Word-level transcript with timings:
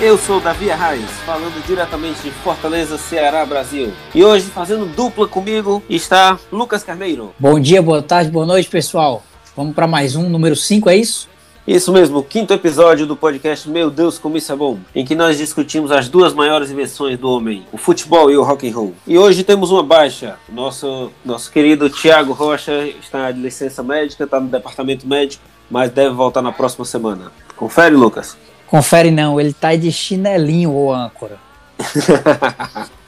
Eu 0.00 0.16
sou 0.16 0.40
Davi 0.40 0.70
Arraes, 0.70 1.10
falando 1.26 1.60
diretamente 1.66 2.22
de 2.22 2.30
Fortaleza, 2.30 2.96
Ceará, 2.96 3.44
Brasil. 3.44 3.92
E 4.14 4.24
hoje, 4.24 4.46
fazendo 4.46 4.86
dupla 4.86 5.26
comigo, 5.26 5.82
está 5.90 6.38
Lucas 6.52 6.84
Carneiro. 6.84 7.34
Bom 7.36 7.58
dia, 7.58 7.82
boa 7.82 8.00
tarde, 8.00 8.30
boa 8.30 8.46
noite, 8.46 8.68
pessoal. 8.70 9.24
Vamos 9.56 9.74
para 9.74 9.88
mais 9.88 10.14
um, 10.14 10.28
número 10.28 10.54
5, 10.54 10.88
é 10.88 10.96
isso? 10.96 11.28
Isso 11.66 11.92
mesmo, 11.92 12.18
o 12.18 12.22
quinto 12.22 12.54
episódio 12.54 13.08
do 13.08 13.16
podcast 13.16 13.68
Meu 13.68 13.90
Deus, 13.90 14.20
como 14.20 14.36
isso 14.36 14.52
é 14.52 14.56
bom, 14.56 14.78
em 14.94 15.04
que 15.04 15.16
nós 15.16 15.36
discutimos 15.36 15.90
as 15.90 16.08
duas 16.08 16.32
maiores 16.32 16.70
invenções 16.70 17.18
do 17.18 17.28
homem, 17.28 17.66
o 17.72 17.76
futebol 17.76 18.30
e 18.30 18.36
o 18.36 18.44
rock 18.44 18.68
and 18.70 18.74
roll. 18.76 18.94
E 19.04 19.18
hoje 19.18 19.42
temos 19.42 19.72
uma 19.72 19.82
baixa. 19.82 20.36
Nosso 20.48 21.10
nosso 21.24 21.50
querido 21.50 21.90
Tiago 21.90 22.32
Rocha 22.32 22.86
está 22.86 23.32
de 23.32 23.40
licença 23.40 23.82
médica, 23.82 24.22
está 24.22 24.38
no 24.38 24.46
departamento 24.46 25.08
médico, 25.08 25.42
mas 25.68 25.90
deve 25.90 26.14
voltar 26.14 26.40
na 26.40 26.52
próxima 26.52 26.84
semana. 26.84 27.32
Confere, 27.56 27.96
Lucas. 27.96 28.36
Confere 28.70 29.10
não, 29.10 29.40
ele 29.40 29.52
tá 29.52 29.74
de 29.74 29.90
chinelinho, 29.90 30.72
ô 30.72 30.92
âncora. 30.92 31.38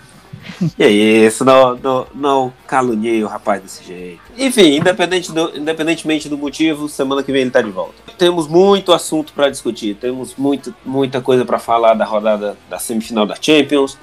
E 0.78 1.24
isso, 1.26 1.44
não, 1.44 1.74
não, 1.76 2.06
não 2.14 2.52
caluniei 2.66 3.22
o 3.24 3.26
rapaz 3.26 3.62
desse 3.62 3.84
jeito. 3.84 4.20
Enfim, 4.36 4.76
independente 4.76 5.32
do, 5.32 5.56
independentemente 5.56 6.28
do 6.28 6.36
motivo, 6.36 6.88
semana 6.88 7.22
que 7.22 7.32
vem 7.32 7.42
ele 7.42 7.50
tá 7.50 7.62
de 7.62 7.70
volta. 7.70 7.94
Temos 8.18 8.46
muito 8.46 8.92
assunto 8.92 9.32
para 9.32 9.48
discutir, 9.48 9.94
temos 9.94 10.34
muito, 10.36 10.74
muita 10.84 11.20
coisa 11.20 11.44
para 11.44 11.58
falar 11.58 11.94
da 11.94 12.04
rodada 12.04 12.56
da 12.68 12.78
semifinal 12.78 13.24
da 13.24 13.36
Champions, 13.40 13.96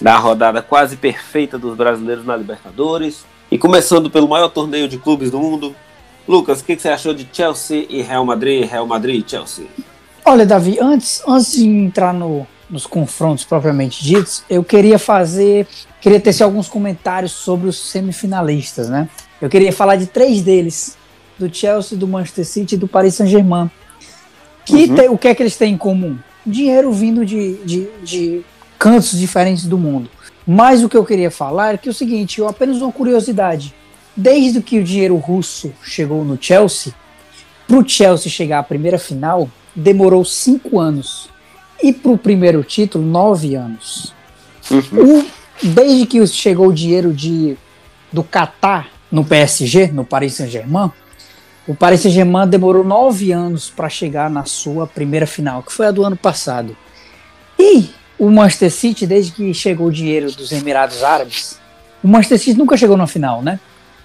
da 0.00 0.16
rodada 0.16 0.62
quase 0.62 0.96
perfeita 0.96 1.58
dos 1.58 1.76
brasileiros 1.76 2.24
na 2.24 2.36
Libertadores, 2.36 3.24
e 3.50 3.58
começando 3.58 4.10
pelo 4.10 4.28
maior 4.28 4.48
torneio 4.48 4.88
de 4.88 4.98
clubes 4.98 5.30
do 5.30 5.38
mundo. 5.38 5.74
Lucas, 6.26 6.60
o 6.60 6.64
que, 6.64 6.76
que 6.76 6.82
você 6.82 6.88
achou 6.88 7.14
de 7.14 7.28
Chelsea 7.32 7.86
e 7.88 8.02
Real 8.02 8.24
Madrid, 8.24 8.68
Real 8.68 8.86
Madrid 8.86 9.24
e 9.24 9.30
Chelsea? 9.30 9.66
Olha, 10.24 10.44
Davi, 10.46 10.78
antes, 10.80 11.22
antes 11.26 11.52
de 11.52 11.66
entrar 11.66 12.12
no, 12.12 12.46
nos 12.68 12.86
confrontos 12.86 13.44
propriamente 13.44 14.02
ditos, 14.04 14.44
eu 14.48 14.62
queria 14.62 14.98
fazer, 14.98 15.66
queria 16.00 16.20
tecer 16.20 16.42
alguns 16.42 16.68
comentários 16.68 17.32
sobre 17.32 17.68
os 17.68 17.78
semifinalistas, 17.90 18.88
né? 18.88 19.08
Eu 19.40 19.48
queria 19.48 19.72
falar 19.72 19.96
de 19.96 20.06
três 20.06 20.42
deles, 20.42 20.96
do 21.38 21.52
Chelsea, 21.52 21.96
do 21.96 22.06
Manchester 22.06 22.44
City 22.46 22.74
e 22.74 22.78
do 22.78 22.86
Paris 22.86 23.14
Saint-Germain. 23.14 23.70
Que 24.64 24.84
Uhum. 24.84 24.94
tem- 24.94 25.08
o 25.08 25.16
que 25.18 25.28
é 25.28 25.34
que 25.34 25.42
eles 25.42 25.56
têm 25.56 25.72
em 25.74 25.78
comum? 25.78 26.18
Dinheiro 26.46 26.92
vindo 26.92 27.24
de, 27.24 27.54
de, 27.64 27.88
de 28.04 28.42
cantos 28.78 29.18
diferentes 29.18 29.64
do 29.64 29.78
mundo. 29.78 30.10
Mas 30.46 30.82
o 30.84 30.88
que 30.88 30.96
eu 30.96 31.04
queria 31.04 31.30
falar 31.30 31.74
é 31.74 31.78
que 31.78 31.88
é 31.88 31.92
o 31.92 31.94
seguinte, 31.94 32.38
eu 32.38 32.48
apenas 32.48 32.80
uma 32.82 32.92
curiosidade. 32.92 33.74
Desde 34.14 34.60
que 34.60 34.78
o 34.78 34.84
dinheiro 34.84 35.16
russo 35.16 35.72
chegou 35.82 36.24
no 36.24 36.36
Chelsea, 36.40 36.92
para 37.66 37.78
o 37.78 37.88
Chelsea 37.88 38.30
chegar 38.30 38.58
à 38.58 38.62
primeira 38.62 38.98
final, 38.98 39.48
demorou 39.74 40.24
cinco 40.24 40.78
anos. 40.78 41.28
E 41.82 41.92
para 41.92 42.12
o 42.12 42.18
primeiro 42.18 42.62
título, 42.62 43.04
nove 43.04 43.54
anos. 43.54 44.12
O- 44.70 45.24
desde 45.62 46.06
que 46.06 46.26
chegou 46.26 46.68
o 46.68 46.72
dinheiro 46.74 47.12
de, 47.12 47.56
do 48.12 48.22
Qatar 48.22 48.88
no 49.10 49.24
PSG, 49.24 49.88
no 49.88 50.04
Paris 50.04 50.34
Saint-Germain, 50.34 50.90
o 51.66 51.74
Paris 51.74 52.00
Saint-Germain 52.00 52.46
demorou 52.48 52.82
nove 52.84 53.32
anos 53.32 53.70
para 53.70 53.88
chegar 53.88 54.30
na 54.30 54.44
sua 54.44 54.86
primeira 54.86 55.26
final, 55.26 55.62
que 55.62 55.72
foi 55.72 55.86
a 55.86 55.90
do 55.90 56.04
ano 56.04 56.16
passado. 56.16 56.76
E 57.58 57.90
o 58.18 58.30
Manchester 58.30 58.70
City, 58.70 59.06
desde 59.06 59.32
que 59.32 59.52
chegou 59.54 59.88
o 59.88 59.92
dinheiro 59.92 60.30
dos 60.32 60.52
Emirados 60.52 61.02
Árabes, 61.02 61.58
o 62.02 62.08
Manchester 62.08 62.38
City 62.38 62.58
nunca 62.58 62.76
chegou 62.76 62.96
na 62.96 63.06
final, 63.06 63.42
né? 63.42 63.58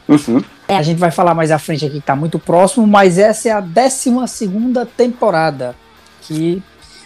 Uhum. 0.07 0.41
A 0.67 0.81
gente 0.81 0.97
vai 0.97 1.11
falar 1.11 1.33
mais 1.35 1.51
à 1.51 1.59
frente 1.59 1.85
aqui 1.85 1.95
que 1.95 1.99
está 1.99 2.15
muito 2.15 2.39
próximo, 2.39 2.87
mas 2.87 3.17
essa 3.17 3.49
é 3.49 3.51
a 3.51 3.59
12 3.59 4.11
temporada 4.97 5.75
que 6.21 6.61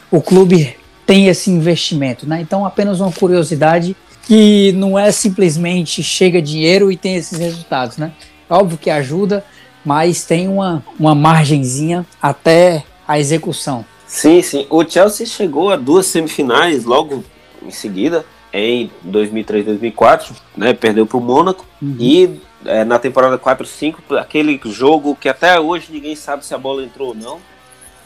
o 0.09 0.21
clube 0.21 0.77
tem 1.05 1.27
esse 1.27 1.51
investimento, 1.51 2.27
né? 2.27 2.39
Então, 2.39 2.65
apenas 2.65 2.99
uma 2.99 3.11
curiosidade 3.11 3.95
que 4.23 4.71
não 4.73 4.97
é 4.97 5.11
simplesmente 5.11 6.03
chega 6.03 6.41
dinheiro 6.41 6.91
e 6.91 6.95
tem 6.95 7.15
esses 7.15 7.37
resultados, 7.37 7.97
né? 7.97 8.11
Óbvio 8.49 8.77
que 8.77 8.89
ajuda, 8.89 9.43
mas 9.83 10.23
tem 10.23 10.47
uma, 10.47 10.83
uma 10.99 11.15
margenzinha 11.15 12.05
até 12.21 12.83
a 13.07 13.19
execução. 13.19 13.83
Sim, 14.05 14.41
sim. 14.41 14.67
O 14.69 14.87
Chelsea 14.87 15.25
chegou 15.25 15.71
a 15.71 15.75
duas 15.75 16.05
semifinais 16.05 16.85
logo 16.85 17.23
em 17.61 17.71
seguida, 17.71 18.25
em 18.53 18.89
2003, 19.03 19.65
2004, 19.65 20.35
né? 20.55 20.73
Perdeu 20.73 21.05
para 21.05 21.17
o 21.17 21.21
Mônaco 21.21 21.65
e 21.81 22.39
é, 22.65 22.83
na 22.83 22.99
temporada 22.99 23.37
4-5, 23.37 24.17
aquele 24.17 24.59
jogo 24.65 25.15
que 25.15 25.29
até 25.29 25.59
hoje 25.59 25.87
ninguém 25.91 26.15
sabe 26.15 26.45
se 26.45 26.53
a 26.53 26.57
bola 26.57 26.83
entrou 26.83 27.09
ou 27.09 27.15
não 27.15 27.39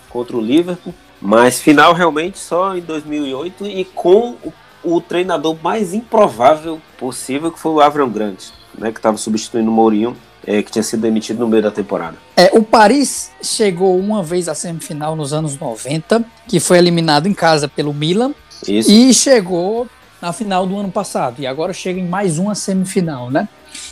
contra 0.10 0.38
o 0.38 0.42
Liverpool, 0.42 0.94
mas 1.20 1.60
final 1.60 1.94
realmente 1.94 2.38
só 2.38 2.76
em 2.76 2.82
2008 2.82 3.66
e 3.66 3.86
com 3.86 4.36
o, 4.44 4.54
o 4.84 5.02
treinador 5.02 5.58
mais 5.62 5.94
improvável 5.94 6.80
possível 6.98 7.52
que 7.52 7.60
foi 7.60 7.72
o 7.72 7.82
Avram 7.82 8.10
Grant, 8.10 8.50
né? 8.78 8.92
Que 8.92 9.00
estava 9.00 9.18
substituindo 9.18 9.72
o 9.72 9.74
Mourinho, 9.74 10.16
é, 10.46 10.62
que 10.62 10.72
tinha 10.72 10.84
sido 10.84 11.02
demitido 11.02 11.40
no 11.40 11.48
meio 11.48 11.64
da 11.64 11.72
temporada. 11.72 12.18
É, 12.36 12.52
o 12.54 12.62
Paris 12.62 13.32
chegou 13.42 13.98
uma 13.98 14.22
vez 14.22 14.48
à 14.48 14.54
semifinal 14.54 15.16
nos 15.16 15.34
anos 15.34 15.58
90, 15.58 16.24
que 16.48 16.60
foi 16.60 16.78
eliminado 16.78 17.28
em 17.28 17.34
casa 17.34 17.68
pelo 17.68 17.94
Milan, 17.94 18.34
Isso. 18.68 18.92
e 18.92 19.14
chegou 19.14 19.88
na 20.22 20.32
final 20.32 20.68
do 20.68 20.78
ano 20.78 20.92
passado. 20.92 21.42
E 21.42 21.48
agora 21.48 21.74
chega 21.74 22.00
em 22.00 22.08
mais 22.08 22.38
uma 22.38 22.56
semifinal, 22.56 23.32
né? 23.32 23.48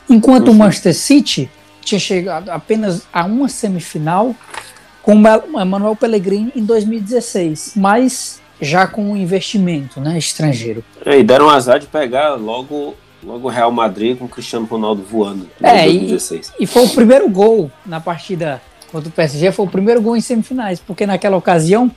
Enquanto 0.10 0.48
o 0.48 0.52
Uhum. 0.52 0.58
Manchester 0.58 0.94
City 0.96 1.50
tinha 1.82 2.00
chegado 2.00 2.50
apenas 2.50 3.04
a 3.12 3.26
uma 3.26 3.48
semifinal 3.50 4.36
com 5.02 5.16
o 5.16 5.62
Emmanuel 5.62 5.96
Pellegrini 5.96 6.52
em 6.56 6.64
2016, 6.64 7.74
mas 7.76 8.40
já 8.62 8.86
com 8.86 9.12
um 9.12 9.18
investimento 9.18 10.00
né, 10.00 10.18
estrangeiro. 10.18 10.84
É, 11.04 11.18
e 11.18 11.24
deram 11.24 11.50
azar 11.50 11.80
de 11.80 11.88
pegar 11.88 12.36
logo 12.36 12.96
logo 13.24 13.48
o 13.48 13.52
Real 13.52 13.72
Madrid 13.72 14.18
com 14.18 14.26
o 14.26 14.30
Cristiano 14.30 14.66
Ronaldo 14.66 15.04
voando 15.04 15.48
em 15.62 15.66
É, 15.66 15.88
e- 15.88 15.94
2016. 15.94 16.54
E 16.60 16.66
foi 16.66 16.84
o 16.86 16.90
primeiro 16.90 17.30
gol 17.30 17.72
na 17.86 18.00
partida 18.00 18.60
contra 18.92 19.10
o 19.10 19.12
PSG, 19.12 19.52
foi 19.52 19.66
o 19.66 19.70
primeiro 19.70 20.02
gol 20.02 20.18
em 20.18 20.22
semifinais, 20.22 20.80
porque 20.80 21.06
naquela 21.06 21.38
ocasião 21.38 21.90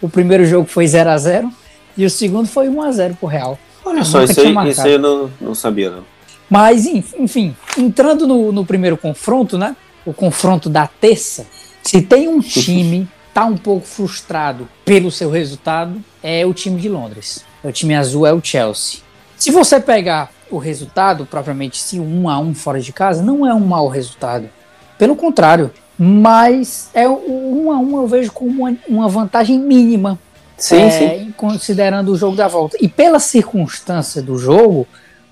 o 0.00 0.08
primeiro 0.08 0.44
jogo 0.46 0.66
foi 0.66 0.86
0 0.86 1.10
a 1.10 1.18
0 1.18 1.50
e 1.98 2.04
o 2.06 2.10
segundo 2.10 2.48
foi 2.48 2.68
1 2.70 2.80
a 2.82 2.92
0 2.92 3.14
pro 3.14 3.28
Real. 3.28 3.58
Olha 3.84 4.04
só, 4.04 4.22
isso 4.22 4.40
aí, 4.40 4.54
isso 4.70 4.80
aí 4.82 4.92
eu 4.92 4.98
não, 4.98 5.30
não 5.40 5.54
sabia, 5.54 5.90
não. 5.90 6.04
Mas, 6.50 6.84
enf- 6.84 7.14
enfim, 7.18 7.56
entrando 7.78 8.26
no, 8.26 8.50
no 8.50 8.66
primeiro 8.66 8.96
confronto, 8.96 9.56
né? 9.56 9.76
O 10.04 10.12
confronto 10.12 10.68
da 10.68 10.86
terça, 10.86 11.46
se 11.82 12.02
tem 12.02 12.26
um 12.26 12.40
time 12.40 13.08
tá 13.32 13.44
um 13.44 13.56
pouco 13.56 13.86
frustrado 13.86 14.68
pelo 14.84 15.10
seu 15.10 15.30
resultado, 15.30 16.02
é 16.22 16.44
o 16.44 16.52
time 16.52 16.80
de 16.80 16.88
Londres. 16.88 17.44
O 17.62 17.70
time 17.70 17.94
azul 17.94 18.26
é 18.26 18.32
o 18.32 18.40
Chelsea. 18.42 19.00
Se 19.36 19.52
você 19.52 19.78
pegar 19.78 20.30
o 20.50 20.58
resultado, 20.58 21.24
propriamente 21.24 21.78
se 21.78 22.00
um 22.00 22.28
a 22.28 22.38
um 22.40 22.52
fora 22.52 22.80
de 22.80 22.92
casa, 22.92 23.22
não 23.22 23.46
é 23.46 23.54
um 23.54 23.60
mau 23.60 23.86
resultado. 23.86 24.50
Pelo 24.98 25.14
contrário, 25.14 25.70
mas 25.96 26.90
é 26.92 27.08
o 27.08 27.22
um 27.28 27.70
a 27.70 27.78
um 27.78 28.00
eu 28.00 28.06
vejo 28.08 28.32
como 28.32 28.50
uma, 28.62 28.76
uma 28.88 29.08
vantagem 29.08 29.58
mínima 29.58 30.18
Sim, 30.60 30.82
é, 30.82 30.90
sim. 30.90 31.34
Considerando 31.36 32.12
o 32.12 32.16
jogo 32.16 32.36
da 32.36 32.46
volta. 32.46 32.76
E 32.80 32.86
pela 32.86 33.18
circunstância 33.18 34.20
do 34.20 34.36
jogo, 34.36 34.86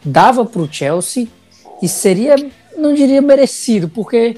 dava 0.05 0.45
para 0.45 0.63
o 0.63 0.69
Chelsea 0.71 1.29
e 1.83 1.89
seria, 1.89 2.37
não 2.77 2.95
diria 2.95 3.23
merecido, 3.23 3.89
porque 3.89 4.37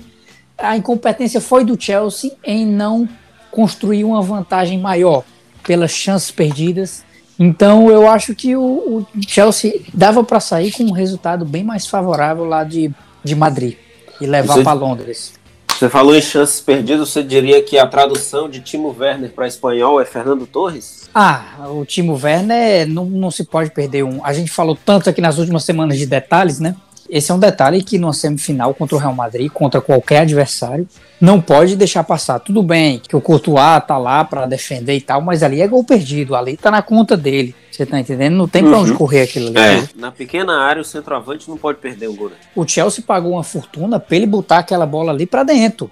a 0.56 0.76
incompetência 0.76 1.40
foi 1.40 1.64
do 1.64 1.80
Chelsea 1.80 2.32
em 2.44 2.66
não 2.66 3.08
construir 3.50 4.04
uma 4.04 4.22
vantagem 4.22 4.78
maior 4.78 5.24
pelas 5.62 5.90
chances 5.90 6.30
perdidas. 6.30 7.04
Então 7.38 7.90
eu 7.90 8.08
acho 8.08 8.34
que 8.34 8.54
o, 8.54 8.62
o 8.62 9.06
Chelsea 9.26 9.80
dava 9.94 10.22
para 10.22 10.40
sair 10.40 10.72
com 10.72 10.84
um 10.84 10.92
resultado 10.92 11.44
bem 11.44 11.64
mais 11.64 11.86
favorável 11.86 12.44
lá 12.44 12.64
de, 12.64 12.92
de 13.24 13.34
Madrid 13.34 13.76
e 14.20 14.26
levar 14.26 14.62
para 14.62 14.72
Londres. 14.72 15.39
Você 15.80 15.88
falou 15.88 16.14
em 16.14 16.20
chances 16.20 16.60
perdidas, 16.60 17.08
você 17.08 17.22
diria 17.22 17.62
que 17.62 17.78
a 17.78 17.86
tradução 17.86 18.50
de 18.50 18.60
Timo 18.60 18.94
Werner 18.98 19.30
para 19.30 19.46
espanhol 19.46 19.98
é 19.98 20.04
Fernando 20.04 20.46
Torres? 20.46 21.08
Ah, 21.14 21.56
o 21.70 21.86
Timo 21.86 22.20
Werner 22.22 22.86
não, 22.86 23.06
não 23.06 23.30
se 23.30 23.44
pode 23.44 23.70
perder 23.70 24.02
um. 24.02 24.22
A 24.22 24.34
gente 24.34 24.50
falou 24.50 24.76
tanto 24.76 25.08
aqui 25.08 25.22
nas 25.22 25.38
últimas 25.38 25.64
semanas 25.64 25.96
de 25.96 26.04
detalhes, 26.04 26.60
né? 26.60 26.76
Esse 27.10 27.32
é 27.32 27.34
um 27.34 27.38
detalhe 27.40 27.82
que 27.82 27.98
numa 27.98 28.12
semifinal 28.12 28.72
contra 28.72 28.94
o 28.96 28.98
Real 28.98 29.12
Madrid, 29.14 29.50
contra 29.50 29.80
qualquer 29.80 30.18
adversário, 30.20 30.86
não 31.20 31.40
pode 31.40 31.74
deixar 31.74 32.04
passar. 32.04 32.38
Tudo 32.38 32.62
bem 32.62 33.00
que 33.00 33.16
o 33.16 33.20
Courtois 33.20 33.82
tá 33.86 33.98
lá 33.98 34.24
para 34.24 34.46
defender 34.46 34.94
e 34.94 35.00
tal, 35.00 35.20
mas 35.20 35.42
ali 35.42 35.60
é 35.60 35.66
gol 35.66 35.82
perdido, 35.82 36.36
ali 36.36 36.56
tá 36.56 36.70
na 36.70 36.82
conta 36.82 37.16
dele. 37.16 37.54
Você 37.70 37.84
tá 37.84 37.98
entendendo? 37.98 38.36
Não 38.36 38.46
tem 38.46 38.62
pra 38.62 38.76
Uhum. 38.76 38.82
onde 38.82 38.92
correr 38.94 39.22
aquilo 39.22 39.48
ali. 39.48 39.58
É. 39.58 39.88
Na 39.96 40.12
pequena 40.12 40.60
área, 40.62 40.80
o 40.82 40.84
centroavante 40.84 41.48
não 41.48 41.56
pode 41.56 41.78
perder 41.78 42.08
um 42.08 42.14
gol. 42.14 42.28
né? 42.28 42.36
O 42.54 42.66
Chelsea 42.66 43.02
pagou 43.04 43.32
uma 43.32 43.42
fortuna 43.44 43.98
pra 43.98 44.16
ele 44.16 44.26
botar 44.26 44.58
aquela 44.58 44.86
bola 44.86 45.10
ali 45.12 45.26
pra 45.26 45.42
dentro. 45.42 45.90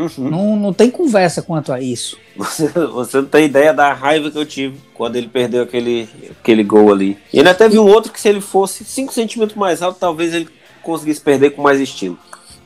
Uhum. 0.00 0.30
Não, 0.30 0.56
não 0.56 0.72
tem 0.72 0.90
conversa 0.90 1.42
quanto 1.42 1.72
a 1.72 1.80
isso. 1.80 2.16
Você, 2.36 2.68
você 2.68 3.18
não 3.18 3.26
tem 3.26 3.44
ideia 3.44 3.74
da 3.74 3.92
raiva 3.92 4.30
que 4.30 4.38
eu 4.38 4.46
tive 4.46 4.78
quando 4.94 5.16
ele 5.16 5.28
perdeu 5.28 5.62
aquele, 5.62 6.08
aquele 6.30 6.64
gol 6.64 6.90
ali. 6.90 7.18
E 7.30 7.38
ainda 7.38 7.52
teve 7.52 7.78
um 7.78 7.86
outro 7.86 8.10
que 8.10 8.20
se 8.20 8.30
ele 8.30 8.40
fosse 8.40 8.82
5 8.82 9.12
centímetros 9.12 9.58
mais 9.58 9.82
alto, 9.82 9.98
talvez 10.00 10.32
ele 10.32 10.48
conseguisse 10.82 11.20
perder 11.20 11.50
com 11.50 11.60
mais 11.60 11.78
estilo. 11.78 12.18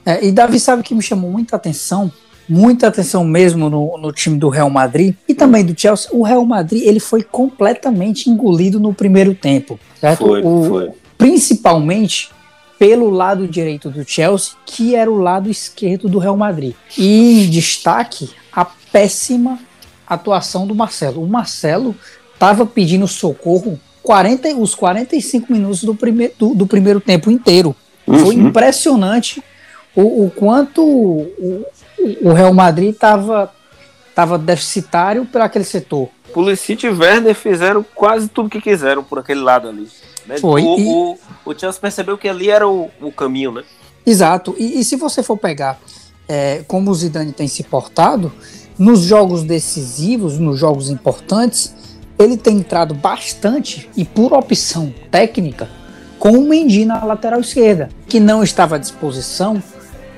É, 0.06 0.24
e 0.24 0.30
Davi 0.30 0.60
sabe 0.60 0.84
que 0.84 0.94
me 0.94 1.02
chamou 1.02 1.28
muita 1.28 1.56
atenção 1.56 2.12
muita 2.48 2.88
atenção 2.88 3.24
mesmo 3.24 3.70
no, 3.70 3.98
no, 3.98 4.12
time 4.12 4.38
do 4.38 4.48
Real 4.48 4.70
Madrid 4.70 5.14
e 5.26 5.34
também 5.34 5.64
do 5.64 5.78
Chelsea. 5.78 6.10
O 6.12 6.22
Real 6.22 6.44
Madrid 6.44 6.82
ele 6.82 7.00
foi 7.00 7.22
completamente 7.22 8.28
engolido 8.28 8.78
no 8.78 8.92
primeiro 8.92 9.34
tempo, 9.34 9.78
certo? 10.00 10.26
Foi, 10.26 10.42
o, 10.42 10.64
foi. 10.64 10.90
Principalmente 11.16 12.30
pelo 12.84 13.08
lado 13.08 13.48
direito 13.48 13.88
do 13.88 14.06
Chelsea, 14.06 14.52
que 14.66 14.94
era 14.94 15.10
o 15.10 15.16
lado 15.16 15.48
esquerdo 15.48 16.06
do 16.06 16.18
Real 16.18 16.36
Madrid. 16.36 16.74
E 16.98 17.46
em 17.46 17.48
destaque 17.48 18.28
a 18.52 18.62
péssima 18.62 19.58
atuação 20.06 20.66
do 20.66 20.74
Marcelo. 20.74 21.22
O 21.22 21.26
Marcelo 21.26 21.96
estava 22.34 22.66
pedindo 22.66 23.08
socorro 23.08 23.80
40, 24.02 24.56
os 24.56 24.74
45 24.74 25.50
minutos 25.50 25.82
do, 25.82 25.94
prime, 25.94 26.28
do, 26.38 26.54
do 26.54 26.66
primeiro 26.66 27.00
tempo 27.00 27.30
inteiro. 27.30 27.74
Uhum. 28.06 28.18
Foi 28.18 28.34
impressionante 28.34 29.42
o, 29.96 30.26
o 30.26 30.30
quanto 30.30 30.84
o, 30.84 31.64
o 32.20 32.32
Real 32.34 32.52
Madrid 32.52 32.90
estava 32.90 33.50
tava 34.14 34.36
deficitário 34.36 35.24
para 35.24 35.46
aquele 35.46 35.64
setor. 35.64 36.10
Pulisic 36.34 36.84
e 36.84 36.90
Werner 36.90 37.34
fizeram 37.34 37.82
quase 37.94 38.28
tudo 38.28 38.50
que 38.50 38.60
quiseram 38.60 39.02
por 39.02 39.18
aquele 39.18 39.40
lado 39.40 39.68
ali. 39.68 39.88
Né? 40.26 40.38
Foi. 40.38 40.62
O, 40.62 40.78
e... 40.78 40.86
o, 40.86 41.18
o 41.44 41.58
Chelsea 41.58 41.80
percebeu 41.80 42.16
que 42.18 42.28
ali 42.28 42.50
era 42.50 42.68
o, 42.68 42.90
o 43.00 43.12
caminho, 43.12 43.52
né? 43.52 43.64
Exato. 44.06 44.54
E, 44.58 44.80
e 44.80 44.84
se 44.84 44.96
você 44.96 45.22
for 45.22 45.36
pegar 45.36 45.78
é, 46.28 46.62
como 46.66 46.90
o 46.90 46.94
Zidane 46.94 47.32
tem 47.32 47.48
se 47.48 47.62
portado, 47.62 48.32
nos 48.78 49.02
jogos 49.02 49.42
decisivos, 49.42 50.38
nos 50.38 50.58
jogos 50.58 50.90
importantes, 50.90 51.74
ele 52.18 52.36
tem 52.36 52.58
entrado 52.58 52.94
bastante 52.94 53.88
e 53.96 54.04
por 54.04 54.32
opção 54.32 54.92
técnica 55.10 55.68
com 56.18 56.30
o 56.30 56.48
Mendy 56.48 56.84
na 56.84 57.04
lateral 57.04 57.40
esquerda, 57.40 57.88
que 58.08 58.18
não 58.18 58.42
estava 58.42 58.76
à 58.76 58.78
disposição 58.78 59.62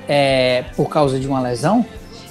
é, 0.07 0.63
por 0.75 0.89
causa 0.89 1.19
de 1.19 1.27
uma 1.27 1.41
lesão. 1.41 1.85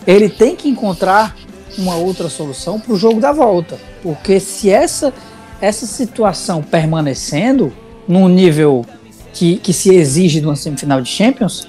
Ele 0.06 0.28
tem 0.28 0.56
que 0.56 0.68
encontrar 0.68 1.36
uma 1.76 1.94
outra 1.96 2.28
solução 2.28 2.80
para 2.80 2.92
o 2.92 2.96
jogo 2.96 3.20
da 3.20 3.32
volta, 3.32 3.78
porque 4.02 4.40
se 4.40 4.70
essa 4.70 5.12
essa 5.60 5.86
situação 5.86 6.62
permanecendo 6.62 7.72
num 8.06 8.28
nível 8.28 8.84
que, 9.32 9.56
que 9.58 9.72
se 9.72 9.94
exige 9.94 10.40
de 10.40 10.46
uma 10.46 10.56
semifinal 10.56 11.00
de 11.00 11.08
Champions, 11.08 11.66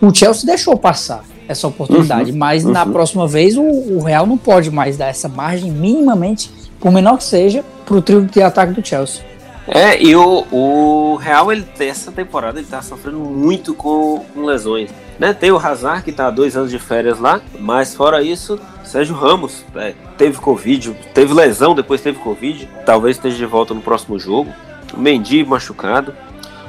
o 0.00 0.12
Chelsea 0.14 0.46
deixou 0.46 0.76
passar 0.76 1.24
essa 1.48 1.68
oportunidade, 1.68 2.32
uhum, 2.32 2.38
mas 2.38 2.64
uhum. 2.64 2.72
na 2.72 2.84
próxima 2.84 3.26
vez 3.28 3.56
o, 3.56 3.62
o, 3.62 4.02
Real 4.02 4.26
não 4.26 4.36
pode 4.36 4.70
mais 4.70 4.96
dar 4.96 5.06
essa 5.06 5.28
margem 5.28 5.70
minimamente, 5.70 6.50
por 6.80 6.90
menor 6.90 7.18
que 7.18 7.24
seja, 7.24 7.64
para 7.84 7.96
o 7.96 8.02
trio 8.02 8.22
de 8.22 8.42
ataque 8.42 8.72
do 8.72 8.86
Chelsea. 8.86 9.24
É, 9.68 10.00
e 10.00 10.14
o, 10.14 10.44
o 10.50 11.16
Real, 11.16 11.52
ele, 11.52 11.64
essa 11.78 12.12
temporada, 12.12 12.58
ele 12.58 12.68
tá 12.68 12.82
sofrendo 12.82 13.18
muito 13.18 13.74
com, 13.74 14.24
com 14.32 14.44
lesões. 14.44 14.90
Né? 15.18 15.32
Tem 15.32 15.50
o 15.50 15.56
Hazard, 15.56 16.02
que 16.02 16.12
tá 16.12 16.26
há 16.26 16.30
dois 16.30 16.56
anos 16.56 16.70
de 16.70 16.78
férias 16.78 17.18
lá, 17.18 17.40
mas 17.58 17.94
fora 17.94 18.22
isso, 18.22 18.60
Sérgio 18.86 19.16
Ramos 19.16 19.64
é, 19.74 19.94
teve 20.16 20.38
Covid, 20.38 20.94
teve 21.12 21.34
lesão, 21.34 21.74
depois 21.74 22.00
teve 22.00 22.18
Covid, 22.18 22.68
talvez 22.86 23.16
esteja 23.16 23.36
de 23.36 23.44
volta 23.44 23.74
no 23.74 23.82
próximo 23.82 24.18
jogo. 24.18 24.52
Mendy 24.96 25.44
machucado. 25.44 26.14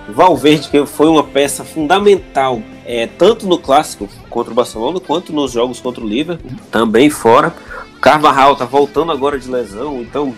Valverde, 0.10 0.70
que 0.70 0.86
foi 0.86 1.08
uma 1.08 1.24
peça 1.24 1.66
fundamental, 1.66 2.62
é, 2.86 3.08
tanto 3.08 3.46
no 3.46 3.58
clássico 3.58 4.08
contra 4.30 4.54
o 4.54 4.56
Barcelona, 4.56 5.02
quanto 5.02 5.34
nos 5.34 5.52
jogos 5.52 5.82
contra 5.82 6.02
o 6.02 6.08
Liverpool, 6.08 6.50
também 6.72 7.10
fora. 7.10 7.54
Carvajal 8.00 8.56
tá 8.56 8.64
voltando 8.64 9.12
agora 9.12 9.38
de 9.38 9.50
lesão, 9.52 10.02
então 10.02 10.34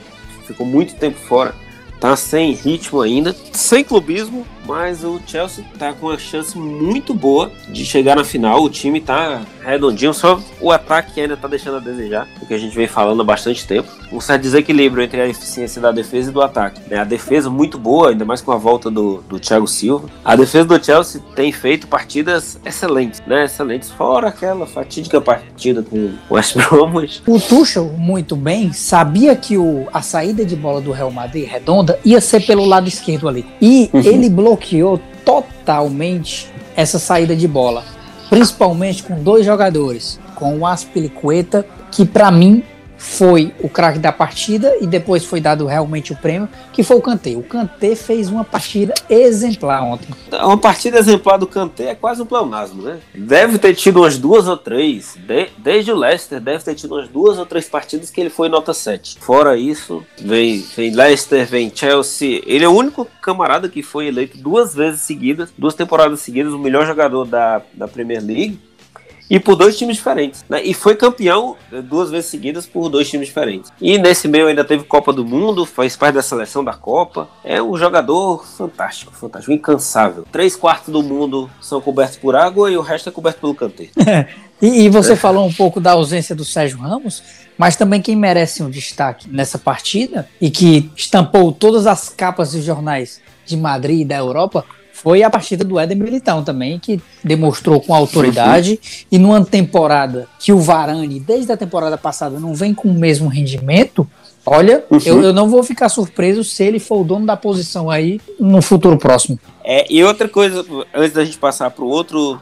ficou 0.46 0.66
muito 0.66 0.96
tempo 0.96 1.20
fora. 1.20 1.54
Tá 2.00 2.16
sem 2.16 2.54
ritmo 2.54 3.02
ainda, 3.02 3.36
sem 3.54 3.84
clubismo, 3.84 4.46
mas 4.70 5.04
o 5.04 5.20
Chelsea 5.26 5.66
tá 5.80 5.94
com 5.94 6.06
uma 6.06 6.18
chance 6.20 6.56
muito 6.56 7.12
boa 7.12 7.52
de 7.68 7.84
chegar 7.84 8.16
na 8.16 8.24
final. 8.24 8.64
O 8.64 8.70
time 8.70 9.02
tá 9.02 9.42
redondinho, 9.64 10.14
só 10.14 10.40
o 10.62 10.72
ataque 10.72 11.20
ainda 11.20 11.36
tá 11.36 11.48
deixando 11.48 11.78
a 11.78 11.80
desejar, 11.80 12.28
o 12.40 12.46
que 12.46 12.54
a 12.54 12.58
gente 12.58 12.76
vem 12.76 12.88
falando 12.88 13.22
há 13.22 13.26
bastante 13.26 13.66
tempo. 13.66 13.90
Um 14.12 14.22
certo 14.22 14.44
desequilíbrio 14.44 15.04
entre 15.04 15.22
a 15.22 15.28
eficiência 15.28 15.82
da 15.82 15.92
defesa 15.92 16.30
e 16.30 16.34
do 16.34 16.42
ataque. 16.42 16.82
Né? 16.88 16.98
A 16.98 17.04
defesa 17.04 17.50
muito 17.50 17.80
boa, 17.80 18.10
ainda 18.10 18.26
mais 18.26 18.42
com 18.42 18.52
a 18.52 18.58
volta 18.58 18.92
do, 18.92 19.24
do 19.28 19.40
Thiago 19.40 19.68
Silva. 19.68 20.08
A 20.24 20.36
defesa 20.36 20.66
do 20.66 20.84
Chelsea 20.84 21.22
tem 21.36 21.52
feito 21.52 21.88
partidas 21.88 22.60
excelentes, 22.64 23.22
né? 23.26 23.46
Excelentes, 23.46 23.90
fora 23.90 24.28
aquela 24.28 24.68
fatídica 24.68 25.20
partida 25.20 25.82
com 25.82 26.12
o 26.30 26.36
West 26.36 26.56
Bromwich. 26.56 27.24
O 27.28 27.40
Tuchel, 27.40 27.86
muito 27.98 28.36
bem, 28.36 28.72
sabia 28.72 29.36
que 29.36 29.58
o, 29.58 29.88
a 29.92 30.02
saída 30.02 30.46
de 30.46 30.56
bola 30.56 30.80
do 30.80 30.92
Real 30.92 31.12
Madrid 31.12 31.48
redonda 31.48 32.00
ia 32.06 32.22
ser 32.22 32.46
pelo 32.46 32.66
lado 32.66 32.88
esquerdo 32.88 33.28
ali. 33.28 33.46
E 33.60 33.90
uhum. 33.94 34.02
ele 34.02 34.30
bloqueou 34.30 34.59
bloqueou 34.60 35.00
totalmente 35.24 36.52
essa 36.76 37.00
saída 37.00 37.36
de 37.36 37.48
bola, 37.48 37.84
principalmente 38.30 39.04
com 39.04 39.24
dois 39.24 39.46
jogadores, 39.46 40.20
com 40.36 40.60
o 40.60 40.68
Aspilicueta, 40.68 41.66
que 41.92 42.06
para 42.06 42.30
mim 42.30 42.64
foi 43.00 43.54
o 43.62 43.70
craque 43.70 43.98
da 43.98 44.12
partida 44.12 44.76
e 44.82 44.86
depois 44.86 45.24
foi 45.24 45.40
dado 45.40 45.66
realmente 45.66 46.12
o 46.12 46.16
prêmio, 46.16 46.50
que 46.74 46.84
foi 46.84 46.98
o 46.98 47.02
Kanté. 47.02 47.32
O 47.32 47.42
Kanté 47.42 47.96
fez 47.96 48.30
uma 48.30 48.44
partida 48.44 48.94
exemplar 49.10 49.82
ontem. 49.82 50.10
Uma 50.32 50.58
partida 50.58 51.00
exemplar 51.00 51.40
do 51.40 51.48
Kanté 51.48 51.86
é 51.86 51.96
quase 51.96 52.22
um 52.22 52.26
pleonasmo, 52.26 52.84
né? 52.84 53.00
Deve 53.16 53.58
ter 53.58 53.74
tido 53.74 54.02
umas 54.02 54.18
duas 54.18 54.48
ou 54.48 54.58
três, 54.58 55.16
de, 55.16 55.48
desde 55.58 55.92
o 55.92 55.96
Leicester, 55.96 56.42
deve 56.42 56.64
ter 56.64 56.76
tido 56.76 56.94
umas 56.94 57.08
duas 57.08 57.40
ou 57.40 57.46
três 57.46 57.70
partidas 57.70 58.12
que 58.12 58.20
ele 58.20 58.30
foi 58.30 58.50
nota 58.50 58.74
7. 58.74 59.18
Fora 59.22 59.56
isso, 59.58 60.04
vem, 60.20 60.64
vem 60.76 60.94
Leicester, 60.94 61.48
vem 61.48 61.72
Chelsea. 61.74 62.42
Ele 62.46 62.66
é 62.66 62.68
o 62.68 62.76
único 62.76 63.08
camarada 63.22 63.70
que 63.70 63.82
foi 63.82 64.08
eleito 64.08 64.38
duas 64.38 64.76
vezes 64.76 65.02
seguidas, 65.02 65.50
duas 65.58 65.74
temporadas 65.74 66.20
seguidas, 66.20 66.52
o 66.52 66.60
melhor 66.60 66.86
jogador 66.86 67.26
da, 67.26 67.62
da 67.74 67.88
Premier 67.88 68.22
League 68.22 68.60
e 69.30 69.40
por 69.40 69.56
dois 69.56 69.78
times 69.78 69.98
diferentes. 69.98 70.44
Né? 70.50 70.64
E 70.64 70.74
foi 70.74 70.96
campeão 70.96 71.56
eh, 71.72 71.82
duas 71.82 72.10
vezes 72.10 72.30
seguidas 72.30 72.66
por 72.66 72.90
dois 72.90 73.10
times 73.10 73.28
diferentes. 73.28 73.72
E 73.80 73.98
nesse 73.98 74.28
meio 74.28 74.48
ainda 74.48 74.66
teve 74.66 74.84
Copa 74.84 75.14
do 75.14 75.24
Mundo, 75.24 75.66
faz 75.66 75.96
parte 75.96 76.16
da 76.16 76.22
seleção 76.22 76.64
da 76.64 76.74
Copa. 76.74 77.30
É 77.44 77.62
um 77.62 77.78
jogador 77.78 78.46
fantástico, 78.46 79.12
fantástico, 79.14 79.54
incansável. 79.54 80.26
Três 80.32 80.56
quartos 80.56 80.92
do 80.92 81.04
mundo 81.04 81.50
são 81.62 81.80
cobertos 81.80 82.18
por 82.18 82.36
água 82.36 82.72
e 82.72 82.78
o 82.78 82.82
resto 82.82 83.10
é 83.10 83.12
coberto 83.12 83.40
pelo 83.42 83.54
cantê. 83.54 83.90
e, 84.62 84.86
e, 84.86 84.90
você 84.90 85.14
é. 85.14 85.16
falou 85.16 85.46
um 85.46 85.54
pouco 85.54 85.80
da 85.80 85.92
ausência 85.92 86.36
do 86.36 86.44
Sérgio 86.44 86.80
Ramos, 86.80 87.22
mas 87.58 87.76
também 87.76 88.02
quem 88.02 88.16
merece 88.16 88.64
um 88.64 88.70
destaque 88.70 89.30
nessa 89.30 89.60
partida 89.60 90.28
e 90.42 90.50
que 90.50 90.90
estampou 90.96 91.52
todas 91.52 91.86
as 91.86 92.10
capas 92.10 92.54
dos 92.54 92.64
jornais 92.64 93.22
de 93.46 93.58
Madrid 93.58 94.02
e 94.02 94.06
da 94.06 94.16
Europa 94.16 94.66
foi 95.02 95.24
a 95.24 95.30
partida 95.30 95.64
do 95.64 95.80
Éder 95.80 95.98
Militão 95.98 96.44
também, 96.44 96.78
que 96.78 97.02
demonstrou 97.24 97.80
com 97.80 97.94
autoridade. 97.94 98.80
E 99.10 99.18
numa 99.18 99.44
temporada 99.46 100.28
que 100.38 100.52
o 100.52 100.60
Varane, 100.60 101.20
desde 101.20 101.52
a 101.52 101.58
temporada 101.58 101.98
passada, 101.98 102.40
não 102.40 102.54
vem 102.54 102.74
com 102.74 102.90
o 102.90 102.94
mesmo 102.94 103.30
rendimento, 103.30 104.06
olha, 104.46 104.84
uhum. 104.90 105.00
eu, 105.06 105.24
eu, 105.24 105.34
não 105.34 105.50
vou 105.50 105.64
ficar 105.64 105.88
surpreso 105.88 106.44
se 106.44 106.64
ele 106.64 106.80
for 106.80 107.02
o 107.02 107.04
dono 107.04 107.26
da 107.26 107.38
posição 107.38 107.90
aí 107.90 108.20
no 108.40 108.62
futuro 108.62 108.98
próximo. 108.98 109.40
É, 109.64 109.86
e 109.90 110.04
outra 110.04 110.28
coisa, 110.28 110.66
antes 110.94 111.14
da 111.14 111.24
gente 111.24 111.38
passar 111.38 111.72
para 111.72 111.84
o 111.84 111.88
outro, 111.88 112.42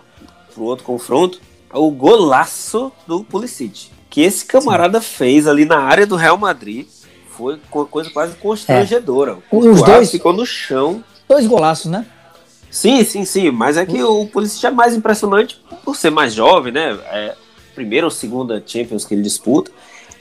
pro 0.53 0.63
outro 0.63 0.83
confronto, 0.83 1.39
o 1.71 1.91
golaço 1.91 2.91
do 3.05 3.23
Pulisic. 3.23 3.89
Que 4.09 4.21
esse 4.21 4.45
camarada 4.45 4.99
Sim. 4.99 5.07
fez 5.07 5.47
ali 5.47 5.63
na 5.63 5.77
área 5.77 6.07
do 6.07 6.15
Real 6.15 6.37
Madrid 6.37 6.87
foi 7.29 7.59
uma 7.71 7.85
coisa 7.85 8.09
quase 8.09 8.35
constrangedora. 8.35 9.37
É. 9.51 9.55
Os 9.55 9.83
dois 9.83 10.09
ficou 10.09 10.33
no 10.33 10.43
chão. 10.43 11.03
Dois 11.29 11.45
golaços, 11.45 11.91
né? 11.91 12.05
Sim, 12.69 13.03
sim, 13.03 13.25
sim. 13.25 13.51
Mas 13.51 13.77
é 13.77 13.85
que 13.85 14.01
o 14.03 14.25
Pulisic 14.27 14.65
é 14.65 14.71
mais 14.71 14.95
impressionante 14.95 15.59
por 15.83 15.95
ser 15.95 16.09
mais 16.09 16.33
jovem, 16.33 16.71
né? 16.71 16.97
É 17.11 17.35
primeira 17.73 18.07
ou 18.07 18.11
segunda 18.11 18.61
Champions 18.65 19.05
que 19.05 19.13
ele 19.13 19.21
disputa. 19.21 19.71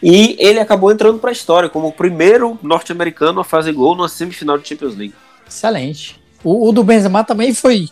E 0.02 0.36
ele 0.38 0.60
acabou 0.60 0.92
entrando 0.92 1.18
para 1.18 1.30
a 1.30 1.32
história 1.32 1.68
como 1.68 1.88
o 1.88 1.92
primeiro 1.92 2.58
norte-americano 2.62 3.40
a 3.40 3.44
fazer 3.44 3.72
gol 3.72 3.96
numa 3.96 4.08
semifinal 4.08 4.58
de 4.58 4.68
Champions 4.68 4.94
League. 4.94 5.14
Excelente. 5.48 6.20
O, 6.44 6.68
o, 6.68 6.72
do 6.72 6.84
Benzema 6.84 7.24
também 7.24 7.54
foi, 7.54 7.88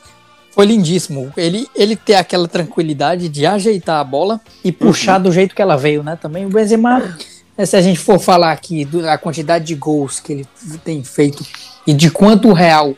foi 0.50 0.66
lindíssimo. 0.66 1.32
Ele, 1.36 1.66
ele 1.74 1.96
ter 1.96 2.14
aquela 2.14 2.46
tranquilidade 2.46 3.28
de 3.28 3.46
ajeitar 3.46 4.00
a 4.00 4.04
bola 4.04 4.40
e 4.62 4.70
puxar 4.70 5.16
uhum. 5.16 5.24
do 5.24 5.32
jeito 5.32 5.54
que 5.54 5.62
ela 5.62 5.76
veio, 5.76 6.02
né? 6.02 6.18
Também 6.20 6.44
o 6.44 6.50
Benzema, 6.50 7.16
né, 7.56 7.64
se 7.64 7.76
a 7.76 7.80
gente 7.80 7.98
for 7.98 8.18
falar 8.18 8.52
aqui 8.52 8.84
da 8.84 9.16
quantidade 9.16 9.64
de 9.64 9.74
gols 9.74 10.20
que 10.20 10.32
ele 10.32 10.48
tem 10.84 11.02
feito 11.02 11.44
e 11.86 11.94
de 11.94 12.10
quanto 12.10 12.48
o 12.48 12.52
Real 12.52 12.94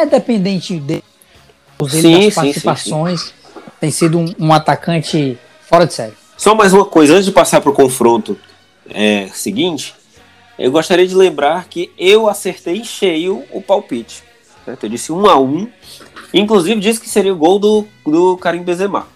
é 0.00 0.06
dependente 0.06 0.78
dele, 0.78 1.04
sim, 1.88 2.24
das 2.24 2.34
participações. 2.34 3.20
Sim, 3.20 3.26
sim, 3.28 3.60
tem 3.80 3.90
sido 3.90 4.18
um, 4.18 4.34
um, 4.38 4.52
atacante 4.52 5.38
fora 5.62 5.86
de 5.86 5.94
série. 5.94 6.12
Só 6.36 6.54
mais 6.54 6.72
uma 6.72 6.84
coisa, 6.84 7.14
antes 7.14 7.26
de 7.26 7.32
passar 7.32 7.60
para 7.60 7.70
o 7.70 7.74
confronto 7.74 8.38
é, 8.88 9.28
seguinte, 9.28 9.94
eu 10.58 10.70
gostaria 10.70 11.06
de 11.06 11.14
lembrar 11.14 11.66
que 11.66 11.90
eu 11.98 12.28
acertei 12.28 12.76
em 12.76 12.84
cheio 12.84 13.44
o 13.52 13.62
palpite. 13.62 14.22
Certo? 14.64 14.84
Eu 14.84 14.90
disse 14.90 15.12
um 15.12 15.26
a 15.26 15.38
um. 15.38 15.68
Inclusive 16.32 16.80
disse 16.80 17.00
que 17.00 17.08
seria 17.08 17.32
o 17.32 17.36
gol 17.36 17.58
do, 17.58 17.86
do 18.06 18.36
Karim 18.36 18.62
Benzema. 18.62 19.06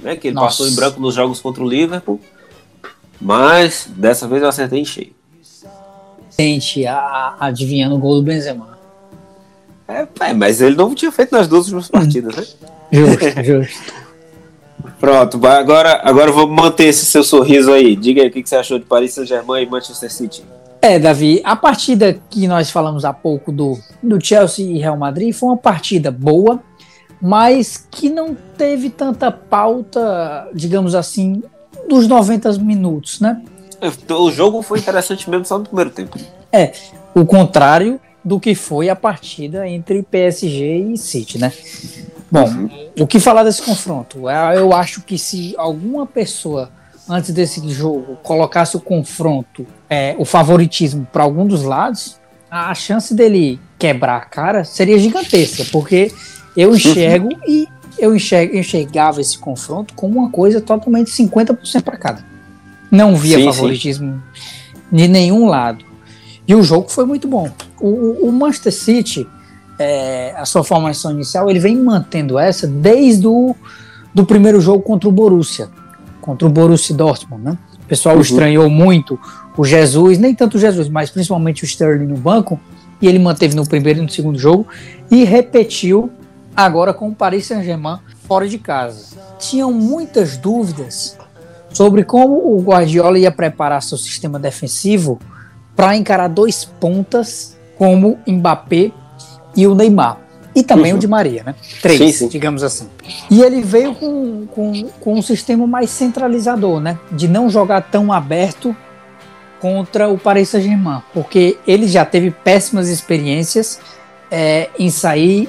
Né? 0.00 0.16
Que 0.16 0.28
ele 0.28 0.34
Nossa. 0.34 0.46
passou 0.46 0.68
em 0.68 0.74
branco 0.74 1.00
nos 1.00 1.14
jogos 1.14 1.40
contra 1.40 1.62
o 1.62 1.68
Liverpool. 1.68 2.20
Mas 3.20 3.88
dessa 3.96 4.28
vez 4.28 4.42
eu 4.42 4.48
acertei 4.48 4.80
em 4.80 4.84
cheio. 4.84 5.12
Gente, 6.38 6.84
adivinhando 6.86 7.94
o 7.94 7.98
gol 7.98 8.16
do 8.16 8.22
Benzema. 8.22 8.73
É, 9.86 10.32
mas 10.32 10.60
ele 10.60 10.76
não 10.76 10.94
tinha 10.94 11.12
feito 11.12 11.32
nas 11.32 11.46
duas 11.46 11.66
últimas 11.66 11.88
partidas, 11.88 12.36
né? 12.36 12.44
Justo, 12.90 13.44
justo. 13.44 14.04
Pronto, 14.98 15.46
agora, 15.46 16.00
agora 16.02 16.32
vamos 16.32 16.54
manter 16.54 16.84
esse 16.84 17.04
seu 17.04 17.22
sorriso 17.22 17.72
aí. 17.72 17.94
Diga 17.94 18.22
aí 18.22 18.28
o 18.28 18.30
que 18.30 18.42
você 18.46 18.56
achou 18.56 18.78
de 18.78 18.84
Paris 18.84 19.12
Saint-Germain 19.12 19.62
e 19.62 19.66
Manchester 19.66 20.10
City. 20.10 20.44
É, 20.80 20.98
Davi, 20.98 21.40
a 21.44 21.56
partida 21.56 22.18
que 22.28 22.46
nós 22.46 22.70
falamos 22.70 23.04
há 23.04 23.12
pouco 23.12 23.50
do, 23.50 23.78
do 24.02 24.22
Chelsea 24.22 24.66
e 24.66 24.78
Real 24.78 24.96
Madrid 24.96 25.34
foi 25.34 25.48
uma 25.48 25.56
partida 25.56 26.10
boa, 26.10 26.60
mas 27.20 27.86
que 27.90 28.10
não 28.10 28.36
teve 28.56 28.90
tanta 28.90 29.30
pauta, 29.30 30.48
digamos 30.54 30.94
assim, 30.94 31.42
dos 31.88 32.06
90 32.06 32.52
minutos, 32.58 33.20
né? 33.20 33.42
O 34.10 34.30
jogo 34.30 34.62
foi 34.62 34.78
interessante 34.78 35.28
mesmo 35.28 35.44
só 35.44 35.58
no 35.58 35.64
primeiro 35.64 35.90
tempo. 35.90 36.18
É, 36.52 36.72
o 37.14 37.24
contrário 37.24 38.00
do 38.24 38.40
que 38.40 38.54
foi 38.54 38.88
a 38.88 38.96
partida 38.96 39.68
entre 39.68 40.02
PSG 40.02 40.92
e 40.92 40.96
City, 40.96 41.38
né? 41.38 41.52
Bom, 42.30 42.48
uhum. 42.48 42.70
o 43.00 43.06
que 43.06 43.20
falar 43.20 43.44
desse 43.44 43.62
confronto? 43.62 44.28
É, 44.28 44.56
eu 44.56 44.72
acho 44.72 45.02
que 45.02 45.18
se 45.18 45.54
alguma 45.56 46.06
pessoa 46.06 46.70
antes 47.08 47.30
desse 47.32 47.66
jogo 47.68 48.16
colocasse 48.22 48.76
o 48.76 48.80
confronto, 48.80 49.66
é, 49.88 50.16
o 50.18 50.24
favoritismo 50.24 51.06
para 51.12 51.22
algum 51.22 51.46
dos 51.46 51.62
lados, 51.62 52.18
a 52.50 52.74
chance 52.74 53.14
dele 53.14 53.60
quebrar 53.78 54.16
a 54.16 54.20
cara 54.20 54.64
seria 54.64 54.98
gigantesca, 54.98 55.64
porque 55.70 56.12
eu 56.56 56.74
enxergo 56.74 57.28
uhum. 57.28 57.40
e 57.46 57.68
eu 57.98 58.14
enxergo, 58.14 58.56
enxergava 58.56 59.20
esse 59.20 59.38
confronto 59.38 59.94
como 59.94 60.18
uma 60.18 60.30
coisa 60.30 60.60
totalmente 60.60 61.10
50% 61.10 61.82
para 61.82 61.96
cada. 61.96 62.24
Não 62.90 63.16
via 63.16 63.38
sim, 63.38 63.44
favoritismo 63.44 64.22
sim. 64.34 64.96
de 64.96 65.08
nenhum 65.08 65.46
lado. 65.46 65.84
E 66.46 66.54
o 66.54 66.62
jogo 66.62 66.88
foi 66.88 67.06
muito 67.06 67.26
bom. 67.26 67.50
O, 67.80 68.28
o 68.28 68.32
Manchester 68.32 68.72
City, 68.72 69.26
é, 69.78 70.34
a 70.36 70.44
sua 70.44 70.62
formação 70.62 71.10
inicial, 71.12 71.50
ele 71.50 71.58
vem 71.58 71.76
mantendo 71.76 72.38
essa 72.38 72.66
desde 72.66 73.26
o 73.26 73.54
do 74.12 74.24
primeiro 74.24 74.60
jogo 74.60 74.82
contra 74.82 75.08
o 75.08 75.12
Borussia, 75.12 75.68
contra 76.20 76.46
o 76.46 76.50
Borussia 76.50 76.94
Dortmund, 76.94 77.44
né? 77.44 77.58
O 77.84 77.86
pessoal 77.86 78.14
uhum. 78.14 78.20
estranhou 78.20 78.70
muito 78.70 79.18
o 79.56 79.64
Jesus, 79.64 80.18
nem 80.18 80.34
tanto 80.34 80.56
o 80.56 80.60
Jesus, 80.60 80.88
mas 80.88 81.10
principalmente 81.10 81.64
o 81.64 81.66
Sterling 81.66 82.06
no 82.06 82.16
banco, 82.16 82.58
e 83.00 83.08
ele 83.08 83.18
manteve 83.18 83.54
no 83.56 83.66
primeiro 83.66 83.98
e 83.98 84.02
no 84.02 84.08
segundo 84.08 84.38
jogo, 84.38 84.66
e 85.10 85.24
repetiu 85.24 86.10
agora 86.56 86.94
com 86.94 87.08
o 87.08 87.14
Paris 87.14 87.46
Saint-Germain 87.46 87.98
fora 88.26 88.48
de 88.48 88.58
casa. 88.58 89.16
Tinham 89.38 89.72
muitas 89.72 90.36
dúvidas 90.36 91.18
sobre 91.70 92.04
como 92.04 92.34
o 92.34 92.62
Guardiola 92.62 93.18
ia 93.18 93.32
preparar 93.32 93.82
seu 93.82 93.98
sistema 93.98 94.38
defensivo 94.38 95.18
para 95.76 95.96
encarar 95.96 96.28
dois 96.28 96.64
pontas 96.64 97.56
como 97.76 98.18
Mbappé 98.26 98.92
e 99.56 99.66
o 99.66 99.74
Neymar. 99.74 100.18
E 100.54 100.62
também 100.62 100.92
uhum. 100.92 100.98
o 100.98 101.00
de 101.00 101.08
Maria, 101.08 101.42
né? 101.42 101.54
Três, 101.82 101.98
sim, 101.98 102.12
sim. 102.12 102.28
digamos 102.28 102.62
assim. 102.62 102.88
E 103.28 103.42
ele 103.42 103.60
veio 103.60 103.92
com, 103.94 104.46
com, 104.46 104.88
com 105.00 105.14
um 105.14 105.22
sistema 105.22 105.66
mais 105.66 105.90
centralizador, 105.90 106.78
né? 106.80 106.96
De 107.10 107.26
não 107.26 107.50
jogar 107.50 107.80
tão 107.82 108.12
aberto 108.12 108.74
contra 109.60 110.08
o 110.08 110.16
Paris 110.16 110.50
Saint-Germain, 110.50 111.02
porque 111.12 111.58
ele 111.66 111.88
já 111.88 112.04
teve 112.04 112.30
péssimas 112.30 112.88
experiências 112.88 113.80
é, 114.30 114.68
em 114.78 114.90
sair 114.90 115.48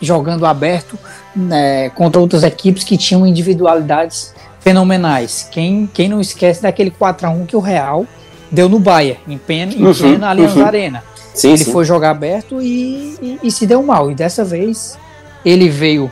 jogando 0.00 0.44
aberto 0.44 0.98
né, 1.34 1.88
contra 1.90 2.20
outras 2.20 2.42
equipes 2.42 2.84
que 2.84 2.96
tinham 2.96 3.26
individualidades 3.26 4.34
fenomenais. 4.60 5.48
Quem, 5.50 5.88
quem 5.92 6.08
não 6.08 6.20
esquece 6.20 6.62
daquele 6.62 6.90
4 6.90 7.26
a 7.26 7.30
1 7.30 7.46
que 7.46 7.56
o 7.56 7.60
Real 7.60 8.06
deu 8.54 8.68
no 8.68 8.78
Bahia, 8.78 9.18
em 9.28 9.36
plena, 9.36 9.72
em 9.72 9.84
uhum, 9.84 9.94
plena 9.94 10.30
Allianz 10.30 10.56
uhum. 10.56 10.64
Arena. 10.64 11.04
Sim, 11.34 11.48
ele 11.48 11.64
sim. 11.64 11.72
foi 11.72 11.84
jogar 11.84 12.10
aberto 12.10 12.62
e, 12.62 13.16
e, 13.20 13.38
e, 13.42 13.50
se 13.50 13.66
deu 13.66 13.82
mal. 13.82 14.10
E 14.10 14.14
dessa 14.14 14.44
vez 14.44 14.96
ele 15.44 15.68
veio 15.68 16.10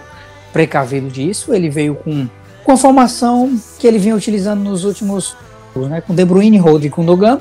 precavido 0.53 1.09
disso, 1.09 1.55
ele 1.55 1.71
veio 1.71 1.95
com, 1.95 2.29
com 2.65 2.73
a 2.73 2.77
formação 2.77 3.59
que 3.79 3.87
ele 3.87 3.99
vinha 3.99 4.17
utilizando 4.17 4.61
nos 4.61 4.85
últimos 4.85 5.37
né, 5.77 6.01
com 6.01 6.15
De 6.15 6.25
Bruyne, 6.25 6.59
Rodri, 6.59 6.91
Dogan, 6.91 7.39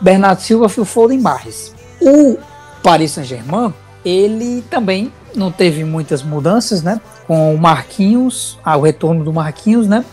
Bernardo 0.00 0.40
Silva, 0.40 0.68
Phil 0.68 0.84
Foden, 0.84 1.20
Barres. 1.20 1.74
O 2.00 2.38
Paris 2.82 3.12
Saint-Germain, 3.12 3.72
ele 4.04 4.64
também 4.70 5.12
não 5.34 5.52
teve 5.52 5.84
muitas 5.84 6.22
mudanças, 6.22 6.82
né? 6.82 7.00
Com 7.26 7.54
o 7.54 7.58
Marquinhos, 7.58 8.58
ah, 8.64 8.76
o 8.76 8.82
retorno 8.82 9.24
do 9.24 9.32
Marquinhos, 9.32 9.86
né? 9.86 10.04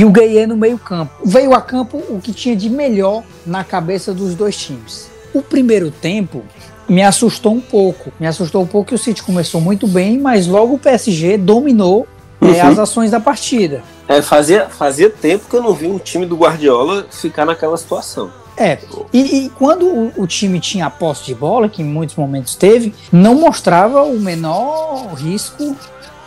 E 0.00 0.04
o 0.06 0.08
Gueye 0.08 0.46
no 0.46 0.56
meio-campo. 0.56 1.12
Veio 1.22 1.52
a 1.52 1.60
campo 1.60 1.98
o 2.08 2.22
que 2.22 2.32
tinha 2.32 2.56
de 2.56 2.70
melhor 2.70 3.22
na 3.44 3.62
cabeça 3.62 4.14
dos 4.14 4.34
dois 4.34 4.56
times. 4.56 5.10
O 5.34 5.42
primeiro 5.42 5.90
tempo 5.90 6.42
me 6.88 7.02
assustou 7.02 7.52
um 7.52 7.60
pouco. 7.60 8.10
Me 8.18 8.26
assustou 8.26 8.62
um 8.62 8.66
pouco 8.66 8.88
que 8.88 8.94
o 8.94 8.98
City 8.98 9.22
começou 9.22 9.60
muito 9.60 9.86
bem, 9.86 10.18
mas 10.18 10.46
logo 10.46 10.72
o 10.72 10.78
PSG 10.78 11.36
dominou 11.36 12.06
é, 12.40 12.44
uhum. 12.46 12.54
é, 12.54 12.60
as 12.62 12.78
ações 12.78 13.10
da 13.10 13.20
partida. 13.20 13.82
É, 14.08 14.22
fazia, 14.22 14.70
fazia 14.70 15.10
tempo 15.10 15.44
que 15.50 15.54
eu 15.54 15.62
não 15.62 15.74
vi 15.74 15.86
um 15.86 15.98
time 15.98 16.24
do 16.24 16.34
Guardiola 16.34 17.04
ficar 17.10 17.44
naquela 17.44 17.76
situação. 17.76 18.30
É, 18.56 18.78
e, 19.12 19.44
e 19.44 19.48
quando 19.50 19.84
o, 19.84 20.12
o, 20.16 20.26
time 20.26 20.58
tinha 20.60 20.86
a 20.86 20.90
posse 20.90 21.26
de 21.26 21.34
bola, 21.34 21.68
que 21.68 21.82
em 21.82 21.84
muitos 21.84 22.16
momentos 22.16 22.54
teve, 22.54 22.94
não 23.12 23.34
mostrava 23.34 24.02
o 24.02 24.18
menor 24.18 25.12
risco 25.14 25.76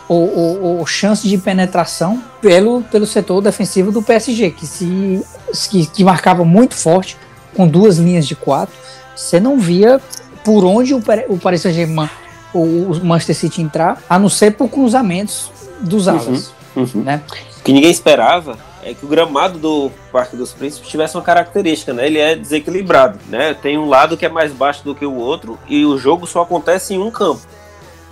ou, 0.08 0.78
ou, 0.78 0.86
chance 0.86 1.26
de 1.26 1.38
penetração 1.38 2.22
pelo, 2.40 2.82
pelo 2.82 3.06
setor 3.06 3.40
defensivo 3.40 3.90
do 3.90 4.02
PSG, 4.02 4.50
que 4.50 4.66
se 4.66 5.24
que, 5.70 5.86
que 5.86 6.04
marcava 6.04 6.44
muito 6.44 6.74
forte, 6.74 7.16
com 7.54 7.66
duas 7.66 7.98
linhas 7.98 8.26
de 8.26 8.34
quatro. 8.34 8.74
Você 9.14 9.38
não 9.40 9.58
via 9.58 10.00
por 10.44 10.64
onde 10.64 10.94
o, 10.94 11.02
o 11.28 11.38
Paris 11.38 11.62
Saint-Germain 11.62 12.10
ou 12.52 12.64
o 12.64 13.04
Manchester 13.04 13.36
City 13.36 13.62
entrar, 13.62 14.00
a 14.08 14.18
não 14.18 14.28
ser 14.28 14.52
por 14.52 14.68
cruzamentos 14.68 15.50
dos 15.80 16.06
alas. 16.06 16.52
Uhum, 16.76 16.88
uhum. 16.94 17.02
Né? 17.02 17.22
O 17.58 17.62
que 17.62 17.72
ninguém 17.72 17.90
esperava 17.90 18.56
é 18.84 18.94
que 18.94 19.04
o 19.04 19.08
gramado 19.08 19.58
do 19.58 19.90
Parque 20.12 20.36
dos 20.36 20.52
Príncipes 20.52 20.88
tivesse 20.88 21.16
uma 21.16 21.22
característica, 21.22 21.92
né? 21.92 22.06
Ele 22.06 22.18
é 22.18 22.36
desequilibrado, 22.36 23.18
né? 23.28 23.54
Tem 23.54 23.78
um 23.78 23.88
lado 23.88 24.16
que 24.16 24.26
é 24.26 24.28
mais 24.28 24.52
baixo 24.52 24.84
do 24.84 24.94
que 24.94 25.06
o 25.06 25.14
outro 25.14 25.58
e 25.66 25.84
o 25.86 25.96
jogo 25.96 26.26
só 26.26 26.42
acontece 26.42 26.94
em 26.94 26.98
um 26.98 27.10
campo. 27.10 27.40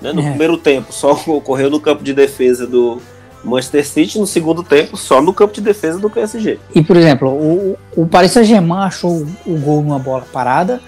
Né? 0.02 0.12
No 0.12 0.20
é. 0.20 0.28
primeiro 0.28 0.56
tempo 0.56 0.92
só 0.92 1.12
ocorreu 1.26 1.70
no 1.70 1.80
campo 1.80 2.02
de 2.02 2.12
defesa 2.12 2.66
do 2.66 3.00
Manchester 3.44 3.86
City, 3.86 4.18
no 4.18 4.26
segundo 4.26 4.62
tempo 4.62 4.96
só 4.96 5.20
no 5.20 5.32
campo 5.32 5.54
de 5.54 5.60
defesa 5.60 5.98
do 5.98 6.10
PSG. 6.10 6.58
E 6.74 6.82
por 6.82 6.96
exemplo, 6.96 7.28
o, 7.28 7.76
o 7.96 8.06
Paris 8.06 8.32
Saint-Germain 8.32 8.86
achou 8.86 9.26
o 9.46 9.56
gol 9.58 9.82
numa 9.82 9.98
bola 9.98 10.24
parada, 10.32 10.80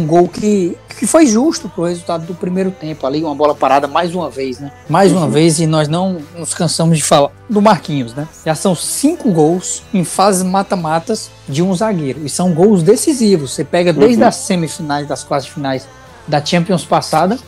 um 0.00 0.06
gol 0.06 0.26
que, 0.26 0.76
que 0.98 1.06
foi 1.06 1.26
justo 1.26 1.68
pro 1.68 1.84
resultado 1.84 2.26
do 2.26 2.34
primeiro 2.34 2.70
tempo 2.70 3.06
ali, 3.06 3.22
uma 3.22 3.34
bola 3.34 3.54
parada 3.54 3.86
mais 3.86 4.14
uma 4.14 4.30
vez, 4.30 4.58
né? 4.58 4.72
Mais 4.88 5.12
uma 5.12 5.26
uhum. 5.26 5.30
vez 5.30 5.60
e 5.60 5.66
nós 5.66 5.86
não 5.86 6.18
nos 6.36 6.54
cansamos 6.54 6.96
de 6.96 7.04
falar 7.04 7.30
do 7.48 7.60
Marquinhos, 7.60 8.14
né? 8.14 8.26
Já 8.44 8.54
são 8.54 8.74
cinco 8.74 9.30
gols 9.30 9.82
em 9.92 10.02
fases 10.04 10.42
mata-matas 10.42 11.30
de 11.48 11.62
um 11.62 11.74
zagueiro 11.74 12.20
e 12.24 12.28
são 12.28 12.52
gols 12.52 12.82
decisivos. 12.82 13.52
Você 13.52 13.64
pega 13.64 13.92
desde 13.92 14.22
uhum. 14.22 14.28
as 14.28 14.36
semifinais, 14.36 15.06
das 15.06 15.22
quartas 15.22 15.48
finais 15.48 15.86
da 16.26 16.44
Champions 16.44 16.84
passada 16.84 17.38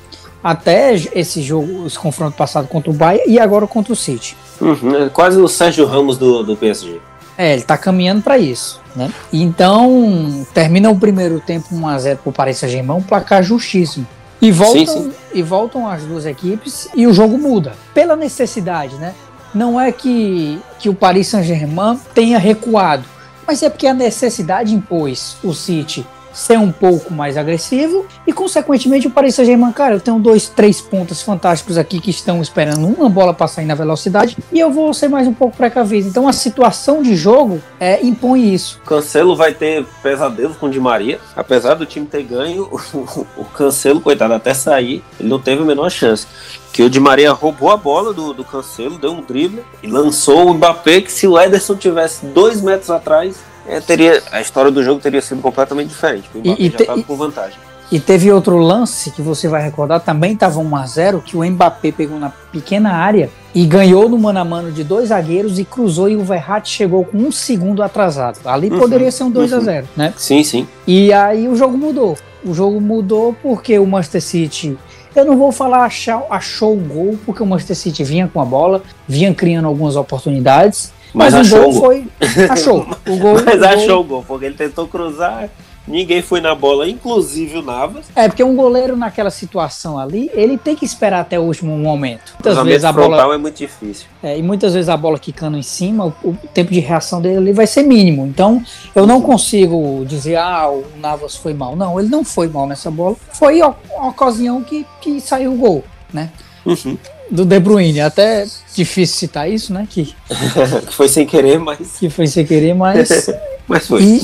até 0.45 0.95
esse 1.15 1.41
jogo, 1.41 1.87
esse 1.87 1.99
confronto 1.99 2.37
passado 2.37 2.69
contra 2.69 2.91
o 2.91 2.93
Bayern 2.95 3.25
e 3.27 3.41
agora 3.41 3.67
contra 3.67 3.95
o 3.95 3.97
City. 3.97 4.37
Uhum, 4.61 5.07
é 5.07 5.09
quase 5.09 5.41
o 5.41 5.49
Sérgio 5.49 5.87
Ramos 5.87 6.19
do, 6.19 6.43
do 6.43 6.55
PSG. 6.55 7.01
É, 7.37 7.55
ele 7.55 7.63
tá 7.63 7.79
caminhando 7.79 8.23
para 8.23 8.37
isso, 8.37 8.81
né? 8.95 9.11
Então, 9.33 10.47
termina 10.53 10.91
o 10.91 11.01
primeiro 11.01 11.41
tempo 11.41 11.75
1x0 11.75 12.19
pro 12.19 12.31
Paris 12.31 12.59
Saint-Germain, 12.59 12.99
um 12.99 13.03
placar 13.03 13.43
justíssimo. 13.43 14.07
E 14.41 14.53
voltam, 14.53 14.87
sim, 14.87 15.03
sim. 15.03 15.13
e 15.33 15.43
voltam 15.43 15.89
as 15.89 16.03
duas 16.03 16.27
equipes 16.27 16.89
e 16.95 17.07
o 17.07 17.15
jogo 17.15 17.39
muda. 17.39 17.73
Pela 17.95 18.15
necessidade, 18.15 18.97
né? 18.97 19.15
Não 19.55 19.81
é 19.81 19.91
que, 19.91 20.61
que 20.79 20.89
o 20.91 20.95
Paris 20.95 21.29
Saint-Germain 21.29 21.99
tenha 22.15 22.39
recuado, 22.39 23.05
mas 23.47 23.63
é 23.63 23.71
porque 23.71 23.87
a 23.87 23.95
necessidade 23.95 24.75
impôs 24.75 25.39
o 25.43 25.55
City 25.55 26.07
ser 26.35 26.59
um 26.59 26.73
pouco 26.73 27.15
mais 27.15 27.37
agressivo 27.37 28.05
e, 28.27 28.33
consequentemente, 28.33 29.07
o 29.07 29.11
Paris 29.11 29.37
Saint-Germain, 29.37 29.73
cara, 29.73 29.95
eu 29.95 30.01
tenho 30.01 30.19
dois, 30.19 30.49
três 30.49 30.81
pontos 30.81 31.23
fantásticos 31.23 31.79
aqui 31.79 32.01
que 32.01 32.11
estão 32.11 32.43
esperando 32.43 32.87
uma 32.87 33.09
bola 33.09 33.33
para 33.33 33.47
sair 33.47 33.65
na 33.65 33.75
velocidade 33.75 34.37
e 34.53 34.59
eu 34.59 34.71
vou 34.71 34.93
ser 34.93 35.09
mais 35.09 35.29
um 35.29 35.33
pouco 35.33 35.57
precavido. 35.57 36.09
Então, 36.09 36.27
a 36.27 36.33
situação 36.33 37.03
de 37.03 37.15
jogo 37.15 37.63
é, 37.79 38.05
impõe 38.05 38.53
isso. 38.53 38.81
Cancelo 38.85 39.37
vai 39.37 39.55
ter 39.55 39.87
pesadelo 40.03 40.55
com 40.55 40.67
o 40.67 40.71
Di 40.71 40.81
Maria, 40.81 41.21
apesar 41.37 41.75
do 41.75 41.87
time 41.87 42.07
ter 42.07 42.25
ganho, 42.25 42.65
o 43.37 43.45
Cancelo, 43.45 44.01
coitado, 44.01 44.35
até 44.35 44.53
sair, 44.53 45.03
ele 45.21 45.29
não 45.29 45.39
teve 45.39 45.63
a 45.63 45.65
menor 45.65 45.91
chance 45.91 46.27
que 46.75 46.83
o 46.83 46.91
Di 46.91 46.99
Maria 46.99 47.31
roubou 47.31 47.71
a 47.71 47.77
bola 47.77 48.13
do, 48.13 48.35
do 48.35 48.43
Cancelo, 48.43 48.99
deu 48.99 49.13
um 49.13 49.23
drible 49.23 49.63
e 49.81 49.87
lançou 49.87 50.51
o 50.51 50.55
Mbappé 50.55 51.03
que 51.03 51.13
se 51.13 51.25
o 51.25 51.39
Ederson 51.39 51.77
tivesse 51.77 52.27
dois 52.27 52.61
metros 52.61 52.91
atrás, 52.91 53.37
é, 53.67 53.81
teria, 53.81 54.23
a 54.31 54.41
história 54.41 54.71
do 54.71 54.83
jogo 54.83 55.01
teria 55.01 55.21
sido 55.21 55.41
completamente 55.41 55.89
diferente. 55.89 56.29
O 56.35 56.39
Mbappé 56.39 56.63
e, 56.63 56.71
já 56.71 56.79
estava 56.79 57.03
com 57.03 57.17
vantagem. 57.17 57.59
E 57.93 58.01
teve 58.01 58.33
outro 58.33 58.57
lance 58.57 59.11
que 59.11 59.23
você 59.23 59.47
vai 59.47 59.63
recordar, 59.63 60.01
também 60.01 60.33
estava 60.33 60.59
1 60.59 60.77
a 60.77 60.87
0 60.87 61.21
que 61.21 61.37
o 61.37 61.45
Mbappé 61.45 61.93
pegou 61.93 62.19
na 62.19 62.31
pequena 62.31 62.93
área 62.93 63.31
e 63.55 63.65
ganhou 63.67 64.09
no 64.09 64.19
mano 64.19 64.39
a 64.41 64.45
mano 64.45 64.73
de 64.73 64.83
dois 64.83 65.11
zagueiros 65.11 65.59
e 65.59 65.65
cruzou 65.65 66.09
e 66.09 66.17
o 66.17 66.25
Verratti 66.25 66.71
chegou 66.71 67.05
com 67.05 67.19
um 67.19 67.31
segundo 67.31 67.83
atrasado. 67.83 68.41
Ali 68.45 68.71
uhum, 68.71 68.79
poderia 68.79 69.11
ser 69.13 69.25
um 69.25 69.31
2 69.31 69.53
uhum. 69.53 69.59
a 69.59 69.61
0 69.61 69.89
né? 69.97 70.15
Sim, 70.17 70.43
sim. 70.43 70.67
E 70.87 71.13
aí 71.13 71.47
o 71.47 71.55
jogo 71.55 71.77
mudou. 71.77 72.17
O 72.45 72.53
jogo 72.53 72.81
mudou 72.81 73.35
porque 73.43 73.79
o 73.79 73.87
Manchester 73.87 74.23
City 74.23 74.79
eu 75.15 75.25
não 75.25 75.37
vou 75.37 75.53
falar 75.53 75.85
achar, 75.85 76.25
achou 76.29 76.75
o 76.75 76.81
gol, 76.81 77.19
porque 77.25 77.41
o 77.41 77.47
Manchester 77.47 77.77
City 77.77 78.03
vinha 78.03 78.29
com 78.33 78.41
a 78.41 78.45
bola, 78.45 78.83
vinha 79.07 79.33
criando 79.33 79.69
algumas 79.69 79.95
oportunidades, 79.95 80.93
Mas, 81.15 81.33
mas 81.33 81.47
achou 81.47 81.69
o 81.69 81.73
gol. 81.73 81.81
Foi, 81.81 82.07
achou. 82.51 82.87
O 83.07 83.17
gol, 83.17 83.37
mas 83.45 83.61
o 83.61 83.65
achou 83.65 84.01
o 84.01 84.05
gol, 84.05 84.25
porque 84.27 84.47
ele 84.47 84.55
tentou 84.55 84.89
cruzar, 84.89 85.49
ninguém 85.87 86.23
foi 86.23 86.41
na 86.41 86.55
bola, 86.55 86.89
inclusive 86.89 87.59
o 87.59 87.63
Navas. 87.63 88.07
É, 88.17 88.27
porque 88.27 88.43
um 88.43 88.57
goleiro 88.57 88.97
naquela 88.97 89.31
situação 89.31 89.99
ali, 89.99 90.31
ele 90.33 90.59
tem 90.59 90.75
que 90.75 90.85
esperar 90.85 91.21
até 91.21 91.39
o 91.39 91.43
último 91.43 91.77
momento. 91.77 92.33
Muitas 92.33 92.59
o 92.59 92.65
vezes 92.65 92.85
a 92.85 92.93
bola 92.93 93.35
é 93.35 93.39
muito 93.39 93.57
difícil. 93.57 94.07
É, 94.23 94.39
e 94.39 94.43
muitas 94.43 94.75
vezes 94.75 94.89
a 94.89 94.97
bola 94.97 95.19
quicando 95.19 95.57
em 95.57 95.63
cima, 95.63 96.07
o, 96.07 96.31
o, 96.31 96.37
tempo 96.53 96.73
de 96.73 96.81
reação 96.81 97.21
dele 97.21 97.37
ali 97.37 97.53
vai 97.53 97.67
ser 97.67 97.83
mínimo. 97.83 98.27
Então, 98.27 98.63
eu 98.95 99.07
não 99.07 99.21
consigo 99.21 100.05
dizer, 100.07 100.37
ah, 100.37 100.69
o 100.69 100.85
Navas 100.99 101.37
foi 101.37 101.55
mal. 101.55 101.77
Não, 101.77 102.01
ele 102.01 102.09
não 102.09 102.25
foi 102.25 102.49
mal 102.49 102.67
nessa 102.67 102.91
bola. 102.91 103.17
Foi 103.33 103.61
a, 103.61 103.73
a 103.99 104.09
ocasião 104.09 104.63
que, 104.63 104.85
que 105.01 105.21
saiu 105.21 105.53
o 105.53 105.57
gol, 105.57 105.85
né? 106.13 106.31
Uhum. 106.65 106.97
Do 107.31 107.45
De 107.45 107.59
Bruyne. 107.59 108.01
Até 108.01 108.47
difícil 108.75 109.17
citar 109.17 109.51
isso, 109.51 109.73
né? 109.73 109.87
Que, 109.89 110.15
foi 110.91 111.09
sem 111.09 111.27
querer, 111.27 111.59
mas. 111.59 111.97
Que 111.99 112.11
foi 112.11 112.27
sem 112.27 112.45
querer, 112.45 112.75
mas. 112.75 113.31
mas 113.67 113.87
foi. 113.87 114.03
E, 114.03 114.23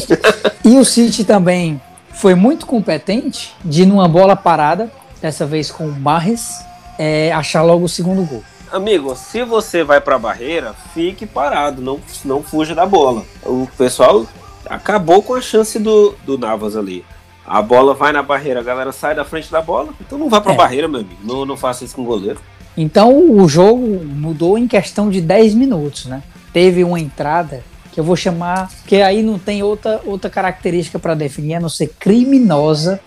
e 0.65 0.79
o 0.79 0.85
City 0.85 1.25
também 1.25 1.81
foi 2.13 2.35
muito 2.35 2.67
competente 2.67 3.55
de, 3.65 3.87
numa 3.87 4.07
bola 4.07 4.37
parada, 4.37 4.91
dessa 5.21 5.47
vez 5.47 5.71
com 5.71 5.89
o 5.89 5.93
Barres, 5.93 6.63
é, 6.99 7.33
achar 7.33 7.63
logo 7.63 7.85
o 7.85 7.89
segundo 7.89 8.23
gol. 8.25 8.45
Amigo, 8.71 9.17
se 9.17 9.43
você 9.43 9.83
vai 9.83 10.01
para 10.01 10.15
a 10.15 10.19
barreira, 10.19 10.75
fique 10.95 11.27
parado, 11.27 11.83
não, 11.83 11.99
não 12.25 12.43
fuja 12.43 12.75
da 12.75 12.87
bola. 12.87 13.25
O 13.43 13.69
pessoal 13.77 14.25
acabou 14.67 15.23
com 15.23 15.35
a 15.35 15.41
chance 15.41 15.79
do, 15.79 16.15
do 16.25 16.39
Navas 16.39 16.77
ali. 16.77 17.05
A 17.45 17.61
bola 17.61 17.95
vai 17.95 18.13
na 18.13 18.23
barreira, 18.23 18.61
a 18.61 18.63
galera 18.63 18.93
sai 18.93 19.15
da 19.15 19.25
frente 19.25 19.51
da 19.51 19.61
bola, 19.61 19.93
então 20.01 20.17
não 20.17 20.29
vai 20.29 20.41
para 20.41 20.53
a 20.53 20.55
é. 20.55 20.57
barreira, 20.59 20.87
meu 20.87 21.01
amigo. 21.01 21.19
Não, 21.25 21.45
não 21.45 21.57
faça 21.57 21.85
isso 21.85 21.97
com 21.97 22.03
o 22.03 22.07
goleiro. 22.07 22.41
Então 22.81 23.31
o 23.31 23.47
jogo 23.47 24.03
mudou 24.03 24.57
em 24.57 24.67
questão 24.67 25.11
de 25.11 25.21
10 25.21 25.53
minutos, 25.53 26.07
né? 26.07 26.23
Teve 26.51 26.83
uma 26.83 26.99
entrada 26.99 27.63
que 27.93 28.01
eu 28.01 28.05
vou 28.05 28.17
chamar, 28.17 28.71
que 28.87 29.03
aí 29.03 29.23
não 29.23 29.39
tem 29.39 29.63
outra, 29.63 30.01
outra 30.07 30.31
característica 30.31 30.99
para 30.99 31.15
definir, 31.15 31.57
a 31.57 31.61
não 31.61 31.69
ser 31.69 31.89
criminosa, 31.99 32.99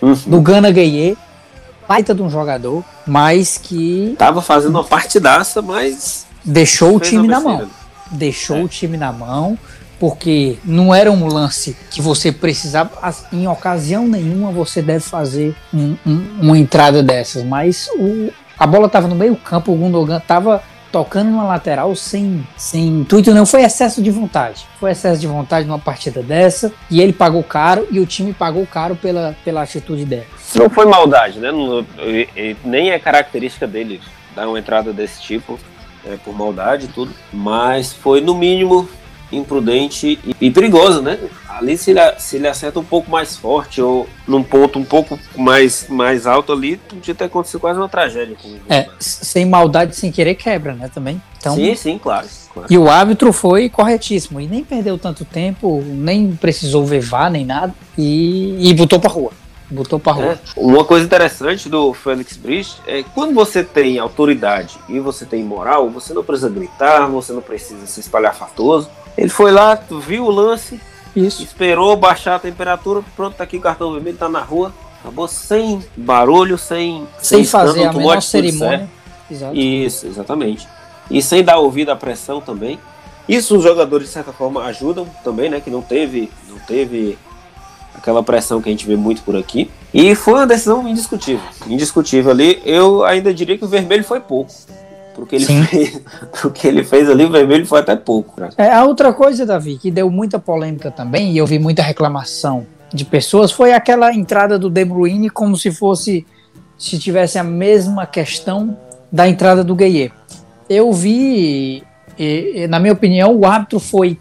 uhum. 0.00 0.14
do 0.26 0.40
Gana 0.40 0.70
Gueye, 0.70 1.18
baita 1.88 2.14
de 2.14 2.22
um 2.22 2.30
jogador, 2.30 2.84
mas 3.04 3.58
que. 3.58 4.14
Tava 4.16 4.40
fazendo 4.40 4.76
uma 4.76 4.84
partidaça, 4.84 5.60
mas. 5.60 6.24
Deixou 6.44 6.94
o 6.94 7.00
time 7.00 7.26
na 7.26 7.40
mão. 7.40 7.68
Deixou 8.12 8.58
é. 8.58 8.62
o 8.62 8.68
time 8.68 8.96
na 8.96 9.12
mão, 9.12 9.58
porque 9.98 10.56
não 10.64 10.94
era 10.94 11.10
um 11.10 11.26
lance 11.26 11.76
que 11.90 12.00
você 12.00 12.30
precisava, 12.30 12.92
em 13.32 13.48
ocasião 13.48 14.06
nenhuma 14.06 14.52
você 14.52 14.80
deve 14.80 15.00
fazer 15.00 15.56
um, 15.74 15.96
um, 16.06 16.26
uma 16.42 16.56
entrada 16.56 17.02
dessas, 17.02 17.42
mas 17.42 17.88
o, 17.98 18.30
a 18.58 18.66
bola 18.66 18.86
estava 18.86 19.08
no 19.08 19.14
meio 19.14 19.36
campo, 19.36 19.72
o 19.72 19.76
Gundogan 19.76 20.18
estava 20.18 20.62
tocando 20.90 21.30
numa 21.30 21.44
lateral 21.44 21.94
sem, 21.94 22.46
sem 22.56 22.86
intuito, 22.86 23.34
não 23.34 23.44
foi 23.44 23.62
excesso 23.62 24.02
de 24.02 24.10
vontade. 24.10 24.66
Foi 24.80 24.92
excesso 24.92 25.20
de 25.20 25.26
vontade 25.26 25.66
numa 25.66 25.78
partida 25.78 26.22
dessa 26.22 26.72
e 26.90 27.00
ele 27.00 27.12
pagou 27.12 27.42
caro 27.42 27.86
e 27.90 28.00
o 28.00 28.06
time 28.06 28.32
pagou 28.32 28.66
caro 28.66 28.96
pela, 28.96 29.36
pela 29.44 29.62
atitude 29.62 30.04
dela. 30.04 30.24
Não 30.54 30.70
foi 30.70 30.86
maldade, 30.86 31.38
né? 31.38 31.52
Não, 31.52 31.84
nem 32.64 32.90
é 32.90 32.98
característica 32.98 33.66
dele 33.66 34.00
dar 34.34 34.48
uma 34.48 34.58
entrada 34.58 34.92
desse 34.92 35.20
tipo, 35.20 35.58
é, 36.06 36.16
por 36.24 36.34
maldade 36.34 36.86
e 36.86 36.88
tudo, 36.88 37.12
mas 37.32 37.92
foi 37.92 38.20
no 38.20 38.34
mínimo 38.34 38.88
imprudente 39.32 40.18
e, 40.40 40.50
perigoso, 40.50 41.02
né? 41.02 41.18
Ali 41.48 41.76
se 41.76 41.90
ele, 41.90 42.00
se 42.18 42.36
ele 42.36 42.46
acerta 42.46 42.78
um 42.78 42.84
pouco 42.84 43.10
mais 43.10 43.36
forte 43.36 43.80
ou 43.80 44.06
num 44.26 44.42
ponto 44.42 44.78
um 44.78 44.84
pouco 44.84 45.18
mais, 45.36 45.86
mais 45.88 46.26
alto 46.26 46.52
ali, 46.52 46.76
podia 46.76 47.14
ter 47.14 47.24
acontecido 47.24 47.60
quase 47.60 47.78
uma 47.78 47.88
tragédia. 47.88 48.36
É, 48.68 48.88
sem 48.98 49.46
maldade, 49.46 49.96
sem 49.96 50.12
querer, 50.12 50.34
quebra, 50.34 50.74
né, 50.74 50.90
também. 50.92 51.20
Então, 51.38 51.54
sim, 51.54 51.74
sim, 51.74 51.98
claro, 51.98 52.26
claro. 52.52 52.68
E 52.70 52.76
o 52.76 52.90
árbitro 52.90 53.32
foi 53.32 53.68
corretíssimo, 53.68 54.40
e 54.40 54.46
nem 54.46 54.62
perdeu 54.62 54.98
tanto 54.98 55.24
tempo, 55.24 55.82
nem 55.86 56.36
precisou 56.36 56.84
vevar, 56.84 57.30
nem 57.30 57.44
nada, 57.44 57.74
e, 57.96 58.68
e 58.68 58.74
botou 58.74 59.00
pra 59.00 59.10
rua. 59.10 59.32
Botou 59.68 59.98
pra 59.98 60.12
rua. 60.12 60.32
É. 60.32 60.38
Uma 60.56 60.84
coisa 60.84 61.04
interessante 61.04 61.68
do 61.68 61.92
Félix 61.92 62.36
Brich 62.36 62.76
é 62.86 63.02
que 63.02 63.10
quando 63.10 63.34
você 63.34 63.64
tem 63.64 63.98
autoridade 63.98 64.76
e 64.88 65.00
você 65.00 65.24
tem 65.24 65.42
moral, 65.42 65.90
você 65.90 66.14
não 66.14 66.22
precisa 66.22 66.48
gritar, 66.48 67.06
você 67.08 67.32
não 67.32 67.42
precisa 67.42 67.84
se 67.86 67.98
espalhar 67.98 68.34
fatoso. 68.34 68.88
Ele 69.16 69.28
foi 69.28 69.50
lá, 69.50 69.78
viu 70.06 70.24
o 70.24 70.30
lance, 70.30 70.80
Isso. 71.14 71.42
esperou 71.42 71.96
baixar 71.96 72.36
a 72.36 72.38
temperatura, 72.38 73.02
pronto, 73.14 73.36
tá 73.36 73.44
aqui 73.44 73.56
o 73.56 73.60
cartão 73.60 73.92
vermelho, 73.92 74.16
tá 74.16 74.28
na 74.28 74.40
rua. 74.40 74.72
Acabou 75.00 75.28
sem 75.28 75.84
barulho, 75.96 76.58
sem, 76.58 77.06
sem, 77.20 77.38
sem 77.38 77.44
fazer 77.44 77.84
a 77.84 77.92
menor 77.92 78.20
cerimônia. 78.20 78.88
Exato. 79.30 79.54
Isso, 79.54 80.06
exatamente. 80.06 80.68
E 81.10 81.22
sem 81.22 81.44
dar 81.44 81.58
ouvido 81.58 81.90
à 81.90 81.96
pressão 81.96 82.40
também. 82.40 82.78
Isso 83.28 83.56
os 83.56 83.62
jogadores 83.62 84.08
de 84.08 84.12
certa 84.12 84.32
forma 84.32 84.64
ajudam 84.64 85.06
também, 85.24 85.48
né? 85.48 85.60
Que 85.60 85.70
não 85.70 85.82
teve, 85.82 86.30
não 86.48 86.58
teve 86.58 87.18
aquela 87.94 88.22
pressão 88.22 88.60
que 88.60 88.68
a 88.68 88.72
gente 88.72 88.86
vê 88.86 88.96
muito 88.96 89.22
por 89.22 89.36
aqui. 89.36 89.70
E 89.92 90.14
foi 90.14 90.34
uma 90.34 90.46
decisão 90.46 90.86
indiscutível. 90.88 91.44
Indiscutível 91.66 92.30
ali. 92.30 92.60
Eu 92.64 93.04
ainda 93.04 93.32
diria 93.32 93.56
que 93.56 93.64
o 93.64 93.68
vermelho 93.68 94.04
foi 94.04 94.20
pouco. 94.20 94.52
Porque 95.16 95.36
ele, 95.36 95.46
fez, 95.46 96.02
porque 96.42 96.68
ele 96.68 96.84
fez 96.84 97.08
ali, 97.08 97.24
o 97.24 97.30
vermelho 97.30 97.66
foi 97.66 97.80
até 97.80 97.96
pouco. 97.96 98.38
Né? 98.38 98.50
É, 98.58 98.70
a 98.70 98.84
outra 98.84 99.14
coisa, 99.14 99.46
Davi, 99.46 99.78
que 99.78 99.90
deu 99.90 100.10
muita 100.10 100.38
polêmica 100.38 100.90
também, 100.90 101.32
e 101.32 101.38
eu 101.38 101.46
vi 101.46 101.58
muita 101.58 101.82
reclamação 101.82 102.66
de 102.92 103.04
pessoas, 103.04 103.50
foi 103.50 103.72
aquela 103.72 104.14
entrada 104.14 104.58
do 104.58 104.68
De 104.68 104.84
Bruyne 104.84 105.30
como 105.30 105.56
se 105.56 105.72
fosse, 105.72 106.26
se 106.78 106.98
tivesse 106.98 107.38
a 107.38 107.42
mesma 107.42 108.06
questão 108.06 108.76
da 109.10 109.26
entrada 109.26 109.64
do 109.64 109.74
Gueye. 109.74 110.12
Eu 110.68 110.92
vi, 110.92 111.82
e, 112.18 112.52
e, 112.54 112.66
na 112.68 112.78
minha 112.78 112.92
opinião, 112.92 113.34
o 113.34 113.46
árbitro 113.46 113.80
foi 113.80 114.18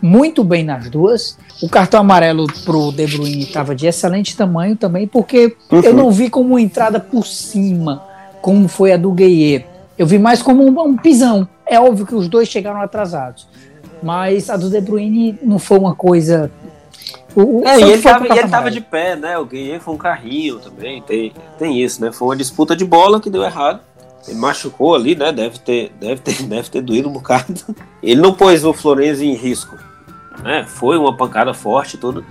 muito 0.00 0.42
bem 0.42 0.64
nas 0.64 0.88
duas. 0.88 1.36
O 1.62 1.68
cartão 1.68 2.00
amarelo 2.00 2.46
pro 2.64 2.90
De 2.90 3.06
Bruyne 3.06 3.42
estava 3.42 3.74
de 3.74 3.86
excelente 3.86 4.34
tamanho 4.34 4.74
também, 4.74 5.06
porque 5.06 5.54
uhum. 5.70 5.80
eu 5.80 5.92
não 5.92 6.10
vi 6.10 6.30
como 6.30 6.58
entrada 6.58 6.98
por 6.98 7.26
cima, 7.26 8.02
como 8.40 8.66
foi 8.66 8.92
a 8.92 8.96
do 8.96 9.12
Gueye. 9.12 9.66
Eu 10.00 10.06
vi 10.06 10.18
mais 10.18 10.40
como 10.40 10.64
um, 10.64 10.80
um 10.80 10.96
pisão. 10.96 11.46
É 11.66 11.78
óbvio 11.78 12.06
que 12.06 12.14
os 12.14 12.26
dois 12.26 12.48
chegaram 12.48 12.80
atrasados. 12.80 13.46
Mas 14.02 14.48
a 14.48 14.56
do 14.56 14.70
De 14.70 14.80
Bruyne 14.80 15.38
não 15.42 15.58
foi 15.58 15.78
uma 15.78 15.94
coisa. 15.94 16.50
O, 17.36 17.62
é, 17.66 17.78
e 17.78 17.82
ele, 17.82 18.00
tava, 18.00 18.26
e 18.26 18.38
ele 18.38 18.48
tava 18.48 18.70
de 18.70 18.80
pé, 18.80 19.14
né? 19.14 19.36
O 19.36 19.44
Gueye 19.44 19.78
foi 19.78 19.92
um 19.92 19.98
carrinho 19.98 20.58
também. 20.58 21.02
Tem, 21.02 21.34
tem 21.58 21.82
isso, 21.82 22.00
né? 22.00 22.10
Foi 22.12 22.28
uma 22.28 22.36
disputa 22.36 22.74
de 22.74 22.82
bola 22.82 23.20
que 23.20 23.28
deu 23.28 23.42
errado. 23.42 23.80
Ele 24.26 24.38
machucou 24.38 24.94
ali, 24.94 25.14
né? 25.14 25.32
Deve 25.32 25.58
ter, 25.58 25.92
deve 26.00 26.22
ter, 26.22 26.44
deve 26.48 26.70
ter 26.70 26.80
doído 26.80 27.10
um 27.10 27.12
bocado. 27.12 27.60
Ele 28.02 28.22
não 28.22 28.32
pôs 28.32 28.64
o 28.64 28.72
Florenzi 28.72 29.26
em 29.26 29.34
risco. 29.34 29.76
Né? 30.42 30.64
Foi 30.66 30.96
uma 30.96 31.14
pancada 31.14 31.52
forte 31.52 31.98
tudo. 31.98 32.24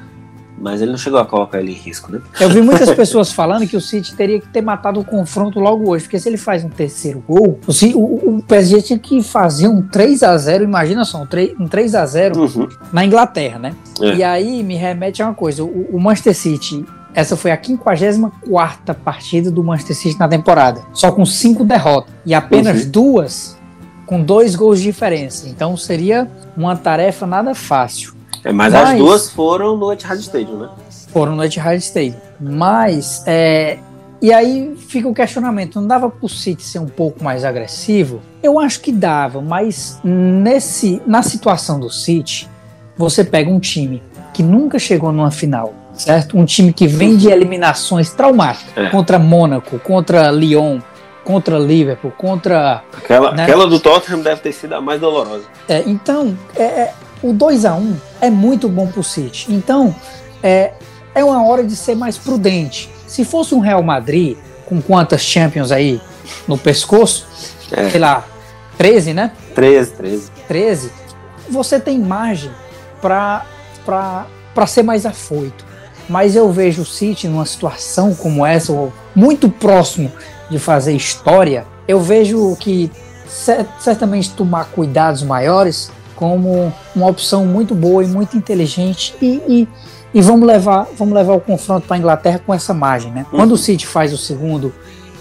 Mas 0.62 0.82
ele 0.82 0.92
não 0.92 0.98
chegou 0.98 1.20
a 1.20 1.26
colocar 1.26 1.60
ele 1.60 1.72
em 1.72 1.76
risco, 1.76 2.12
né? 2.12 2.22
Eu 2.40 2.50
vi 2.50 2.62
muitas 2.62 2.90
pessoas 2.96 3.32
falando 3.32 3.68
que 3.68 3.78
o 3.78 3.82
City 3.82 4.16
teria 4.16 4.40
que 4.40 4.48
ter 4.48 4.62
matado 4.62 5.00
o 5.00 5.06
confronto 5.06 5.60
logo 5.60 5.90
hoje, 5.90 6.04
porque 6.06 6.20
se 6.20 6.28
ele 6.28 6.38
faz 6.38 6.64
um 6.64 6.70
terceiro 6.70 7.24
gol, 7.28 7.60
o, 7.66 7.74
City, 7.74 7.96
o, 7.96 8.38
o 8.38 8.44
PSG 8.44 8.82
tinha 8.82 9.00
que 9.00 9.22
fazer 9.24 9.68
um 9.68 9.82
3 9.82 10.24
a 10.24 10.38
0 10.38 10.64
imagina 10.64 11.06
só, 11.06 11.22
um 11.22 11.26
3, 11.26 11.60
um 11.60 11.68
3 11.68 11.96
a 11.96 12.06
0 12.06 12.40
uhum. 12.40 12.68
na 12.92 13.06
Inglaterra, 13.06 13.60
né? 13.60 13.76
É. 14.02 14.16
E 14.16 14.24
aí 14.24 14.64
me 14.64 14.76
remete 14.76 15.22
a 15.22 15.28
uma 15.28 15.34
coisa, 15.34 15.64
o, 15.64 15.88
o 15.92 16.00
Manchester 16.00 16.36
City 16.36 16.86
essa 17.14 17.36
foi 17.36 17.52
a 17.52 17.60
54 17.62 18.96
partida 18.96 19.50
do 19.50 19.64
Manchester 19.64 19.96
City 19.96 20.20
na 20.20 20.28
temporada, 20.28 20.82
só 20.94 21.12
com 21.12 21.26
cinco 21.26 21.64
derrotas 21.64 22.14
e 22.26 22.34
apenas 22.34 22.84
uhum. 22.84 22.92
duas 22.92 23.58
com 24.06 24.24
dois 24.24 24.56
gols 24.56 24.80
de 24.80 24.86
diferença. 24.86 25.48
Então 25.48 25.78
seria 25.78 26.28
uma 26.58 26.76
tarefa 26.76 27.28
nada 27.28 27.54
fácil. 27.54 28.14
É, 28.44 28.52
mas, 28.52 28.74
mas, 28.74 28.90
as 28.90 28.98
duas 28.98 29.30
foram 29.30 29.78
no 29.78 29.92
Etihad 29.92 30.20
Stadium, 30.20 30.58
né? 30.58 30.70
Foram 31.12 31.36
no 31.36 31.44
Etihad 31.44 31.78
Stadium. 31.78 32.18
Mas, 32.40 33.24
é, 33.26 33.80
e 34.22 34.34
aí 34.34 34.76
fica 34.76 35.08
o 35.08 35.14
questionamento, 35.14 35.80
não 35.80 35.88
dava 35.88 36.10
pro 36.10 36.28
City 36.28 36.62
ser 36.64 36.80
um 36.80 36.88
pouco 36.88 37.24
mais 37.24 37.46
agressivo? 37.46 38.22
Eu 38.44 38.60
acho 38.60 38.82
que 38.82 38.92
dava, 38.92 39.42
mas 39.42 40.00
nesse, 40.04 41.02
na 41.08 41.24
situação 41.24 41.80
do 41.80 41.90
City, 41.90 42.50
você 42.98 43.24
pega 43.24 43.50
um 43.50 43.60
time 43.60 44.04
que 44.34 44.44
nunca 44.44 44.78
chegou 44.78 45.12
numa 45.12 45.32
final, 45.32 45.74
certo? 45.94 46.38
Um 46.38 46.44
time 46.44 46.74
que 46.74 46.86
vem 46.86 47.16
de 47.16 47.30
eliminações 47.30 48.12
traumáticas 48.12 48.72
é. 48.76 48.90
contra 48.90 49.18
Mônaco, 49.18 49.80
contra 49.80 50.30
Lyon, 50.32 50.80
contra 51.24 51.58
Liverpool, 51.58 52.12
contra. 52.18 52.84
Aquela, 52.98 53.32
né? 53.32 53.44
aquela 53.44 53.68
do 53.68 53.80
Tottenham 53.80 54.22
deve 54.22 54.42
ter 54.42 54.52
sido 54.52 54.74
a 54.74 54.82
mais 54.82 55.00
dolorosa. 55.00 55.46
É, 55.68 55.84
então, 55.86 56.38
é, 56.56 56.64
é 56.64 56.94
o 57.22 57.34
2 57.34 57.66
a 57.66 57.76
1 57.76 57.98
é 58.22 58.30
muito 58.30 58.70
bom 58.70 58.88
para 58.88 59.00
o 59.00 59.04
City. 59.04 59.48
Então, 59.50 59.94
é, 60.42 60.74
é 61.14 61.24
uma 61.24 61.44
hora 61.46 61.64
de 61.64 61.76
ser 61.76 61.96
mais 61.96 62.18
prudente. 62.18 62.90
Se 63.08 63.26
fosse 63.26 63.54
um 63.54 63.60
Real 63.60 63.84
Madrid, 63.84 64.38
com 64.66 64.82
quantas 64.82 65.22
Champions 65.22 65.72
aí 65.72 66.00
no 66.48 66.58
pescoço, 66.58 67.28
é. 67.72 67.90
sei 67.90 68.00
lá, 68.00 68.26
13, 68.78 69.14
né? 69.14 69.32
13, 69.56 69.92
13. 69.92 70.32
13, 70.48 70.92
você 71.50 71.80
tem 71.80 72.00
margem 72.00 72.52
para 73.02 73.46
ser 74.68 74.84
mais 74.84 75.06
afoito. 75.06 75.66
Mas 76.08 76.36
eu 76.36 76.52
vejo 76.52 76.84
o 76.84 76.86
City 76.86 77.28
numa 77.28 77.46
situação 77.46 78.16
como 78.16 78.46
essa, 78.46 78.74
muito 79.14 79.50
próximo 79.50 80.12
de 80.50 80.58
fazer 80.58 80.94
história. 80.94 81.66
Eu 81.88 82.00
vejo 82.00 82.56
que 82.60 82.92
certamente 83.80 84.32
tomar 84.32 84.66
cuidados 84.66 85.22
maiores 85.22 85.92
como 86.20 86.74
uma 86.94 87.08
opção 87.08 87.46
muito 87.46 87.74
boa 87.74 88.04
e 88.04 88.08
muito 88.08 88.36
inteligente 88.36 89.16
e, 89.22 89.42
e, 89.48 89.68
e 90.14 90.22
vamos 90.22 90.46
levar 90.46 90.86
vamos 90.98 91.14
levar 91.14 91.34
o 91.34 91.40
confronto 91.40 91.88
para 91.88 91.96
a 91.96 92.00
Inglaterra 92.00 92.42
com 92.46 92.54
essa 92.54 92.74
margem, 92.74 93.10
né? 93.10 93.26
Quando 93.32 93.54
o 93.54 93.58
City 93.58 93.88
faz 93.88 94.12
o 94.12 94.18
segundo 94.18 94.74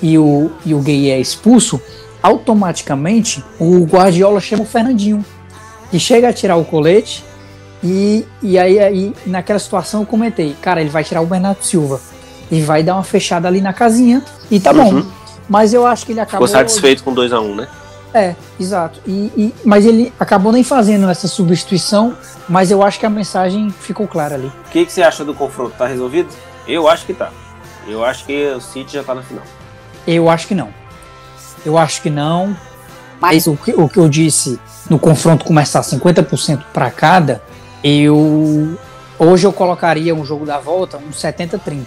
e 0.03 0.19
o, 0.19 0.51
e 0.67 0.75
o 0.75 0.81
Gay 0.81 1.13
é 1.13 1.21
expulso, 1.21 1.81
automaticamente 2.21 3.45
o 3.61 3.85
Guardiola 3.85 4.41
chama 4.41 4.65
o 4.65 4.67
Fernandinho, 4.67 5.25
que 5.89 6.01
chega 6.01 6.31
a 6.31 6.33
tirar 6.33 6.57
o 6.57 6.65
colete 6.65 7.25
e, 7.83 8.27
e 8.43 8.59
aí, 8.59 8.81
aí 8.81 9.15
naquela 9.25 9.61
situação 9.61 10.01
eu 10.01 10.07
comentei, 10.07 10.57
cara, 10.61 10.81
ele 10.81 10.91
vai 10.91 11.05
tirar 11.05 11.21
o 11.21 11.27
Bernardo 11.27 11.63
Silva 11.63 12.01
e 12.51 12.61
vai 12.61 12.83
dar 12.83 12.95
uma 12.95 13.05
fechada 13.05 13.47
ali 13.47 13.61
na 13.61 13.73
casinha 13.73 14.25
e 14.51 14.59
tá 14.59 14.73
uhum. 14.73 15.03
bom. 15.03 15.07
Mas 15.49 15.73
eu 15.73 15.87
acho 15.87 16.05
que 16.05 16.13
ele 16.13 16.21
acabou. 16.21 16.47
Ficou 16.47 16.61
satisfeito 16.61 17.05
com 17.05 17.15
2 17.15 17.33
a 17.33 17.41
1 17.41 17.45
um, 17.45 17.55
né? 17.55 17.69
É, 18.13 18.35
exato. 18.59 19.01
E, 19.07 19.33
e, 19.37 19.55
mas 19.65 19.85
ele 19.85 20.13
acabou 20.19 20.51
nem 20.51 20.65
fazendo 20.65 21.09
essa 21.09 21.29
substituição, 21.29 22.17
mas 22.49 22.71
eu 22.71 22.83
acho 22.83 22.99
que 22.99 23.07
a 23.07 23.11
mensagem 23.11 23.71
ficou 23.71 24.09
clara 24.09 24.35
ali. 24.35 24.47
O 24.47 24.71
que, 24.71 24.87
que 24.87 24.93
você 24.93 25.03
acha 25.03 25.25
do 25.25 25.35
confronto? 25.35 25.75
Tá 25.77 25.87
resolvido? 25.87 26.29
Eu 26.67 26.89
acho 26.89 27.05
que 27.05 27.15
tá. 27.15 27.31
Eu 27.87 28.05
acho 28.05 28.25
que 28.25 28.49
o 28.51 28.61
City 28.61 28.95
já 28.95 29.03
tá 29.03 29.15
na 29.15 29.23
final. 29.23 29.45
Eu 30.07 30.29
acho 30.29 30.47
que 30.47 30.55
não. 30.55 30.73
Eu 31.65 31.77
acho 31.77 32.03
que 32.03 32.11
não. 32.11 32.57
Mas 33.21 33.47
o 33.47 33.57
que, 33.57 33.73
o 33.73 33.89
que 33.89 33.99
eu 33.99 34.09
disse 34.09 34.59
no 34.89 34.99
confronto 34.99 35.45
começar 35.45 35.81
50% 35.81 36.65
para 36.73 36.91
cada, 36.91 37.43
eu 37.83 38.79
hoje 39.19 39.47
eu 39.47 39.53
colocaria 39.53 40.15
um 40.15 40.25
jogo 40.25 40.47
da 40.47 40.59
volta 40.59 40.99
um 40.99 41.11
70-30. 41.11 41.85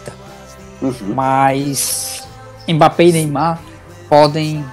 Uhum. 0.81 0.93
Mas 1.15 2.23
Mbappé 2.67 3.05
e 3.05 3.11
Neymar 3.11 3.59
podem 4.09 4.65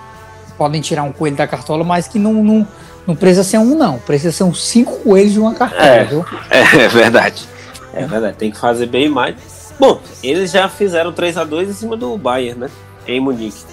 podem 0.59 0.81
tirar 0.81 1.05
um 1.05 1.13
coelho 1.13 1.37
da 1.37 1.47
cartola, 1.47 1.85
mas 1.85 2.09
que 2.09 2.19
não, 2.19 2.35
não, 2.35 2.67
não 3.07 3.17
precisa 3.17 3.45
ser 3.45 3.59
um, 3.59 3.77
não. 3.77 3.99
Precisa 4.01 4.33
ser 4.33 4.43
uns 4.45 4.67
cinco 4.67 4.97
coelhos 4.99 5.33
de 5.33 5.39
uma 5.39 5.55
cartola, 5.55 5.83
é, 5.83 6.05
viu? 6.05 6.27
É 6.51 6.89
verdade. 6.89 7.49
É 7.95 8.05
verdade. 8.05 8.37
Tem 8.37 8.51
que 8.51 8.59
fazer 8.59 8.87
bem 8.87 9.09
mais. 9.09 9.37
Bom, 9.79 10.01
eles 10.23 10.51
já 10.51 10.69
fizeram 10.69 11.13
3 11.13 11.39
a 11.39 11.45
2 11.45 11.71
em 11.71 11.73
cima 11.73 11.97
do 11.97 12.19
Bayern, 12.19 12.61
né? 12.61 12.71
Em 13.07 13.21
Munique. 13.21 13.65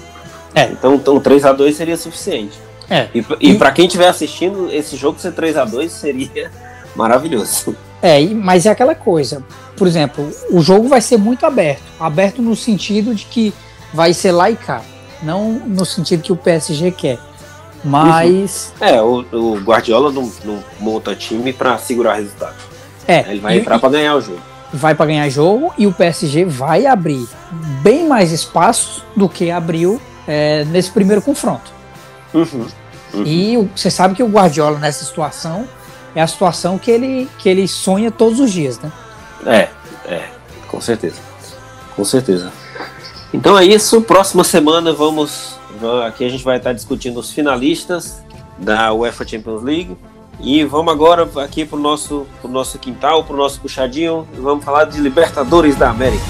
É. 0.53 0.65
Então, 0.65 0.95
então 0.95 1.19
3 1.19 1.43
a 1.45 1.51
2 1.51 1.75
seria 1.75 1.97
suficiente. 1.97 2.57
É. 2.89 3.07
E, 3.13 3.25
e, 3.39 3.51
e 3.51 3.57
para 3.57 3.71
quem 3.71 3.87
estiver 3.87 4.07
assistindo, 4.07 4.71
esse 4.71 4.95
jogo 4.95 5.19
ser 5.19 5.33
3 5.33 5.57
a 5.57 5.65
2 5.65 5.91
seria 5.91 6.51
maravilhoso. 6.95 7.75
É, 8.01 8.23
mas 8.27 8.67
é 8.67 8.69
aquela 8.69 8.93
coisa. 8.93 9.43
Por 9.75 9.87
exemplo, 9.87 10.31
o 10.51 10.61
jogo 10.61 10.87
vai 10.87 11.01
ser 11.01 11.17
muito 11.17 11.45
aberto. 11.45 11.81
Aberto 11.99 12.41
no 12.41 12.55
sentido 12.55 13.15
de 13.15 13.25
que 13.25 13.53
vai 13.91 14.13
ser 14.13 14.31
lá 14.31 14.49
e 14.49 14.55
cá. 14.55 14.81
Não 15.25 15.51
no 15.51 15.85
sentido 15.85 16.21
que 16.21 16.31
o 16.31 16.35
PSG 16.38 16.91
quer. 16.91 17.19
Mas. 17.83 18.73
Uhum. 18.79 18.88
É, 18.88 19.01
o, 19.01 19.25
o, 19.31 19.59
Guardiola 19.59 20.11
não, 20.11 20.31
não 20.43 20.63
monta 20.79 21.15
time 21.15 21.51
para 21.51 21.77
segurar 21.77 22.15
resultado. 22.15 22.55
É. 23.07 23.19
Ele 23.29 23.39
vai 23.39 23.57
entrar 23.57 23.79
para 23.79 23.89
ganhar 23.89 24.15
o 24.15 24.21
jogo. 24.21 24.39
Vai 24.73 24.95
para 24.95 25.05
ganhar 25.05 25.29
jogo 25.29 25.73
e 25.77 25.85
o 25.85 25.93
PSG 25.93 26.45
vai 26.45 26.85
abrir 26.85 27.27
bem 27.81 28.07
mais 28.07 28.31
espaços 28.31 29.03
do 29.15 29.29
que 29.29 29.51
abriu 29.51 30.01
é, 30.27 30.65
nesse 30.65 30.91
primeiro 30.91 31.21
confronto. 31.21 31.71
Uhum. 32.33 32.67
Uhum. 33.13 33.23
E 33.25 33.69
você 33.75 33.89
sabe 33.89 34.15
que 34.15 34.23
o 34.23 34.27
Guardiola 34.27 34.79
nessa 34.79 35.05
situação 35.05 35.67
é 36.15 36.21
a 36.21 36.27
situação 36.27 36.77
que 36.77 36.89
ele, 36.89 37.29
que 37.38 37.47
ele 37.47 37.67
sonha 37.67 38.09
todos 38.09 38.39
os 38.39 38.51
dias, 38.51 38.79
né? 38.79 38.91
É, 39.45 39.69
é, 40.05 40.23
com 40.67 40.81
certeza. 40.81 41.21
Com 41.95 42.03
certeza. 42.03 42.51
Então 43.35 43.59
é 43.59 43.65
isso. 43.65 44.01
Próxima 44.01 44.45
semana 44.45 44.93
vamos. 44.93 45.59
Aqui 46.07 46.23
a 46.23 46.29
gente 46.29 46.43
vai 46.43 46.55
estar 46.55 46.71
discutindo 46.71 47.19
os 47.19 47.31
finalistas 47.31 48.23
da 48.57 48.93
UEFA 48.93 49.27
Champions 49.27 49.61
League. 49.61 49.97
E 50.39 50.63
vamos 50.63 50.93
agora 50.93 51.29
aqui 51.43 51.65
para 51.65 51.77
o 51.77 51.81
nosso, 51.81 52.25
pro 52.41 52.49
nosso 52.49 52.79
quintal, 52.79 53.25
para 53.25 53.33
o 53.33 53.37
nosso 53.37 53.59
puxadinho. 53.59 54.25
Vamos 54.37 54.63
falar 54.63 54.85
de 54.85 55.01
Libertadores 55.01 55.75
da 55.75 55.89
América. 55.89 56.23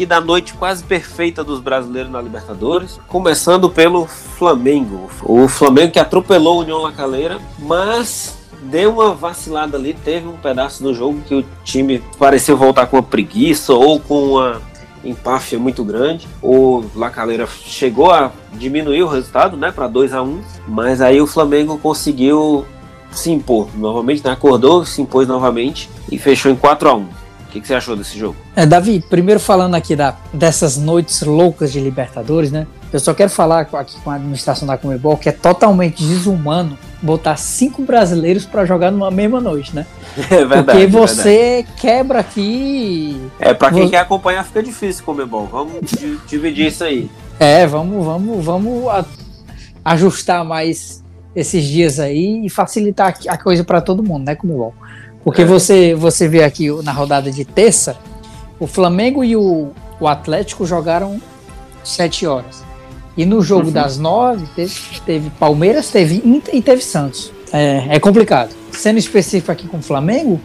Aqui 0.00 0.06
da 0.06 0.18
noite 0.18 0.54
quase 0.54 0.82
perfeita 0.82 1.44
dos 1.44 1.60
brasileiros 1.60 2.10
na 2.10 2.22
Libertadores, 2.22 2.98
começando 3.06 3.68
pelo 3.68 4.06
Flamengo. 4.06 5.10
O 5.22 5.46
Flamengo 5.46 5.92
que 5.92 5.98
atropelou 5.98 6.56
o 6.56 6.60
União 6.60 6.78
La 6.78 6.90
Calera, 6.90 7.38
mas 7.58 8.38
deu 8.62 8.94
uma 8.94 9.12
vacilada 9.12 9.76
ali, 9.76 9.92
teve 9.92 10.26
um 10.26 10.38
pedaço 10.38 10.82
do 10.82 10.94
jogo 10.94 11.20
que 11.26 11.34
o 11.34 11.44
time 11.64 12.02
pareceu 12.18 12.56
voltar 12.56 12.86
com 12.86 12.96
uma 12.96 13.02
preguiça 13.02 13.74
ou 13.74 14.00
com 14.00 14.32
uma 14.32 14.62
empáfia 15.04 15.58
muito 15.58 15.84
grande. 15.84 16.26
O 16.42 16.82
La 16.96 17.10
Calera 17.10 17.46
chegou 17.46 18.10
a 18.10 18.32
diminuir 18.54 19.02
o 19.02 19.08
resultado, 19.08 19.54
né, 19.54 19.70
para 19.70 19.86
2 19.86 20.14
a 20.14 20.22
1, 20.22 20.26
um, 20.26 20.40
mas 20.66 21.02
aí 21.02 21.20
o 21.20 21.26
Flamengo 21.26 21.76
conseguiu 21.76 22.64
se 23.10 23.30
impor 23.30 23.68
novamente, 23.76 24.24
né, 24.24 24.30
acordou, 24.30 24.82
se 24.86 25.02
impôs 25.02 25.28
novamente 25.28 25.90
e 26.10 26.16
fechou 26.16 26.50
em 26.50 26.56
4 26.56 26.88
a 26.88 26.94
1. 26.94 27.00
O 27.00 27.06
que, 27.50 27.60
que, 27.60 27.66
você 27.66 27.74
achou 27.74 27.96
desse 27.96 28.18
jogo? 28.18 28.36
É, 28.54 28.64
Davi, 28.64 29.04
primeiro 29.08 29.40
falando 29.40 29.74
aqui 29.74 29.96
da, 29.96 30.16
dessas 30.32 30.76
noites 30.76 31.22
loucas 31.22 31.72
de 31.72 31.80
Libertadores, 31.80 32.50
né? 32.50 32.66
Eu 32.92 32.98
só 32.98 33.14
quero 33.14 33.30
falar 33.30 33.60
aqui 33.60 34.00
com 34.00 34.10
a 34.10 34.14
administração 34.14 34.66
da 34.66 34.76
Comebol 34.76 35.16
que 35.16 35.28
é 35.28 35.32
totalmente 35.32 36.02
desumano 36.02 36.76
botar 37.00 37.36
cinco 37.36 37.82
brasileiros 37.82 38.44
para 38.44 38.64
jogar 38.64 38.90
numa 38.90 39.10
mesma 39.10 39.40
noite, 39.40 39.74
né? 39.74 39.86
É 40.30 40.44
verdade. 40.44 40.64
Porque 40.64 40.86
você 40.86 41.30
é 41.30 41.54
verdade. 41.56 41.80
quebra 41.80 42.18
aqui. 42.20 43.20
É, 43.38 43.54
para 43.54 43.70
quem 43.70 43.84
você... 43.84 43.90
quer 43.90 43.98
acompanhar 43.98 44.44
fica 44.44 44.62
difícil 44.62 45.04
Comebol. 45.04 45.46
Vamos 45.46 45.74
dividir 46.26 46.66
isso 46.66 46.84
aí. 46.84 47.10
É, 47.38 47.66
vamos, 47.66 48.04
vamos, 48.04 48.44
vamos 48.44 49.06
ajustar 49.84 50.44
mais 50.44 51.02
esses 51.34 51.64
dias 51.64 52.00
aí 52.00 52.44
e 52.44 52.50
facilitar 52.50 53.14
a 53.28 53.38
coisa 53.38 53.64
para 53.64 53.80
todo 53.80 54.02
mundo, 54.02 54.24
né, 54.24 54.34
Comebol? 54.34 54.74
Porque 55.24 55.42
é. 55.42 55.44
você, 55.44 55.94
você 55.94 56.28
vê 56.28 56.42
aqui 56.42 56.70
na 56.82 56.92
rodada 56.92 57.30
de 57.30 57.44
terça, 57.44 57.96
o 58.58 58.66
Flamengo 58.66 59.22
e 59.22 59.36
o, 59.36 59.70
o 59.98 60.08
Atlético 60.08 60.66
jogaram 60.66 61.20
sete 61.84 62.26
horas. 62.26 62.62
E 63.16 63.26
no 63.26 63.42
jogo 63.42 63.66
uhum. 63.66 63.72
das 63.72 63.98
nove, 63.98 64.46
teve, 64.54 64.74
teve, 65.04 65.30
Palmeiras, 65.30 65.90
teve 65.90 66.22
Inter 66.24 66.54
e 66.54 66.62
teve 66.62 66.82
Santos. 66.82 67.32
É, 67.52 67.96
é 67.96 68.00
complicado. 68.00 68.50
Sendo 68.72 68.98
específico 68.98 69.50
aqui 69.50 69.66
com 69.66 69.78
o 69.78 69.82
Flamengo, 69.82 70.40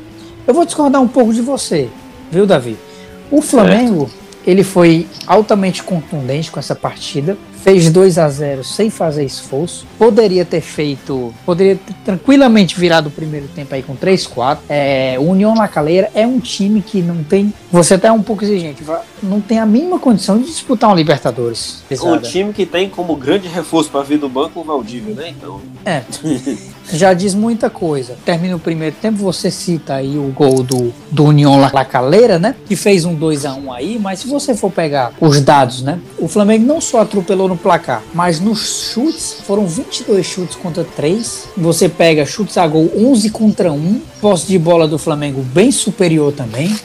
eu 0.48 0.54
vou 0.54 0.66
discordar 0.66 1.02
um 1.02 1.08
pouco 1.08 1.34
de 1.34 1.42
você, 1.42 1.90
viu, 2.32 2.46
Davi? 2.46 2.78
O 3.32 3.42
Flamengo, 3.42 4.08
certo. 4.08 4.16
ele 4.46 4.64
foi 4.64 5.08
altamente 5.26 5.84
contundente 5.84 6.52
com 6.52 6.60
essa 6.60 6.76
partida 6.76 7.38
fez 7.66 7.90
2 7.90 8.20
a 8.20 8.30
0 8.30 8.64
sem 8.64 8.92
fazer 8.92 9.26
esforço. 9.26 9.88
Poderia 9.98 10.46
ter 10.46 10.62
feito, 10.62 11.34
poderia 11.44 11.76
ter 11.76 11.96
tranquilamente 12.06 12.80
virado 12.80 13.08
o 13.08 13.12
primeiro 13.12 13.48
tempo 13.48 13.74
aí 13.74 13.82
com 13.82 13.98
3-4. 13.98 14.60
É, 14.70 15.16
o 15.18 15.24
União 15.24 15.56
La 15.56 15.68
Calera 15.68 16.12
é 16.14 16.28
um 16.28 16.40
time 16.40 16.80
que 16.80 17.02
não 17.02 17.24
tem, 17.24 17.52
você 17.72 17.96
até 17.96 18.08
é 18.08 18.12
um 18.12 18.22
pouco 18.22 18.44
exigente, 18.44 18.84
não 19.24 19.42
tem 19.42 19.58
a 19.58 19.66
mínima 19.66 19.98
condição 19.98 20.38
de 20.38 20.46
disputar 20.46 20.92
um 20.92 20.96
Libertadores. 20.96 21.84
Um 22.04 22.20
time 22.20 22.54
que 22.54 22.68
tem 22.68 22.88
como 22.88 23.16
grande 23.16 23.48
reforço 23.48 23.90
para 23.90 24.04
vir 24.04 24.20
do 24.20 24.30
banco 24.30 24.60
o 24.60 24.64
Valdívia, 24.64 25.16
né? 25.16 25.30
Então. 25.30 25.60
É. 25.84 26.04
já 26.92 27.14
diz 27.14 27.34
muita 27.34 27.70
coisa. 27.70 28.16
Termina 28.26 28.56
o 28.56 28.60
primeiro 28.60 28.96
tempo, 29.02 29.18
você 29.18 29.50
cita 29.50 29.96
aí 29.96 30.18
o 30.18 30.32
gol 30.32 30.64
do, 30.64 30.94
do 31.12 31.26
União 31.26 31.60
La 31.60 31.86
Calera, 31.86 32.40
né? 32.40 32.56
Que 32.66 32.76
fez 32.76 33.06
um 33.06 33.16
2 33.16 33.46
a 33.46 33.54
1 33.54 33.74
aí, 33.74 34.00
mas 34.00 34.20
se 34.20 34.28
você 34.28 34.56
for 34.56 34.72
pegar 34.72 35.14
os 35.20 35.42
dados, 35.42 35.82
né? 35.82 36.00
O 36.18 36.28
Flamengo 36.28 36.66
não 36.66 36.80
só 36.80 37.02
atropelou 37.02 37.48
no 37.48 37.58
placar, 37.58 38.04
mas 38.14 38.40
nos 38.40 38.92
chutes 38.92 39.38
foram 39.46 39.66
22 39.68 40.26
chutes 40.26 40.56
contra 40.56 40.84
3. 40.84 41.50
Você 41.58 41.90
pega 41.90 42.26
chutes 42.26 42.58
a 42.58 42.68
gol 42.68 42.92
11 42.96 43.30
contra 43.30 43.72
1, 43.72 44.02
posse 44.22 44.48
de 44.48 44.58
bola 44.58 44.88
do 44.88 44.98
Flamengo 44.98 45.42
bem 45.42 45.72
superior 45.72 46.34
também. 46.34 46.76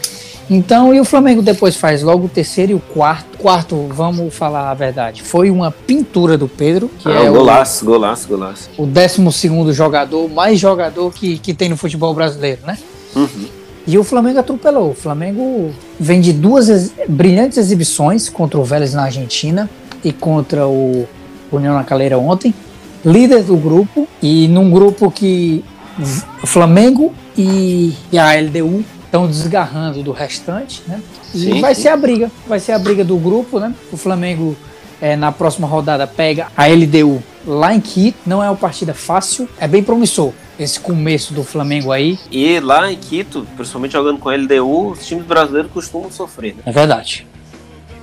Então, 0.49 0.93
e 0.95 1.01
o 1.01 1.05
Flamengo 1.05 1.43
depois 1.43 1.77
faz 1.77 2.03
logo 2.03 2.27
o 2.27 2.29
terceiro 2.29 2.73
e 2.73 2.75
o 2.75 2.81
quarto. 2.81 3.39
Quarto, 3.39 3.87
vamos 3.89 4.35
falar 4.35 4.71
a 4.71 4.75
verdade, 4.75 5.23
foi 5.23 5.51
uma 5.51 5.71
pintura 5.71 6.37
do 6.37 6.49
Pedro, 6.49 6.91
que 6.99 7.09
ah, 7.09 7.25
é 7.25 7.31
golaço, 7.31 7.85
o, 7.85 7.89
golaço, 7.89 8.29
golaço. 8.29 8.71
O 8.77 8.87
décimo 8.87 9.33
segundo 9.33 9.73
jogador, 9.73 10.29
mais 10.29 10.59
jogador 10.59 11.13
que, 11.13 11.39
que 11.39 11.55
tem 11.55 11.69
no 11.69 11.77
futebol 11.77 12.13
brasileiro, 12.15 12.61
né? 12.67 12.77
Uhum. 13.15 13.47
E 13.87 13.99
o 13.99 14.05
Flamengo 14.05 14.39
atropelou. 14.39 14.91
O 14.91 14.95
Flamengo 14.95 15.73
vem 15.99 16.21
de 16.21 16.33
duas 16.33 16.93
brilhantes 17.09 17.59
exibições 17.59 18.29
contra 18.29 18.59
o 18.59 18.65
Vélez 18.65 18.95
na 18.95 19.05
Argentina 19.05 19.71
e 20.05 20.13
contra 20.13 20.67
o 20.67 21.09
União 21.51 21.75
na 21.75 21.85
Calera 21.85 22.19
ontem. 22.19 22.55
Líder 23.05 23.43
do 23.43 23.57
grupo 23.57 24.07
e 24.23 24.47
num 24.49 24.71
grupo 24.71 25.11
que 25.11 25.65
Flamengo 26.45 27.13
e, 27.37 27.95
e 28.13 28.19
a 28.19 28.39
LDU 28.39 28.85
estão 29.11 29.27
desgarrando 29.27 30.03
do 30.05 30.13
restante, 30.13 30.83
né? 30.87 31.03
E 31.35 31.39
sim, 31.39 31.61
vai 31.61 31.75
sim. 31.75 31.83
ser 31.83 31.89
a 31.89 31.97
briga, 31.97 32.31
vai 32.47 32.61
ser 32.61 32.73
a 32.73 32.79
briga 32.79 33.05
do 33.05 33.17
grupo, 33.17 33.59
né? 33.59 33.75
O 33.93 33.97
Flamengo 33.97 34.57
é, 35.01 35.17
na 35.17 35.33
próxima 35.33 35.67
rodada 35.67 36.07
pega 36.07 36.47
a 36.57 36.69
LDU 36.69 37.21
lá 37.45 37.75
em 37.75 37.81
Quito, 37.81 38.19
não 38.25 38.43
é 38.43 38.49
uma 38.49 38.57
partida 38.57 38.95
fácil, 38.95 39.49
é 39.59 39.67
bem 39.67 39.83
promissor. 39.83 40.33
esse 40.59 40.79
começo 40.79 41.35
do 41.35 41.43
Flamengo 41.43 41.91
aí. 41.91 42.19
E 42.31 42.61
lá 42.61 42.93
em 42.93 42.97
Quito, 42.97 43.47
principalmente 43.57 43.93
jogando 43.93 44.19
com 44.19 44.29
a 44.29 44.37
LDU, 44.37 44.91
os 44.91 45.05
times 45.05 45.25
brasileiros 45.25 45.73
costumam 45.73 46.11
sofrer. 46.11 46.55
Né? 46.55 46.63
É 46.67 46.71
verdade. 46.73 47.27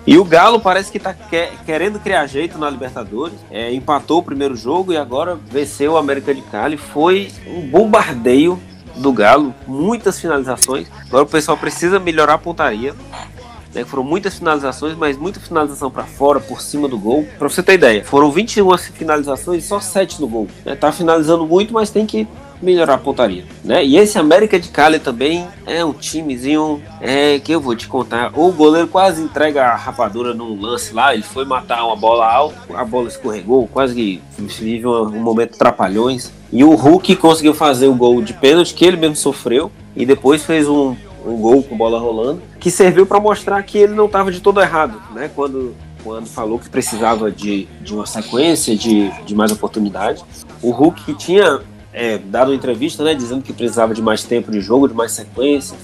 E 0.06 0.18
o 0.18 0.24
Galo 0.24 0.60
parece 0.60 0.92
que 0.92 0.98
está 0.98 1.14
que, 1.14 1.50
querendo 1.66 2.00
criar 2.00 2.26
jeito 2.28 2.58
na 2.58 2.70
Libertadores. 2.70 3.36
É, 3.52 3.74
empatou 3.74 4.20
o 4.20 4.24
primeiro 4.24 4.56
jogo 4.56 4.94
e 4.94 4.98
agora 4.98 5.38
venceu 5.52 5.94
o 5.94 5.98
América 5.98 6.34
de 6.34 6.42
Cali. 6.42 6.78
Foi 6.78 7.28
um 7.46 7.62
bombardeio 7.68 8.60
do 8.98 9.12
Galo, 9.14 9.54
muitas 9.66 10.20
finalizações. 10.20 10.88
Agora 11.08 11.24
o 11.24 11.28
pessoal 11.28 11.58
precisa 11.58 12.00
melhorar 12.00 12.34
a 12.34 12.38
pontaria. 12.38 12.94
Né, 13.74 13.84
foram 13.84 14.04
muitas 14.04 14.38
finalizações, 14.38 14.98
mas 14.98 15.18
muita 15.18 15.40
finalização 15.40 15.92
para 15.92 16.04
fora, 16.04 16.40
por 16.40 16.62
cima 16.62 16.88
do 16.88 16.98
gol. 16.98 17.28
Para 17.38 17.50
você 17.50 17.62
ter 17.62 17.74
ideia, 17.74 18.04
foram 18.04 18.32
21 18.32 18.78
finalizações 18.78 19.64
e 19.64 19.68
só 19.68 19.80
7 19.80 20.22
no 20.22 20.28
gol. 20.28 20.48
Né, 20.66 20.76
tá 20.76 20.92
finalizando 20.92 21.46
muito, 21.46 21.74
mas 21.74 21.90
tem 21.90 22.06
que 22.06 22.28
melhorar 22.62 22.96
a 22.96 22.98
pontaria, 22.98 23.46
né? 23.64 23.86
E 23.86 23.98
esse 23.98 24.18
América 24.18 24.60
de 24.60 24.70
Cali 24.70 25.00
também 25.00 25.46
é 25.66 25.84
um 25.84 25.94
timezinho 25.94 26.82
é, 27.00 27.40
que 27.40 27.52
eu 27.52 27.62
vou 27.62 27.76
te 27.76 27.88
contar. 27.88 28.32
O 28.38 28.52
goleiro 28.52 28.88
quase 28.88 29.22
entrega 29.22 29.66
a 29.66 29.76
rapadura 29.76 30.34
num 30.34 30.60
lance 30.60 30.94
lá, 30.94 31.14
ele 31.14 31.24
foi 31.24 31.46
matar 31.46 31.86
uma 31.86 31.96
bola 31.96 32.32
alta, 32.32 32.58
a 32.74 32.84
bola 32.84 33.08
escorregou, 33.08 33.68
quase 33.68 33.94
que 33.96 34.22
vive 34.38 34.88
um, 34.88 35.04
um 35.04 35.22
momento 35.22 35.58
trapalhões. 35.58 36.32
E 36.52 36.64
o 36.64 36.74
Hulk 36.76 37.16
conseguiu 37.18 37.54
fazer 37.54 37.88
o 37.88 37.94
gol 37.94 38.22
de 38.22 38.34
pênalti 38.34 38.74
que 38.74 38.86
ele 38.86 38.98
mesmo 38.98 39.16
sofreu 39.16 39.72
e 39.96 40.06
depois 40.06 40.44
fez 40.44 40.68
um, 40.68 40.96
um 41.26 41.36
gol 41.38 41.62
com 41.62 41.76
bola 41.76 42.00
rolando, 42.00 42.42
que 42.60 42.72
serviu 42.72 43.06
para 43.06 43.20
mostrar 43.20 43.62
que 43.64 43.78
ele 43.78 43.94
não 43.94 44.06
estava 44.06 44.32
de 44.32 44.40
todo 44.40 44.62
errado, 44.62 45.02
né? 45.14 45.30
Quando 45.36 45.76
quando 46.04 46.26
falou 46.26 46.58
que 46.58 46.70
precisava 46.70 47.30
de, 47.30 47.68
de 47.82 47.94
uma 47.94 48.06
sequência, 48.06 48.78
de, 48.78 49.10
de 49.26 49.36
mais 49.36 49.52
oportunidade. 49.52 50.24
O 50.62 50.72
Hulk 50.72 51.14
tinha 51.16 51.60
é, 51.98 52.20
dado 52.20 52.52
uma 52.52 52.56
entrevista, 52.56 53.04
né, 53.04 53.16
dizendo 53.16 53.42
que 53.42 53.52
precisava 53.52 53.92
de 53.92 54.04
mais 54.04 54.24
tempo 54.24 54.52
de 54.52 54.62
jogo, 54.62 54.88
de 54.88 54.94
mais 54.94 55.12
sequência, 55.14 55.76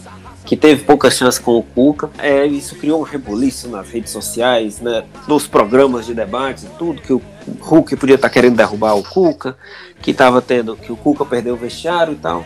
que 0.45 0.55
teve 0.55 0.83
pouca 0.83 1.09
chance 1.09 1.41
com 1.41 1.57
o 1.57 1.63
Cuca. 1.63 2.11
É, 2.19 2.45
isso 2.45 2.75
criou 2.75 2.99
um 2.99 3.03
rebuliço 3.03 3.67
nas 3.67 3.89
redes 3.89 4.11
sociais, 4.11 4.79
né, 4.79 5.03
nos 5.27 5.47
programas 5.47 6.05
de 6.05 6.13
debate, 6.13 6.67
tudo 6.77 7.01
que 7.01 7.11
o 7.11 7.21
Hulk 7.59 7.95
podia 7.95 8.15
estar 8.15 8.29
querendo 8.29 8.55
derrubar 8.55 8.95
o 8.95 9.03
Cuca, 9.03 9.57
que 10.01 10.11
estava 10.11 10.39
tendo, 10.39 10.75
que 10.75 10.91
o 10.91 10.95
Cuca 10.95 11.25
perdeu 11.25 11.55
o 11.55 11.57
vestiário 11.57 12.13
e 12.13 12.17
tal. 12.17 12.45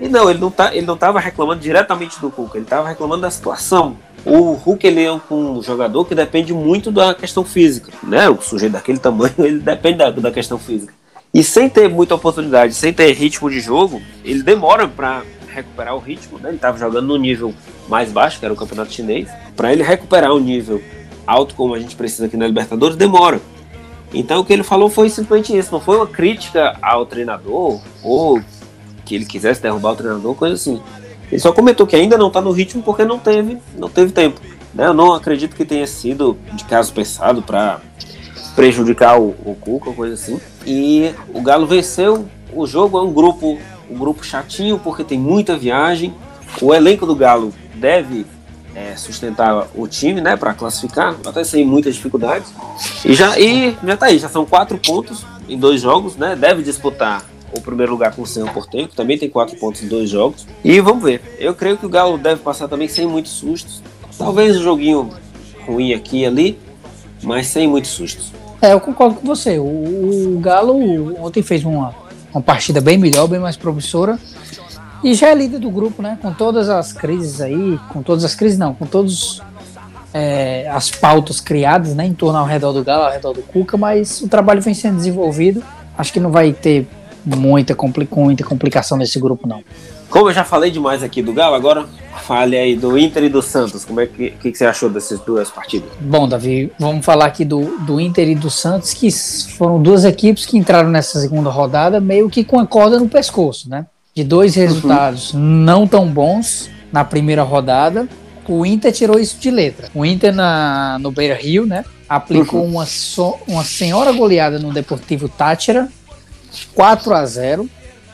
E 0.00 0.08
não, 0.08 0.28
ele 0.28 0.40
não 0.40 0.50
tá, 0.50 0.74
ele 0.74 0.84
não 0.84 0.94
estava 0.94 1.20
reclamando 1.20 1.60
diretamente 1.60 2.20
do 2.20 2.32
Cuca, 2.32 2.58
ele 2.58 2.64
estava 2.64 2.88
reclamando 2.88 3.22
da 3.22 3.30
situação. 3.30 3.96
O 4.26 4.54
Hulk 4.54 4.84
ele 4.84 5.04
é 5.04 5.12
um 5.30 5.62
jogador 5.62 6.04
que 6.04 6.16
depende 6.16 6.52
muito 6.52 6.90
da 6.90 7.14
questão 7.14 7.44
física, 7.44 7.92
né? 8.02 8.28
O 8.28 8.40
sujeito 8.40 8.72
daquele 8.72 8.98
tamanho 8.98 9.34
ele 9.38 9.60
depende 9.60 9.98
da, 9.98 10.10
da 10.10 10.32
questão 10.32 10.58
física. 10.58 10.92
E 11.34 11.42
sem 11.42 11.68
ter 11.68 11.90
muita 11.90 12.14
oportunidade, 12.14 12.74
sem 12.74 12.92
ter 12.92 13.12
ritmo 13.12 13.50
de 13.50 13.58
jogo, 13.58 14.00
ele 14.24 14.40
demora 14.40 14.86
para 14.86 15.24
recuperar 15.48 15.96
o 15.96 15.98
ritmo, 15.98 16.38
né? 16.38 16.50
Ele 16.50 16.56
estava 16.56 16.78
jogando 16.78 17.08
no 17.08 17.16
nível 17.16 17.52
mais 17.88 18.12
baixo, 18.12 18.38
que 18.38 18.44
era 18.44 18.54
o 18.54 18.56
campeonato 18.56 18.92
chinês. 18.92 19.28
Para 19.56 19.72
ele 19.72 19.82
recuperar 19.82 20.32
o 20.32 20.38
nível 20.38 20.80
alto 21.26 21.56
como 21.56 21.74
a 21.74 21.80
gente 21.80 21.96
precisa 21.96 22.26
aqui 22.26 22.36
na 22.36 22.46
Libertadores, 22.46 22.96
demora. 22.96 23.40
Então 24.12 24.40
o 24.40 24.44
que 24.44 24.52
ele 24.52 24.62
falou 24.62 24.88
foi 24.88 25.10
simplesmente 25.10 25.56
isso, 25.56 25.72
não 25.72 25.80
foi 25.80 25.96
uma 25.96 26.06
crítica 26.06 26.78
ao 26.80 27.04
treinador 27.04 27.80
ou 28.00 28.40
que 29.04 29.16
ele 29.16 29.24
quisesse 29.24 29.60
derrubar 29.60 29.92
o 29.92 29.96
treinador, 29.96 30.34
coisa 30.36 30.54
assim. 30.54 30.80
Ele 31.32 31.40
só 31.40 31.52
comentou 31.52 31.84
que 31.84 31.96
ainda 31.96 32.16
não 32.16 32.28
está 32.28 32.40
no 32.40 32.52
ritmo 32.52 32.80
porque 32.80 33.04
não 33.04 33.18
teve, 33.18 33.58
não 33.76 33.88
teve 33.88 34.12
tempo. 34.12 34.40
Né? 34.72 34.86
Eu 34.86 34.94
não 34.94 35.12
acredito 35.12 35.56
que 35.56 35.64
tenha 35.64 35.86
sido 35.86 36.38
de 36.52 36.64
caso 36.64 36.92
pensado 36.92 37.42
para 37.42 37.80
prejudicar 38.54 39.20
o, 39.20 39.34
o 39.44 39.56
Cuca, 39.60 39.92
coisa 39.92 40.14
assim. 40.14 40.40
E 40.66 41.12
o 41.32 41.40
Galo 41.40 41.66
venceu. 41.66 42.26
O 42.52 42.66
jogo 42.66 42.98
é 42.98 43.02
um 43.02 43.12
grupo, 43.12 43.58
um 43.90 43.98
grupo 43.98 44.24
chatinho 44.24 44.78
porque 44.78 45.02
tem 45.02 45.18
muita 45.18 45.56
viagem. 45.56 46.14
O 46.62 46.72
elenco 46.72 47.04
do 47.04 47.16
Galo 47.16 47.52
deve 47.74 48.24
é, 48.74 48.96
sustentar 48.96 49.68
o 49.74 49.86
time, 49.86 50.20
né, 50.20 50.36
para 50.36 50.54
classificar, 50.54 51.16
até 51.24 51.44
sem 51.44 51.64
muitas 51.64 51.94
dificuldades. 51.94 52.52
E 53.04 53.14
já 53.14 53.38
e 53.38 53.76
já 53.84 53.96
tá 53.96 54.06
aí, 54.06 54.18
já 54.18 54.28
são 54.28 54.44
quatro 54.44 54.78
pontos 54.78 55.24
em 55.48 55.58
dois 55.58 55.80
jogos, 55.80 56.16
né? 56.16 56.36
Deve 56.36 56.62
disputar 56.62 57.24
o 57.52 57.60
primeiro 57.60 57.92
lugar 57.92 58.14
com 58.14 58.22
o 58.22 58.26
Senhor 58.26 58.50
Portenho, 58.52 58.88
que 58.88 58.96
também 58.96 59.16
tem 59.16 59.28
quatro 59.28 59.56
pontos 59.56 59.82
em 59.82 59.88
dois 59.88 60.10
jogos. 60.10 60.46
E 60.64 60.80
vamos 60.80 61.04
ver. 61.04 61.36
Eu 61.38 61.54
creio 61.54 61.76
que 61.76 61.86
o 61.86 61.88
Galo 61.88 62.18
deve 62.18 62.40
passar 62.40 62.68
também 62.68 62.88
sem 62.88 63.06
muitos 63.06 63.32
sustos. 63.32 63.82
Talvez 64.18 64.56
um 64.56 64.62
joguinho 64.62 65.10
ruim 65.66 65.92
aqui 65.92 66.20
e 66.20 66.26
ali, 66.26 66.58
mas 67.22 67.46
sem 67.46 67.68
muitos 67.68 67.90
sustos. 67.90 68.32
É, 68.64 68.72
eu 68.72 68.80
concordo 68.80 69.16
com 69.16 69.26
você. 69.26 69.58
O, 69.58 70.36
o 70.36 70.40
Galo 70.40 70.74
ontem 71.22 71.42
fez 71.42 71.62
uma, 71.66 71.94
uma 72.32 72.40
partida 72.40 72.80
bem 72.80 72.96
melhor, 72.96 73.28
bem 73.28 73.38
mais 73.38 73.58
promissora. 73.58 74.18
E 75.02 75.12
já 75.12 75.28
é 75.28 75.34
líder 75.34 75.58
do 75.58 75.70
grupo, 75.70 76.00
né? 76.00 76.18
Com 76.22 76.32
todas 76.32 76.70
as 76.70 76.90
crises 76.90 77.42
aí, 77.42 77.78
com 77.90 78.02
todas 78.02 78.24
as 78.24 78.34
crises 78.34 78.56
não, 78.56 78.72
com 78.72 78.86
todas 78.86 79.42
é, 80.14 80.66
as 80.70 80.90
pautas 80.90 81.40
criadas, 81.40 81.94
né? 81.94 82.06
Em 82.06 82.14
torno 82.14 82.38
ao 82.38 82.46
redor 82.46 82.72
do 82.72 82.82
Galo, 82.82 83.04
ao 83.04 83.12
redor 83.12 83.34
do 83.34 83.42
Cuca, 83.42 83.76
mas 83.76 84.22
o 84.22 84.28
trabalho 84.28 84.62
vem 84.62 84.72
sendo 84.72 84.96
desenvolvido. 84.96 85.62
Acho 85.98 86.10
que 86.10 86.18
não 86.18 86.30
vai 86.30 86.54
ter 86.54 86.88
muita, 87.22 87.74
compli 87.74 88.08
muita 88.16 88.44
complicação 88.44 88.96
nesse 88.96 89.20
grupo, 89.20 89.46
não. 89.46 89.62
Como 90.08 90.28
eu 90.28 90.32
já 90.32 90.44
falei 90.44 90.70
demais 90.70 91.02
aqui 91.02 91.22
do 91.22 91.32
Galo, 91.32 91.54
agora 91.54 91.86
fale 92.22 92.56
aí 92.56 92.76
do 92.76 92.96
Inter 92.98 93.24
e 93.24 93.28
do 93.28 93.42
Santos. 93.42 93.84
Como 93.84 94.00
é 94.00 94.06
que, 94.06 94.30
que, 94.30 94.52
que, 94.52 94.58
você 94.58 94.64
achou 94.64 94.88
dessas 94.88 95.20
duas 95.20 95.50
partidas? 95.50 95.90
Bom, 96.00 96.28
Davi, 96.28 96.72
vamos 96.78 97.04
falar 97.04 97.26
aqui 97.26 97.44
do, 97.44 97.78
do 97.80 98.00
Inter 98.00 98.28
e 98.28 98.34
do 98.34 98.50
Santos, 98.50 98.94
que 98.94 99.10
foram 99.56 99.82
duas 99.82 100.04
equipes 100.04 100.46
que 100.46 100.56
entraram 100.56 100.88
nessa 100.88 101.20
segunda 101.20 101.50
rodada 101.50 102.00
meio 102.00 102.30
que 102.30 102.44
com 102.44 102.58
a 102.58 102.66
corda 102.66 102.98
no 102.98 103.08
pescoço, 103.08 103.68
né? 103.68 103.86
De 104.14 104.22
dois 104.22 104.56
uhum. 104.56 104.62
resultados 104.62 105.34
uhum. 105.34 105.40
não 105.40 105.86
tão 105.86 106.06
bons 106.06 106.70
na 106.92 107.04
primeira 107.04 107.42
rodada, 107.42 108.08
o 108.48 108.64
Inter 108.64 108.92
tirou 108.92 109.18
isso 109.18 109.38
de 109.38 109.50
letra. 109.50 109.88
O 109.94 110.04
Inter 110.04 110.32
na, 110.32 110.98
no 111.00 111.10
Beira 111.10 111.34
Rio, 111.34 111.66
né? 111.66 111.84
Aplicou 112.08 112.60
uhum. 112.60 112.72
uma, 112.72 112.86
so, 112.86 113.36
uma 113.48 113.64
senhora 113.64 114.12
goleada 114.12 114.58
no 114.58 114.72
Deportivo 114.72 115.28
Tátira, 115.28 115.88
4 116.74 117.14
a 117.14 117.26
0 117.26 117.68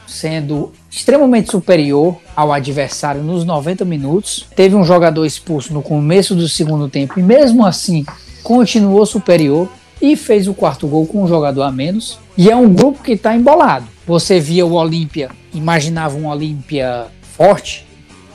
sendo 0.06 0.72
extremamente 0.90 1.50
superior 1.50 2.16
ao 2.34 2.52
adversário 2.52 3.22
nos 3.22 3.44
90 3.44 3.84
minutos. 3.84 4.46
Teve 4.56 4.74
um 4.74 4.84
jogador 4.84 5.24
expulso 5.24 5.72
no 5.72 5.82
começo 5.82 6.34
do 6.34 6.48
segundo 6.48 6.88
tempo 6.88 7.18
e 7.18 7.22
mesmo 7.22 7.64
assim 7.64 8.04
continuou 8.42 9.06
superior 9.06 9.68
e 10.02 10.16
fez 10.16 10.48
o 10.48 10.54
quarto 10.54 10.88
gol 10.88 11.06
com 11.06 11.22
um 11.22 11.28
jogador 11.28 11.62
a 11.62 11.70
menos. 11.70 12.18
E 12.36 12.50
é 12.50 12.56
um 12.56 12.72
grupo 12.72 13.02
que 13.02 13.12
está 13.12 13.36
embolado. 13.36 13.86
Você 14.06 14.40
via 14.40 14.66
o 14.66 14.72
Olímpia, 14.72 15.30
imaginava 15.54 16.16
um 16.16 16.26
Olímpia 16.26 17.06
forte 17.36 17.86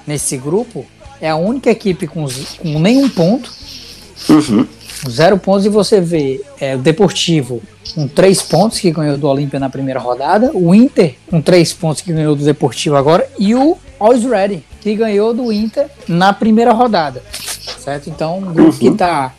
nesse 0.08 0.38
grupo. 0.38 0.86
É 1.20 1.30
a 1.30 1.36
única 1.36 1.70
equipe 1.70 2.08
com, 2.08 2.26
com 2.60 2.80
nenhum 2.80 3.10
ponto. 3.10 3.52
Uhum. 4.30 4.66
Zero 5.10 5.38
pontos 5.38 5.66
e 5.66 5.70
você 5.70 6.00
vê 6.00 6.42
é, 6.60 6.76
o 6.76 6.80
Deportivo 6.80 7.62
com 7.94 8.08
três 8.08 8.42
pontos, 8.42 8.80
que 8.80 8.92
ganhou 8.92 9.18
do 9.18 9.28
Olímpia 9.28 9.60
na 9.60 9.70
primeira 9.70 10.00
rodada, 10.00 10.52
o 10.54 10.74
Inter 10.74 11.16
com 11.30 11.42
três 11.42 11.74
pontos, 11.74 12.02
que 12.02 12.12
ganhou 12.12 12.36
do 12.36 12.44
Deportivo 12.44 12.96
agora, 12.96 13.30
e 13.38 13.54
o 13.54 13.78
Always 14.00 14.24
Ready, 14.24 14.64
que 14.82 14.96
ganhou 14.96 15.34
do 15.34 15.52
Inter 15.52 15.88
na 16.08 16.34
primeira 16.34 16.74
rodada. 16.74 17.22
Certo? 17.80 18.10
Então, 18.10 18.40
um 18.40 18.54
grupo 18.54 18.78
que 18.78 18.88
está 18.88 19.34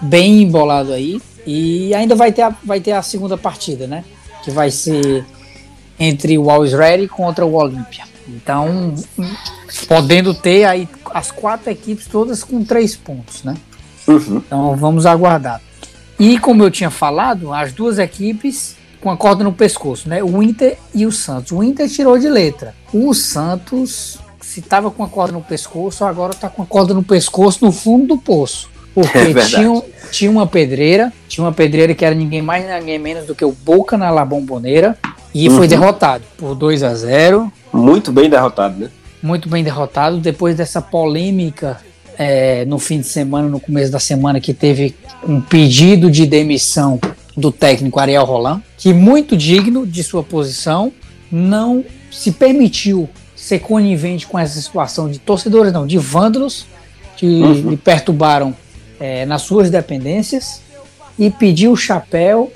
bem 0.00 0.42
embolado 0.42 0.92
aí. 0.92 1.20
E 1.46 1.94
ainda 1.94 2.14
vai 2.14 2.30
ter, 2.30 2.42
a, 2.42 2.54
vai 2.62 2.80
ter 2.80 2.92
a 2.92 3.02
segunda 3.02 3.36
partida, 3.38 3.86
né? 3.86 4.04
Que 4.44 4.50
vai 4.50 4.70
ser 4.70 5.24
entre 5.98 6.36
o 6.38 6.50
Always 6.50 6.72
Ready 6.72 7.08
contra 7.08 7.44
o 7.44 7.54
Olímpia. 7.54 8.04
Então, 8.28 8.94
podendo 9.88 10.34
ter 10.34 10.64
aí 10.64 10.86
as 11.14 11.30
quatro 11.30 11.70
equipes 11.70 12.06
todas 12.06 12.44
com 12.44 12.62
três 12.62 12.94
pontos, 12.94 13.42
né? 13.42 13.56
Uhum. 14.06 14.42
Então 14.46 14.76
vamos 14.76 15.06
aguardar. 15.06 15.60
E 16.18 16.38
como 16.38 16.62
eu 16.62 16.70
tinha 16.70 16.90
falado, 16.90 17.52
as 17.52 17.72
duas 17.72 17.98
equipes 17.98 18.76
com 19.00 19.10
a 19.10 19.16
corda 19.16 19.44
no 19.44 19.52
pescoço, 19.52 20.08
né? 20.08 20.22
O 20.22 20.42
Inter 20.42 20.76
e 20.94 21.06
o 21.06 21.12
Santos. 21.12 21.52
O 21.52 21.62
Inter 21.62 21.88
tirou 21.88 22.18
de 22.18 22.28
letra. 22.28 22.74
O 22.92 23.14
Santos, 23.14 24.18
se 24.40 24.60
estava 24.60 24.90
com 24.90 25.04
a 25.04 25.08
corda 25.08 25.32
no 25.32 25.40
pescoço, 25.40 26.04
agora 26.04 26.32
está 26.32 26.48
com 26.48 26.62
a 26.62 26.66
corda 26.66 26.92
no 26.92 27.02
pescoço 27.02 27.64
no 27.64 27.70
fundo 27.70 28.06
do 28.06 28.18
poço. 28.18 28.68
Porque 28.92 29.16
é 29.38 29.44
tinha, 29.44 29.82
tinha 30.10 30.30
uma 30.30 30.46
pedreira, 30.46 31.12
tinha 31.28 31.44
uma 31.44 31.52
pedreira 31.52 31.94
que 31.94 32.04
era 32.04 32.14
ninguém 32.14 32.42
mais 32.42 32.66
ninguém 32.66 32.98
menos 32.98 33.24
do 33.24 33.34
que 33.34 33.44
o 33.44 33.52
Boca 33.52 33.96
na 33.96 34.10
La 34.10 34.24
Bomboneira 34.24 34.98
e 35.32 35.48
uhum. 35.48 35.56
foi 35.56 35.68
derrotado 35.68 36.24
por 36.36 36.56
2 36.56 36.82
a 36.82 36.94
0. 36.94 37.52
Muito 37.72 38.10
bem 38.10 38.28
derrotado, 38.28 38.80
né? 38.80 38.90
Muito 39.22 39.48
bem 39.48 39.62
derrotado 39.62 40.18
depois 40.18 40.56
dessa 40.56 40.80
polêmica 40.80 41.80
é, 42.18 42.64
no 42.64 42.78
fim 42.78 43.00
de 43.00 43.06
semana, 43.06 43.48
no 43.48 43.60
começo 43.60 43.92
da 43.92 44.00
semana, 44.00 44.40
que 44.40 44.52
teve 44.52 44.94
um 45.26 45.40
pedido 45.40 46.10
de 46.10 46.26
demissão 46.26 46.98
do 47.36 47.52
técnico 47.52 48.00
Ariel 48.00 48.24
Roland, 48.24 48.60
que 48.76 48.92
muito 48.92 49.36
digno 49.36 49.86
de 49.86 50.02
sua 50.02 50.24
posição, 50.24 50.92
não 51.30 51.84
se 52.10 52.32
permitiu 52.32 53.08
ser 53.36 53.60
conivente 53.60 54.26
com 54.26 54.36
essa 54.36 54.60
situação 54.60 55.08
de 55.08 55.20
torcedores, 55.20 55.72
não, 55.72 55.86
de 55.86 55.96
vândalos 55.96 56.66
que 57.16 57.26
uhum. 57.26 57.70
lhe 57.70 57.76
perturbaram 57.76 58.54
é, 58.98 59.24
nas 59.24 59.42
suas 59.42 59.70
dependências 59.70 60.60
e 61.16 61.30
pediu 61.30 61.72
o 61.72 61.76
chapéu 61.76 62.52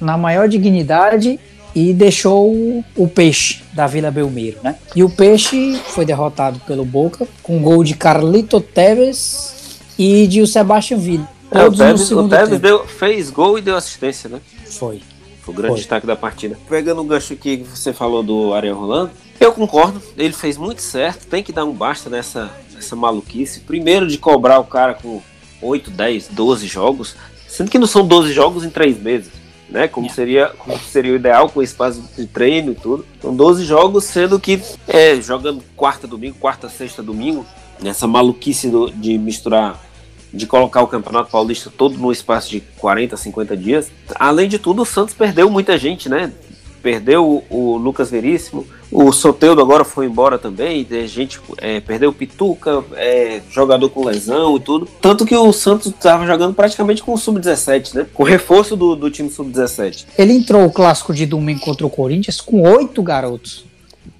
na 0.00 0.18
maior 0.18 0.48
dignidade 0.48 1.38
e 1.74 1.92
deixou 1.92 2.84
o, 2.96 3.08
Peixe 3.08 3.62
da 3.72 3.86
Vila 3.86 4.10
Belmiro, 4.10 4.58
né? 4.62 4.76
E 4.94 5.02
o 5.02 5.10
Peixe 5.10 5.76
foi 5.88 6.04
derrotado 6.04 6.60
pelo 6.60 6.84
Boca 6.84 7.26
com 7.42 7.60
gol 7.60 7.82
de 7.82 7.94
Carlito 7.94 8.60
Teves 8.60 9.80
e 9.98 10.26
de 10.26 10.40
o 10.40 10.46
Sebastião 10.46 11.00
Ville. 11.00 11.26
É, 11.50 11.64
o 11.64 11.72
Tevez, 11.72 12.10
o 12.12 12.28
Tevez 12.28 12.60
deu, 12.60 12.86
fez 12.86 13.30
gol 13.30 13.58
e 13.58 13.62
deu 13.62 13.76
assistência, 13.76 14.28
né? 14.28 14.40
Foi. 14.66 15.02
Foi 15.42 15.52
o 15.52 15.56
grande 15.56 15.72
Foi. 15.72 15.78
destaque 15.78 16.06
da 16.06 16.16
partida. 16.16 16.56
Pegando 16.68 17.00
o 17.00 17.04
gancho 17.04 17.36
que 17.36 17.56
você 17.56 17.92
falou 17.92 18.22
do 18.22 18.54
Ariel 18.54 18.76
Rolando, 18.76 19.10
eu 19.40 19.52
concordo, 19.52 20.00
ele 20.16 20.32
fez 20.32 20.56
muito 20.56 20.80
certo, 20.80 21.26
tem 21.26 21.42
que 21.42 21.52
dar 21.52 21.64
um 21.64 21.72
basta 21.72 22.08
nessa, 22.08 22.50
nessa 22.72 22.94
maluquice. 22.96 23.60
Primeiro 23.60 24.06
de 24.06 24.16
cobrar 24.16 24.58
o 24.58 24.64
cara 24.64 24.94
com 24.94 25.20
8, 25.60 25.90
10, 25.90 26.28
12 26.28 26.66
jogos, 26.66 27.16
sendo 27.48 27.70
que 27.70 27.78
não 27.78 27.86
são 27.86 28.06
12 28.06 28.32
jogos 28.32 28.64
em 28.64 28.70
3 28.70 29.00
meses 29.00 29.43
né? 29.74 29.88
Como 29.88 30.08
seria, 30.08 30.50
como 30.56 30.78
seria 30.78 31.12
o 31.12 31.16
ideal 31.16 31.48
com 31.48 31.60
espaço 31.60 32.00
de 32.16 32.26
treino 32.28 32.70
e 32.70 32.74
tudo. 32.76 33.04
São 33.20 33.34
12 33.34 33.64
jogos, 33.64 34.04
sendo 34.04 34.38
que 34.38 34.62
é, 34.86 35.20
jogando 35.20 35.64
quarta, 35.74 36.06
domingo, 36.06 36.36
quarta, 36.38 36.68
sexta, 36.68 37.02
domingo, 37.02 37.44
nessa 37.82 38.06
maluquice 38.06 38.68
do, 38.70 38.88
de 38.88 39.18
misturar, 39.18 39.84
de 40.32 40.46
colocar 40.46 40.80
o 40.80 40.86
Campeonato 40.86 41.28
Paulista 41.28 41.72
todo 41.76 41.98
no 41.98 42.12
espaço 42.12 42.50
de 42.50 42.60
40, 42.60 43.16
50 43.16 43.56
dias. 43.56 43.90
Além 44.14 44.48
de 44.48 44.60
tudo, 44.60 44.82
o 44.82 44.86
Santos 44.86 45.12
perdeu 45.12 45.50
muita 45.50 45.76
gente, 45.76 46.08
né? 46.08 46.32
Perdeu 46.84 47.42
o, 47.48 47.76
Lucas 47.78 48.10
Veríssimo, 48.10 48.66
o 48.92 49.10
Soteudo 49.10 49.62
agora 49.62 49.84
foi 49.84 50.04
embora 50.04 50.38
também, 50.38 50.86
a 50.90 51.06
gente 51.06 51.40
é, 51.56 51.80
perdeu 51.80 52.10
o 52.10 52.12
Pituca, 52.12 52.84
é, 52.94 53.40
jogador 53.50 53.88
com 53.88 54.04
lesão 54.04 54.58
e 54.58 54.60
tudo. 54.60 54.86
Tanto 55.00 55.24
que 55.24 55.34
o 55.34 55.50
Santos 55.50 55.86
estava 55.86 56.26
jogando 56.26 56.52
praticamente 56.52 57.02
com 57.02 57.14
o 57.14 57.18
Sub-17, 57.18 57.94
né? 57.94 58.06
Com 58.12 58.22
reforço 58.22 58.76
do, 58.76 58.94
do 58.94 59.10
time 59.10 59.30
Sub-17. 59.30 60.04
Ele 60.18 60.34
entrou 60.34 60.66
o 60.66 60.70
clássico 60.70 61.14
de 61.14 61.24
domingo 61.24 61.60
contra 61.60 61.86
o 61.86 61.90
Corinthians 61.90 62.38
com 62.42 62.60
oito 62.60 63.02
garotos. 63.02 63.64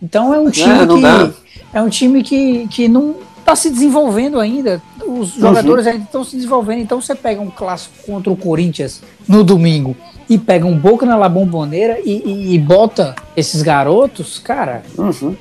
Então 0.02 0.32
é 0.32 0.38
um 0.38 0.50
time 0.50 0.70
é, 0.70 0.86
que. 0.86 1.34
É 1.74 1.82
um 1.82 1.88
time 1.90 2.22
que, 2.22 2.66
que 2.68 2.88
não 2.88 3.16
está 3.38 3.54
se 3.54 3.68
desenvolvendo 3.68 4.40
ainda. 4.40 4.82
Os 5.06 5.34
jogadores 5.34 5.84
uhum. 5.84 5.92
ainda 5.92 6.04
estão 6.04 6.24
se 6.24 6.34
desenvolvendo. 6.34 6.80
Então 6.80 7.00
você 7.00 7.14
pega 7.14 7.42
um 7.42 7.50
clássico 7.50 7.94
contra 8.06 8.32
o 8.32 8.36
Corinthians 8.36 9.02
no 9.28 9.44
domingo 9.44 9.94
e 10.28 10.38
pega 10.38 10.66
um 10.66 10.76
Boca 10.76 11.04
na 11.04 11.16
La 11.16 11.28
Bombonera 11.28 11.98
e, 12.04 12.22
e, 12.24 12.54
e 12.54 12.58
bota 12.58 13.14
esses 13.36 13.62
garotos, 13.62 14.38
cara, 14.38 14.82
uhum. 14.96 15.36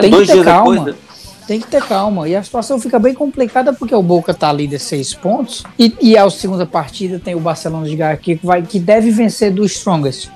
tem 0.00 0.14
é, 0.14 0.18
que 0.20 0.26
ter 0.26 0.44
calma. 0.44 0.74
Depois, 0.74 0.96
né? 0.96 1.02
Tem 1.48 1.58
que 1.58 1.66
ter 1.66 1.82
calma. 1.82 2.28
E 2.28 2.36
a 2.36 2.42
situação 2.42 2.78
fica 2.78 2.98
bem 2.98 3.14
complicada 3.14 3.72
porque 3.72 3.94
o 3.94 4.02
Boca 4.02 4.34
tá 4.34 4.52
líder 4.52 4.78
seis 4.78 5.14
pontos. 5.14 5.64
E, 5.78 5.96
e 5.98 6.16
a 6.16 6.28
segunda 6.28 6.66
partida 6.66 7.18
tem 7.18 7.34
o 7.34 7.40
Barcelona 7.40 7.88
de 7.88 7.96
Garqui 7.96 8.36
que, 8.36 8.46
vai, 8.46 8.60
que 8.60 8.78
deve 8.78 9.10
vencer 9.10 9.50
do 9.50 9.64
Strongest. 9.64 10.28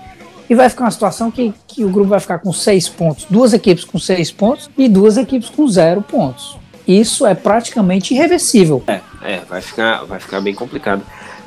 E 0.49 0.55
vai 0.55 0.71
ficar 0.71 0.85
uma 0.85 0.91
situação 0.91 1.31
que, 1.31 1.53
que 1.69 1.85
o 1.85 1.91
grupo 1.91 2.09
vai 2.09 2.19
ficar 2.19 2.38
com 2.38 2.51
seis 2.51 2.88
pontos. 2.88 3.27
Duas 3.29 3.53
equipes 3.53 3.85
com 3.85 3.99
seis 3.99 4.33
pontos 4.33 4.71
e 4.77 4.88
duas 4.88 5.19
equipes 5.19 5.51
com 5.51 5.69
zero 5.69 6.01
pontos. 6.01 6.57
Isso 6.88 7.27
é 7.27 7.35
praticamente 7.35 8.15
irreversível. 8.15 8.83
É, 8.87 9.01
é 9.23 9.41
vai, 9.47 9.61
ficar, 9.61 10.05
vai 10.05 10.19
ficar 10.19 10.41
bem 10.41 10.55
complicado. 10.55 11.03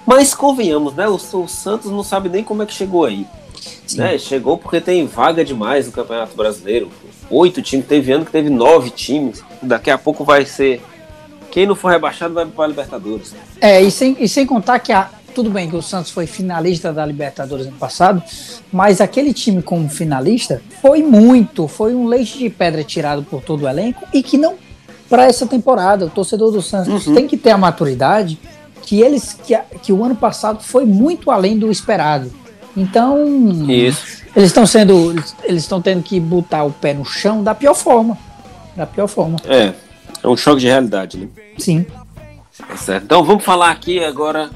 Mas 0.05 0.33
convenhamos, 0.33 0.93
né? 0.93 1.07
O, 1.07 1.15
o 1.15 1.47
Santos 1.47 1.91
não 1.91 2.03
sabe 2.03 2.29
nem 2.29 2.43
como 2.43 2.63
é 2.63 2.65
que 2.65 2.73
chegou 2.73 3.05
aí. 3.05 3.25
Né? 3.93 4.17
Chegou 4.17 4.57
porque 4.57 4.81
tem 4.81 5.05
vaga 5.05 5.43
demais 5.43 5.85
no 5.85 5.91
Campeonato 5.91 6.35
Brasileiro. 6.35 6.89
Oito 7.29 7.61
times, 7.61 7.85
teve 7.87 8.11
ano 8.11 8.25
que 8.25 8.31
teve 8.31 8.49
nove 8.49 8.89
times. 8.89 9.43
Daqui 9.61 9.89
a 9.89 9.97
pouco 9.97 10.23
vai 10.23 10.45
ser. 10.45 10.81
Quem 11.51 11.65
não 11.65 11.75
for 11.75 11.89
rebaixado 11.89 12.33
vai 12.33 12.45
para 12.45 12.65
a 12.65 12.67
Libertadores. 12.67 13.33
É, 13.61 13.81
e 13.81 13.89
sem, 13.89 14.15
e 14.19 14.27
sem 14.27 14.45
contar 14.45 14.79
que 14.79 14.91
a, 14.91 15.09
tudo 15.33 15.49
bem 15.49 15.69
que 15.69 15.75
o 15.75 15.81
Santos 15.81 16.11
foi 16.11 16.27
finalista 16.27 16.91
da 16.91 17.05
Libertadores 17.05 17.67
ano 17.67 17.77
passado, 17.77 18.21
mas 18.71 18.99
aquele 18.99 19.33
time 19.33 19.61
como 19.61 19.87
finalista 19.89 20.61
foi 20.81 21.01
muito, 21.01 21.67
foi 21.67 21.95
um 21.95 22.07
leite 22.07 22.37
de 22.37 22.49
pedra 22.49 22.83
tirado 22.83 23.23
por 23.23 23.41
todo 23.41 23.63
o 23.63 23.69
elenco 23.69 24.05
e 24.13 24.21
que 24.21 24.37
não 24.37 24.55
para 25.09 25.25
essa 25.25 25.45
temporada. 25.45 26.05
O 26.05 26.09
torcedor 26.09 26.51
do 26.51 26.61
Santos 26.61 27.07
uhum. 27.07 27.15
tem 27.15 27.27
que 27.27 27.37
ter 27.37 27.51
a 27.51 27.57
maturidade 27.57 28.39
que 28.85 29.01
eles 29.01 29.33
que, 29.33 29.57
que 29.81 29.91
o 29.91 30.03
ano 30.03 30.15
passado 30.15 30.61
foi 30.61 30.85
muito 30.85 31.31
além 31.31 31.57
do 31.57 31.71
esperado. 31.71 32.31
Então, 32.77 33.25
Isso. 33.69 34.23
eles 34.35 34.49
estão 34.49 34.65
sendo 34.65 35.11
eles 35.43 35.63
estão 35.63 35.81
tendo 35.81 36.03
que 36.03 36.19
botar 36.19 36.63
o 36.63 36.71
pé 36.71 36.93
no 36.93 37.03
chão 37.03 37.43
da 37.43 37.55
pior 37.55 37.73
forma, 37.73 38.17
da 38.75 38.85
pior 38.85 39.07
forma. 39.07 39.37
É, 39.45 39.73
é 40.23 40.27
um 40.27 40.37
choque 40.37 40.61
de 40.61 40.67
realidade, 40.67 41.17
né? 41.17 41.27
Sim. 41.57 41.85
Tá 42.57 42.77
certo. 42.77 43.03
Então 43.03 43.23
vamos 43.23 43.43
falar 43.43 43.71
aqui 43.71 44.03
agora 44.03 44.49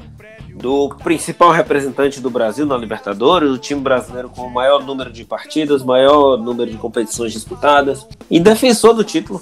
do 0.54 0.90
principal 1.02 1.50
representante 1.50 2.20
do 2.20 2.30
Brasil 2.30 2.66
na 2.66 2.76
Libertadores, 2.76 3.50
o 3.50 3.58
time 3.58 3.80
brasileiro 3.80 4.28
com 4.28 4.42
o 4.42 4.50
maior 4.50 4.84
número 4.84 5.10
de 5.10 5.24
partidas, 5.24 5.82
maior 5.82 6.36
número 6.36 6.70
de 6.70 6.76
competições 6.76 7.32
disputadas 7.32 8.06
e 8.30 8.38
defensor 8.38 8.94
do 8.94 9.02
título, 9.02 9.40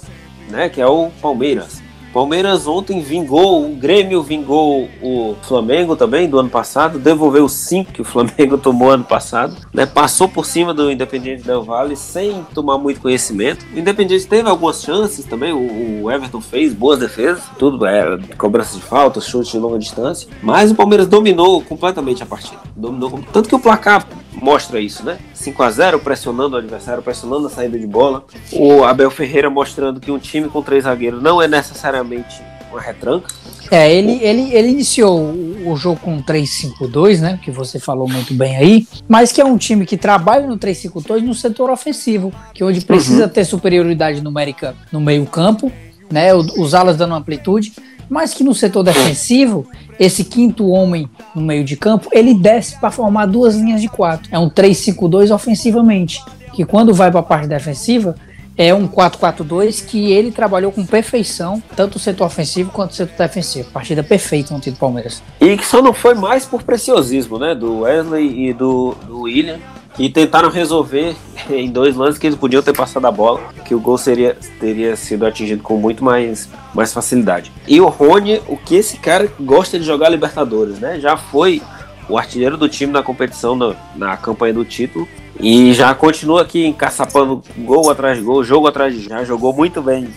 né, 0.49 0.69
que 0.69 0.79
é 0.79 0.87
o 0.87 1.11
Palmeiras. 1.21 1.78
Palmeiras 2.13 2.67
ontem 2.67 3.01
vingou, 3.01 3.65
o 3.65 3.75
Grêmio 3.75 4.21
vingou 4.23 4.89
o 5.01 5.35
Flamengo 5.43 5.95
também 5.95 6.27
do 6.29 6.39
ano 6.39 6.49
passado, 6.49 6.99
devolveu 6.99 7.45
os 7.45 7.53
cinco 7.53 7.91
que 7.91 8.01
o 8.01 8.05
Flamengo 8.05 8.57
tomou 8.59 8.91
ano 8.91 9.03
passado, 9.03 9.55
né? 9.73 9.85
Passou 9.85 10.27
por 10.27 10.45
cima 10.45 10.73
do 10.73 10.91
Independiente 10.91 11.43
Del 11.43 11.63
Valle 11.63 11.95
sem 11.95 12.45
tomar 12.53 12.77
muito 12.77 12.99
conhecimento. 12.99 13.65
O 13.73 13.79
Independiente 13.79 14.27
teve 14.27 14.49
algumas 14.49 14.81
chances 14.81 15.25
também, 15.25 15.53
o, 15.53 16.03
o 16.03 16.11
Everton 16.11 16.41
fez 16.41 16.73
boas 16.73 16.99
defesas, 16.99 17.43
tudo 17.57 17.85
é 17.85 18.17
cobrança 18.37 18.75
de 18.75 18.81
falta, 18.81 19.21
chute 19.21 19.51
de 19.51 19.57
longa 19.59 19.77
distância, 19.77 20.27
mas 20.41 20.71
o 20.71 20.75
Palmeiras 20.75 21.07
dominou 21.07 21.61
completamente 21.61 22.23
a 22.23 22.25
partida. 22.25 22.59
Dominou 22.75 23.19
tanto 23.31 23.49
que 23.49 23.55
o 23.55 23.59
placar 23.59 24.07
mostra 24.33 24.79
isso, 24.79 25.03
né? 25.03 25.17
5 25.33 25.63
a 25.63 25.71
0 25.71 25.99
pressionando 25.99 26.55
o 26.55 26.59
adversário, 26.59 27.01
pressionando 27.03 27.47
a 27.47 27.49
saída 27.49 27.77
de 27.77 27.87
bola. 27.87 28.23
O 28.51 28.83
Abel 28.83 29.11
Ferreira 29.11 29.49
mostrando 29.49 29.99
que 29.99 30.11
um 30.11 30.19
time 30.19 30.49
com 30.49 30.61
três 30.61 30.83
zagueiros 30.83 31.21
não 31.21 31.41
é 31.41 31.47
necessariamente 31.47 32.41
uma 32.71 32.79
retranca. 32.79 33.27
É, 33.71 33.93
ele, 33.93 34.19
ele, 34.23 34.53
ele 34.53 34.69
iniciou 34.69 35.31
o 35.65 35.75
jogo 35.75 35.99
com 35.99 36.21
3-5-2, 36.23 37.19
né? 37.19 37.39
Que 37.43 37.51
você 37.51 37.79
falou 37.79 38.07
muito 38.07 38.33
bem 38.33 38.57
aí, 38.57 38.87
mas 39.07 39.31
que 39.31 39.39
é 39.39 39.45
um 39.45 39.57
time 39.57 39.85
que 39.85 39.97
trabalha 39.97 40.47
no 40.47 40.57
3-5-2 40.57 41.21
no 41.21 41.35
setor 41.35 41.69
ofensivo, 41.69 42.33
que 42.53 42.63
onde 42.63 42.81
precisa 42.81 43.23
uhum. 43.23 43.29
ter 43.29 43.45
superioridade 43.45 44.21
numérica 44.21 44.75
no 44.91 44.99
meio-campo, 44.99 45.71
né? 46.11 46.33
Os 46.33 46.73
alas 46.73 46.97
dando 46.97 47.13
amplitude, 47.13 47.73
mas 48.09 48.33
que 48.33 48.43
no 48.43 48.53
setor 48.53 48.83
defensivo 48.83 49.67
esse 49.99 50.23
quinto 50.23 50.67
homem 50.69 51.09
no 51.35 51.41
meio 51.41 51.63
de 51.63 51.75
campo, 51.75 52.09
ele 52.11 52.33
desce 52.33 52.79
para 52.79 52.89
formar 52.89 53.25
duas 53.25 53.55
linhas 53.55 53.81
de 53.81 53.89
quatro. 53.89 54.29
É 54.31 54.39
um 54.39 54.49
3-5-2 54.49 55.33
ofensivamente, 55.33 56.23
que 56.53 56.65
quando 56.65 56.93
vai 56.93 57.11
para 57.11 57.19
a 57.19 57.23
parte 57.23 57.47
defensiva, 57.47 58.15
é 58.57 58.73
um 58.73 58.87
4-4-2 58.87 59.85
que 59.85 60.11
ele 60.11 60.31
trabalhou 60.31 60.71
com 60.71 60.85
perfeição, 60.85 61.63
tanto 61.75 61.95
o 61.95 61.99
setor 61.99 62.25
ofensivo 62.25 62.71
quanto 62.71 62.91
o 62.91 62.93
setor 62.93 63.15
defensivo. 63.17 63.71
Partida 63.71 64.03
perfeita 64.03 64.53
time 64.59 64.75
do 64.75 64.79
Palmeiras. 64.79 65.23
E 65.39 65.55
que 65.55 65.65
só 65.65 65.81
não 65.81 65.93
foi 65.93 66.13
mais 66.13 66.45
por 66.45 66.63
preciosismo, 66.63 67.37
né? 67.37 67.55
Do 67.55 67.79
Wesley 67.79 68.49
e 68.49 68.53
do, 68.53 68.95
do 69.05 69.21
William 69.21 69.59
e 69.97 70.09
tentaram 70.09 70.49
resolver 70.49 71.15
em 71.49 71.69
dois 71.69 71.95
lances 71.95 72.17
que 72.19 72.27
eles 72.27 72.37
podiam 72.37 72.61
ter 72.61 72.75
passado 72.75 73.05
a 73.05 73.11
bola, 73.11 73.41
que 73.65 73.73
o 73.73 73.79
gol 73.79 73.97
seria, 73.97 74.37
teria 74.59 74.95
sido 74.95 75.25
atingido 75.25 75.63
com 75.63 75.77
muito 75.77 76.03
mais, 76.03 76.49
mais 76.73 76.93
facilidade. 76.93 77.51
E 77.67 77.81
o 77.81 77.87
Rony, 77.87 78.41
o 78.47 78.57
que 78.57 78.75
esse 78.75 78.97
cara 78.97 79.31
gosta 79.39 79.79
de 79.79 79.85
jogar 79.85 80.09
Libertadores, 80.09 80.79
né? 80.79 80.99
Já 80.99 81.17
foi 81.17 81.61
o 82.07 82.17
artilheiro 82.17 82.57
do 82.57 82.69
time 82.69 82.91
na 82.91 83.03
competição, 83.03 83.55
na, 83.55 83.75
na 83.95 84.17
campanha 84.17 84.53
do 84.53 84.65
título, 84.65 85.07
e 85.39 85.73
já 85.73 85.93
continua 85.93 86.41
aqui 86.41 86.65
encaçapando 86.65 87.41
gol 87.57 87.89
atrás 87.89 88.17
de 88.17 88.23
gol, 88.23 88.43
jogo 88.43 88.67
atrás 88.67 88.93
de 88.93 89.07
já 89.07 89.23
jogou 89.23 89.53
muito 89.53 89.81
bem 89.81 90.09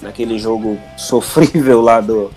naquele 0.00 0.38
jogo 0.38 0.78
sofrível 0.96 1.80
lá 1.80 2.00
do, 2.00 2.30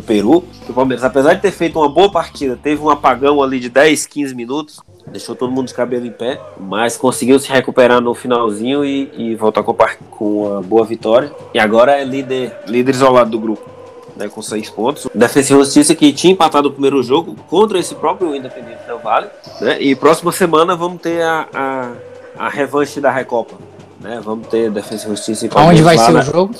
Peru. 0.00 0.44
O 0.68 0.72
Palmeiras, 0.72 1.04
apesar 1.04 1.34
de 1.34 1.42
ter 1.42 1.50
feito 1.50 1.78
uma 1.78 1.88
boa 1.88 2.10
partida, 2.10 2.58
teve 2.60 2.82
um 2.82 2.90
apagão 2.90 3.42
ali 3.42 3.60
de 3.60 3.68
10, 3.68 4.06
15 4.06 4.34
minutos 4.34 4.80
deixou 5.06 5.34
todo 5.34 5.50
mundo 5.50 5.68
de 5.68 5.74
cabelo 5.74 6.06
em 6.06 6.10
pé, 6.10 6.40
mas 6.58 6.96
conseguiu 6.96 7.38
se 7.38 7.50
recuperar 7.50 8.00
no 8.00 8.14
finalzinho 8.14 8.84
e, 8.84 9.10
e 9.16 9.34
voltar 9.34 9.62
com, 9.62 9.74
com 10.10 10.46
uma 10.46 10.62
boa 10.62 10.84
vitória. 10.84 11.32
E 11.54 11.58
agora 11.58 11.92
é 11.92 12.04
líder, 12.04 12.56
líder 12.66 12.94
isolado 12.94 13.30
do 13.30 13.38
grupo. 13.38 13.76
Né, 14.16 14.30
com 14.30 14.40
seis 14.40 14.70
pontos. 14.70 15.06
Defesa 15.14 15.52
e 15.52 15.56
Justiça 15.58 15.94
que 15.94 16.10
tinha 16.10 16.32
empatado 16.32 16.68
o 16.68 16.72
primeiro 16.72 17.02
jogo 17.02 17.36
contra 17.50 17.78
esse 17.78 17.94
próprio 17.94 18.34
Independente 18.34 18.78
Del 18.86 18.98
Vale. 18.98 19.26
Né, 19.60 19.78
e 19.78 19.94
próxima 19.94 20.32
semana 20.32 20.74
vamos 20.74 21.02
ter 21.02 21.20
a, 21.20 21.46
a, 21.52 21.92
a 22.38 22.48
revanche 22.48 22.98
da 22.98 23.10
Recopa. 23.10 23.56
Né, 24.00 24.18
vamos 24.24 24.48
ter 24.48 24.70
Defesa 24.70 25.04
e 25.04 25.10
Justiça 25.10 25.44
e 25.44 25.50
Onde 25.54 25.82
vai 25.82 25.98
ser 25.98 26.12
na, 26.12 26.20
o 26.20 26.22
jogo? 26.22 26.54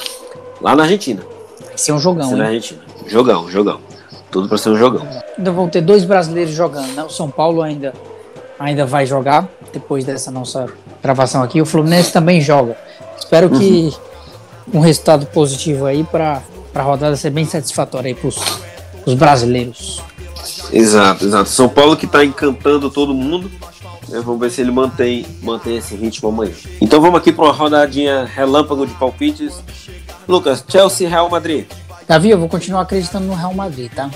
Lá 0.61 0.77
na 0.77 0.83
Argentina. 0.83 1.23
Vai 1.65 1.79
ser 1.79 1.93
um 1.93 1.99
jogão, 1.99 2.29
ser 2.29 2.37
na 2.37 2.45
Argentina. 2.45 2.83
Jogão, 3.07 3.51
jogão. 3.51 3.81
Tudo 4.31 4.49
para 4.51 4.59
ser 4.59 4.69
um 4.69 4.77
jogão. 4.77 5.09
Ainda 5.39 5.51
vão 5.51 5.67
ter 5.67 5.81
dois 5.81 6.05
brasileiros 6.05 6.53
jogando, 6.53 6.93
né? 6.93 7.05
O 7.05 7.09
São 7.09 7.31
Paulo 7.31 7.63
ainda 7.63 7.95
ainda 8.59 8.87
vai 8.87 9.07
jogar 9.07 9.49
depois 9.73 10.05
dessa 10.05 10.31
nossa 10.31 10.67
gravação 11.03 11.43
aqui. 11.43 11.61
O 11.61 11.67
Fluminense 11.67 12.13
também 12.13 12.41
joga. 12.41 12.77
Espero 13.19 13.51
que 13.51 13.95
uhum. 14.69 14.79
um 14.79 14.81
resultado 14.81 15.27
positivo 15.27 15.87
aí 15.87 16.05
para 16.05 16.43
a 16.75 16.83
rodada 16.83 17.17
ser 17.17 17.31
bem 17.31 17.45
satisfatória 17.45 18.09
aí 18.09 18.15
para 18.15 18.29
os 18.29 19.15
brasileiros. 19.15 20.03
Exato, 20.73 21.25
exato. 21.25 21.49
São 21.49 21.69
Paulo 21.69 21.97
que 21.97 22.07
está 22.07 22.25
encantando 22.25 22.91
todo 22.91 23.15
mundo. 23.15 23.51
Né? 24.09 24.21
Vamos 24.25 24.41
ver 24.41 24.51
se 24.51 24.61
ele 24.61 24.71
mantém, 24.71 25.27
mantém 25.43 25.77
esse 25.77 25.95
ritmo 25.95 26.29
amanhã. 26.29 26.53
Então 26.81 27.01
vamos 27.01 27.19
aqui 27.19 27.33
para 27.33 27.45
uma 27.45 27.53
rodadinha 27.53 28.25
relâmpago 28.25 28.87
de 28.87 28.95
palpites. 28.95 29.61
Lucas, 30.29 30.65
Chelsea, 30.69 31.09
Real 31.09 31.29
Madrid. 31.31 31.67
Davi, 32.07 32.31
eu 32.31 32.39
vou 32.39 32.49
continuar 32.49 32.83
acreditando 32.83 33.27
no 33.27 33.35
Real 33.35 33.55
Madrid, 33.55 33.91
tá? 33.93 34.11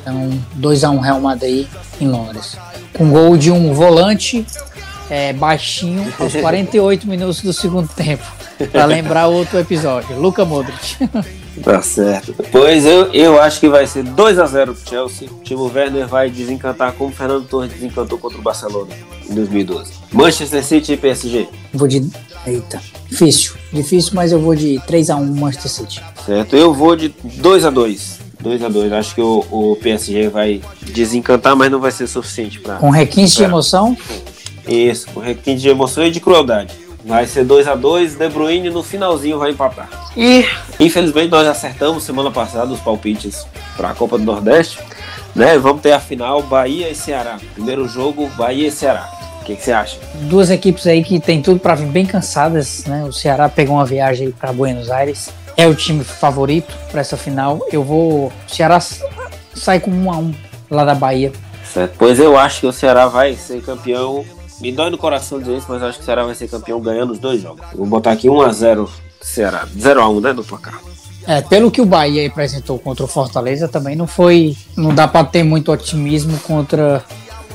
Então, 0.00 0.30
2x1 0.60 1.00
Real 1.00 1.20
Madrid 1.20 1.66
em 2.00 2.08
Londres. 2.08 2.56
Com 2.94 3.10
gol 3.10 3.36
de 3.36 3.50
um 3.50 3.72
volante 3.74 4.46
é, 5.10 5.32
baixinho 5.32 6.12
aos 6.18 6.32
48 6.34 7.06
minutos 7.08 7.42
do 7.42 7.52
segundo 7.52 7.88
tempo. 7.88 8.24
Para 8.70 8.84
lembrar 8.84 9.26
outro 9.26 9.58
episódio. 9.58 10.18
Luca 10.18 10.44
Modric. 10.44 10.96
Tá 11.62 11.80
certo. 11.80 12.34
Pois 12.50 12.84
eu, 12.84 13.12
eu 13.12 13.40
acho 13.40 13.60
que 13.60 13.68
vai 13.68 13.86
ser 13.86 14.02
2 14.02 14.40
a 14.40 14.46
0 14.46 14.74
pro 14.74 14.90
Chelsea. 14.90 15.28
O 15.30 15.40
Timo 15.42 15.70
Werner 15.72 16.08
vai 16.08 16.28
desencantar 16.28 16.92
como 16.94 17.10
o 17.10 17.12
Fernando 17.12 17.46
Torres 17.46 17.72
desencantou 17.72 18.18
contra 18.18 18.38
o 18.38 18.42
Barcelona 18.42 18.90
em 19.30 19.34
2012. 19.34 19.92
Manchester 20.10 20.64
City 20.64 20.94
e 20.94 20.96
PSG. 20.96 21.48
Vou 21.72 21.86
de. 21.86 22.10
Eita. 22.44 22.80
Difícil. 23.08 23.54
Difícil, 23.72 24.10
mas 24.14 24.32
eu 24.32 24.40
vou 24.40 24.56
de 24.56 24.80
3 24.84 25.10
a 25.10 25.16
1 25.16 25.26
Manchester 25.26 25.70
City. 25.70 26.02
Certo. 26.26 26.56
Eu 26.56 26.74
vou 26.74 26.96
de 26.96 27.14
2 27.22 27.64
a 27.64 27.70
2 27.70 28.23
2 28.44 28.62
a 28.62 28.68
2 28.68 28.92
Acho 28.92 29.14
que 29.14 29.22
o, 29.22 29.44
o 29.50 29.76
PSG 29.82 30.28
vai 30.28 30.60
desencantar, 30.82 31.56
mas 31.56 31.72
não 31.72 31.80
vai 31.80 31.90
ser 31.90 32.06
suficiente 32.06 32.60
para. 32.60 32.76
Com 32.76 32.90
requinte 32.90 33.36
de 33.36 33.42
emoção? 33.42 33.96
Isso, 34.68 35.08
com 35.12 35.20
requinte 35.20 35.62
de 35.62 35.68
emoção 35.68 36.04
e 36.04 36.10
de 36.10 36.20
crueldade. 36.20 36.74
Vai 37.04 37.26
ser 37.26 37.44
2 37.44 37.66
a 37.66 37.74
2 37.74 38.16
De 38.16 38.28
Bruyne 38.28 38.70
no 38.70 38.82
finalzinho 38.82 39.38
vai 39.38 39.50
empatar. 39.50 39.88
E 40.16 40.44
infelizmente 40.78 41.30
nós 41.30 41.46
acertamos 41.46 42.04
semana 42.04 42.30
passada 42.30 42.72
os 42.72 42.80
palpites 42.80 43.46
para 43.76 43.90
a 43.90 43.94
Copa 43.94 44.16
do 44.18 44.24
Nordeste. 44.24 44.78
Né? 45.34 45.58
Vamos 45.58 45.82
ter 45.82 45.92
a 45.92 46.00
final 46.00 46.42
Bahia 46.42 46.88
e 46.88 46.94
Ceará. 46.94 47.38
Primeiro 47.54 47.88
jogo 47.88 48.28
Bahia 48.36 48.68
e 48.68 48.70
Ceará. 48.70 49.10
O 49.40 49.44
que, 49.44 49.56
que 49.56 49.62
você 49.62 49.72
acha? 49.72 49.98
Duas 50.22 50.50
equipes 50.50 50.86
aí 50.86 51.04
que 51.04 51.20
tem 51.20 51.42
tudo 51.42 51.60
para 51.60 51.74
vir 51.74 51.88
bem 51.88 52.06
cansadas, 52.06 52.84
né? 52.86 53.04
O 53.04 53.12
Ceará 53.12 53.46
pegou 53.46 53.76
uma 53.76 53.84
viagem 53.84 54.30
para 54.30 54.50
Buenos 54.54 54.90
Aires. 54.90 55.30
É 55.56 55.66
o 55.66 55.74
time 55.74 56.02
favorito 56.02 56.74
para 56.90 57.00
essa 57.00 57.16
final. 57.16 57.60
Eu 57.70 57.82
vou. 57.82 58.26
O 58.26 58.32
Ceará 58.48 58.80
sai 59.54 59.80
com 59.80 59.90
1 59.90 60.12
a 60.12 60.16
1 60.16 60.34
lá 60.70 60.84
da 60.84 60.94
Bahia. 60.94 61.32
Certo. 61.72 61.94
Pois 61.98 62.18
eu 62.18 62.36
acho 62.36 62.60
que 62.60 62.66
o 62.66 62.72
Ceará 62.72 63.06
vai 63.06 63.34
ser 63.34 63.62
campeão 63.62 64.24
me 64.60 64.70
dói 64.70 64.88
no 64.88 64.98
coração 64.98 65.38
dizer 65.38 65.56
isso, 65.56 65.66
mas 65.68 65.82
eu 65.82 65.88
acho 65.88 65.98
que 65.98 66.02
o 66.04 66.06
Ceará 66.06 66.24
vai 66.24 66.34
ser 66.34 66.48
campeão 66.48 66.80
ganhando 66.80 67.12
os 67.12 67.18
dois 67.18 67.42
jogos. 67.42 67.64
vou 67.74 67.86
botar 67.86 68.12
aqui 68.12 68.28
1x0 68.28 68.88
Ceará. 69.20 69.66
0x1, 69.76 70.22
né, 70.22 70.32
no 70.32 70.44
placar. 70.44 70.80
É, 71.26 71.40
pelo 71.40 71.70
que 71.70 71.80
o 71.80 71.86
Bahia 71.86 72.26
apresentou 72.26 72.78
contra 72.78 73.04
o 73.04 73.08
Fortaleza, 73.08 73.66
também 73.66 73.96
não 73.96 74.06
foi. 74.06 74.54
Não 74.76 74.94
dá 74.94 75.08
para 75.08 75.26
ter 75.26 75.42
muito 75.42 75.72
otimismo 75.72 76.38
contra 76.40 77.02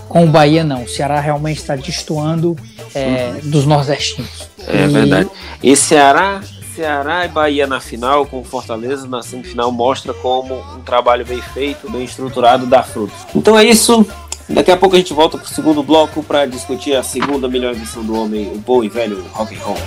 com 0.07 0.23
o 0.23 0.27
Bahia, 0.27 0.63
não. 0.63 0.83
O 0.83 0.87
Ceará 0.87 1.19
realmente 1.19 1.59
está 1.59 1.75
destoando 1.75 2.57
é, 2.95 3.33
uhum. 3.43 3.49
dos 3.51 3.65
nordestinos. 3.65 4.49
É 4.67 4.85
e... 4.85 4.87
verdade. 4.87 5.29
E 5.61 5.75
Ceará, 5.75 6.41
Ceará 6.79 7.25
e 7.25 7.27
Bahia 7.27 7.67
na 7.67 7.81
final, 7.81 8.25
com 8.25 8.39
o 8.39 8.43
Fortaleza 8.45 9.05
na 9.05 9.21
semifinal, 9.21 9.69
mostra 9.69 10.13
como 10.13 10.61
um 10.77 10.79
trabalho 10.79 11.25
bem 11.25 11.41
feito, 11.41 11.91
bem 11.91 12.05
estruturado 12.05 12.65
dá 12.65 12.81
frutos. 12.81 13.17
Então 13.35 13.59
é 13.59 13.65
isso. 13.65 14.05
Daqui 14.47 14.71
a 14.71 14.77
pouco 14.77 14.95
a 14.95 14.97
gente 14.97 15.13
volta 15.13 15.37
pro 15.37 15.45
segundo 15.45 15.83
bloco 15.83 16.23
para 16.23 16.45
discutir 16.45 16.95
a 16.95 17.03
segunda 17.03 17.49
melhor 17.49 17.73
edição 17.73 18.01
do 18.01 18.17
homem, 18.17 18.49
o 18.53 18.59
bom 18.59 18.81
e 18.81 18.87
velho 18.87 19.21
rock 19.33 19.53
and 19.57 19.59
roll. 19.59 19.77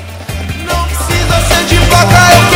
Não 0.67 0.85
precisa 0.85 1.41
ser 1.49 2.52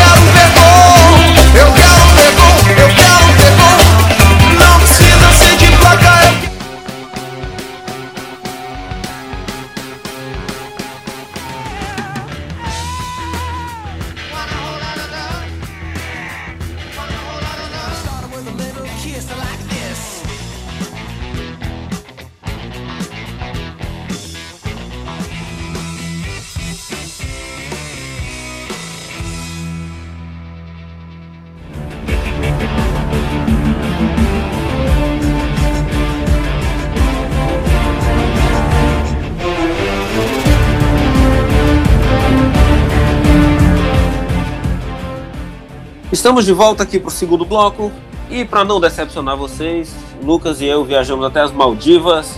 Estamos 46.26 46.44
de 46.44 46.52
volta 46.52 46.82
aqui 46.82 46.98
para 46.98 47.06
o 47.06 47.12
segundo 47.12 47.44
bloco 47.44 47.92
e 48.28 48.44
para 48.44 48.64
não 48.64 48.80
decepcionar 48.80 49.36
vocês, 49.36 49.94
Lucas 50.24 50.60
e 50.60 50.66
eu 50.66 50.84
viajamos 50.84 51.24
até 51.24 51.38
as 51.40 51.52
Maldivas 51.52 52.36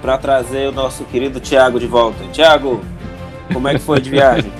para 0.00 0.16
trazer 0.16 0.70
o 0.70 0.72
nosso 0.72 1.04
querido 1.04 1.38
Thiago 1.38 1.78
de 1.78 1.86
volta. 1.86 2.24
Thiago, 2.32 2.80
como 3.52 3.68
é 3.68 3.74
que 3.74 3.80
foi 3.80 4.00
de 4.00 4.08
viagem? 4.08 4.50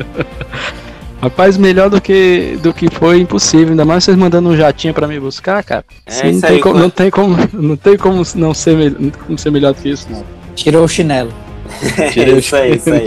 Rapaz, 1.22 1.56
melhor 1.56 1.88
do 1.88 1.98
que 1.98 2.58
do 2.62 2.74
que 2.74 2.90
foi 2.90 3.22
impossível, 3.22 3.70
ainda 3.70 3.86
mais 3.86 4.04
vocês 4.04 4.18
mandando 4.18 4.50
um 4.50 4.54
jatinho 4.54 4.92
para 4.92 5.08
me 5.08 5.18
buscar, 5.18 5.64
cara. 5.64 5.86
É, 6.04 6.10
Sim, 6.10 6.32
não, 6.32 6.40
tem 6.42 6.50
aí, 6.50 6.60
como, 6.60 6.78
não 6.78 6.90
tem 6.90 7.10
como 7.10 7.36
não 7.54 7.76
tem 7.76 7.96
como 7.96 8.22
não 8.34 8.52
ser, 8.52 8.94
como 9.24 9.38
ser 9.38 9.50
melhor 9.50 9.72
do 9.72 9.80
que 9.80 9.88
isso, 9.88 10.06
não. 10.10 10.22
Tirou 10.54 10.84
o 10.84 10.88
chinelo. 10.88 11.32
Tirei 12.12 12.34
é 12.34 12.38
isso 12.38 12.54
aí, 12.54 12.76
isso 12.76 12.92
aí. 12.92 13.06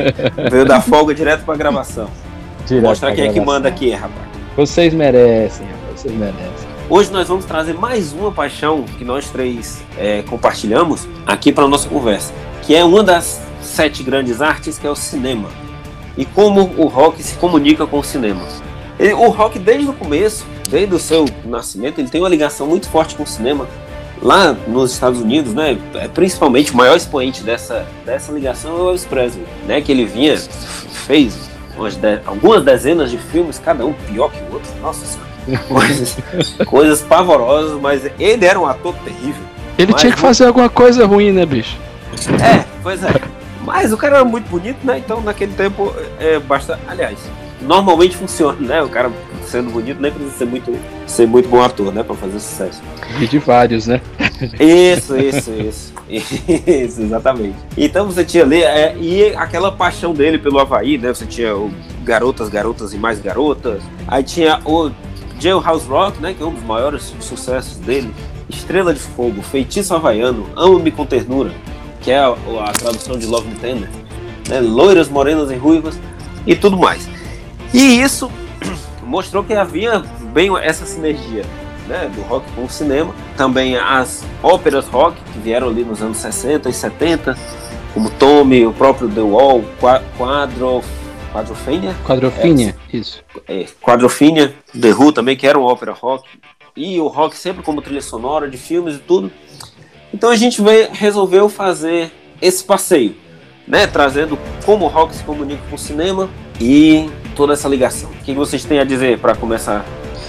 Veio 0.50 0.66
da 0.66 0.82
folga 0.82 1.14
direto 1.14 1.46
para 1.46 1.56
gravação. 1.56 2.10
Direto 2.66 2.84
Mostra 2.84 3.14
quem 3.14 3.28
é 3.28 3.32
que 3.32 3.40
manda 3.40 3.70
aqui, 3.70 3.92
rapaz. 3.92 4.31
Vocês 4.56 4.94
merecem, 4.94 5.66
vocês 5.96 6.14
merecem. 6.14 6.68
Hoje 6.90 7.10
nós 7.10 7.30
vamos 7.30 7.46
trazer 7.46 7.74
mais 7.74 8.12
uma 8.12 8.34
paixão 8.34 8.84
que 8.98 9.06
nós 9.06 9.30
três 9.30 9.82
é, 9.98 10.24
compartilhamos 10.24 11.08
aqui 11.26 11.54
para 11.54 11.66
nossa 11.70 11.88
conversa, 11.88 12.34
que 12.62 12.76
é 12.76 12.84
uma 12.84 13.02
das 13.02 13.42
sete 13.62 14.04
grandes 14.04 14.42
artes, 14.42 14.78
que 14.78 14.86
é 14.86 14.90
o 14.90 14.96
cinema. 14.96 15.48
E 16.18 16.26
como 16.26 16.70
o 16.78 16.88
rock 16.88 17.24
se 17.24 17.36
comunica 17.36 17.88
com 17.88 18.00
o 18.00 18.04
cinema. 18.04 18.46
Ele, 19.00 19.14
o 19.14 19.30
rock, 19.30 19.58
desde 19.58 19.90
o 19.90 19.94
começo, 19.94 20.46
desde 20.70 20.94
o 20.94 21.00
seu 21.00 21.26
nascimento, 21.46 22.00
ele 22.00 22.10
tem 22.10 22.20
uma 22.20 22.30
ligação 22.30 22.68
muito 22.68 22.90
forte 22.90 23.16
com 23.16 23.24
o 23.24 23.28
cinema. 23.28 23.66
Lá 24.22 24.52
nos 24.68 24.92
Estados 24.92 25.22
Unidos, 25.22 25.54
né, 25.54 25.78
é 25.96 26.10
principalmente 26.10 26.74
o 26.74 26.76
maior 26.76 26.98
expoente 26.98 27.42
dessa, 27.42 27.88
dessa 28.06 28.34
ligação 28.34 28.72
é 28.72 28.82
o 28.82 28.88
Elvis 28.88 29.06
Presley, 29.06 29.46
né, 29.66 29.80
que 29.80 29.94
ele 29.94 30.04
vinha, 30.04 30.38
fez 30.38 31.51
de, 31.72 32.22
algumas 32.26 32.64
dezenas 32.64 33.12
de 33.12 33.18
filmes, 33.18 33.60
cada 33.60 33.86
um 33.86 33.94
pior 33.94 34.32
que 34.32 34.40
o 34.44 34.54
outro. 34.54 34.72
Nossa 34.82 35.06
senhora. 35.06 35.32
Coisas, 35.68 36.18
coisas 36.68 37.02
pavorosas, 37.02 37.80
mas 37.82 38.04
ele 38.20 38.46
era 38.46 38.60
um 38.60 38.66
ator 38.66 38.94
terrível. 39.04 39.42
Ele 39.78 39.94
tinha 39.94 40.12
que 40.12 40.20
fazer 40.20 40.46
alguma 40.46 40.70
coisa 40.70 41.06
ruim, 41.06 41.32
né, 41.32 41.46
bicho? 41.46 41.78
É, 42.40 42.64
pois 42.84 43.04
é. 43.04 43.10
Mas 43.64 43.92
o 43.92 43.98
cara 43.98 44.18
era 44.18 44.26
muito 44.26 44.48
bonito, 44.50 44.78
né? 44.84 44.98
Então 44.98 45.22
naquele 45.22 45.54
tempo 45.54 45.94
é, 46.20 46.40
basta. 46.40 46.80
Aliás, 46.88 47.18
normalmente 47.62 48.18
funciona, 48.18 48.58
né? 48.60 48.82
O 48.82 48.90
cara 48.90 49.12
sendo 49.52 49.70
bonito 49.70 50.02
nem 50.02 50.12
precisa 50.12 50.38
ser 50.38 50.46
muito, 50.46 50.80
ser 51.06 51.28
muito 51.28 51.50
bom 51.50 51.62
ator, 51.62 51.94
né? 51.94 52.02
Pra 52.04 52.16
fazer 52.16 52.40
sucesso. 52.40 52.82
E 53.20 53.28
de 53.28 53.38
vários, 53.38 53.86
né? 53.86 54.02
Isso, 54.60 55.18
isso, 55.18 55.52
isso. 55.52 55.94
Isso, 56.10 57.02
exatamente. 57.02 57.56
Então 57.78 58.06
você 58.06 58.26
tinha 58.26 58.44
ali, 58.44 58.64
é, 58.64 58.96
e 58.98 59.36
aquela 59.36 59.72
paixão 59.72 60.14
dele 60.14 60.38
pelo 60.38 60.60
Havaí, 60.60 60.98
né? 60.98 61.14
Você 61.14 61.26
tinha 61.26 61.56
o 61.56 61.72
Garotas, 62.04 62.50
Garotas 62.50 62.94
e 62.94 62.98
Mais 62.98 63.20
Garotas. 63.20 63.84
Aí 64.08 64.24
tinha 64.24 64.60
o 64.66 64.90
Jailhouse 65.40 65.88
Rock, 65.88 66.22
né? 66.22 66.34
Que 66.34 66.42
é 66.42 66.46
um 66.46 66.54
dos 66.54 66.64
maiores 66.64 67.14
sucessos 67.20 67.78
dele. 67.78 68.12
Estrela 68.50 68.94
de 68.94 69.00
Fogo, 69.00 69.42
Feitiço 69.42 69.94
Havaiano, 69.94 70.46
Amo-me 70.56 70.92
com 70.92 71.06
Ternura, 71.06 71.52
que 72.02 72.12
é 72.12 72.20
a, 72.20 72.36
a 72.66 72.72
tradução 72.74 73.18
de 73.18 73.26
Love 73.26 73.48
Me 73.48 73.56
Tender. 73.56 73.90
Né? 74.50 74.60
Loiras, 74.60 75.08
morenas 75.08 75.50
e 75.52 75.56
ruivas 75.56 75.98
e 76.46 76.56
tudo 76.56 76.78
mais. 76.78 77.08
E 77.74 78.02
isso 78.02 78.30
mostrou 79.12 79.44
que 79.44 79.54
havia 79.54 80.00
bem 80.34 80.50
essa 80.58 80.86
sinergia 80.86 81.44
né, 81.86 82.10
do 82.16 82.22
rock 82.22 82.50
com 82.54 82.64
o 82.64 82.70
cinema. 82.70 83.14
Também 83.36 83.76
as 83.76 84.24
óperas 84.42 84.88
rock 84.88 85.22
que 85.34 85.40
vieram 85.40 85.68
ali 85.68 85.84
nos 85.84 86.02
anos 86.02 86.18
60 86.18 86.70
e 86.70 86.74
70, 86.74 87.38
como 87.94 88.10
Tommy, 88.12 88.66
o 88.66 88.72
próprio 88.72 89.10
The 89.10 89.20
Wall, 89.20 89.66
Quadro, 90.18 90.82
Quadrofênia? 91.34 91.94
Quadrofênia, 92.06 92.74
é, 92.92 92.98
isso. 92.98 93.22
É, 93.46 93.66
Quadrofênia, 93.82 94.56
The 94.80 94.94
Who 94.94 95.12
também, 95.12 95.36
que 95.36 95.46
era 95.46 95.60
uma 95.60 95.70
ópera 95.70 95.92
rock. 95.92 96.30
E 96.74 96.98
o 97.02 97.08
rock 97.08 97.36
sempre 97.36 97.62
como 97.64 97.82
trilha 97.82 98.02
sonora 98.02 98.50
de 98.50 98.58
filmes 98.58 98.96
e 98.96 99.00
tudo. 99.00 99.30
Então 100.14 100.30
a 100.30 100.38
gente 100.38 100.62
veio, 100.62 100.88
resolveu 100.94 101.50
fazer 101.50 102.14
esse 102.42 102.64
passeio, 102.64 103.14
né, 103.68 103.88
trazendo 103.88 104.40
como 104.66 104.86
o 104.86 104.88
rock 104.88 105.14
se 105.14 105.24
comunica 105.24 105.62
com 105.70 105.76
o 105.76 105.80
cinema 105.80 106.30
e 106.60 107.10
toda 107.42 107.54
essa 107.54 107.68
ligação. 107.68 108.08
O 108.12 108.24
que 108.24 108.36
vocês 108.36 108.64
têm 108.64 108.78
a 108.78 108.84
dizer 108.84 109.18
para 109.18 109.34
começar 109.34 109.84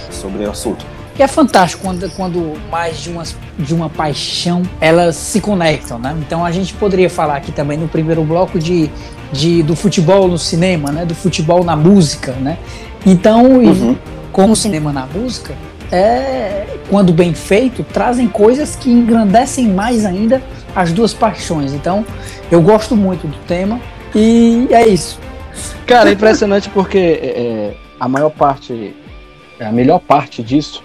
sobre 0.09 0.45
o 0.45 0.49
assunto? 0.49 0.83
que 1.15 1.21
é 1.21 1.27
fantástico 1.27 1.83
quando, 1.83 2.09
quando 2.15 2.53
mais 2.71 2.99
de, 2.99 3.11
umas, 3.11 3.35
de 3.59 3.71
uma 3.71 3.87
paixão 3.87 4.63
elas 4.81 5.15
se 5.15 5.39
conectam, 5.39 5.99
né? 5.99 6.17
Então 6.25 6.43
a 6.43 6.51
gente 6.51 6.73
poderia 6.73 7.07
falar 7.07 7.35
aqui 7.35 7.51
também 7.51 7.77
no 7.77 7.87
primeiro 7.87 8.23
bloco 8.23 8.57
de, 8.57 8.89
de 9.31 9.61
do 9.61 9.75
futebol 9.75 10.27
no 10.27 10.39
cinema, 10.39 10.91
né? 10.91 11.05
Do 11.05 11.13
futebol 11.13 11.63
na 11.63 11.75
música, 11.75 12.31
né? 12.31 12.57
Então, 13.05 13.57
uhum. 13.59 13.95
como 14.31 14.53
o 14.53 14.55
cinema 14.55 14.91
na 14.91 15.05
música, 15.05 15.53
é, 15.91 16.65
quando 16.89 17.13
bem 17.13 17.35
feito, 17.35 17.83
trazem 17.83 18.27
coisas 18.27 18.75
que 18.75 18.89
engrandecem 18.89 19.67
mais 19.67 20.05
ainda 20.05 20.41
as 20.75 20.91
duas 20.91 21.13
paixões. 21.13 21.73
Então, 21.73 22.03
eu 22.49 22.59
gosto 22.59 22.95
muito 22.95 23.27
do 23.27 23.37
tema 23.45 23.79
e 24.15 24.67
é 24.71 24.87
isso. 24.87 25.19
Cara, 25.85 26.09
é 26.09 26.13
impressionante 26.13 26.69
porque 26.69 26.97
é, 26.97 27.27
é 27.27 27.73
a 27.99 28.07
maior 28.07 28.29
parte, 28.29 28.95
a 29.59 29.71
melhor 29.71 29.99
parte 29.99 30.41
disso 30.43 30.83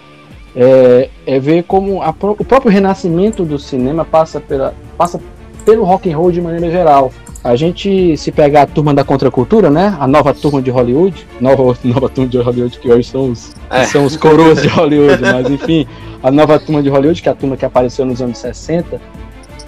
é, 0.55 1.09
é 1.27 1.39
ver 1.39 1.65
como 1.65 2.03
a, 2.03 2.11
o 2.11 2.45
próprio 2.45 2.71
renascimento 2.71 3.45
do 3.45 3.59
cinema 3.59 4.05
passa, 4.05 4.41
pela, 4.41 4.75
passa 4.97 5.21
pelo 5.65 5.85
rock 5.85 6.11
and 6.11 6.17
roll 6.17 6.33
de 6.33 6.41
maneira 6.41 6.71
geral. 6.71 7.13
A 7.45 7.55
gente 7.55 8.17
se 8.17 8.33
pegar 8.33 8.63
a 8.63 8.67
turma 8.67 8.93
da 8.93 9.05
contracultura, 9.05 9.71
né? 9.71 9.97
A 10.01 10.09
nova 10.09 10.35
turma 10.35 10.61
de 10.61 10.71
Hollywood, 10.71 11.27
nova, 11.41 11.63
nova 11.85 12.09
turma 12.09 12.29
de 12.29 12.39
Hollywood 12.39 12.79
que 12.79 12.91
hoje 12.91 13.09
são 13.09 13.31
os, 13.31 13.55
é. 13.71 13.85
são 13.85 14.05
os 14.05 14.17
coroas 14.17 14.61
de 14.61 14.69
Hollywood, 14.69 15.23
mas 15.23 15.49
enfim, 15.49 15.87
a 16.23 16.31
nova 16.31 16.59
turma 16.59 16.83
de 16.83 16.89
Hollywood, 16.89 17.23
que 17.23 17.29
é 17.29 17.33
a 17.33 17.35
turma 17.35 17.57
que 17.57 17.65
apareceu 17.65 18.05
nos 18.05 18.21
anos 18.21 18.39
60, 18.39 19.01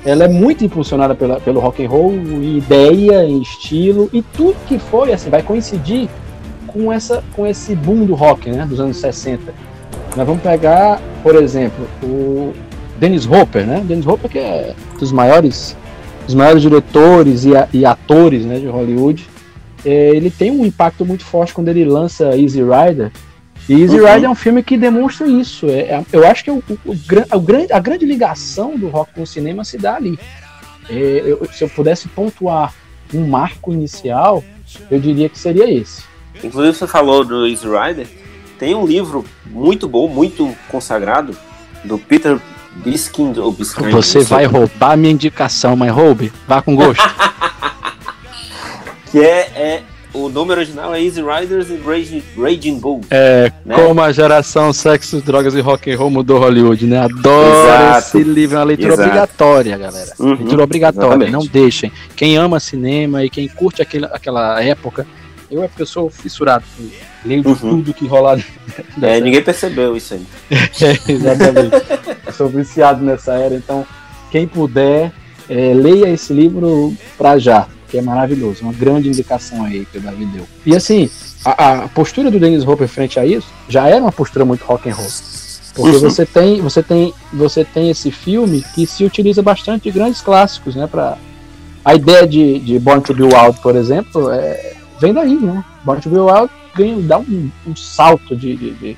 ela 0.05 0.24
é 0.24 0.28
muito 0.28 0.64
impulsionada 0.64 1.14
pela, 1.14 1.40
pelo 1.40 1.61
rock 1.61 1.84
and 1.84 1.88
roll, 1.88 2.12
em 2.12 2.57
ideia, 2.57 3.24
em 3.24 3.40
estilo 3.40 4.09
e 4.12 4.22
tudo 4.22 4.57
que 4.66 4.78
foi 4.78 5.12
assim 5.12 5.30
vai 5.30 5.42
coincidir 5.42 6.09
com 6.66 6.92
essa 6.92 7.22
com 7.34 7.46
esse 7.46 7.74
boom 7.74 8.05
do 8.05 8.14
rock, 8.14 8.51
né, 8.51 8.64
dos 8.66 8.80
anos 8.80 8.96
60. 8.96 9.53
Nós 10.16 10.26
vamos 10.26 10.42
pegar, 10.42 11.01
por 11.22 11.34
exemplo, 11.34 11.86
o 12.03 12.53
Dennis 12.98 13.26
Hopper, 13.26 13.66
né? 13.66 13.82
Dennis 13.86 14.07
Hopper 14.07 14.30
que 14.30 14.38
é 14.38 14.74
dos 14.98 15.12
maiores 15.12 15.76
dos 16.26 16.34
maiores 16.34 16.62
diretores 16.62 17.44
e, 17.44 17.51
e 17.72 17.84
atores, 17.84 18.44
né, 18.44 18.59
de 18.59 18.66
Hollywood. 18.66 19.28
É, 19.84 20.11
ele 20.11 20.30
tem 20.30 20.51
um 20.51 20.64
impacto 20.64 21.05
muito 21.05 21.24
forte 21.24 21.53
quando 21.53 21.68
ele 21.68 21.84
lança 21.84 22.36
Easy 22.36 22.62
Rider. 22.62 23.11
E 23.68 23.82
Easy 23.82 24.00
uhum. 24.00 24.06
Rider 24.06 24.24
é 24.24 24.28
um 24.28 24.34
filme 24.34 24.62
que 24.62 24.76
demonstra 24.76 25.26
isso. 25.26 25.66
É, 25.66 25.80
é, 25.80 26.04
eu 26.12 26.26
acho 26.26 26.44
que 26.44 26.50
o, 26.50 26.62
o, 26.68 26.78
o, 26.86 26.96
a, 27.30 27.76
a, 27.76 27.80
grande 27.80 28.04
ligação 28.04 28.76
do 28.76 28.88
rock 28.88 29.14
com 29.14 29.22
o 29.22 29.26
cinema 29.26 29.64
se 29.64 29.78
dá 29.78 29.96
ali. 29.96 30.18
É, 30.88 31.22
eu, 31.24 31.46
se 31.52 31.62
eu 31.62 31.68
pudesse 31.68 32.08
pontuar 32.08 32.74
um 33.14 33.26
marco 33.26 33.72
inicial, 33.72 34.42
eu 34.90 34.98
diria 34.98 35.28
que 35.28 35.38
seria 35.38 35.70
esse. 35.70 36.02
Inclusive, 36.42 36.76
você 36.76 36.86
falou 36.86 37.24
do 37.24 37.46
Easy 37.46 37.66
Rider. 37.66 38.08
Tem 38.58 38.74
um 38.74 38.84
livro 38.84 39.24
muito 39.46 39.88
bom, 39.88 40.08
muito 40.08 40.54
consagrado, 40.68 41.36
do 41.84 41.98
Peter 41.98 42.38
Biskind 42.76 43.38
ou 43.38 43.52
Biskind. 43.52 43.90
Você 43.90 44.20
vai 44.20 44.44
roubar 44.44 44.96
minha 44.96 45.12
indicação, 45.12 45.76
mas 45.76 45.90
roube. 45.90 46.32
Vá 46.46 46.61
com 46.61 46.74
gosto. 46.74 47.02
que 49.11 49.20
é, 49.20 49.40
é, 49.54 49.82
o 50.12 50.28
nome 50.28 50.52
original 50.52 50.94
é 50.94 51.02
Easy 51.02 51.22
Riders 51.22 51.70
and 51.70 51.80
Raging, 51.84 52.22
Raging 52.36 52.78
Bulls. 52.78 53.06
É, 53.11 53.52
né? 53.64 53.74
como 53.74 54.00
a 54.00 54.12
geração 54.12 54.72
sexo, 54.72 55.20
drogas 55.20 55.54
e 55.54 55.61
rock 55.61 55.90
and 55.90 55.96
roll 55.96 56.11
mudou 56.11 56.38
Hollywood, 56.38 56.86
né? 56.86 56.98
Adoro 56.98 57.64
Exato. 57.64 57.98
esse 57.98 58.22
livro, 58.22 58.56
é 58.56 58.58
uma 58.58 58.64
leitura 58.64 58.92
Exato. 58.92 59.08
obrigatória, 59.08 59.78
galera. 59.78 60.12
Uhum. 60.18 60.34
Leitura 60.34 60.64
obrigatória, 60.64 61.06
Exatamente. 61.24 61.32
não 61.32 61.46
deixem. 61.46 61.92
Quem 62.16 62.36
ama 62.36 62.58
cinema 62.58 63.24
e 63.24 63.30
quem 63.30 63.48
curte 63.48 63.82
aquele, 63.82 64.06
aquela 64.06 64.62
época 64.62 65.06
eu 65.50 65.64
é 65.64 65.68
porque 65.68 65.82
eu 65.82 65.86
sou 65.86 66.08
fissurado, 66.08 66.64
leio 67.24 67.44
uhum. 67.44 67.56
tudo 67.56 67.92
que 67.92 68.06
rolar. 68.06 68.38
É, 69.02 69.20
ninguém 69.20 69.42
percebeu 69.42 69.96
isso 69.96 70.14
aí. 70.14 70.26
é, 70.50 70.98
exatamente. 71.12 71.76
eu 72.24 72.32
sou 72.32 72.48
viciado 72.48 73.04
nessa 73.04 73.34
era, 73.34 73.56
então 73.56 73.84
quem 74.30 74.46
puder, 74.46 75.11
é, 75.48 75.74
leia 75.74 76.08
esse 76.08 76.32
livro 76.32 76.94
pra 77.18 77.36
já, 77.36 77.66
que 77.91 77.99
é 77.99 78.03
maravilhoso. 78.03 78.62
Uma 78.62 78.72
grande 78.72 79.09
indicação 79.09 79.64
aí 79.64 79.84
que 79.84 79.99
o 79.99 80.01
Davi 80.01 80.24
deu. 80.26 80.47
E 80.64 80.76
assim, 80.76 81.11
a, 81.45 81.84
a 81.84 81.88
postura 81.88 82.30
do 82.30 82.38
Dennis 82.38 82.66
Hopper 82.66 82.88
frente 82.88 83.18
a 83.18 83.26
isso 83.26 83.49
já 83.68 83.88
era 83.88 84.01
uma 84.01 84.12
postura 84.12 84.45
muito 84.45 84.64
rock 84.64 84.88
and 84.88 84.95
roll. 84.95 85.09
Porque 85.74 85.97
uhum. 85.97 86.01
você 86.01 86.26
tem, 86.26 86.61
você 86.61 86.82
tem, 86.82 87.14
você 87.32 87.64
tem 87.64 87.91
esse 87.91 88.11
filme 88.11 88.64
que 88.74 88.86
se 88.86 89.05
utiliza 89.05 89.43
bastante 89.43 89.84
de 89.84 89.91
grandes 89.91 90.20
clássicos, 90.20 90.74
né, 90.74 90.86
para 90.86 91.16
a 91.84 91.95
ideia 91.95 92.26
de, 92.26 92.59
de 92.59 92.78
Born 92.78 93.03
to 93.03 93.14
Be 93.14 93.22
Wild, 93.22 93.61
por 93.62 93.76
exemplo, 93.76 94.30
é, 94.30 94.74
vem 95.01 95.14
daí, 95.14 95.34
né? 95.34 95.64
Born 95.84 96.01
to 96.01 96.11
Be 96.11 96.18
Wild 96.18 96.51
ganha, 96.74 97.01
dá 97.01 97.18
um, 97.18 97.51
um 97.66 97.74
salto 97.74 98.36
de, 98.36 98.55
de, 98.55 98.70
de, 98.72 98.97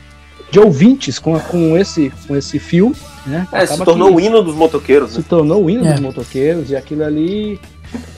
de, 0.51 0.61
ouvintes 0.61 1.19
com, 1.19 1.39
com, 1.39 1.77
esse, 1.77 2.13
com 2.27 2.37
esse 2.37 2.59
filme, 2.59 2.97
né? 3.27 3.47
É, 3.53 3.65
se 3.67 3.83
tornou 3.85 4.17
o 4.17 4.21
hino 4.21 4.43
dos 4.43 4.55
motoqueiros, 4.55 5.11
né? 5.11 5.23
Se 5.23 5.29
tornou 5.29 5.65
o 5.65 5.71
hino 5.71 5.87
é. 5.87 5.93
dos 5.93 6.01
motoqueiros 6.01 6.71
e 6.71 6.77
aquilo 6.77 7.05
ali 7.05 7.61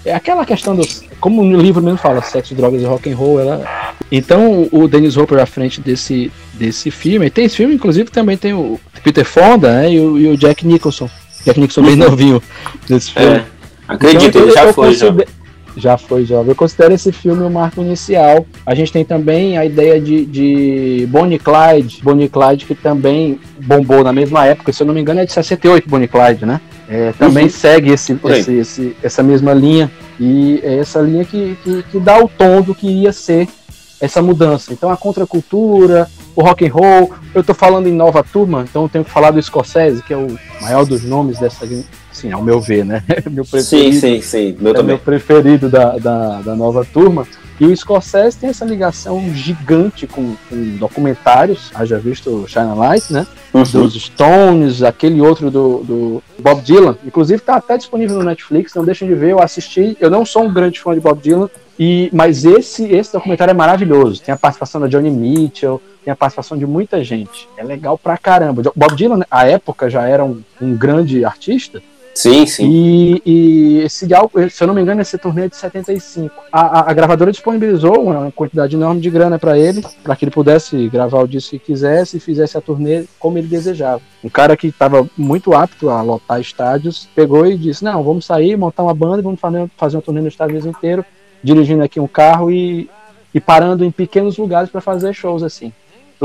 é 0.05 0.15
aquela 0.15 0.45
questão 0.45 0.77
do 0.77 0.87
como 1.21 1.43
o 1.43 1.61
livro 1.61 1.83
mesmo 1.83 1.99
fala 1.99 2.23
sexo 2.23 2.55
drogas 2.55 2.83
e 2.83 2.85
rock 2.85 3.11
and 3.11 3.17
roll 3.17 3.41
ela 3.41 3.93
então 4.13 4.69
o 4.71 4.87
Dennis 4.87 5.17
Hopper 5.17 5.39
à 5.39 5.47
frente 5.47 5.81
desse 5.81 6.31
desse 6.53 6.91
filme 6.91 7.27
e 7.27 7.31
tem 7.31 7.47
esse 7.47 7.57
filme 7.57 7.75
inclusive 7.75 8.11
também 8.11 8.37
tem 8.37 8.53
o 8.53 8.79
Peter 9.03 9.25
Fonda 9.25 9.73
né, 9.73 9.93
e, 9.93 10.01
o, 10.01 10.19
e 10.19 10.29
o 10.29 10.37
Jack 10.37 10.67
Nicholson 10.67 11.09
Jack 11.45 11.59
Nicholson 11.59 11.83
bem 11.83 11.97
novinho 11.97 12.43
nesse 12.89 13.13
filme 13.13 13.37
é, 13.37 13.45
acredito 13.89 14.39
então, 14.39 14.43
ele 14.43 14.53
já 14.53 14.73
foi 14.73 14.95
já 14.95 15.13
já 15.77 15.99
foi 15.99 16.25
jovem. 16.25 16.51
Eu 16.51 16.57
considero 16.57 16.95
esse 16.95 17.11
filme 17.13 17.43
um 17.43 17.51
marco 17.51 17.81
inicial. 17.81 18.47
A 18.65 18.75
gente 18.75 18.93
tem 18.93 19.05
também 19.05 19.59
a 19.59 19.65
ideia 19.65 20.01
de, 20.01 20.25
de 20.25 21.07
Bonnie 21.11 21.39
Clyde, 21.39 22.01
Bonnie 22.03 22.29
Clyde 22.29 22.65
que 22.65 22.75
também 22.75 23.41
bombou 23.61 24.05
na 24.05 24.13
mesma 24.13 24.47
época, 24.47 24.73
se 24.73 24.83
eu 24.83 24.87
não 24.87 24.95
me 24.95 25.01
engano 25.01 25.21
é 25.21 25.25
de 25.25 25.33
68 25.33 25.89
Bonnie 25.89 26.09
Clyde, 26.09 26.47
né? 26.47 26.61
É, 26.89 27.13
também 27.13 27.45
uhum. 27.45 27.51
segue 27.51 27.93
esse, 27.93 28.19
esse, 28.25 28.53
esse, 28.53 28.97
essa 29.03 29.23
mesma 29.23 29.55
linha 29.55 29.91
e 30.21 30.61
é 30.63 30.79
essa 30.79 31.01
linha 31.01 31.25
que, 31.25 31.57
que, 31.65 31.83
que 31.85 31.99
dá 31.99 32.23
o 32.23 32.29
tom 32.29 32.61
do 32.61 32.75
que 32.75 32.87
ia 32.87 33.13
ser 33.13 33.49
essa 34.01 34.21
mudança. 34.21 34.73
Então 34.73 34.91
a 34.91 34.97
contracultura, 34.97 36.09
o 36.37 36.43
rock 36.43 36.67
and 36.67 36.73
roll. 36.73 37.13
Eu 37.35 37.41
estou 37.41 37.55
falando 37.55 37.89
em 37.89 37.93
nova 37.93 38.23
turma, 38.23 38.65
então 38.69 38.83
eu 38.83 38.89
tenho 38.89 39.05
que 39.05 39.11
falar 39.11 39.31
do 39.31 39.43
Scorsese, 39.43 40.03
que 40.03 40.13
é 40.13 40.17
o 40.17 40.39
maior 40.61 40.85
dos 40.85 41.03
nomes 41.03 41.39
dessa 41.39 41.67
Sim, 42.15 42.31
ao 42.31 42.43
meu 42.43 42.61
ver, 42.61 42.85
né? 42.85 43.03
meu 43.29 43.45
preferido. 43.45 43.93
Sim, 43.93 44.01
sim, 44.01 44.23
sim. 44.23 44.57
Meu 44.59 44.71
é 44.71 44.77
também. 44.77 44.95
meu 44.95 44.99
preferido 44.99 45.69
da, 45.69 45.99
da, 45.99 46.41
da, 46.41 46.55
nova 46.55 46.85
turma. 46.85 47.27
E 47.61 47.67
o 47.67 47.77
Scorsese 47.77 48.39
tem 48.39 48.51
essa 48.51 48.65
ligação 48.65 49.21
gigante 49.35 50.07
com, 50.07 50.35
com 50.49 50.77
documentários, 50.77 51.71
haja 51.75 51.99
visto 51.99 52.31
o 52.31 52.49
China 52.49 52.75
Light, 52.75 53.13
né? 53.13 53.27
Uhum. 53.53 53.63
Dos 53.63 53.95
Stones, 53.95 54.83
aquele 54.83 55.21
outro 55.21 55.51
do, 55.51 55.79
do 55.85 56.23
Bob 56.39 56.63
Dylan. 56.63 56.97
Inclusive 57.05 57.41
está 57.41 57.57
até 57.57 57.77
disponível 57.77 58.17
no 58.19 58.25
Netflix, 58.25 58.75
não 58.75 58.85
deixem 58.85 59.07
de 59.07 59.15
ver, 59.15 59.33
eu 59.33 59.41
assisti. 59.41 59.97
Eu 60.01 60.11
não 60.11 60.25
sou 60.25 60.45
um 60.45 60.53
grande 60.53 60.81
fã 60.81 60.95
de 60.95 61.01
Bob 61.01 61.21
Dylan, 61.21 61.49
e, 61.79 62.09
mas 62.13 62.45
esse, 62.45 62.85
esse 62.93 63.13
documentário 63.13 63.51
é 63.51 63.55
maravilhoso. 63.55 64.23
Tem 64.23 64.33
a 64.33 64.39
participação 64.39 64.81
da 64.81 64.87
Johnny 64.87 65.11
Mitchell, 65.11 65.81
tem 66.05 66.13
a 66.13 66.17
participação 66.17 66.57
de 66.57 66.67
muita 66.67 67.03
gente. 67.03 67.49
É 67.57 67.65
legal 67.65 67.97
pra 67.99 68.19
caramba. 68.19 68.63
Bob 68.75 68.95
Dylan, 68.95 69.23
à 69.31 69.47
época, 69.47 69.89
já 69.89 70.07
era 70.07 70.25
um, 70.25 70.43
um 70.61 70.77
grande 70.77 71.25
artista, 71.25 71.83
Sim, 72.15 72.47
sim. 72.47 72.71
E, 72.71 73.23
e, 73.27 73.79
esse 73.83 74.13
álbum, 74.15 74.49
se 74.49 74.63
eu 74.63 74.69
não 74.69 74.75
me 74.75 74.81
engano, 74.81 75.01
esse 75.03 75.19
turnê 75.19 75.47
é 75.47 75.49
de 75.49 75.57
75. 75.57 76.45
A, 76.53 76.61
a, 76.61 76.91
a 76.91 76.95
gravadora 76.95 77.33
disponibilizou 77.33 78.05
uma 78.05 78.31
quantidade 78.31 78.77
enorme 78.77 79.01
de 79.01 79.11
grana 79.11 79.37
para 79.37 79.59
ele, 79.59 79.85
para 80.03 80.15
que 80.15 80.25
ele 80.25 80.31
pudesse 80.31 80.89
gravar 80.89 81.23
o 81.23 81.29
disco 81.29 81.51
que 81.51 81.59
quisesse 81.59 82.17
e 82.17 82.21
fizesse 82.21 82.57
a 82.57 82.61
turnê 82.61 83.05
como 83.19 83.37
ele 83.37 83.49
desejava. 83.49 84.01
Um 84.23 84.29
cara 84.29 84.57
que 84.57 84.69
estava 84.69 85.09
muito 85.19 85.55
apto 85.55 85.91
a 85.91 86.01
lotar 86.03 86.41
estádios 86.41 87.09
pegou 87.17 87.47
e 87.47 87.59
disse: 87.59 87.83
Não, 87.83 88.03
vamos 88.05 88.25
sair, 88.25 88.57
montar 88.57 88.85
uma 88.85 88.95
banda 88.95 89.19
e 89.19 89.23
vamos 89.23 89.41
fazer, 89.41 89.69
fazer 89.77 89.97
uma 89.97 90.03
turnê 90.03 90.21
no 90.21 90.29
Estados 90.29 90.53
Unidos 90.53 90.77
inteiro, 90.77 91.05
dirigindo 91.43 91.83
aqui 91.83 91.99
um 91.99 92.07
carro 92.07 92.49
e, 92.49 92.89
e 93.35 93.41
parando 93.41 93.85
em 93.85 93.91
pequenos 93.91 94.39
lugares 94.39 94.71
para 94.71 94.81
fazer 94.81 95.13
shows 95.13 95.43
assim. 95.43 95.73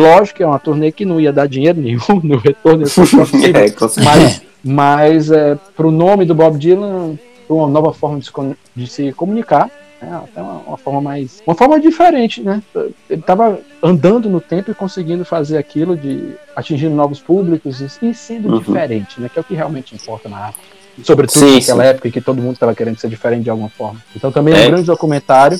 Lógico 0.01 0.37
que 0.37 0.43
é 0.43 0.47
uma 0.47 0.59
turnê 0.59 0.91
que 0.91 1.05
não 1.05 1.19
ia 1.19 1.33
dar 1.33 1.47
dinheiro 1.47 1.79
nenhum 1.79 1.99
no 2.23 2.37
retorno, 2.37 2.85
é, 2.87 4.03
mas 4.03 4.41
mas 4.63 5.31
é, 5.31 5.57
para 5.75 5.87
o 5.87 5.91
nome 5.91 6.25
do 6.25 6.35
Bob 6.35 6.57
Dylan, 6.57 7.17
uma 7.47 7.67
nova 7.67 7.93
forma 7.93 8.19
de 8.19 8.25
se, 8.25 8.31
de 8.75 8.87
se 8.87 9.13
comunicar, 9.13 9.69
né, 10.01 10.21
até 10.23 10.41
uma, 10.41 10.59
uma, 10.67 10.77
forma 10.77 11.01
mais. 11.01 11.41
Uma 11.45 11.55
forma 11.55 11.79
diferente, 11.79 12.41
né? 12.41 12.61
Ele 13.09 13.19
estava 13.19 13.59
andando 13.81 14.29
no 14.29 14.39
tempo 14.41 14.71
e 14.71 14.73
conseguindo 14.73 15.25
fazer 15.25 15.57
aquilo 15.57 15.95
de 15.95 16.33
atingir 16.55 16.89
novos 16.89 17.19
públicos 17.19 17.81
e, 18.01 18.13
sendo 18.13 18.49
uhum. 18.49 18.59
diferente, 18.59 19.19
né? 19.19 19.29
Que 19.29 19.39
é 19.39 19.41
o 19.41 19.45
que 19.45 19.55
realmente 19.55 19.95
importa 19.95 20.29
na 20.29 20.37
arte. 20.37 20.59
Sobretudo 21.03 21.39
sim, 21.39 21.55
naquela 21.55 21.83
sim. 21.83 21.89
época 21.89 22.07
em 22.09 22.11
que 22.11 22.21
todo 22.21 22.41
mundo 22.41 22.53
estava 22.53 22.75
querendo 22.75 22.97
ser 22.97 23.09
diferente 23.09 23.43
de 23.43 23.49
alguma 23.49 23.69
forma. 23.69 24.01
Então 24.13 24.31
também 24.31 24.53
é 24.53 24.65
um 24.65 24.71
grande 24.71 24.85
documentário 24.85 25.57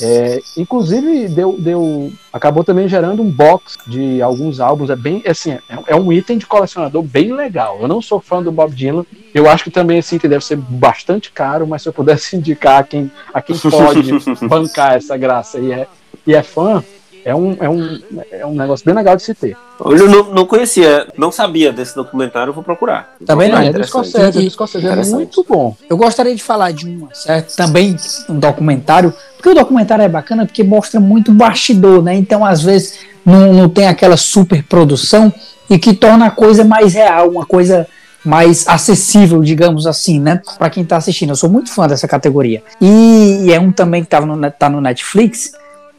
é, 0.00 0.42
inclusive 0.56 1.28
deu, 1.28 1.56
deu, 1.58 2.12
acabou 2.32 2.62
também 2.62 2.88
gerando 2.88 3.22
um 3.22 3.30
box 3.30 3.78
de 3.86 4.20
alguns 4.20 4.60
álbuns. 4.60 4.90
É 4.90 4.96
bem 4.96 5.22
assim, 5.26 5.52
é, 5.52 5.60
é, 5.86 5.96
um 5.96 6.12
item 6.12 6.38
de 6.38 6.46
colecionador 6.46 7.02
bem 7.02 7.32
legal. 7.32 7.78
Eu 7.80 7.88
não 7.88 8.02
sou 8.02 8.20
fã 8.20 8.42
do 8.42 8.52
Bob 8.52 8.74
Dylan. 8.74 9.04
Eu 9.34 9.48
acho 9.48 9.64
que 9.64 9.70
também 9.70 9.98
esse 9.98 10.16
item 10.16 10.30
deve 10.30 10.44
ser 10.44 10.56
bastante 10.56 11.30
caro, 11.30 11.66
mas 11.66 11.82
se 11.82 11.88
eu 11.88 11.92
pudesse 11.92 12.36
indicar 12.36 12.80
a 12.80 12.84
quem, 12.84 13.10
a 13.32 13.40
quem 13.40 13.56
pode 13.58 14.12
bancar 14.46 14.96
essa 14.96 15.16
graça 15.16 15.58
e 15.58 15.72
é, 15.72 15.86
e 16.26 16.34
é 16.34 16.42
fã, 16.42 16.82
é 17.26 17.34
um, 17.34 17.56
é 17.58 17.68
um, 17.68 18.00
é 18.30 18.46
um 18.46 18.54
negócio 18.54 18.86
bem 18.86 18.94
legal 18.94 19.16
de 19.16 19.22
se 19.24 19.34
ter. 19.34 19.56
Eu 19.84 20.08
não, 20.08 20.32
não 20.32 20.46
conhecia, 20.46 21.08
não 21.18 21.32
sabia 21.32 21.72
desse 21.72 21.92
documentário, 21.92 22.52
vou 22.52 22.62
procurar. 22.62 23.16
Também 23.26 23.50
não, 23.50 23.58
é 23.58 23.72
do 23.72 23.84
Scorsese, 23.84 24.38
é 24.38 24.42
do 24.42 24.48
Scorsese, 24.48 24.86
é 24.86 25.04
muito 25.06 25.44
bom. 25.46 25.76
Eu 25.90 25.96
gostaria 25.96 26.36
de 26.36 26.42
falar 26.42 26.70
de 26.70 26.86
um, 26.86 27.08
certo? 27.12 27.56
Também 27.56 27.96
um 28.28 28.38
documentário, 28.38 29.12
porque 29.34 29.48
o 29.48 29.54
documentário 29.54 30.04
é 30.04 30.08
bacana 30.08 30.46
porque 30.46 30.62
mostra 30.62 31.00
muito 31.00 31.32
bastidor, 31.32 32.00
né? 32.00 32.14
Então, 32.14 32.44
às 32.44 32.62
vezes, 32.62 33.00
não, 33.24 33.52
não 33.52 33.68
tem 33.68 33.88
aquela 33.88 34.16
super 34.16 34.62
produção 34.62 35.34
e 35.68 35.80
que 35.80 35.94
torna 35.94 36.26
a 36.26 36.30
coisa 36.30 36.64
mais 36.64 36.94
real, 36.94 37.28
uma 37.28 37.44
coisa 37.44 37.88
mais 38.24 38.68
acessível, 38.68 39.42
digamos 39.42 39.84
assim, 39.84 40.20
né? 40.20 40.40
Para 40.56 40.70
quem 40.70 40.84
tá 40.84 40.96
assistindo. 40.96 41.30
Eu 41.30 41.36
sou 41.36 41.50
muito 41.50 41.72
fã 41.72 41.88
dessa 41.88 42.06
categoria. 42.06 42.62
E, 42.80 43.46
e 43.46 43.52
é 43.52 43.58
um 43.58 43.72
também 43.72 44.04
que 44.04 44.08
tava 44.08 44.26
no, 44.26 44.50
tá 44.52 44.70
no 44.70 44.80
Netflix, 44.80 45.52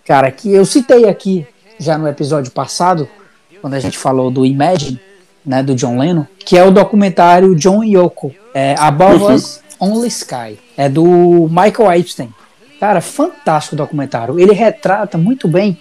cara, 0.08 0.32
que 0.32 0.52
eu 0.52 0.66
citei 0.66 1.08
aqui 1.10 1.46
já 1.78 1.98
no 1.98 2.08
episódio 2.08 2.50
passado, 2.52 3.08
quando 3.62 3.74
a 3.74 3.80
gente 3.80 3.98
falou 3.98 4.32
do 4.32 4.46
Imagine, 4.46 5.00
né, 5.46 5.62
do 5.62 5.76
John 5.76 6.00
Lennon, 6.00 6.26
que 6.40 6.58
é 6.58 6.64
o 6.64 6.72
documentário 6.72 7.54
John 7.56 7.84
Yoko, 7.84 8.34
é, 8.54 8.74
Above 8.80 9.24
uhum. 9.24 9.36
Us 9.36 9.62
Only 9.80 10.08
Sky, 10.08 10.58
é 10.78 10.88
do 10.88 11.50
Michael 11.50 11.92
Epstein. 12.00 12.34
Cara, 12.80 13.02
fantástico 13.02 13.76
documentário. 13.76 14.40
Ele 14.40 14.54
retrata 14.54 15.18
muito 15.18 15.48
bem 15.48 15.78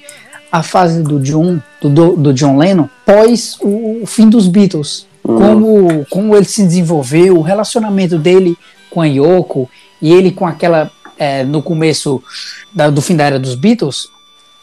a 0.50 0.62
fase 0.62 1.02
do 1.02 1.20
John, 1.20 1.60
do, 1.80 2.16
do 2.16 2.32
John 2.32 2.56
Lennon, 2.56 2.88
pós 3.04 3.58
o, 3.60 4.02
o 4.02 4.06
fim 4.06 4.28
dos 4.28 4.48
Beatles. 4.48 5.06
Uhum. 5.22 5.36
Como, 5.38 6.06
como 6.06 6.36
ele 6.36 6.46
se 6.46 6.62
desenvolveu, 6.62 7.36
o 7.36 7.42
relacionamento 7.42 8.18
dele 8.18 8.56
com 8.90 9.00
a 9.00 9.06
Yoko 9.06 9.70
e 10.02 10.12
ele 10.12 10.32
com 10.32 10.46
aquela. 10.46 10.90
É, 11.18 11.44
no 11.44 11.62
começo 11.62 12.22
da, 12.74 12.90
do 12.90 13.00
fim 13.00 13.16
da 13.16 13.24
era 13.24 13.38
dos 13.38 13.54
Beatles, 13.54 14.06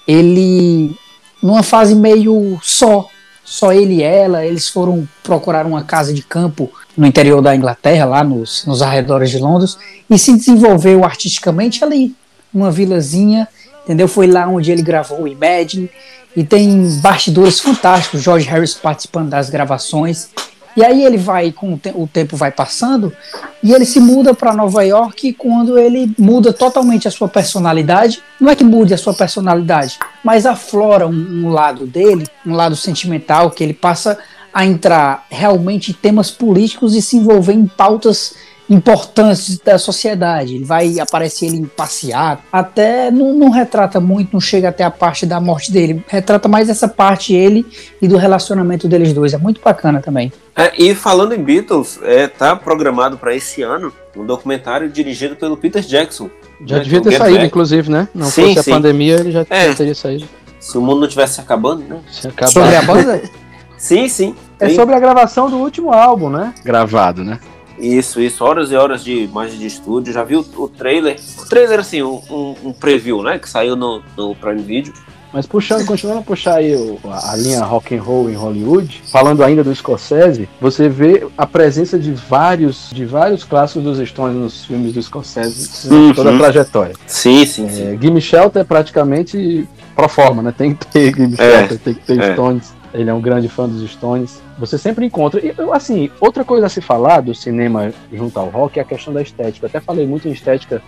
ele 0.08 0.96
numa 1.42 1.62
fase 1.62 1.94
meio 1.94 2.58
só, 2.64 3.08
só 3.44 3.74
ele 3.74 3.96
e 3.96 4.04
ela, 4.04 4.46
eles 4.46 4.70
foram 4.70 5.08
procurar 5.22 5.66
uma 5.66 5.84
casa 5.84 6.14
de 6.14 6.22
campo 6.22 6.72
no 6.96 7.06
interior 7.06 7.42
da 7.42 7.56
Inglaterra, 7.56 8.06
lá 8.06 8.24
nos, 8.24 8.66
nos 8.66 8.82
arredores 8.82 9.30
de 9.30 9.40
Londres, 9.40 9.78
e 10.10 10.18
se 10.18 10.34
desenvolveu 10.34 11.04
artisticamente 11.04 11.84
ali, 11.84 12.16
uma 12.54 12.72
vilazinha, 12.72 13.48
entendeu? 13.84 14.08
Foi 14.08 14.28
lá 14.28 14.48
onde 14.48 14.72
ele 14.72 14.82
gravou 14.82 15.24
o 15.24 15.28
Imagine, 15.28 15.90
e 16.36 16.44
tem 16.44 17.00
bastidores 17.02 17.60
fantásticos, 17.60 18.22
George 18.22 18.48
Harris 18.48 18.74
participando 18.74 19.30
das 19.30 19.50
gravações, 19.50 20.30
e 20.76 20.84
aí 20.84 21.04
ele 21.04 21.18
vai, 21.18 21.52
com 21.52 21.74
o, 21.74 21.78
te 21.78 21.92
o 21.94 22.08
tempo 22.08 22.36
vai 22.36 22.52
passando, 22.52 23.14
e 23.62 23.74
ele 23.74 23.86
se 23.86 24.00
muda 24.00 24.34
para 24.34 24.54
Nova 24.54 24.84
York 24.84 25.34
quando 25.34 25.78
ele 25.78 26.14
muda 26.18 26.52
totalmente 26.52 27.08
a 27.08 27.12
sua 27.12 27.28
personalidade. 27.28 28.22
Não 28.40 28.50
é 28.50 28.56
que 28.56 28.64
mude 28.64 28.94
a 28.94 28.98
sua 28.98 29.14
personalidade, 29.14 30.00
mas 30.24 30.46
aflora 30.46 31.08
um, 31.08 31.46
um 31.46 31.50
lado 31.50 31.86
dele, 31.86 32.28
um 32.46 32.54
lado 32.54 32.76
sentimental, 32.76 33.52
que 33.52 33.64
ele 33.64 33.74
passa 33.74 34.18
a 34.54 34.66
entrar 34.66 35.26
realmente 35.30 35.92
em 35.92 35.96
temas 35.96 36.30
políticos 36.30 36.94
e 36.94 37.02
se 37.02 37.18
envolver 37.18 37.54
em 37.54 37.66
pautas 37.66 38.36
importantes 38.70 39.58
da 39.60 39.78
sociedade. 39.78 40.56
Ele 40.56 40.66
vai 40.66 41.00
aparecer 41.00 41.48
ele 41.48 41.58
em 41.58 41.66
passear, 41.66 42.44
até 42.52 43.12
não, 43.12 43.34
não, 43.34 43.50
retrata 43.50 44.00
muito, 44.00 44.34
não 44.34 44.40
chega 44.40 44.70
até 44.70 44.84
a 44.84 44.92
parte 44.92 45.26
da 45.26 45.40
morte 45.40 45.72
dele, 45.72 46.04
retrata 46.08 46.48
mais 46.48 46.70
essa 46.70 46.88
parte 46.88 47.34
ele 47.34 47.66
e 48.02 48.08
do 48.08 48.18
relacionamento 48.18 48.88
deles 48.88 49.14
dois. 49.14 49.34
É 49.34 49.38
muito 49.38 49.62
bacana 49.64 50.02
também. 50.02 50.32
É, 50.56 50.72
e 50.78 50.94
falando 50.94 51.34
em 51.34 51.44
Beatles, 51.44 52.00
é, 52.04 52.28
tá 52.28 52.56
programado 52.56 53.18
para 53.18 53.36
esse 53.36 53.62
ano 53.62 53.92
um 54.16 54.26
documentário 54.26 54.90
dirigido 54.90 55.36
pelo 55.36 55.58
Peter 55.58 55.82
Jackson. 55.82 56.30
Já 56.66 56.78
né, 56.78 56.84
devia 56.84 57.02
ter 57.02 57.18
saído, 57.18 57.38
Back. 57.38 57.48
inclusive, 57.48 57.92
né? 57.92 58.08
Não 58.14 58.28
sim, 58.28 58.54
fosse 58.54 58.64
sim. 58.64 58.72
a 58.72 58.76
pandemia, 58.76 59.16
ele 59.16 59.32
já, 59.32 59.46
é, 59.50 59.74
teria 59.74 59.96
saído. 59.96 60.26
Se 60.60 60.78
o 60.78 60.82
mundo 60.82 61.02
não 61.02 61.08
tivesse 61.08 61.42
acabando, 61.42 61.84
né? 61.84 62.00
Se 62.10 62.30
Sobre 62.52 62.76
a 62.76 62.82
banda? 62.84 63.22
sim, 63.78 64.08
sim. 64.08 64.36
É 64.60 64.70
sobre 64.70 64.96
a 64.96 65.00
gravação 65.00 65.50
do 65.50 65.58
último 65.58 65.92
álbum, 65.92 66.30
né? 66.30 66.54
Gravado, 66.64 67.24
né? 67.24 67.40
Isso, 67.80 68.22
isso, 68.22 68.44
horas 68.44 68.72
e 68.72 68.76
horas 68.76 69.04
de 69.04 69.24
imagem 69.24 69.58
de 69.58 69.68
estúdio. 69.68 70.14
Já 70.14 70.24
viu 70.24 70.46
o, 70.56 70.68
trailer? 70.68 71.20
O 71.40 71.46
trailer, 71.46 71.80
assim, 71.80 72.02
um, 72.02 72.22
um, 72.30 72.56
um, 72.66 72.74
preview, 72.74 73.22
né? 73.22 73.40
Que 73.40 73.50
saiu 73.50 73.76
no, 73.76 74.02
no 74.16 74.36
Prime 74.36 74.62
Video. 74.62 74.94
Mas 75.34 75.48
puxando, 75.48 75.84
continuando 75.88 76.20
a 76.20 76.24
puxar 76.24 76.58
aí 76.58 76.76
o, 76.76 77.00
a 77.04 77.36
linha 77.36 77.64
rock 77.64 77.96
and 77.96 78.02
roll 78.04 78.30
em 78.30 78.36
Hollywood, 78.36 79.02
falando 79.12 79.44
ainda 79.44 79.64
do 79.64 79.74
Scorsese, 79.74 80.48
você 80.62 80.88
vê 80.88 81.26
a 81.36 81.48
presença 81.48 81.98
de 81.98 82.12
vários, 82.12 82.92
de 82.94 83.04
vários 83.04 83.44
clássicos 83.44 83.84
dos 83.84 84.08
Stones 84.08 84.38
nos 84.38 84.66
filmes 84.66 84.94
do 84.94 85.02
Scorsese, 85.02 85.92
uhum. 85.92 86.14
toda 86.14 86.36
a 86.36 86.38
trajetória. 86.38 86.94
Sim, 87.08 87.48
sim, 87.48 87.66
é, 87.66 87.70
sim. 87.70 88.00
Gimme 88.00 88.22
Shelter 88.22 88.62
é 88.62 88.66
praticamente 88.66 89.68
pro 89.96 90.08
forma, 90.08 90.44
né? 90.44 90.54
Tem 90.56 90.76
que 90.76 90.86
ter 90.86 91.16
Gimme 91.16 91.34
é, 91.40 91.58
Shelter, 91.58 91.80
tem 91.80 91.94
que 91.96 92.02
ter 92.02 92.20
é. 92.20 92.34
Stones. 92.34 92.83
Ele 92.94 93.10
é 93.10 93.14
um 93.14 93.22
grande 93.22 93.50
fã 93.50 93.68
dos 93.68 93.90
Stones. 93.90 94.42
Você 94.60 94.78
sempre 94.78 95.06
encontra. 95.06 95.44
E, 95.44 95.54
assim, 95.72 96.12
outra 96.20 96.44
coisa 96.44 96.68
a 96.68 96.70
se 96.70 96.82
falar 96.82 97.22
do 97.22 97.34
cinema 97.34 97.92
junto 98.12 98.38
ao 98.40 98.50
rock 98.50 98.78
é 98.78 98.82
a 98.82 98.86
questão 98.86 99.14
da 99.14 99.22
estética. 99.22 99.66
Eu 99.66 99.70
até 99.70 99.80
falei 99.80 100.06
muito 100.06 100.28
em 100.28 100.32
estética 100.32 100.82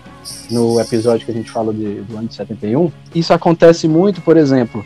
no 0.51 0.79
episódio 0.79 1.25
que 1.25 1.31
a 1.31 1.35
gente 1.35 1.49
fala 1.49 1.73
de, 1.73 2.01
do 2.01 2.17
ano 2.17 2.27
de 2.27 2.35
71. 2.35 2.91
Isso 3.13 3.33
acontece 3.33 3.87
muito, 3.87 4.21
por 4.21 4.37
exemplo, 4.37 4.85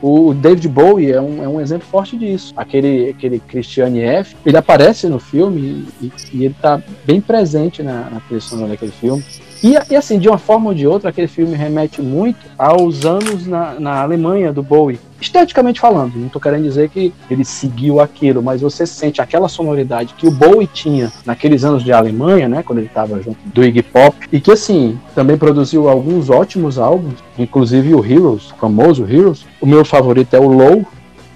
o 0.00 0.32
David 0.32 0.68
Bowie 0.68 1.10
é 1.10 1.20
um, 1.20 1.42
é 1.42 1.48
um 1.48 1.60
exemplo 1.60 1.86
forte 1.88 2.16
disso. 2.16 2.52
Aquele, 2.56 3.10
aquele 3.10 3.40
Christiane 3.40 4.00
F., 4.00 4.36
ele 4.46 4.56
aparece 4.56 5.08
no 5.08 5.18
filme 5.18 5.86
e, 6.00 6.12
e 6.32 6.44
ele 6.44 6.54
está 6.54 6.80
bem 7.04 7.20
presente 7.20 7.82
na, 7.82 8.08
na 8.08 8.20
trilha 8.20 8.40
sonora 8.40 8.68
daquele 8.70 8.92
filme. 8.92 9.24
E, 9.62 9.74
e, 9.90 9.96
assim, 9.96 10.18
de 10.18 10.28
uma 10.28 10.38
forma 10.38 10.68
ou 10.68 10.74
de 10.74 10.86
outra, 10.86 11.10
aquele 11.10 11.26
filme 11.26 11.56
remete 11.56 12.00
muito 12.00 12.38
aos 12.56 13.04
anos 13.04 13.46
na, 13.46 13.78
na 13.78 14.00
Alemanha 14.02 14.52
do 14.52 14.62
Bowie. 14.62 15.00
Esteticamente 15.20 15.80
falando, 15.80 16.14
não 16.14 16.28
estou 16.28 16.40
querendo 16.40 16.62
dizer 16.62 16.88
que 16.90 17.12
ele 17.28 17.44
seguiu 17.44 17.98
aquilo, 17.98 18.40
mas 18.40 18.60
você 18.60 18.86
sente 18.86 19.20
aquela 19.20 19.48
sonoridade 19.48 20.14
que 20.16 20.28
o 20.28 20.30
Bowie 20.30 20.68
tinha 20.68 21.12
naqueles 21.26 21.64
anos 21.64 21.82
de 21.82 21.92
Alemanha, 21.92 22.48
né, 22.48 22.62
quando 22.62 22.78
ele 22.78 22.86
estava 22.86 23.20
junto 23.20 23.38
do 23.46 23.64
Iggy 23.64 23.82
Pop, 23.82 24.16
e 24.30 24.40
que 24.40 24.52
assim, 24.52 24.96
também 25.16 25.36
produziu 25.36 25.88
alguns 25.88 26.30
ótimos 26.30 26.78
álbuns, 26.78 27.16
inclusive 27.36 27.94
o 27.94 28.04
Heroes, 28.04 28.52
o 28.52 28.56
famoso 28.56 29.04
Heroes. 29.04 29.44
O 29.60 29.66
meu 29.66 29.84
favorito 29.84 30.34
é 30.34 30.38
o 30.38 30.46
Low, 30.46 30.86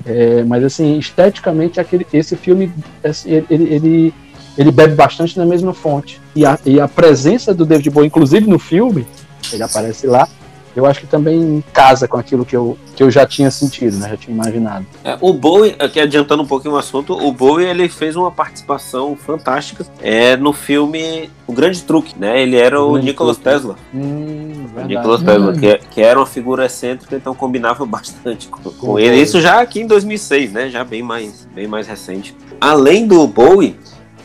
é, 0.07 0.45
mas 0.45 0.63
assim, 0.63 0.97
esteticamente 0.97 1.81
aquele, 1.81 2.07
esse 2.13 2.37
filme 2.37 2.73
assim, 3.03 3.31
ele, 3.51 3.75
ele 3.75 4.15
ele 4.57 4.71
bebe 4.71 4.95
bastante 4.95 5.39
na 5.39 5.45
mesma 5.45 5.73
fonte. 5.73 6.21
E 6.35 6.45
a, 6.45 6.59
e 6.65 6.81
a 6.81 6.89
presença 6.89 7.55
do 7.55 7.65
David 7.65 7.91
Bowie, 7.91 8.07
inclusive 8.07 8.49
no 8.49 8.59
filme, 8.59 9.07
ele 9.53 9.63
aparece 9.63 10.07
lá, 10.07 10.29
eu 10.75 10.87
acho 10.87 11.01
que 11.01 11.07
também 11.07 11.63
casa 11.73 12.09
com 12.09 12.17
aquilo 12.17 12.45
que 12.45 12.57
eu, 12.57 12.79
que 12.97 13.03
eu 13.03 13.11
já 13.11 13.27
tinha 13.27 13.51
sentido, 13.51 13.99
né? 13.99 14.09
Já 14.11 14.17
tinha 14.17 14.35
imaginado. 14.35 14.87
É, 15.05 15.19
o 15.21 15.33
Bowie, 15.33 15.77
aqui 15.79 16.01
adiantando 16.01 16.43
um 16.43 16.47
pouquinho 16.47 16.75
o 16.75 16.79
assunto, 16.79 17.13
o 17.13 17.31
Bowie 17.31 17.67
ele 17.67 17.89
fez 17.89 18.17
uma 18.17 18.31
participação 18.31 19.15
fantástica 19.15 19.85
é, 20.01 20.35
no 20.37 20.53
filme 20.53 21.29
O 21.47 21.53
Grande 21.53 21.83
Truque, 21.83 22.15
né? 22.19 22.43
Ele 22.43 22.57
era 22.57 22.81
o, 22.81 22.93
o 22.93 23.15
Truque. 23.15 23.41
Tesla. 23.41 23.77
Hum, 23.95 24.67
o 24.75 24.81
Nicolas 24.85 25.23
Tesla, 25.23 25.53
hum. 25.53 25.59
que, 25.59 25.79
que, 25.91 26.01
era 26.01 26.19
uma 26.19 26.27
figura 26.27 26.65
excêntrica, 26.65 27.15
então 27.17 27.35
combinava 27.35 27.85
bastante 27.87 28.49
com, 28.49 28.63
com 28.71 28.99
ele. 28.99 29.21
Isso 29.21 29.41
já 29.41 29.61
aqui 29.61 29.81
em 29.81 29.87
2006, 29.87 30.53
né? 30.53 30.71
Já 30.71 30.83
bem 30.85 31.03
mais, 31.03 31.47
bem 31.55 31.67
mais 31.67 31.87
recente. 31.87 32.35
Além 32.59 33.07
do 33.07 33.27
Bowie, 33.27 33.77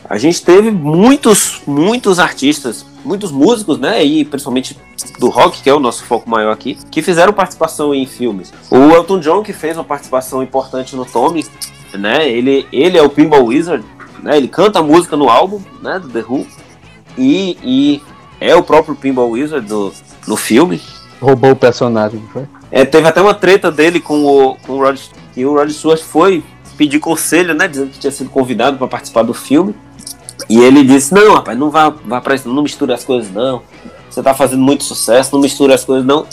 a 0.08 0.16
gente 0.16 0.42
teve 0.42 0.70
muitos, 0.70 1.60
muitos 1.66 2.18
artistas, 2.18 2.84
muitos 3.04 3.30
músicos, 3.30 3.78
né? 3.78 4.02
E 4.02 4.24
principalmente 4.24 4.76
do 5.18 5.28
rock, 5.28 5.62
que 5.62 5.68
é 5.68 5.74
o 5.74 5.78
nosso 5.78 6.04
foco 6.04 6.28
maior 6.28 6.50
aqui, 6.50 6.78
que 6.90 7.02
fizeram 7.02 7.32
participação 7.32 7.94
em 7.94 8.06
filmes. 8.06 8.52
O 8.70 8.90
Elton 8.92 9.20
John, 9.20 9.42
que 9.42 9.52
fez 9.52 9.76
uma 9.76 9.84
participação 9.84 10.42
importante 10.42 10.96
no 10.96 11.04
Tommy, 11.04 11.44
né? 11.92 12.28
Ele, 12.28 12.66
ele 12.72 12.96
é 12.96 13.02
o 13.02 13.10
Pinball 13.10 13.44
Wizard, 13.44 13.84
né? 14.22 14.36
Ele 14.36 14.48
canta 14.48 14.78
a 14.78 14.82
música 14.82 15.16
no 15.16 15.28
álbum, 15.28 15.60
né? 15.82 15.98
Do 15.98 16.08
The 16.08 16.24
Who. 16.26 16.46
E, 17.18 17.58
e 17.62 18.02
é 18.40 18.54
o 18.54 18.62
próprio 18.62 18.94
Pinball 18.94 19.30
Wizard 19.30 19.66
do, 19.66 19.92
no 20.26 20.36
filme. 20.36 20.80
Roubou 21.20 21.50
o 21.50 21.56
personagem, 21.56 22.22
foi? 22.32 22.46
É, 22.70 22.84
teve 22.84 23.08
até 23.08 23.20
uma 23.20 23.34
treta 23.34 23.70
dele 23.70 24.00
com 24.00 24.24
o, 24.24 24.56
com 24.56 24.74
o 24.74 24.78
Rod, 24.78 24.98
e 25.36 25.44
o 25.44 25.54
Rod 25.54 25.70
Stewart 25.70 26.00
foi 26.00 26.44
pedir 26.78 27.00
conselho, 27.00 27.52
né? 27.52 27.68
Dizendo 27.68 27.90
que 27.90 27.98
tinha 27.98 28.12
sido 28.12 28.30
convidado 28.30 28.78
para 28.78 28.86
participar 28.86 29.24
do 29.24 29.34
filme. 29.34 29.74
E 30.48 30.58
ele 30.60 30.84
disse: 30.84 31.12
Não, 31.12 31.34
rapaz, 31.34 31.58
não 31.58 31.70
vá, 31.70 31.90
vá 31.90 32.20
pra 32.20 32.36
isso, 32.36 32.48
não 32.48 32.62
misture 32.62 32.92
as 32.92 33.04
coisas, 33.04 33.30
não. 33.30 33.60
Você 34.08 34.22
tá 34.22 34.32
fazendo 34.32 34.62
muito 34.62 34.84
sucesso, 34.84 35.30
não 35.34 35.40
misture 35.42 35.72
as 35.72 35.84
coisas, 35.84 36.06
não. 36.06 36.24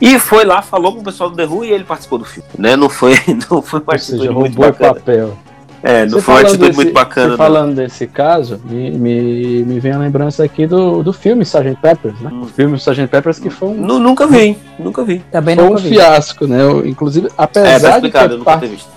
E 0.00 0.18
foi 0.18 0.44
lá, 0.44 0.60
falou 0.60 0.92
com 0.92 1.00
o 1.00 1.04
pessoal 1.04 1.30
do 1.30 1.36
The 1.36 1.46
Who 1.46 1.64
e 1.64 1.72
ele 1.72 1.84
participou 1.84 2.18
do 2.18 2.24
filme. 2.24 2.48
Né? 2.58 2.76
Não 2.76 2.88
foi, 2.88 3.14
não 3.50 3.62
foi 3.62 3.80
uma 3.80 3.94
atitude 3.94 4.18
seja, 4.18 4.32
muito 4.32 4.58
bacana. 4.58 4.94
papel. 4.94 5.38
É, 5.82 6.04
não 6.06 6.12
você 6.12 6.22
foi 6.22 6.34
uma 6.34 6.40
atitude 6.40 6.66
desse, 6.66 6.76
muito 6.76 6.92
bacana. 6.92 7.36
Falando 7.36 7.74
desse 7.74 8.06
caso, 8.06 8.60
me, 8.64 8.90
me, 8.90 9.64
me 9.64 9.80
vem 9.80 9.92
a 9.92 9.98
lembrança 9.98 10.42
aqui 10.42 10.66
do, 10.66 11.02
do 11.02 11.12
filme 11.12 11.42
Sgt. 11.42 11.76
Peppers, 11.80 12.18
né? 12.20 12.30
Hum. 12.32 12.42
O 12.42 12.46
filme 12.46 12.76
Sgt. 12.76 13.06
Peppers 13.06 13.38
que 13.38 13.50
foi 13.50 13.68
um. 13.68 13.98
nunca 13.98 14.26
vi, 14.26 14.56
nunca 14.78 15.04
vi. 15.04 15.18
Também 15.30 15.56
foi 15.56 15.64
um 15.64 15.76
vi. 15.76 15.90
fiasco, 15.90 16.46
né? 16.46 16.58
Inclusive, 16.86 17.28
apesar 17.36 17.98
é, 17.98 18.00
de 18.00 18.10
ter, 18.10 18.28
nunca 18.30 18.56
ter 18.58 18.68
visto. 18.68 18.88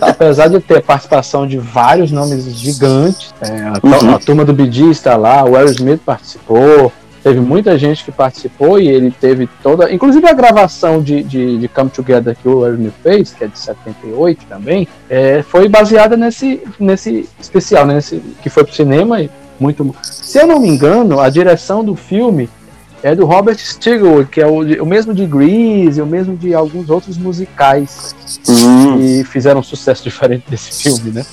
Apesar 0.00 0.48
de 0.48 0.60
ter 0.60 0.82
participação 0.82 1.46
de 1.46 1.58
vários 1.58 2.10
nomes 2.10 2.44
gigantes, 2.54 3.34
é, 3.40 3.62
a, 3.62 3.80
uhum. 3.82 4.14
a, 4.14 4.18
turma 4.18 4.44
do 4.44 4.52
Bidi 4.52 4.90
está 4.90 5.16
lá, 5.16 5.44
o 5.44 5.56
Aerosmith 5.56 6.00
participou, 6.04 6.92
teve 7.22 7.40
muita 7.40 7.76
gente 7.78 8.04
que 8.04 8.12
participou 8.12 8.78
e 8.78 8.88
ele 8.88 9.10
teve 9.10 9.48
toda. 9.62 9.92
Inclusive 9.92 10.28
a 10.28 10.32
gravação 10.32 11.02
de, 11.02 11.22
de, 11.22 11.58
de 11.58 11.68
Come 11.68 11.90
Together 11.90 12.36
que 12.40 12.48
o 12.48 12.66
Ernie 12.66 12.92
fez, 13.02 13.32
que 13.32 13.44
é 13.44 13.46
de 13.46 13.58
78 13.58 14.44
também, 14.48 14.86
é, 15.08 15.42
foi 15.42 15.68
baseada 15.68 16.16
nesse, 16.16 16.62
nesse 16.78 17.28
especial, 17.40 17.86
né, 17.86 17.94
nesse, 17.94 18.22
que 18.42 18.50
foi 18.50 18.64
pro 18.64 18.74
cinema 18.74 19.20
e 19.22 19.30
muito. 19.58 19.94
Se 20.02 20.38
eu 20.38 20.46
não 20.46 20.60
me 20.60 20.68
engano, 20.68 21.18
a 21.18 21.28
direção 21.28 21.82
do 21.82 21.96
filme 21.96 22.48
é 23.02 23.14
do 23.14 23.24
Robert 23.26 23.58
Stigwood, 23.58 24.28
que 24.30 24.40
é 24.40 24.46
o, 24.46 24.82
o 24.82 24.86
mesmo 24.86 25.14
de 25.14 25.26
Grease, 25.26 26.00
o 26.00 26.06
mesmo 26.06 26.36
de 26.36 26.54
alguns 26.54 26.90
outros 26.90 27.16
musicais 27.16 28.14
Hum. 28.48 28.98
que 28.98 29.24
fizeram 29.24 29.60
um 29.60 29.62
sucesso 29.62 30.02
diferente 30.04 30.44
desse 30.48 30.82
filme, 30.82 31.10
né? 31.12 31.24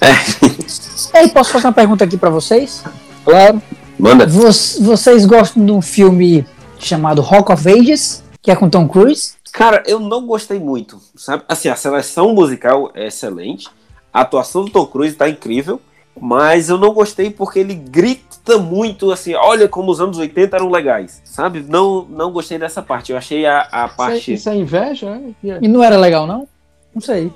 Ei, 1.14 1.28
posso 1.28 1.50
fazer 1.52 1.66
uma 1.66 1.72
pergunta 1.72 2.04
aqui 2.04 2.16
pra 2.16 2.30
vocês? 2.30 2.82
Claro. 3.24 3.60
Manda. 3.98 4.26
Vo- 4.26 4.42
Vocês 4.80 5.26
gostam 5.26 5.64
de 5.64 5.72
um 5.72 5.82
filme 5.82 6.46
chamado 6.78 7.20
Rock 7.20 7.52
of 7.52 7.68
Ages, 7.68 8.22
que 8.40 8.50
é 8.50 8.56
com 8.56 8.70
Tom 8.70 8.88
Cruise? 8.88 9.34
Cara, 9.52 9.82
eu 9.86 9.98
não 9.98 10.26
gostei 10.26 10.58
muito, 10.58 11.00
sabe? 11.16 11.42
Assim, 11.48 11.68
a 11.68 11.76
seleção 11.76 12.32
musical 12.34 12.90
é 12.94 13.08
excelente, 13.08 13.68
a 14.12 14.20
atuação 14.22 14.64
do 14.64 14.70
Tom 14.70 14.86
Cruise 14.86 15.14
tá 15.16 15.28
incrível, 15.28 15.80
mas 16.18 16.68
eu 16.68 16.78
não 16.78 16.92
gostei 16.92 17.30
porque 17.30 17.58
ele 17.58 17.74
grita 17.74 18.58
muito, 18.58 19.10
assim, 19.12 19.34
olha 19.34 19.68
como 19.68 19.90
os 19.90 20.00
anos 20.00 20.18
80 20.18 20.56
eram 20.56 20.70
legais, 20.70 21.20
sabe? 21.24 21.64
Não, 21.68 22.04
não 22.08 22.30
gostei 22.32 22.58
dessa 22.58 22.82
parte, 22.82 23.12
eu 23.12 23.18
achei 23.18 23.46
a, 23.46 23.60
a 23.70 23.84
Isso 23.86 23.92
é, 23.92 23.96
parte... 23.96 24.32
isso 24.34 24.48
é 24.50 24.56
inveja? 24.56 25.10
né? 25.14 25.32
Que 25.40 25.50
é- 25.50 25.58
E 25.62 25.68
não 25.68 25.82
era 25.82 25.96
legal, 25.96 26.26
não? 26.26 26.46
Não 26.94 27.00
sei. 27.00 27.32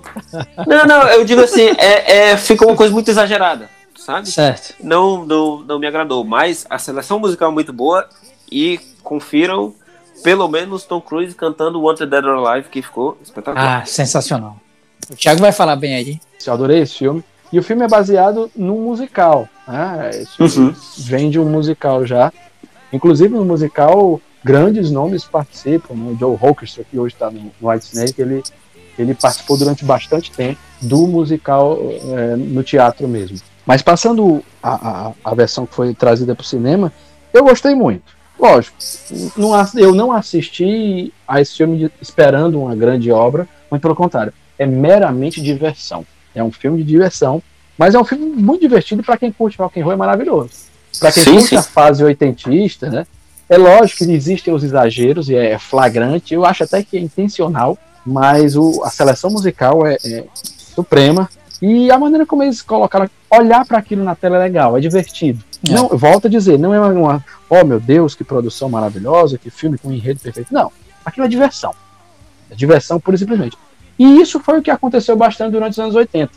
Não, 0.67 0.85
não, 0.85 1.03
eu 1.09 1.25
digo 1.25 1.41
assim, 1.43 1.69
é, 1.79 2.31
é, 2.31 2.37
fica 2.37 2.67
uma 2.67 2.75
coisa 2.75 2.93
muito 2.93 3.09
exagerada, 3.09 3.71
sabe? 3.97 4.29
Certo. 4.29 4.75
Não, 4.83 5.25
não, 5.25 5.61
não 5.61 5.79
me 5.79 5.87
agradou, 5.87 6.25
mas 6.25 6.67
a 6.69 6.79
seleção 6.79 7.19
musical 7.21 7.51
é 7.51 7.55
muito 7.55 7.73
boa 7.73 8.09
e 8.51 8.81
confiram 9.03 9.73
pelo 10.25 10.49
menos 10.49 10.85
Tom 10.85 11.01
Cruise 11.01 11.35
cantando 11.35 11.81
Wanted 11.81 12.11
Dead 12.11 12.25
or 12.25 12.47
Alive, 12.47 12.69
que 12.69 12.83
ficou 12.83 13.17
espetacular. 13.23 13.83
Ah, 13.83 13.87
sensacional. 13.87 14.57
O 15.11 15.15
Thiago 15.15 15.41
vai 15.41 15.53
falar 15.53 15.77
bem 15.77 15.95
aí. 15.95 16.21
Eu 16.47 16.53
adorei 16.53 16.81
esse 16.81 16.95
filme. 16.99 17.23
E 17.55 17.59
o 17.61 17.63
filme 17.63 17.85
é 17.85 17.89
baseado 17.89 18.51
num 18.57 18.83
musical. 18.83 19.49
Né? 19.69 20.11
Uhum. 20.41 20.75
vem 20.99 21.31
de 21.31 21.39
um 21.39 21.49
musical 21.49 22.05
já. 22.05 22.33
Inclusive 22.93 23.33
no 23.33 23.45
musical, 23.45 24.21
grandes 24.43 24.91
nomes 24.91 25.25
participam. 25.25 25.95
Né? 25.95 26.11
O 26.11 26.19
Joe 26.19 26.37
Holkerster, 26.37 26.85
que 26.91 26.99
hoje 26.99 27.15
está 27.15 27.31
no 27.31 27.53
White 27.63 27.87
Snake, 27.93 28.21
ele, 28.21 28.43
ele 28.99 29.15
participou 29.15 29.57
durante 29.57 29.85
bastante 29.85 30.33
tempo 30.33 30.59
do 30.83 31.07
musical 31.07 31.79
é, 32.19 32.35
no 32.35 32.65
teatro 32.65 33.07
mesmo. 33.07 33.39
Mas 33.65 33.83
passando 33.83 34.43
a, 34.61 34.73
a, 34.75 35.13
a 35.25 35.35
versão 35.37 35.65
que 35.65 35.77
foi 35.77 35.95
trazida 35.95 36.35
para 36.35 36.43
o 36.43 36.45
cinema, 36.45 36.93
eu 37.33 37.45
gostei 37.45 37.77
muito. 37.77 38.17
Lógico, 38.37 38.77
não 39.37 39.53
eu 39.77 39.95
não 39.95 40.11
assisti 40.11 41.15
a 41.27 41.41
esse 41.41 41.57
filme 41.57 41.89
esperando 42.03 42.61
uma 42.61 42.75
grande 42.75 43.13
obra, 43.13 43.47
muito 43.71 43.83
pelo 43.83 43.95
contrário, 43.95 44.35
é 44.59 44.67
meramente 44.67 45.41
diversão. 45.41 46.05
É 46.35 46.43
um 46.43 46.53
filme 46.53 46.79
de 46.79 46.85
diversão, 46.85 47.43
mas 47.79 47.95
é 47.95 47.99
um 47.99 48.05
filme 48.05 48.27
muito 48.27 48.61
divertido 48.61 49.03
para 49.03 49.17
quem 49.17 49.33
curte 49.33 49.59
rock 49.59 49.81
and 49.81 49.85
roll, 49.85 49.93
é 49.93 49.97
maravilhoso. 49.97 50.51
Para 50.99 51.13
quem 51.13 51.23
Sim, 51.23 51.33
curte 51.33 51.49
sim. 51.49 51.57
a 51.57 51.63
fase 51.63 52.05
oitentista, 52.05 52.89
né? 52.89 53.07
É 53.49 53.59
lógico 53.59 54.05
que 54.05 54.13
existem 54.13 54.55
os 54.55 54.65
exageros 54.65 55.29
e 55.29 55.37
é 55.37 55.59
flagrante, 55.59 56.33
eu 56.33 56.45
acho 56.45 56.65
até 56.65 56.83
que 56.83 56.97
é 56.97 57.01
intencional, 57.01 57.77
mas 58.07 58.57
o, 58.57 58.83
a 58.83 58.91
seleção 58.91 59.31
musical 59.31 59.87
é, 59.87 59.97
é 60.05 60.25
suprema 60.35 61.29
e 61.61 61.91
a 61.91 61.99
maneira 61.99 62.27
como 62.27 62.43
eles 62.43 62.63
colocaram, 62.63 63.09
olhar 63.31 63.65
para 63.65 63.79
aquilo 63.79 64.03
na 64.03 64.15
tela 64.15 64.37
é 64.37 64.41
legal, 64.41 64.77
é 64.77 64.81
divertido. 64.81 65.43
É. 65.69 65.73
Não, 65.73 65.89
volto 65.89 66.27
a 66.27 66.31
dizer, 66.31 66.59
não 66.59 66.75
é 66.75 66.81
uma, 66.81 66.89
uma, 66.89 67.25
oh 67.49 67.65
meu 67.65 67.81
Deus, 67.81 68.15
que 68.15 68.25
produção 68.25 68.69
maravilhosa, 68.69 69.39
que 69.39 69.51
filme 69.51 69.79
com 69.79 69.93
enredo 69.93 70.21
perfeito. 70.21 70.53
Não, 70.53 70.71
aquilo 71.05 71.27
é 71.27 71.29
diversão. 71.29 71.75
É 72.51 72.55
diversão 72.55 73.01
pura 73.01 73.17
e 73.17 73.19
simplesmente. 73.19 73.57
E 73.99 74.21
isso 74.21 74.41
foi 74.41 74.59
o 74.59 74.63
que 74.63 74.71
aconteceu 74.71 75.17
bastante 75.17 75.53
durante 75.53 75.73
os 75.73 75.79
anos 75.79 75.95
80. 75.95 76.31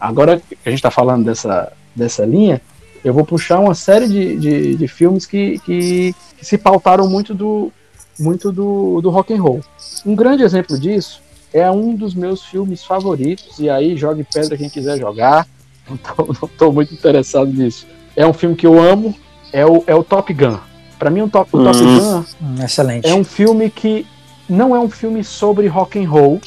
Agora 0.00 0.40
que 0.40 0.56
a 0.64 0.70
gente 0.70 0.78
está 0.78 0.90
falando 0.90 1.24
dessa, 1.24 1.72
dessa 1.94 2.24
linha, 2.24 2.60
eu 3.04 3.12
vou 3.14 3.24
puxar 3.24 3.60
uma 3.60 3.74
série 3.74 4.08
de, 4.08 4.36
de, 4.36 4.74
de 4.76 4.88
filmes 4.88 5.26
que, 5.26 5.58
que, 5.60 6.14
que 6.38 6.44
se 6.44 6.58
pautaram 6.58 7.08
muito 7.08 7.34
do, 7.34 7.72
muito 8.18 8.50
do, 8.52 9.00
do 9.00 9.10
rock 9.10 9.32
and 9.32 9.40
roll. 9.42 9.60
Um 10.04 10.14
grande 10.14 10.42
exemplo 10.42 10.78
disso 10.78 11.20
é 11.52 11.70
um 11.70 11.94
dos 11.94 12.14
meus 12.14 12.44
filmes 12.44 12.84
favoritos, 12.84 13.58
e 13.58 13.70
aí 13.70 13.96
jogue 13.96 14.24
pedra 14.24 14.56
quem 14.56 14.68
quiser 14.68 14.98
jogar, 14.98 15.46
não 15.88 16.48
tô 16.58 16.72
muito 16.72 16.92
interessado 16.92 17.50
nisso. 17.50 17.86
É 18.14 18.26
um 18.26 18.32
filme 18.32 18.56
que 18.56 18.66
eu 18.66 18.78
amo, 18.82 19.14
é 19.52 19.64
o, 19.64 19.82
é 19.86 19.94
o 19.94 20.02
Top 20.02 20.32
Gun. 20.32 20.58
Para 20.98 21.10
mim, 21.10 21.22
o 21.22 21.28
Top, 21.28 21.48
o 21.52 21.62
Top 21.62 21.76
Hum. 21.78 21.98
Gun 21.98 22.24
Hum, 22.42 22.64
excelente. 22.64 23.06
é 23.06 23.14
um 23.14 23.24
filme 23.24 23.70
que 23.70 24.06
não 24.48 24.74
é 24.74 24.80
um 24.80 24.88
filme 24.90 25.22
sobre 25.22 25.66
rock 25.66 25.98
and 25.98 26.08
roll, 26.08 26.40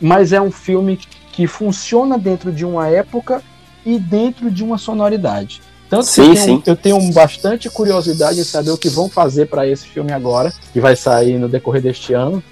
mas 0.00 0.32
é 0.32 0.40
um 0.40 0.50
filme 0.50 0.98
que 1.32 1.46
funciona 1.46 2.18
dentro 2.18 2.52
de 2.52 2.64
uma 2.64 2.88
época 2.88 3.42
e 3.84 3.98
dentro 3.98 4.50
de 4.50 4.62
uma 4.62 4.78
sonoridade. 4.78 5.60
Tanto 5.88 6.06
que 6.06 6.12
Sim, 6.12 6.28
eu, 6.28 6.34
tenho, 6.34 6.44
sim. 6.44 6.62
eu 6.66 6.76
tenho 6.76 7.12
bastante 7.12 7.68
curiosidade 7.68 8.38
em 8.38 8.44
saber 8.44 8.70
o 8.70 8.78
que 8.78 8.88
vão 8.88 9.08
fazer 9.08 9.46
para 9.46 9.66
esse 9.66 9.86
filme 9.86 10.12
agora, 10.12 10.52
que 10.72 10.80
vai 10.80 10.94
sair 10.94 11.38
no 11.38 11.48
decorrer 11.48 11.82
deste 11.82 12.12
ano. 12.12 12.42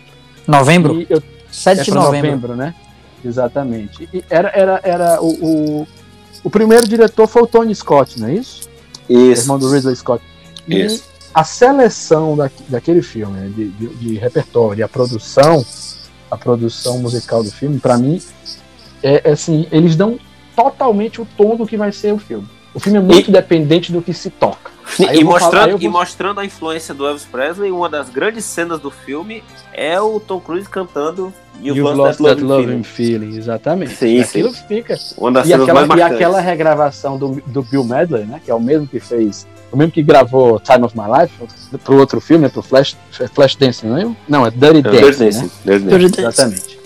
Novembro? 0.46 1.00
E 1.00 1.06
eu 1.08 1.22
7 1.50 1.80
é 1.80 1.84
de 1.84 1.90
pra 1.90 2.02
novembro. 2.02 2.56
né? 2.56 2.74
Exatamente. 3.24 4.08
E 4.12 4.24
era 4.28 4.48
era, 4.48 4.80
era 4.82 5.22
o, 5.22 5.28
o, 5.80 5.88
o 6.44 6.50
primeiro 6.50 6.86
diretor 6.86 7.26
foi 7.26 7.42
o 7.42 7.46
Tony 7.46 7.74
Scott, 7.74 8.18
não 8.20 8.28
é 8.28 8.34
isso? 8.34 8.68
Isso. 9.08 9.42
Irmão 9.42 9.58
do 9.58 9.70
Ridley 9.70 9.96
Scott. 9.96 10.22
E 10.66 10.84
Isso. 10.84 11.04
a 11.32 11.44
seleção 11.44 12.36
da, 12.36 12.50
daquele 12.68 13.02
filme, 13.02 13.38
né, 13.38 13.50
de, 13.54 13.68
de, 13.70 13.88
de 13.94 14.18
repertório, 14.18 14.80
e 14.80 14.82
a 14.82 14.88
produção, 14.88 15.64
a 16.30 16.36
produção 16.36 16.98
musical 16.98 17.42
do 17.42 17.50
filme, 17.50 17.78
pra 17.78 17.96
mim, 17.96 18.20
é, 19.02 19.28
é 19.28 19.32
assim, 19.32 19.66
eles 19.70 19.96
dão 19.96 20.18
totalmente 20.54 21.20
o 21.20 21.26
tom 21.36 21.56
do 21.56 21.66
que 21.66 21.76
vai 21.76 21.92
ser 21.92 22.12
o 22.12 22.18
filme. 22.18 22.46
O 22.74 22.80
filme 22.80 22.98
é 22.98 23.02
muito 23.02 23.30
dependente 23.30 23.92
do 23.92 24.02
que 24.02 24.12
se 24.12 24.30
toca. 24.30 24.70
E 24.98 25.22
vou 25.24 25.32
falar- 25.34 25.40
mostrando, 25.40 25.70
eu 25.70 25.76
e 25.78 25.82
vou- 25.82 25.90
mostrando 25.92 26.40
a 26.40 26.44
influência 26.44 26.94
do 26.94 27.06
Elvis 27.06 27.24
Presley, 27.24 27.70
uma 27.70 27.88
das 27.88 28.08
grandes 28.08 28.44
cenas 28.44 28.80
do 28.80 28.90
filme 28.90 29.42
é 29.72 30.00
o 30.00 30.18
Tom 30.20 30.40
Cruise 30.40 30.68
cantando 30.68 31.32
You've, 31.62 31.80
You've 31.80 31.96
Lost, 31.96 32.20
That 32.22 32.40
Loving 32.40 32.82
Feeling. 32.82 33.26
Feeling, 33.28 33.36
exatamente. 33.38 33.94
Sim, 33.96 34.16
E 34.16 34.20
aquilo 34.22 34.52
fica. 34.52 34.96
Uma 35.16 35.32
das 35.32 35.46
E 35.46 35.48
cenas 35.50 35.68
aquela, 35.68 35.86
mais 35.86 36.00
e 36.00 36.02
aquela 36.02 36.40
regravação 36.40 37.18
do, 37.18 37.42
do 37.46 37.62
Bill 37.62 37.84
Medley, 37.84 38.24
né? 38.24 38.40
Que 38.44 38.50
é 38.50 38.54
o 38.54 38.60
mesmo 38.60 38.86
que 38.86 39.00
fez. 39.00 39.46
O 39.70 39.76
mesmo 39.76 39.92
que 39.92 40.02
gravou 40.02 40.58
Time 40.60 40.84
of 40.84 40.96
My 40.96 41.04
Life 41.20 41.34
pro 41.84 41.98
outro 41.98 42.20
filme, 42.20 42.44
né, 42.44 42.48
pro 42.48 42.62
Flash, 42.62 42.96
Flash 43.34 43.54
Dance, 43.56 43.84
não 43.84 43.98
é? 43.98 44.10
Não, 44.28 44.46
é 44.46 44.50
Dirty 44.50 44.78
É, 44.78 44.82
Dancing, 44.82 45.00
Dirty 45.00 45.20
né? 45.22 45.30
Dancing, 45.30 45.48
Dirty 45.64 45.84
Dancing. 45.86 46.20
Exatamente. 46.22 46.78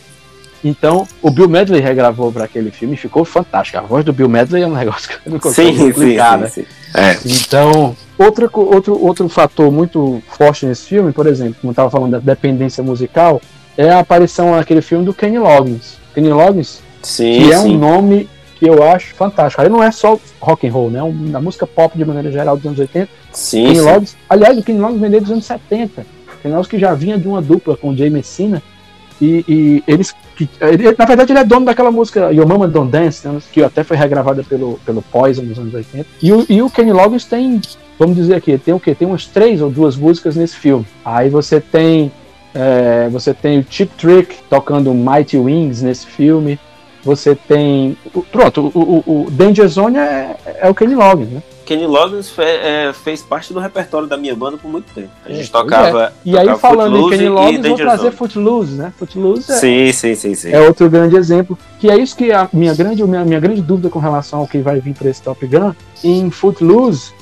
Então, 0.64 1.07
o 1.20 1.30
Bill 1.30 1.48
Medley 1.48 1.80
regravou 1.80 2.32
para 2.32 2.44
aquele 2.44 2.70
filme 2.70 2.94
e 2.94 2.96
ficou 2.96 3.24
fantástico. 3.24 3.78
A 3.78 3.82
voz 3.82 4.05
do 4.05 4.12
Bill 4.12 4.28
Medley 4.28 4.62
é 4.62 4.66
um 4.66 4.72
negócio 4.74 5.09
que 5.09 5.14
eu 5.28 5.32
não 5.32 5.38
consigo 5.40 5.68
Sim, 5.70 5.76
sim, 5.76 5.88
explicar, 5.88 6.36
sim, 6.38 6.42
né? 6.44 6.48
sim. 6.48 6.64
É. 6.95 7.16
Então, 7.24 7.97
outra, 8.18 8.51
outro, 8.53 9.03
outro 9.03 9.28
fator 9.28 9.70
muito 9.70 10.22
forte 10.28 10.66
nesse 10.66 10.86
filme, 10.86 11.12
por 11.12 11.26
exemplo, 11.26 11.57
como 11.61 11.70
eu 11.70 11.72
estava 11.72 11.90
falando 11.90 12.12
da 12.12 12.18
dependência 12.18 12.82
musical, 12.82 13.40
é 13.76 13.90
a 13.90 14.01
aparição 14.01 14.55
naquele 14.55 14.82
filme 14.82 15.05
do 15.05 15.14
Kenny 15.14 15.38
Loggins. 15.38 15.97
Kenny 16.14 16.30
Loggins, 16.30 16.80
Sim, 17.03 17.38
que 17.38 17.53
é 17.53 17.59
um 17.59 17.62
sim. 17.62 17.76
nome 17.78 18.28
que 18.59 18.68
eu 18.68 18.82
acho 18.82 19.14
fantástico. 19.14 19.62
Aí 19.62 19.68
não 19.68 19.82
é 19.82 19.90
só 19.90 20.18
rock 20.40 20.66
and 20.66 20.72
roll, 20.72 20.90
né? 20.90 21.01
Na 21.30 21.40
música 21.40 21.66
pop 21.66 21.97
de 21.97 22.05
maneira 22.05 22.30
geral 22.30 22.57
dos 22.57 22.66
anos 22.66 22.78
80. 22.78 23.09
Sim, 23.32 23.64
Kenny 23.64 23.76
sim. 23.76 23.82
Loggins, 23.82 24.16
aliás, 24.28 24.59
o 24.59 24.62
Kenny 24.62 24.78
Loggins 24.78 25.01
veio 25.01 25.20
dos 25.20 25.30
anos 25.30 25.45
70. 25.45 26.07
Kenny 26.43 26.55
Loggins 26.55 26.68
que 26.68 26.78
já 26.78 26.95
vinha 26.95 27.18
de 27.18 27.26
uma 27.26 27.43
dupla 27.43 27.76
com 27.76 27.90
o 27.90 27.97
Jay 27.97 28.11
Messina. 28.11 28.62
E, 29.20 29.45
e 29.49 29.84
eles. 29.86 30.14
Na 30.99 31.05
verdade, 31.05 31.32
ele 31.32 31.38
é 31.38 31.45
dono 31.45 31.66
daquela 31.66 31.90
música 31.90 32.32
Your 32.32 32.47
Mama 32.47 32.68
Don't 32.68 32.90
Dance, 32.90 33.26
né, 33.26 33.38
que 33.53 33.62
até 33.62 33.82
foi 33.84 33.97
regravada 33.97 34.43
pelo, 34.43 34.78
pelo 34.84 35.03
Poison 35.03 35.43
nos 35.43 35.59
anos 35.59 35.74
80. 35.74 36.07
E 36.22 36.32
o, 36.32 36.47
e 36.49 36.62
o 36.62 36.70
Kenny 36.70 36.93
Loggins 36.93 37.24
tem, 37.24 37.61
vamos 37.99 38.16
dizer 38.16 38.34
aqui, 38.34 38.57
tem 38.59 38.74
o 38.74 38.80
quê? 38.80 38.95
Tem 38.95 39.07
umas 39.07 39.26
três 39.26 39.61
ou 39.61 39.70
duas 39.70 39.97
músicas 39.97 40.36
nesse 40.36 40.57
filme. 40.57 40.86
Aí 41.05 41.28
você 41.28 41.61
tem. 41.61 42.12
é, 42.55 43.09
você 43.11 43.32
tem 43.34 43.61
o 43.61 43.66
Chip 43.68 43.93
Trick 43.97 44.36
tocando 44.49 44.93
Mighty 44.95 45.36
Wings 45.36 45.82
nesse 45.82 46.07
filme. 46.07 46.59
Você 47.05 47.34
tem. 47.34 47.97
Pronto, 48.30 48.70
o, 48.74 49.03
o, 49.07 49.26
o 49.26 49.30
Danger 49.30 49.66
Zone 49.66 49.99
é, 49.99 50.36
é 50.61 50.68
o 50.68 50.74
Kenny 50.74 50.95
Loggins, 50.95 51.28
né? 51.28 51.43
Kenny 51.64 51.86
Loggins 51.86 52.28
fe- 52.30 52.42
é, 52.42 52.92
fez 52.92 53.22
parte 53.22 53.52
do 53.52 53.58
repertório 53.60 54.06
da 54.08 54.16
minha 54.16 54.34
banda 54.34 54.56
por 54.56 54.70
muito 54.70 54.92
tempo. 54.94 55.08
A 55.24 55.30
É, 55.30 55.34
gente 55.34 55.50
pois 55.50 55.64
tocava. 55.64 56.12
E 56.24 56.36
aí, 56.36 56.44
tocava 56.46 56.58
falando 56.60 56.96
em 56.96 57.00
Footloose 57.00 57.16
Kenny 57.16 57.24
e 57.24 57.28
Loggins, 57.28 57.66
vou 57.68 57.76
trazer 57.76 58.02
Zone. 58.02 58.16
Footloose, 58.16 58.72
né? 58.74 58.92
Footloose 58.98 59.52
é, 59.52 59.54
Sim, 59.56 59.92
sim, 59.92 60.14
sim, 60.14 60.34
sim. 60.34 60.50
é 60.52 60.60
outro 60.60 60.88
grande 60.90 61.16
exemplo. 61.16 61.58
Que 61.78 61.90
é 61.90 61.96
isso 61.96 62.16
que 62.16 62.30
a 62.32 62.48
minha 62.52 62.74
grande, 62.74 63.02
minha, 63.04 63.24
minha 63.24 63.40
grande 63.40 63.62
dúvida 63.62 63.88
com 63.88 63.98
relação 63.98 64.40
ao 64.40 64.46
que 64.46 64.58
vai 64.58 64.80
vir 64.80 64.94
para 64.94 65.08
esse 65.08 65.22
Top 65.22 65.44
Gun. 65.46 65.72
Em 66.04 66.30
Footloose, 66.30 67.12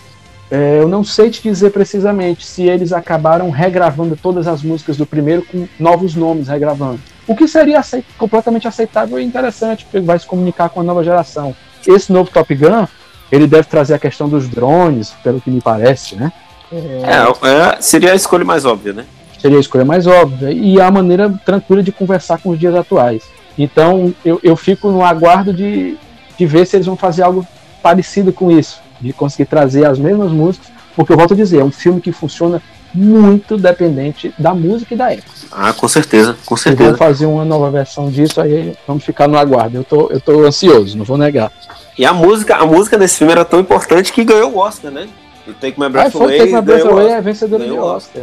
é, 0.50 0.80
eu 0.80 0.88
não 0.88 1.04
sei 1.04 1.30
te 1.30 1.42
dizer 1.42 1.70
precisamente 1.70 2.44
se 2.44 2.62
eles 2.64 2.92
acabaram 2.92 3.50
regravando 3.50 4.16
todas 4.20 4.48
as 4.48 4.62
músicas 4.62 4.96
do 4.96 5.06
primeiro 5.06 5.42
com 5.42 5.68
novos 5.78 6.14
nomes 6.14 6.48
regravando. 6.48 6.98
O 7.28 7.36
que 7.36 7.46
seria 7.46 7.78
aceit- 7.78 8.04
completamente 8.18 8.66
aceitável 8.66 9.18
e 9.20 9.24
interessante, 9.24 9.84
porque 9.84 10.00
vai 10.00 10.18
se 10.18 10.26
comunicar 10.26 10.68
com 10.70 10.80
a 10.80 10.82
nova 10.82 11.04
geração. 11.04 11.54
Esse 11.86 12.12
novo 12.12 12.30
Top 12.30 12.52
Gun, 12.54 12.86
ele 13.30 13.46
deve 13.46 13.68
trazer 13.68 13.94
a 13.94 13.98
questão 13.98 14.28
dos 14.28 14.48
drones, 14.48 15.14
pelo 15.22 15.40
que 15.40 15.50
me 15.50 15.60
parece, 15.60 16.16
né? 16.16 16.32
É, 16.72 17.76
é, 17.76 17.80
seria 17.80 18.12
a 18.12 18.14
escolha 18.14 18.44
mais 18.44 18.64
óbvia, 18.64 18.92
né? 18.92 19.04
Seria 19.38 19.56
a 19.56 19.60
escolha 19.60 19.84
mais 19.84 20.06
óbvia 20.06 20.50
e 20.52 20.80
a 20.80 20.90
maneira 20.90 21.32
tranquila 21.44 21.82
de 21.82 21.90
conversar 21.90 22.38
com 22.38 22.50
os 22.50 22.58
dias 22.58 22.74
atuais. 22.74 23.24
Então 23.58 24.14
eu, 24.24 24.38
eu 24.42 24.56
fico 24.56 24.90
no 24.90 25.04
aguardo 25.04 25.52
de, 25.52 25.96
de 26.38 26.46
ver 26.46 26.66
se 26.66 26.76
eles 26.76 26.86
vão 26.86 26.96
fazer 26.96 27.22
algo 27.22 27.46
parecido 27.82 28.32
com 28.32 28.50
isso, 28.50 28.80
de 29.00 29.12
conseguir 29.12 29.46
trazer 29.46 29.86
as 29.86 29.98
mesmas 29.98 30.30
músicas, 30.30 30.70
porque 30.94 31.12
eu 31.12 31.16
volto 31.16 31.34
a 31.34 31.36
dizer, 31.36 31.60
é 31.60 31.64
um 31.64 31.70
filme 31.70 32.00
que 32.00 32.12
funciona 32.12 32.62
muito 32.92 33.56
dependente 33.56 34.34
da 34.38 34.54
música 34.54 34.94
e 34.94 34.96
da 34.96 35.12
época. 35.12 35.30
Ah, 35.52 35.72
com 35.72 35.88
certeza, 35.88 36.36
com 36.44 36.56
certeza. 36.56 36.90
vão 36.90 36.98
fazer 36.98 37.26
uma 37.26 37.44
nova 37.44 37.70
versão 37.70 38.10
disso, 38.10 38.40
aí 38.40 38.74
vamos 38.86 39.04
ficar 39.04 39.28
no 39.28 39.38
aguardo. 39.38 39.78
Eu 39.78 39.84
tô, 39.84 40.08
eu 40.10 40.20
tô 40.20 40.44
ansioso, 40.44 40.96
não 40.96 41.04
vou 41.04 41.18
negar. 41.18 41.52
E 41.98 42.04
a 42.04 42.12
música, 42.12 42.56
a 42.56 42.66
música 42.66 42.96
nesse 42.96 43.18
filme 43.18 43.32
era 43.32 43.44
tão 43.44 43.60
importante 43.60 44.12
que 44.12 44.24
ganhou 44.24 44.52
o 44.52 44.58
Oscar, 44.58 44.90
né? 44.90 45.08
E 45.46 45.52
Take 45.52 45.78
My 45.78 45.86
Ah, 45.86 45.88
Breath 45.88 46.12
foi 46.12 46.22
Away 46.22 46.38
Take 46.38 46.52
My 46.54 46.62
Breath 46.62 46.84
o 46.84 46.90
Away 46.90 47.08
é 47.08 47.20
vencedora 47.20 47.64
de 47.64 47.70
Ganhou 47.70 47.84
o 47.84 47.88
Oscar. 47.88 48.22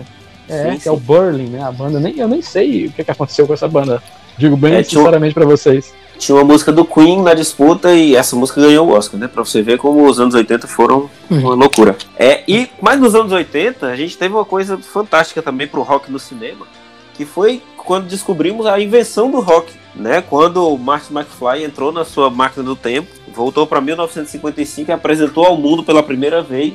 É, 0.49 0.71
Sim, 0.71 0.79
que 0.79 0.87
é 0.87 0.91
o 0.91 0.95
sim. 0.95 1.03
Burling, 1.03 1.47
né? 1.49 1.61
A 1.61 1.71
banda. 1.71 1.99
Nem, 1.99 2.17
eu 2.17 2.27
nem 2.27 2.41
sei 2.41 2.85
o 2.87 2.91
que, 2.91 3.03
que 3.03 3.11
aconteceu 3.11 3.45
com 3.45 3.53
essa 3.53 3.67
banda. 3.67 4.01
Digo 4.37 4.55
bem 4.55 4.75
É, 4.75 4.83
tinha 4.83 4.99
sinceramente 5.01 5.33
pra 5.33 5.45
vocês. 5.45 5.93
Tinha 6.17 6.35
uma 6.35 6.43
música 6.43 6.71
do 6.71 6.83
Queen 6.83 7.21
na 7.21 7.33
disputa 7.33 7.93
e 7.93 8.15
essa 8.15 8.35
música 8.35 8.61
ganhou 8.61 8.87
o 8.87 8.91
Oscar, 8.91 9.19
né? 9.19 9.27
Pra 9.27 9.43
você 9.43 9.61
ver 9.61 9.77
como 9.77 10.05
os 10.05 10.19
anos 10.19 10.33
80 10.33 10.67
foram 10.67 11.09
uma 11.29 11.53
loucura. 11.53 11.95
É, 12.17 12.43
e 12.47 12.69
mas 12.81 12.99
nos 12.99 13.13
anos 13.13 13.31
80 13.31 13.85
a 13.85 13.95
gente 13.95 14.17
teve 14.17 14.33
uma 14.33 14.45
coisa 14.45 14.77
fantástica 14.77 15.41
também 15.41 15.67
pro 15.67 15.81
rock 15.83 16.11
no 16.11 16.19
cinema, 16.19 16.65
que 17.13 17.25
foi 17.25 17.61
quando 17.77 18.07
descobrimos 18.07 18.65
a 18.65 18.79
invenção 18.79 19.31
do 19.31 19.39
rock, 19.39 19.73
né? 19.95 20.21
Quando 20.21 20.67
o 20.67 20.77
Martin 20.77 21.13
McFly 21.13 21.63
entrou 21.63 21.91
na 21.91 22.03
sua 22.03 22.29
máquina 22.29 22.63
do 22.63 22.75
tempo, 22.75 23.07
voltou 23.33 23.65
para 23.65 23.79
1955 23.79 24.91
e 24.91 24.93
apresentou 24.93 25.45
ao 25.45 25.55
mundo 25.55 25.83
pela 25.83 26.03
primeira 26.03 26.41
vez 26.41 26.73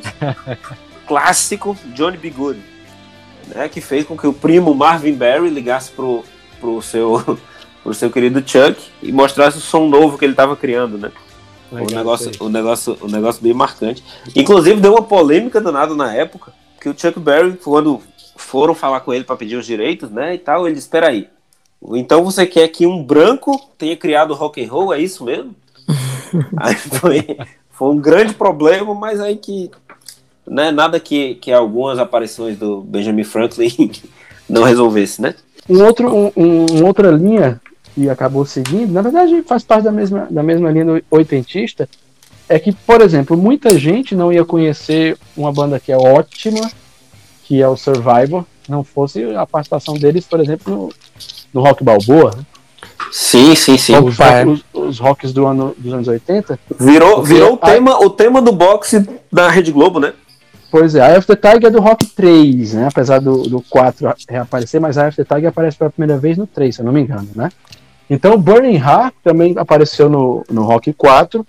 clássico 1.06 1.76
Johnny 1.94 2.16
B. 2.16 2.30
Good, 2.30 2.60
né? 3.54 3.68
Que 3.68 3.80
fez 3.80 4.06
com 4.06 4.16
que 4.16 4.26
o 4.26 4.32
primo 4.32 4.74
Marvin 4.74 5.14
Barry 5.14 5.50
ligasse 5.50 5.90
pro, 5.90 6.24
pro 6.60 6.80
seu 6.80 7.38
pro 7.82 7.94
seu 7.94 8.10
querido 8.10 8.40
Chuck 8.46 8.76
e 9.02 9.10
mostrasse 9.12 9.58
o 9.58 9.60
som 9.60 9.88
novo 9.88 10.16
que 10.18 10.24
ele 10.24 10.32
estava 10.32 10.56
criando, 10.56 10.96
né? 10.98 11.10
o 11.70 11.76
Legal, 11.76 11.98
negócio, 11.98 12.30
o 12.38 12.48
negócio, 12.48 12.98
o 13.00 13.06
negócio 13.08 13.42
bem 13.42 13.54
marcante. 13.54 14.04
Inclusive 14.36 14.80
deu 14.80 14.92
uma 14.92 15.02
polêmica 15.02 15.60
danada 15.60 15.94
na 15.94 16.14
época 16.14 16.52
que 16.80 16.88
o 16.88 16.94
Chuck 16.98 17.18
Berry 17.18 17.56
quando 17.62 18.00
foram 18.36 18.74
falar 18.74 19.00
com 19.00 19.12
ele 19.14 19.24
para 19.24 19.36
pedir 19.36 19.56
os 19.56 19.64
direitos, 19.66 20.10
né, 20.10 20.34
e 20.34 20.38
tal, 20.38 20.66
ele 20.66 20.74
disse, 20.74 20.86
espera 20.86 21.08
aí. 21.08 21.28
Então 21.94 22.24
você 22.24 22.46
quer 22.46 22.68
que 22.68 22.86
um 22.86 23.02
branco 23.02 23.58
tenha 23.78 23.96
criado 23.96 24.34
rock 24.34 24.62
and 24.64 24.70
roll, 24.70 24.92
é 24.92 25.00
isso 25.00 25.24
mesmo? 25.24 25.54
aí 26.58 26.74
foi, 26.74 27.38
foi 27.70 27.88
um 27.88 27.98
grande 27.98 28.34
problema, 28.34 28.94
mas 28.94 29.20
aí 29.20 29.36
que 29.36 29.70
né, 30.46 30.70
nada 30.70 30.98
que, 31.00 31.36
que 31.36 31.52
algumas 31.52 31.98
aparições 31.98 32.56
do 32.58 32.80
Benjamin 32.82 33.24
Franklin 33.24 33.90
não 34.48 34.62
resolvesse, 34.62 35.22
né? 35.22 35.34
Um 35.68 35.82
outro, 35.84 36.12
um, 36.14 36.32
um- 36.36 36.66
uma 36.78 36.86
outra 36.88 37.10
linha 37.10 37.60
que 37.94 38.08
acabou 38.08 38.44
seguindo, 38.44 38.92
na 38.92 39.02
verdade 39.02 39.42
faz 39.42 39.62
parte 39.62 39.84
da 39.84 39.92
mesma, 39.92 40.26
da 40.30 40.42
mesma 40.42 40.70
linha 40.70 40.84
do 40.84 41.04
oitentista, 41.10 41.88
é 42.48 42.58
que, 42.58 42.72
por 42.72 43.00
exemplo, 43.00 43.36
muita 43.36 43.78
gente 43.78 44.14
não 44.14 44.32
ia 44.32 44.44
conhecer 44.44 45.16
uma 45.36 45.52
banda 45.52 45.80
que 45.80 45.92
é 45.92 45.96
ótima, 45.96 46.70
que 47.44 47.62
é 47.62 47.68
o 47.68 47.76
Survivor, 47.76 48.44
não 48.68 48.84
fosse 48.84 49.24
a 49.34 49.46
participação 49.46 49.94
deles, 49.94 50.26
por 50.26 50.40
exemplo, 50.40 50.72
no, 50.72 50.92
no 51.52 51.60
Rock 51.66 51.82
Balboa, 51.82 52.32
né? 52.36 52.44
Sim, 53.10 53.54
sim, 53.54 53.76
sim. 53.76 53.96
os, 53.96 54.18
é. 54.20 54.46
os, 54.46 54.64
os 54.72 54.98
rocks 54.98 55.32
do 55.32 55.46
ano, 55.46 55.74
dos 55.76 55.92
anos 55.92 56.08
80. 56.08 56.58
Virou, 56.78 57.16
Porque 57.16 57.34
virou 57.34 57.52
o, 57.52 57.58
a- 57.60 57.70
tema, 57.70 57.98
o 57.98 58.10
tema 58.10 58.40
do 58.40 58.52
boxe 58.52 59.06
da 59.30 59.48
Rede 59.50 59.70
Globo, 59.70 60.00
né? 60.00 60.14
Pois 60.70 60.94
é, 60.94 61.18
of 61.18 61.26
the 61.26 61.36
Tiger 61.36 61.66
é 61.66 61.70
do 61.70 61.80
Rock 61.80 62.06
3, 62.06 62.72
né? 62.72 62.88
Apesar 62.90 63.20
do, 63.20 63.42
do 63.42 63.60
4 63.68 64.14
reaparecer, 64.26 64.80
mas 64.80 64.96
of 64.96 65.14
the 65.14 65.24
Tiger 65.24 65.50
aparece 65.50 65.76
pela 65.76 65.90
primeira 65.90 66.18
vez 66.18 66.38
no 66.38 66.46
3, 66.46 66.74
se 66.74 66.80
eu 66.80 66.86
não 66.86 66.92
me 66.92 67.02
engano, 67.02 67.28
né? 67.34 67.50
Então 68.14 68.36
Burning 68.36 68.76
Heart 68.76 69.14
também 69.24 69.54
apareceu 69.56 70.06
no, 70.10 70.44
no 70.50 70.64
Rock 70.64 70.92
4. 70.92 71.46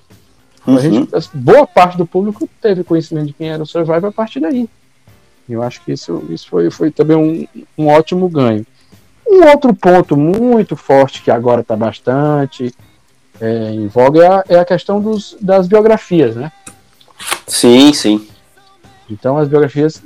A 0.66 0.72
Uhum. 0.72 0.80
gente, 0.80 1.14
as- 1.14 1.28
boa 1.28 1.68
parte 1.68 1.98
do 1.98 2.06
público 2.06 2.48
teve 2.62 2.86
conhecimento 2.86 3.28
de 3.28 3.34
quem 3.34 3.50
era 3.50 3.62
o 3.62 3.66
Survivor 3.66 4.06
a 4.06 4.12
partir 4.14 4.40
daí. 4.40 4.70
Eu 5.50 5.62
acho 5.62 5.84
que 5.84 5.92
isso, 5.92 6.24
isso 6.30 6.48
foi, 6.48 6.72
foi 6.72 6.90
também 6.90 7.18
um, 7.78 7.84
um 7.84 7.88
ótimo 7.90 8.30
ganho. 8.30 8.66
Um 9.28 9.44
outro 9.50 9.74
ponto 9.74 10.16
muito 10.16 10.78
forte 10.78 11.22
que 11.22 11.30
agora 11.30 11.60
está 11.60 11.76
bastante 11.76 12.74
é, 13.42 13.72
em 13.72 13.88
voga 13.88 14.24
é 14.24 14.28
a, 14.28 14.44
é 14.48 14.60
a 14.60 14.64
questão 14.66 15.02
dos, 15.02 15.36
das 15.42 15.68
biografias, 15.68 16.34
né? 16.34 16.50
Sim, 17.46 17.92
sim. 17.92 18.26
Então 19.10 19.38
as 19.38 19.50
biografias, 19.50 20.02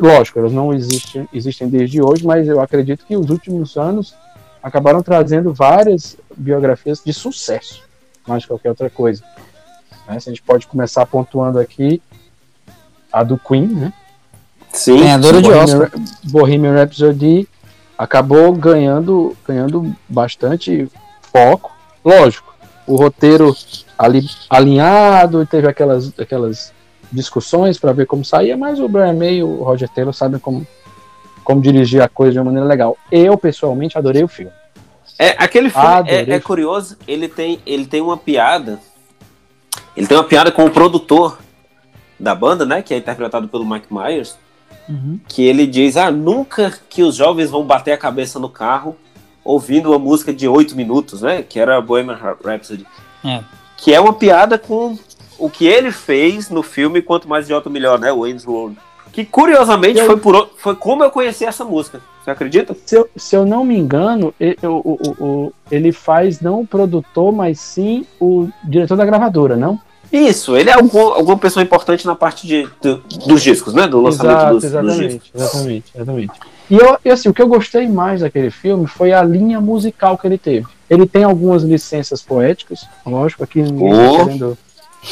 lógico, 0.00 0.38
elas 0.38 0.52
não 0.52 0.72
existem, 0.72 1.28
existem 1.34 1.68
desde 1.68 2.00
hoje, 2.00 2.24
mas 2.26 2.48
eu 2.48 2.62
acredito 2.62 3.04
que 3.06 3.14
os 3.14 3.28
últimos 3.28 3.76
anos 3.76 4.14
acabaram 4.62 5.02
trazendo 5.02 5.52
várias 5.52 6.16
biografias 6.36 7.02
de 7.04 7.12
sucesso, 7.12 7.82
mais 8.26 8.44
que 8.44 8.48
qualquer 8.48 8.70
outra 8.70 8.90
coisa. 8.90 9.22
Né? 10.06 10.18
Se 10.20 10.28
a 10.28 10.32
gente 10.32 10.42
pode 10.42 10.66
começar 10.66 11.04
pontuando 11.06 11.58
aqui 11.58 12.02
a 13.12 13.22
do 13.22 13.38
Queen, 13.38 13.66
né? 13.66 13.92
Sim. 14.72 15.00
Ganhadora 15.00 15.40
de 15.40 15.48
Bohemian, 15.48 15.64
Oscar. 15.64 15.90
Bohemian 16.24 16.74
Rhapsody 16.74 17.48
acabou 17.96 18.52
ganhando, 18.52 19.36
ganhando 19.46 19.94
bastante 20.08 20.88
foco. 21.32 21.72
Lógico, 22.04 22.54
o 22.86 22.96
roteiro 22.96 23.54
ali 23.98 24.24
alinhado, 24.48 25.44
teve 25.46 25.66
aquelas, 25.68 26.12
aquelas 26.18 26.72
discussões 27.10 27.78
para 27.78 27.92
ver 27.92 28.06
como 28.06 28.24
saía, 28.24 28.56
mas 28.56 28.78
o 28.78 28.88
Brian 28.88 29.14
May 29.14 29.36
e 29.36 29.42
o 29.42 29.62
Roger 29.62 29.88
Taylor 29.88 30.14
sabem 30.14 30.38
como, 30.38 30.66
como 31.48 31.62
dirigir 31.62 32.02
a 32.02 32.08
coisa 32.10 32.32
de 32.32 32.38
uma 32.38 32.44
maneira 32.44 32.66
legal. 32.66 32.98
Eu, 33.10 33.38
pessoalmente, 33.38 33.96
adorei 33.96 34.22
o 34.22 34.28
filme. 34.28 34.52
É, 35.18 35.30
aquele 35.38 35.70
filme 35.70 35.86
Adorei. 35.86 36.26
é, 36.28 36.34
é 36.34 36.40
curioso, 36.40 36.98
ele 37.08 37.26
tem, 37.26 37.58
ele 37.64 37.86
tem 37.86 38.02
uma 38.02 38.18
piada. 38.18 38.78
Ele 39.96 40.06
tem 40.06 40.14
uma 40.14 40.24
piada 40.24 40.52
com 40.52 40.66
o 40.66 40.70
produtor 40.70 41.38
da 42.20 42.34
banda, 42.34 42.66
né? 42.66 42.82
Que 42.82 42.92
é 42.92 42.98
interpretado 42.98 43.48
pelo 43.48 43.64
Mike 43.64 43.86
Myers. 43.90 44.36
Uhum. 44.86 45.18
Que 45.26 45.42
ele 45.42 45.66
diz: 45.66 45.96
Ah, 45.96 46.10
nunca 46.10 46.78
que 46.90 47.02
os 47.02 47.16
jovens 47.16 47.48
vão 47.48 47.64
bater 47.64 47.92
a 47.92 47.98
cabeça 47.98 48.38
no 48.38 48.50
carro 48.50 48.94
ouvindo 49.42 49.88
uma 49.88 49.98
música 49.98 50.34
de 50.34 50.46
oito 50.46 50.76
minutos, 50.76 51.22
né? 51.22 51.42
Que 51.42 51.58
era 51.58 51.80
Bohemian 51.80 52.18
Rhapsody. 52.44 52.86
É. 53.24 53.42
Que 53.74 53.94
é 53.94 54.00
uma 54.00 54.12
piada 54.12 54.58
com 54.58 54.98
o 55.38 55.48
que 55.48 55.66
ele 55.66 55.92
fez 55.92 56.50
no 56.50 56.62
filme 56.62 57.00
Quanto 57.00 57.26
Mais 57.26 57.46
Idiota 57.46 57.70
Melhor, 57.70 57.98
né? 57.98 58.12
O 58.12 58.20
Wayne's 58.20 58.46
World. 58.46 58.76
Que 59.18 59.24
curiosamente 59.24 59.98
Eu- 59.98 60.06
foi, 60.06 60.16
por, 60.16 60.48
foi 60.58 60.76
como 60.76 61.02
eu 61.02 61.10
conheci 61.10 61.44
essa 61.44 61.64
música. 61.64 62.00
Você 62.22 62.30
acredita? 62.30 62.76
Se 62.86 62.94
eu, 62.96 63.08
se 63.16 63.34
eu 63.34 63.44
não 63.44 63.64
me 63.64 63.76
engano, 63.76 64.32
e- 64.38 64.56
o- 64.62 64.96
o- 65.18 65.52
ele 65.72 65.90
faz 65.90 66.40
não 66.40 66.60
o 66.60 66.66
produtor, 66.66 67.32
mas 67.32 67.58
sim 67.58 68.06
o 68.20 68.48
diretor 68.62 68.94
da 68.96 69.04
gravadora, 69.04 69.56
não? 69.56 69.76
Isso, 70.12 70.56
ele 70.56 70.70
é 70.70 70.74
algum, 70.74 71.00
alguma 71.00 71.36
pessoa 71.36 71.64
importante 71.64 72.06
na 72.06 72.14
parte 72.14 72.46
de, 72.46 72.68
do- 72.80 72.98
dos 73.26 73.42
discos, 73.42 73.74
né? 73.74 73.88
Do 73.88 74.00
lançamento 74.00 74.36
Exato, 74.36 74.52
dos, 74.54 74.62
dos 74.62 74.70
discos. 74.70 74.94
exatamente, 74.94 75.32
exatamente, 75.34 75.92
exatamente. 75.96 76.32
E, 76.70 76.76
eu, 76.76 76.96
e 77.04 77.10
assim, 77.10 77.28
o 77.28 77.34
que 77.34 77.42
eu 77.42 77.48
gostei 77.48 77.88
mais 77.88 78.20
daquele 78.20 78.52
filme 78.52 78.86
foi 78.86 79.12
a 79.12 79.20
linha 79.24 79.60
musical 79.60 80.16
que 80.16 80.28
ele 80.28 80.38
teve. 80.38 80.66
Ele 80.88 81.06
tem 81.08 81.24
algumas 81.24 81.64
licenças 81.64 82.22
poéticas, 82.22 82.86
lógico, 83.04 83.42
aqui 83.42 83.62
ninguém, 83.62 83.92
Oh. 83.92 84.24
querendo, 84.24 84.58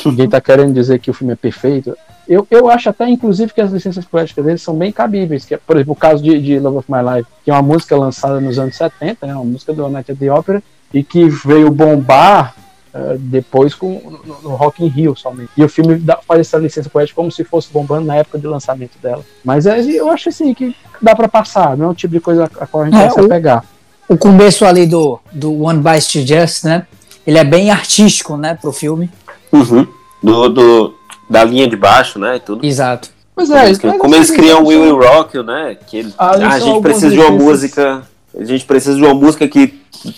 ninguém 0.05 0.28
tá 0.28 0.41
querendo 0.41 0.74
dizer 0.74 0.99
que 0.99 1.11
o 1.11 1.14
filme 1.14 1.32
é 1.32 1.37
perfeito. 1.37 1.97
Eu, 2.28 2.47
eu 2.51 2.68
acho 2.68 2.89
até, 2.91 3.09
inclusive, 3.09 3.53
que 3.53 3.61
as 3.61 3.70
licenças 3.70 4.05
poéticas 4.05 4.45
dele 4.45 4.59
são 4.59 4.74
bem 4.74 4.91
cabíveis. 4.91 5.45
Que, 5.45 5.55
é, 5.55 5.59
por 5.59 5.76
exemplo, 5.76 5.93
o 5.93 5.97
caso 5.97 6.22
de, 6.22 6.41
de 6.41 6.59
Love 6.59 6.78
of 6.78 6.91
My 6.91 6.99
Life, 7.16 7.28
que 7.45 7.51
é 7.51 7.55
uma 7.55 7.62
música 7.62 7.97
lançada 7.97 8.41
nos 8.41 8.59
anos 8.59 8.74
70, 8.76 9.26
né, 9.26 9.34
uma 9.34 9.45
música 9.45 9.72
do 9.72 9.89
Night 9.89 10.11
at 10.11 10.18
the 10.18 10.32
Opera, 10.32 10.62
e 10.93 11.05
que 11.05 11.28
veio 11.28 11.70
bombar 11.70 12.55
eh, 12.93 13.16
depois 13.18 13.74
com, 13.74 14.20
no, 14.24 14.43
no 14.43 14.57
Rock 14.57 14.84
in 14.84 14.89
Rio 14.89 15.14
somente. 15.16 15.51
E 15.57 15.62
o 15.62 15.68
filme 15.68 15.95
dá, 15.97 16.18
faz 16.26 16.41
essa 16.41 16.59
licença 16.59 16.91
poética 16.91 17.14
como 17.16 17.30
se 17.30 17.45
fosse 17.45 17.68
bombando 17.72 18.07
na 18.07 18.16
época 18.16 18.39
de 18.41 18.47
lançamento 18.47 18.99
dela. 19.01 19.22
Mas 19.45 19.66
é, 19.66 19.80
eu 19.80 20.11
acho 20.11 20.28
assim 20.28 20.53
que 20.53 20.74
dá 21.01 21.14
pra 21.14 21.28
passar, 21.28 21.76
não 21.76 21.87
é 21.87 21.89
um 21.91 21.95
tipo 21.95 22.12
de 22.14 22.20
coisa 22.20 22.51
a 22.61 22.66
qual 22.66 22.82
a 22.82 22.87
gente 22.87 22.97
É, 22.99 23.03
vai 23.03 23.11
se 23.11 23.20
o- 23.20 23.24
apegar. 23.26 23.64
O 24.09 24.16
começo 24.16 24.64
ali 24.64 24.87
do, 24.87 25.18
do 25.32 25.62
One 25.62 25.80
Bites 25.80 26.09
to 26.09 26.20
Just, 26.26 26.64
né? 26.64 26.87
Ele 27.26 27.39
é 27.39 27.45
bem 27.45 27.70
artístico, 27.72 28.37
né, 28.37 28.55
pro 28.61 28.72
filme. 28.72 29.11
Uhum. 29.57 29.87
Do, 30.23 30.49
do- 30.49 30.95
da 31.29 31.45
linha 31.45 31.69
de 31.69 31.77
baixo, 31.77 32.19
né? 32.19 32.37
e 32.37 32.41
Tudo. 32.41 32.65
Exato. 32.65 33.11
Pois 33.35 33.49
Como 33.49 33.61
eles, 33.61 33.79
como 33.79 34.15
eles 34.15 34.31
criam 34.31 34.57
o 34.59 34.61
são- 34.61 34.67
Will 34.69 34.81
Will 34.83 34.99
Rock, 34.99 35.43
né? 35.43 35.77
Que 35.87 35.99
ele- 35.99 36.15
Ah, 36.17 36.31
ah, 36.31 36.49
a 36.55 36.59
gente 36.59 36.81
precisa 36.81 37.11
de 37.11 37.19
uma 37.19 37.25
licenças- 37.31 37.45
música. 37.47 38.03
A 38.39 38.45
gente 38.45 38.65
precisa 38.65 38.97
de 38.97 39.03
uma 39.03 39.15
música 39.15 39.47
que 39.49 39.75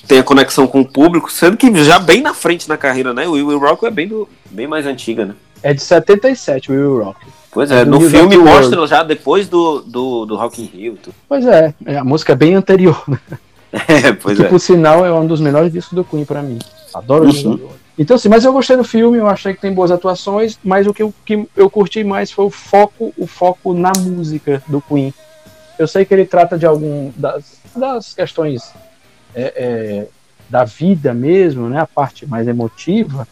tenha 0.06 0.22
conexão 0.22 0.66
com 0.66 0.80
o 0.80 0.84
público, 0.84 1.30
sendo 1.30 1.56
que 1.56 1.72
já 1.84 1.98
bem 1.98 2.20
na 2.20 2.34
frente 2.34 2.68
na 2.68 2.76
carreira, 2.76 3.12
né? 3.14 3.26
O 3.26 3.32
Will 3.32 3.46
Will 3.48 3.58
Rock 3.58 3.86
é 3.86 3.90
bem, 3.90 4.06
do, 4.08 4.28
bem 4.50 4.66
mais 4.66 4.86
antiga, 4.86 5.24
né? 5.24 5.34
É 5.62 5.72
de 5.74 5.80
77, 5.82 6.70
o 6.70 6.74
Will 6.74 7.04
Rock. 7.04 7.20
Pois 7.50 7.70
É 7.70 7.80
é, 7.80 7.84
no 7.84 8.00
filme 8.00 8.18
of 8.26 8.28
the 8.28 8.36
World. 8.36 8.60
mostra 8.76 8.86
já 8.86 9.02
depois 9.02 9.48
do, 9.48 9.80
do, 9.80 10.26
do 10.26 10.36
Rock 10.36 10.62
in 10.62 10.66
Rio. 10.66 10.94
e 10.94 10.96
tudo. 10.98 11.14
Pois 11.28 11.44
é, 11.46 11.74
é, 11.86 11.98
a 11.98 12.04
música 12.04 12.32
é 12.32 12.36
bem 12.36 12.54
anterior, 12.54 13.02
né? 13.08 13.18
É, 13.88 14.12
pois 14.12 14.38
que 14.38 14.44
é. 14.44 14.48
por 14.48 14.58
sinal 14.60 15.04
é 15.04 15.12
um 15.12 15.26
dos 15.26 15.40
melhores 15.40 15.70
discos 15.72 15.94
do 15.94 16.02
Queen 16.04 16.24
pra 16.24 16.40
mim. 16.42 16.58
Adoro 16.94 17.24
o 17.24 17.28
Uhum. 17.28 17.50
World. 17.50 17.62
Então, 17.98 18.14
assim, 18.14 18.28
mas 18.28 18.44
eu 18.44 18.52
gostei 18.52 18.76
do 18.76 18.84
filme, 18.84 19.18
eu 19.18 19.26
achei 19.26 19.52
que 19.52 19.60
tem 19.60 19.72
boas 19.72 19.90
atuações, 19.90 20.56
mas 20.62 20.86
o 20.86 20.94
que 20.94 21.02
eu, 21.02 21.12
que 21.26 21.48
eu 21.56 21.68
curti 21.68 22.04
mais 22.04 22.30
foi 22.30 22.44
o 22.44 22.50
foco, 22.50 23.12
o 23.18 23.26
foco 23.26 23.74
na 23.74 23.90
música 23.98 24.62
do 24.68 24.80
Queen. 24.80 25.12
Eu 25.76 25.88
sei 25.88 26.04
que 26.04 26.14
ele 26.14 26.24
trata 26.24 26.56
de 26.56 26.64
algum 26.64 27.10
das, 27.16 27.60
das 27.74 28.14
questões 28.14 28.72
é, 29.34 29.52
é, 29.56 30.06
da 30.48 30.64
vida 30.64 31.12
mesmo, 31.12 31.68
né, 31.68 31.80
a 31.80 31.86
parte 31.86 32.24
mais 32.24 32.46
emotiva, 32.46 33.26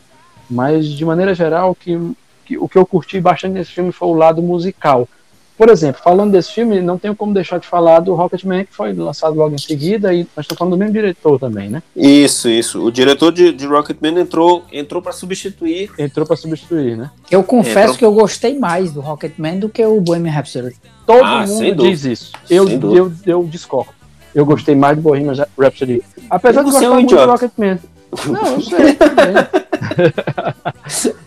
mas 0.51 0.89
de 0.89 1.05
maneira 1.05 1.33
geral, 1.33 1.73
que, 1.73 1.97
que, 2.45 2.59
o 2.59 2.69
que 2.69 2.77
eu 2.77 2.85
curti 2.85 3.21
bastante 3.21 3.53
nesse 3.53 3.71
filme 3.71 3.93
foi 3.93 4.09
o 4.09 4.15
lado 4.15 4.43
musical. 4.43 5.09
Por 5.57 5.71
exemplo, 5.71 6.03
falando 6.03 6.33
desse 6.33 6.53
filme, 6.53 6.81
não 6.83 6.99
tenho 6.99 7.17
como 7.17 7.33
deixar 7.33 7.59
de 7.59 7.67
falar 7.67 8.01
do 8.01 8.15
Rocketman, 8.15 8.65
que 8.65 8.75
foi 8.75 8.93
lançado 8.93 9.35
logo 9.35 9.55
em 9.55 9.59
seguida, 9.59 10.13
e 10.13 10.27
nós 10.37 10.45
estamos 10.45 10.59
falando 10.59 10.75
do 10.75 10.79
mesmo 10.79 10.93
diretor 10.93 11.39
também, 11.39 11.71
né? 11.71 11.83
Isso, 11.97 12.49
isso. 12.49 12.85
O 12.85 12.93
diretor 12.93 13.33
de, 13.33 13.53
de 13.53 13.67
Rocketman 13.67 14.21
entrou, 14.21 14.65
entrou 14.71 15.01
para 15.01 15.13
substituir. 15.13 15.91
Entrou 15.99 16.27
para 16.27 16.37
substituir, 16.37 16.97
né? 16.97 17.11
Eu 17.31 17.43
confesso 17.43 17.79
entrou... 17.79 17.97
que 17.97 18.05
eu 18.05 18.13
gostei 18.13 18.59
mais 18.59 18.93
do 18.93 19.01
Rocketman 19.01 19.59
do 19.59 19.69
que 19.69 19.85
o 19.85 20.01
Bohemian 20.01 20.33
Rhapsody. 20.33 20.77
Todo 21.07 21.25
ah, 21.25 21.47
mundo 21.47 21.83
diz 21.85 22.05
isso. 22.05 22.33
Eu, 22.51 22.69
eu, 22.69 23.13
eu 23.25 23.45
discordo. 23.45 23.91
Eu 24.35 24.45
gostei 24.45 24.75
mais 24.75 24.97
do 24.97 25.03
Bohemian 25.03 25.33
Rhapsody. 25.59 26.03
Apesar 26.29 26.63
de 26.63 26.71
gostar 26.71 26.85
é 26.85 26.91
um 26.91 26.95
muito 26.95 27.15
idiota. 27.15 27.27
do 27.27 27.33
Rocketman. 27.33 27.79
Não, 28.27 28.47
eu 28.53 28.61
sei 28.61 28.95
também. 28.95 29.35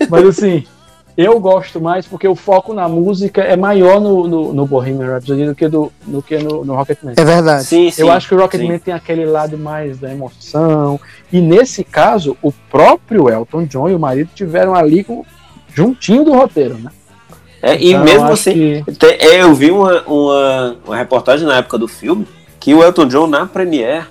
Mas 0.09 0.25
assim, 0.25 0.65
eu 1.21 1.37
gosto 1.37 1.81
mais 1.81 2.07
porque 2.07 2.25
o 2.25 2.33
foco 2.33 2.73
na 2.73 2.87
música 2.87 3.41
é 3.41 3.57
maior 3.57 3.99
no, 3.99 4.25
no, 4.25 4.53
no 4.53 4.65
Bohemian 4.65 5.05
Rhapsody 5.05 5.45
do 5.47 5.53
que, 5.53 5.67
do, 5.67 5.91
do 6.05 6.21
que 6.21 6.37
no, 6.37 6.63
no 6.63 6.73
Rocketman. 6.75 7.13
É 7.17 7.25
verdade. 7.25 7.65
Sim, 7.65 7.91
sim, 7.91 8.01
eu 8.01 8.09
acho 8.09 8.29
que 8.29 8.35
o 8.35 8.39
Rocketman 8.39 8.77
sim. 8.77 8.83
tem 8.85 8.93
aquele 8.93 9.25
lado 9.25 9.57
mais 9.57 9.99
da 9.99 10.09
emoção. 10.09 10.97
E 11.29 11.41
nesse 11.41 11.83
caso, 11.83 12.37
o 12.41 12.53
próprio 12.53 13.29
Elton 13.29 13.65
John 13.65 13.89
e 13.89 13.95
o 13.95 13.99
marido 13.99 14.29
tiveram 14.33 14.73
ali 14.73 15.03
com, 15.03 15.25
juntinho 15.73 16.23
do 16.23 16.31
roteiro, 16.31 16.77
né? 16.77 16.89
É, 17.61 17.77
e 17.77 17.89
então, 17.89 18.05
mesmo 18.05 18.27
assim, 18.31 18.83
que... 18.85 19.05
É, 19.05 19.41
eu 19.41 19.53
vi 19.53 19.71
uma, 19.71 20.01
uma, 20.03 20.77
uma 20.85 20.95
reportagem 20.95 21.45
na 21.45 21.57
época 21.57 21.77
do 21.77 21.89
filme 21.89 22.25
que 22.61 22.73
o 22.73 22.81
Elton 22.81 23.07
John 23.07 23.27
na 23.27 23.45
Premiere, 23.45 24.05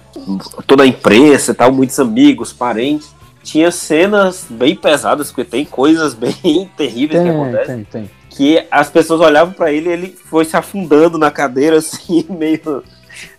toda 0.66 0.82
a 0.82 0.86
imprensa, 0.86 1.54
tal, 1.54 1.72
muitos 1.72 1.98
amigos, 1.98 2.52
parentes, 2.52 3.16
tinha 3.48 3.70
cenas 3.70 4.46
bem 4.48 4.76
pesadas, 4.76 5.28
porque 5.28 5.44
tem 5.44 5.64
coisas 5.64 6.12
bem 6.14 6.70
terríveis 6.76 7.22
tem, 7.22 7.30
que 7.30 7.36
acontecem. 7.36 7.84
Tem, 7.84 8.02
tem. 8.02 8.10
Que 8.28 8.64
as 8.70 8.90
pessoas 8.90 9.20
olhavam 9.20 9.54
para 9.54 9.72
ele 9.72 9.88
e 9.88 9.92
ele 9.92 10.16
foi 10.26 10.44
se 10.44 10.56
afundando 10.56 11.18
na 11.18 11.30
cadeira, 11.30 11.78
assim, 11.78 12.24
meio, 12.28 12.82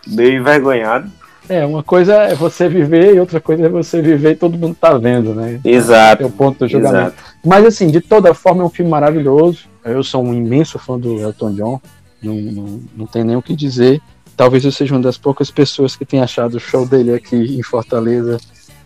meio 0.07 0.39
envergonhado. 0.39 1.10
É, 1.47 1.66
uma 1.66 1.82
coisa 1.82 2.14
é 2.14 2.36
você 2.36 2.70
viver 2.70 3.16
e 3.16 3.20
outra 3.20 3.41
coisa 3.41 3.66
é 3.66 3.70
você 3.70 4.01
viver 4.01 4.32
e 4.32 4.36
todo 4.36 4.57
mundo 4.57 4.76
tá 4.80 4.95
vendo, 4.97 5.34
né? 5.34 5.60
Exato. 5.64 6.22
É 6.22 6.26
o 6.26 6.30
ponto 6.30 6.60
do 6.60 6.68
julgamento. 6.68 7.07
Exato. 7.07 7.24
Mas 7.43 7.66
assim, 7.66 7.88
de 7.88 8.01
toda 8.01 8.34
forma 8.36 8.62
é 8.62 8.66
um 8.66 8.70
filme 8.70 8.91
maravilhoso. 8.91 9.68
Eu 9.84 10.03
sou 10.03 10.24
um 10.24 10.34
imenso 10.34 10.78
fã 10.78 10.99
do 10.99 11.20
Elton 11.20 11.53
John. 11.53 11.82
Não, 12.22 12.36
não, 12.36 12.82
não 12.97 13.05
tem 13.07 13.24
nem 13.24 13.36
o 13.36 13.41
que 13.41 13.55
dizer. 13.55 13.99
Talvez 14.38 14.64
eu 14.64 14.72
seja 14.72 14.93
uma 14.93 15.01
das 15.01 15.18
poucas 15.18 15.49
pessoas 15.49 15.95
que 15.95 16.05
tem 16.05 16.22
achado 16.22 16.57
o 16.57 16.60
show 16.60 16.86
dele 16.86 17.16
aqui 17.16 17.36
em 17.36 17.64
Fortaleza 17.64 18.38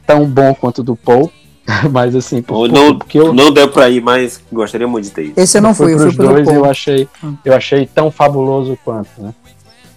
tão 0.05 0.25
bom 0.25 0.53
quanto 0.53 0.83
do 0.83 0.95
Paul. 0.95 1.31
mas 1.91 2.13
assim, 2.13 2.41
por, 2.41 2.67
não, 2.69 2.97
porque 2.97 3.17
eu 3.17 3.33
não 3.33 3.51
deu 3.51 3.69
para 3.69 3.89
ir, 3.89 4.01
mas 4.01 4.41
gostaria 4.51 4.87
muito 4.87 5.05
de 5.05 5.11
ter 5.11 5.25
ido. 5.27 5.39
Esse 5.39 5.57
eu 5.57 5.61
não 5.61 5.73
fui, 5.73 5.93
eu 5.93 5.99
fui 5.99 6.11
dois 6.11 6.47
eu 6.47 6.65
achei, 6.65 7.07
hum. 7.23 7.35
eu 7.45 7.53
achei 7.53 7.85
tão 7.85 8.11
fabuloso 8.11 8.77
quanto, 8.83 9.09
né? 9.17 9.33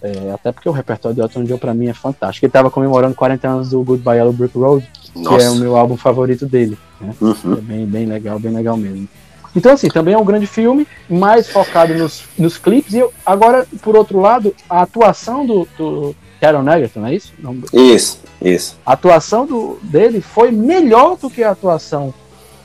É, 0.01 0.33
até 0.33 0.53
porque 0.53 0.69
o 0.69 0.73
repertório 0.73 1.17
do 1.17 1.23
Elton 1.23 1.45
John 1.45 1.59
para 1.59 1.75
mim 1.75 1.89
é 1.89 1.95
fantástico. 1.95 2.47
Ele 2.47 2.53
tava 2.53 2.71
comemorando 2.71 3.15
40 3.15 3.49
anos 3.49 3.71
do 3.71 3.83
Goodbye 3.83 4.19
Yellow 4.19 4.33
Brick 4.33 4.57
Road, 4.57 4.89
Nossa. 5.15 5.37
que 5.37 5.43
é 5.43 5.51
o 5.51 5.57
meu 5.57 5.77
álbum 5.77 5.97
favorito 5.97 6.47
dele. 6.47 6.79
Né? 7.01 7.13
Uhum. 7.21 7.55
É 7.55 7.61
bem, 7.61 7.87
bem 7.87 8.07
legal, 8.07 8.39
bem 8.39 8.53
legal 8.53 8.77
mesmo. 8.77 9.09
Então, 9.55 9.73
assim, 9.73 9.89
também 9.89 10.15
é 10.15 10.19
um 10.19 10.25
grande 10.25 10.47
filme, 10.47 10.87
mais 11.09 11.49
focado 11.49 11.95
nos, 11.95 12.25
nos 12.39 12.59
clipes. 12.59 12.93
E 12.93 12.99
eu, 12.99 13.13
agora, 13.25 13.67
por 13.81 13.97
outro 13.97 14.21
lado, 14.21 14.55
a 14.69 14.83
atuação 14.83 15.47
do, 15.47 15.67
do 15.79 16.15
Taron 16.41 16.69
Egerton, 16.71 17.01
não 17.01 17.09
é 17.09 17.15
isso? 17.15 17.33
Não... 17.39 17.57
Isso, 17.73 18.21
isso. 18.43 18.77
A 18.85 18.93
atuação 18.93 19.47
do, 19.47 19.79
dele 19.83 20.21
foi 20.21 20.51
melhor 20.51 21.17
do 21.17 21.31
que 21.31 21.43
a 21.43 21.51
atuação 21.51 22.13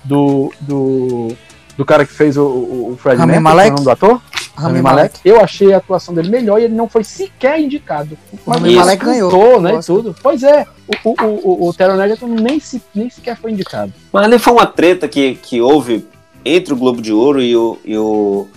do, 0.03 0.51
do, 0.61 1.29
do 1.77 1.85
cara 1.85 2.05
que 2.05 2.13
fez 2.13 2.37
o, 2.37 2.43
o 2.43 2.97
Fred 2.99 3.17
Rami 3.17 3.39
Malek, 3.39 3.69
é 3.69 3.71
o 3.71 3.75
nome 3.75 3.85
do 3.85 3.91
ator? 3.91 4.21
Rami 4.55 4.81
Malek. 4.81 5.19
Eu 5.23 5.39
achei 5.39 5.73
a 5.73 5.77
atuação 5.77 6.13
dele 6.13 6.29
melhor 6.29 6.59
e 6.59 6.65
ele 6.65 6.75
não 6.75 6.87
foi 6.87 7.03
sequer 7.03 7.59
indicado. 7.59 8.17
Mas 8.45 8.59
Rami 8.59 8.75
Malek 8.75 9.05
ganhou. 9.05 9.61
né, 9.61 9.75
e 9.75 9.79
tudo. 9.85 10.15
Pois 10.21 10.43
é, 10.43 10.65
o, 11.03 11.09
o, 11.09 11.25
o, 11.25 11.69
o 11.69 11.73
Taron 11.73 12.01
Egerton 12.01 12.27
nem, 12.27 12.59
se, 12.59 12.81
nem 12.93 13.09
sequer 13.09 13.37
foi 13.37 13.51
indicado. 13.51 13.93
Mas 14.11 14.25
ali 14.25 14.37
foi 14.37 14.53
uma 14.53 14.65
treta 14.65 15.07
que, 15.07 15.35
que 15.35 15.61
houve 15.61 16.05
entre 16.43 16.73
o 16.73 16.77
Globo 16.77 17.01
de 17.01 17.13
Ouro 17.13 17.41
e 17.41 17.55
o, 17.55 17.77
e 17.85 17.97
o 17.97 18.47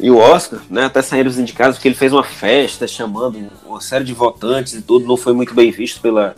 e 0.00 0.10
o 0.10 0.16
Oscar, 0.16 0.60
né, 0.70 0.84
até 0.84 1.02
saíram 1.02 1.28
os 1.28 1.38
indicados, 1.38 1.76
porque 1.76 1.88
ele 1.88 1.94
fez 1.94 2.12
uma 2.12 2.24
festa 2.24 2.86
chamando 2.86 3.38
uma 3.66 3.80
série 3.80 4.04
de 4.04 4.14
votantes 4.14 4.72
e 4.72 4.82
tudo, 4.82 5.06
não 5.06 5.16
foi 5.16 5.32
muito 5.32 5.54
bem 5.54 5.70
visto 5.70 6.00
pela, 6.00 6.34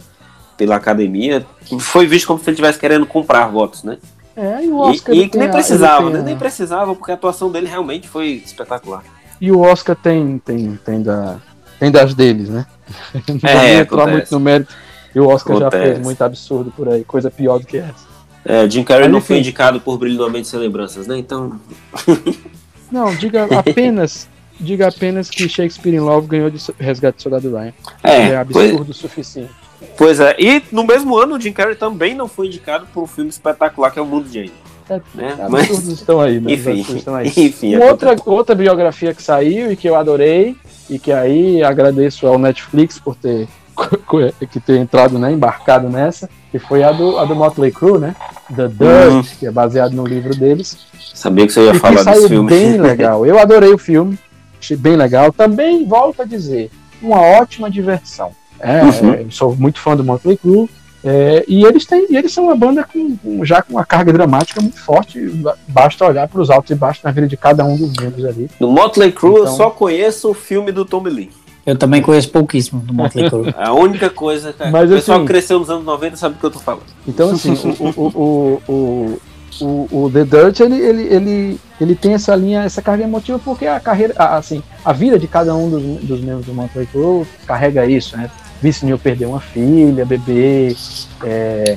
pela 0.56 0.76
academia. 0.76 1.46
Foi 1.80 2.06
visto 2.06 2.26
como 2.26 2.38
se 2.38 2.46
ele 2.46 2.54
estivesse 2.54 2.78
querendo 2.78 3.06
comprar 3.06 3.46
votos, 3.46 3.84
né? 3.84 3.98
É, 4.36 4.64
e 4.64 4.68
o 4.68 4.78
Oscar. 4.78 5.14
E, 5.14 5.30
e 5.32 5.38
nem 5.38 5.50
precisava, 5.50 6.10
né? 6.10 6.20
Nem 6.20 6.36
precisava, 6.36 6.94
porque 6.94 7.12
a 7.12 7.14
atuação 7.14 7.50
dele 7.50 7.68
realmente 7.68 8.08
foi 8.08 8.42
espetacular. 8.44 9.04
E 9.40 9.52
o 9.52 9.60
Oscar 9.60 9.94
tem, 9.94 10.38
tem, 10.38 10.76
tem, 10.84 11.02
da, 11.02 11.38
tem 11.78 11.90
das 11.90 12.14
deles, 12.14 12.48
né? 12.48 12.66
Não 13.28 13.48
é, 13.48 13.80
entrar 13.80 14.06
muito 14.06 14.30
no 14.32 14.40
mérito. 14.40 14.74
E 15.14 15.20
o 15.20 15.28
Oscar 15.28 15.56
acontece. 15.56 15.82
já 15.84 15.92
fez 15.92 16.04
muito 16.04 16.22
absurdo 16.22 16.72
por 16.76 16.88
aí, 16.88 17.04
coisa 17.04 17.30
pior 17.30 17.60
do 17.60 17.66
que 17.66 17.78
essa. 17.78 18.14
É, 18.44 18.68
Jim 18.68 18.82
Carrey 18.82 19.08
não 19.08 19.22
foi 19.22 19.38
indicado 19.38 19.80
por 19.80 19.96
Brilho 19.96 20.18
no 20.18 20.28
Mente 20.28 20.48
Sem 20.48 20.60
Lembranças, 20.60 21.06
né? 21.06 21.16
Então. 21.16 21.58
Não, 22.94 23.12
diga 23.16 23.48
apenas. 23.58 24.28
diga 24.60 24.86
apenas 24.86 25.28
que 25.28 25.48
Shakespeare 25.48 25.94
in 25.94 25.98
Love 26.00 26.28
ganhou 26.28 26.48
de 26.48 26.62
Resgate 26.78 27.16
do 27.16 27.22
Soldado 27.22 27.50
Ryan. 27.50 27.72
É, 28.04 28.16
é 28.28 28.36
absurdo 28.36 28.92
o 28.92 28.94
suficiente. 28.94 29.50
Pois 29.98 30.20
é, 30.20 30.36
e 30.38 30.62
no 30.70 30.84
mesmo 30.84 31.18
ano 31.18 31.34
o 31.34 31.40
Jim 31.40 31.52
Carrey 31.52 31.74
também 31.74 32.14
não 32.14 32.28
foi 32.28 32.46
indicado 32.46 32.86
por 32.94 33.02
um 33.02 33.06
filme 33.06 33.30
espetacular 33.30 33.90
que 33.90 33.98
é 33.98 34.02
O 34.02 34.06
Mundo 34.06 34.28
de 34.28 34.34
Jane. 34.34 34.52
É, 34.88 35.00
né? 35.14 35.36
Mas 35.50 35.70
estão 35.88 36.20
aí, 36.20 36.38
né? 36.40 36.52
Enfim, 36.52 36.96
estão 36.96 37.14
aí. 37.14 37.26
enfim 37.36 37.76
outra, 37.76 38.14
outra 38.26 38.54
biografia 38.54 39.12
que 39.14 39.22
saiu 39.22 39.72
e 39.72 39.76
que 39.76 39.88
eu 39.88 39.96
adorei 39.96 40.56
e 40.88 40.98
que 40.98 41.10
aí 41.10 41.62
agradeço 41.62 42.26
ao 42.26 42.38
Netflix 42.38 42.98
por 42.98 43.16
ter 43.16 43.48
que 44.50 44.60
ter 44.60 44.78
entrado, 44.78 45.18
né, 45.18 45.32
embarcado 45.32 45.88
nessa, 45.88 46.28
que 46.54 46.58
foi 46.60 46.84
a 46.84 46.92
do, 46.92 47.18
a 47.18 47.24
do 47.24 47.34
Motley 47.34 47.72
Crue, 47.72 47.98
né? 47.98 48.14
The 48.54 48.68
Dirt, 48.68 49.12
uhum. 49.12 49.22
que 49.40 49.46
é 49.48 49.50
baseado 49.50 49.92
no 49.92 50.06
livro 50.06 50.36
deles. 50.36 50.78
Sabia 51.12 51.48
que 51.48 51.52
você 51.52 51.64
ia 51.64 51.72
e 51.72 51.78
falar 51.80 52.04
desse 52.04 52.28
filme. 52.28 52.48
bem 52.48 52.80
legal. 52.80 53.26
Eu 53.26 53.40
adorei 53.40 53.74
o 53.74 53.78
filme, 53.78 54.16
achei 54.60 54.76
bem 54.76 54.94
legal. 54.94 55.32
Também, 55.32 55.84
volto 55.84 56.22
a 56.22 56.24
dizer, 56.24 56.70
uma 57.02 57.20
ótima 57.20 57.68
diversão. 57.68 58.30
É, 58.60 58.84
uhum. 58.84 59.28
sou 59.32 59.56
muito 59.56 59.80
fã 59.80 59.96
do 59.96 60.04
Motley 60.04 60.36
Crue. 60.36 60.70
É, 61.02 61.44
e 61.48 61.64
eles 61.64 61.86
têm, 61.86 62.06
eles 62.08 62.32
são 62.32 62.44
uma 62.44 62.54
banda 62.54 62.84
com, 62.84 63.16
com, 63.16 63.44
já 63.44 63.60
com 63.60 63.72
uma 63.72 63.84
carga 63.84 64.12
dramática 64.12 64.60
muito 64.60 64.78
forte. 64.78 65.18
Basta 65.66 66.06
olhar 66.06 66.28
para 66.28 66.40
os 66.40 66.50
altos 66.50 66.70
e 66.70 66.76
baixos 66.76 67.02
na 67.02 67.10
vida 67.10 67.26
de 67.26 67.36
cada 67.36 67.64
um 67.64 67.76
dos 67.76 67.94
membros 68.00 68.24
ali. 68.24 68.48
No 68.60 68.70
Motley 68.70 69.10
Crue 69.10 69.32
então, 69.32 69.44
eu 69.44 69.48
só 69.48 69.70
conheço 69.70 70.30
o 70.30 70.34
filme 70.34 70.70
do 70.70 70.84
Tommy 70.84 71.10
Lee. 71.10 71.30
Eu 71.66 71.76
também 71.76 72.02
conheço 72.02 72.28
pouquíssimo 72.30 72.80
do 72.80 72.92
Motley 72.92 73.28
Crue. 73.30 73.54
A 73.56 73.72
única 73.72 74.10
coisa, 74.10 74.52
cara. 74.52 74.70
Mas, 74.70 74.90
o 74.90 74.94
pessoal 74.94 75.18
assim, 75.18 75.26
cresceu 75.26 75.58
nos 75.58 75.70
anos 75.70 75.84
90 75.84 76.16
sabe 76.16 76.34
do 76.34 76.40
que 76.40 76.46
eu 76.46 76.50
tô 76.50 76.58
falando. 76.58 76.84
Então, 77.08 77.30
assim, 77.30 77.54
o, 77.54 78.00
o, 78.00 78.62
o, 78.68 79.20
o, 79.60 79.88
o, 80.04 80.10
The 80.10 80.24
Dirt, 80.24 80.60
ele, 80.60 80.76
ele, 80.76 81.02
ele, 81.02 81.60
ele 81.80 81.94
tem 81.94 82.12
essa 82.12 82.36
linha, 82.36 82.64
essa 82.64 82.82
carga 82.82 83.04
emotiva, 83.04 83.38
porque 83.38 83.66
a 83.66 83.80
carreira, 83.80 84.14
assim, 84.16 84.62
a 84.84 84.92
vida 84.92 85.18
de 85.18 85.26
cada 85.26 85.54
um 85.54 85.70
dos, 85.70 85.82
dos 86.02 86.20
membros 86.20 86.46
do 86.46 86.52
Motley 86.52 86.86
Crue 86.86 87.26
carrega 87.46 87.86
isso, 87.86 88.16
né? 88.16 88.30
Vince 88.60 88.84
Neil 88.84 88.98
perdeu 88.98 89.30
uma 89.30 89.40
filha, 89.40 90.04
bebê, 90.04 90.76
é, 91.24 91.76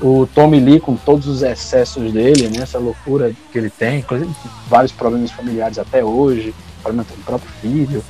o 0.00 0.26
Tommy 0.34 0.60
Lee 0.60 0.80
com 0.80 0.96
todos 0.96 1.26
os 1.26 1.42
excessos 1.42 2.12
dele, 2.12 2.48
né? 2.48 2.62
Essa 2.62 2.78
loucura 2.78 3.32
que 3.50 3.58
ele 3.58 3.70
tem, 3.70 4.00
inclusive 4.00 4.30
vários 4.68 4.92
problemas 4.92 5.30
familiares 5.30 5.78
até 5.78 6.04
hoje, 6.04 6.54
problema 6.82 7.04
com 7.04 7.14
o 7.14 7.24
próprio 7.24 7.50
filho. 7.60 8.04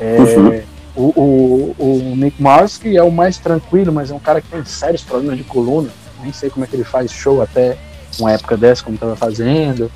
É, 0.00 0.16
uhum. 0.18 0.62
o, 0.96 1.02
o, 1.20 1.76
o, 1.78 2.16
Nick 2.16 2.42
Mars, 2.42 2.78
que 2.78 2.96
é 2.96 3.02
o 3.02 3.10
mais 3.10 3.36
tranquilo, 3.36 3.92
mas 3.92 4.10
é 4.10 4.14
um 4.14 4.18
cara 4.18 4.40
que 4.40 4.48
tem 4.48 4.64
sérios 4.64 5.02
problemas 5.02 5.36
de 5.36 5.44
coluna. 5.44 5.90
Nem 6.22 6.32
sei 6.32 6.48
como 6.48 6.64
é 6.64 6.68
que 6.68 6.74
ele 6.74 6.84
faz 6.84 7.12
show 7.12 7.42
até 7.42 7.76
uma 8.18 8.32
época 8.32 8.56
dessa, 8.56 8.82
como 8.82 8.94
estava 8.94 9.14
fazendo. 9.14 9.90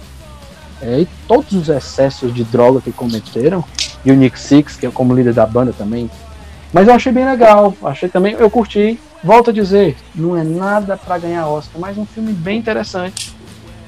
É, 0.82 1.00
e 1.00 1.08
todos 1.26 1.52
os 1.52 1.68
excessos 1.68 2.34
de 2.34 2.44
droga 2.44 2.80
que 2.82 2.92
cometeram. 2.92 3.64
E 4.04 4.12
o 4.12 4.14
Nick 4.14 4.38
Six, 4.38 4.76
que 4.76 4.86
é 4.86 4.90
como 4.90 5.14
líder 5.14 5.32
da 5.32 5.46
banda 5.46 5.72
também. 5.72 6.10
Mas 6.70 6.86
eu 6.86 6.94
achei 6.94 7.10
bem 7.10 7.24
legal. 7.24 7.74
Achei 7.82 8.08
também, 8.08 8.34
eu 8.34 8.50
curti. 8.50 9.00
Volto 9.22 9.48
a 9.48 9.52
dizer, 9.54 9.96
não 10.14 10.36
é 10.36 10.44
nada 10.44 10.98
para 10.98 11.16
ganhar 11.16 11.48
Oscar, 11.48 11.80
mas 11.80 11.96
um 11.96 12.04
filme 12.04 12.30
bem 12.34 12.58
interessante. 12.58 13.34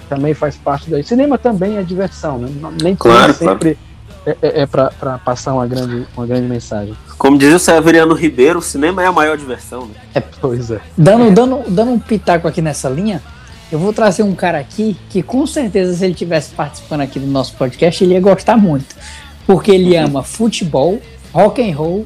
Também 0.08 0.32
faz 0.32 0.56
parte 0.56 0.88
daí. 0.88 1.04
Cinema 1.04 1.36
também 1.36 1.76
é 1.76 1.82
diversão, 1.82 2.38
né? 2.38 2.48
Nem 2.80 2.96
claro, 2.96 3.34
sempre 3.34 3.74
claro 3.74 3.85
é, 4.26 4.36
é, 4.42 4.60
é 4.62 4.66
para 4.66 4.90
passar 5.24 5.54
uma 5.54 5.66
grande, 5.66 6.06
uma 6.16 6.26
grande 6.26 6.48
mensagem. 6.48 6.94
Como 7.16 7.38
dizia 7.38 7.56
o 7.56 7.60
Severiano 7.60 8.12
Ribeiro, 8.12 8.58
o 8.58 8.62
cinema 8.62 9.02
é 9.02 9.06
a 9.06 9.12
maior 9.12 9.38
diversão. 9.38 9.86
Né? 9.86 9.94
É, 10.14 10.20
pois 10.20 10.70
é. 10.70 10.80
Dando, 10.98 11.30
dando, 11.30 11.70
dando 11.70 11.92
um 11.92 11.98
pitaco 11.98 12.48
aqui 12.48 12.60
nessa 12.60 12.88
linha, 12.88 13.22
Eu 13.70 13.80
vou 13.80 13.92
trazer 13.92 14.22
um 14.22 14.34
cara 14.34 14.58
aqui 14.58 14.96
que 15.08 15.22
com 15.22 15.44
certeza 15.46 15.96
se 15.96 16.04
ele 16.04 16.14
tivesse 16.14 16.50
participando 16.50 17.00
aqui 17.00 17.18
do 17.18 17.26
nosso 17.26 17.54
podcast, 17.54 18.02
ele 18.02 18.14
ia 18.14 18.20
gostar 18.20 18.56
muito. 18.56 18.94
Porque 19.46 19.72
ele 19.72 19.94
ama 19.98 20.22
futebol, 20.22 21.00
rock 21.32 21.60
and 21.60 21.74
roll 21.74 22.04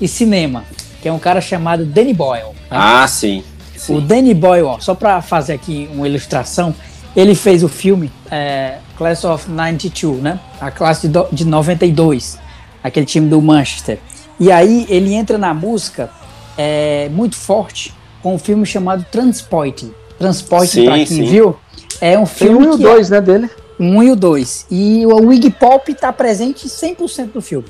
e 0.00 0.08
cinema, 0.08 0.64
que 1.00 1.08
é 1.08 1.12
um 1.12 1.18
cara 1.18 1.40
chamado 1.40 1.84
Danny 1.84 2.14
Boyle. 2.14 2.48
né? 2.48 2.52
Ah, 2.70 3.06
sim. 3.06 3.44
sim. 3.76 3.96
O 3.96 4.00
Danny 4.00 4.32
Boyle, 4.32 4.64
ó, 4.64 4.78
só 4.80 4.94
para 4.94 5.20
fazer 5.20 5.52
aqui 5.52 5.88
uma 5.92 6.08
ilustração, 6.08 6.74
ele 7.16 7.34
fez 7.34 7.62
o 7.62 7.68
filme 7.68 8.10
é, 8.30 8.78
Class 8.96 9.24
of 9.24 9.50
92, 9.50 10.20
né? 10.22 10.38
A 10.60 10.70
classe 10.70 11.06
de, 11.06 11.12
do- 11.12 11.28
de 11.32 11.44
92, 11.44 12.38
aquele 12.82 13.06
time 13.06 13.28
do 13.28 13.40
Manchester. 13.42 13.98
E 14.40 14.50
aí 14.50 14.86
ele 14.88 15.12
entra 15.14 15.36
na 15.38 15.52
música 15.52 16.10
é, 16.56 17.08
muito 17.10 17.36
forte 17.36 17.94
com 18.22 18.34
um 18.34 18.38
filme 18.38 18.64
chamado 18.64 19.04
Transporting. 19.10 19.92
Transporting, 20.18 20.84
pra 20.84 20.94
quem 20.94 21.06
sim. 21.06 21.24
viu, 21.24 21.56
é 22.00 22.18
um 22.18 22.24
Tem 22.24 22.34
filme 22.48 22.66
um 22.66 22.70
e 22.70 22.74
o 22.74 22.76
que 22.76 22.82
dois, 22.82 23.10
né, 23.10 23.20
dele. 23.20 23.50
um 23.78 24.02
e 24.02 24.10
o 24.10 24.16
dois. 24.16 24.66
E 24.70 25.04
o 25.06 25.32
Iggy 25.32 25.50
Pop 25.50 25.92
tá 25.94 26.12
presente 26.12 26.66
100% 26.68 27.32
do 27.32 27.40
filme. 27.42 27.66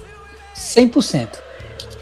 100%. 0.55 1.29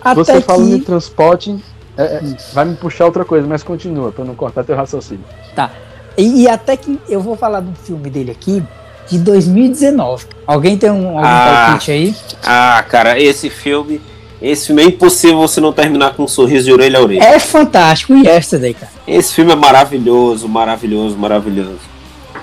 Até 0.02 0.14
Você 0.14 0.40
falando 0.40 0.74
em 0.74 0.78
que... 0.80 0.86
transporte, 0.86 1.56
é, 1.96 2.02
é, 2.02 2.20
vai 2.52 2.64
me 2.64 2.74
puxar 2.76 3.04
outra 3.06 3.24
coisa, 3.24 3.46
mas 3.46 3.62
continua, 3.62 4.10
pra 4.10 4.24
não 4.24 4.34
cortar 4.34 4.64
teu 4.64 4.74
raciocínio. 4.76 5.24
Tá. 5.54 5.70
E, 6.16 6.42
e 6.42 6.48
até 6.48 6.76
que 6.76 6.98
eu 7.08 7.20
vou 7.20 7.36
falar 7.36 7.60
do 7.60 7.72
filme 7.74 8.10
dele 8.10 8.30
aqui, 8.30 8.62
de 9.08 9.18
2019. 9.18 10.24
Alguém 10.46 10.76
tem 10.78 10.90
um, 10.90 11.08
algum 11.18 11.20
Ah. 11.24 11.66
palpite 11.70 11.90
aí? 11.90 12.14
Ah, 12.44 12.84
cara, 12.88 13.18
esse 13.20 13.48
filme. 13.50 14.00
Esse 14.42 14.68
filme 14.68 14.82
é 14.82 14.86
impossível 14.86 15.36
você 15.38 15.60
não 15.60 15.70
terminar 15.72 16.14
com 16.14 16.22
um 16.22 16.28
sorriso 16.28 16.64
de 16.64 16.72
orelha 16.72 16.98
a 16.98 17.02
orelha. 17.02 17.22
É 17.22 17.38
fantástico, 17.38 18.14
o 18.14 18.24
Yesterday, 18.24 18.72
cara. 18.72 18.90
Esse 19.06 19.34
filme 19.34 19.52
é 19.52 19.56
maravilhoso, 19.56 20.48
maravilhoso, 20.48 21.16
maravilhoso. 21.18 21.78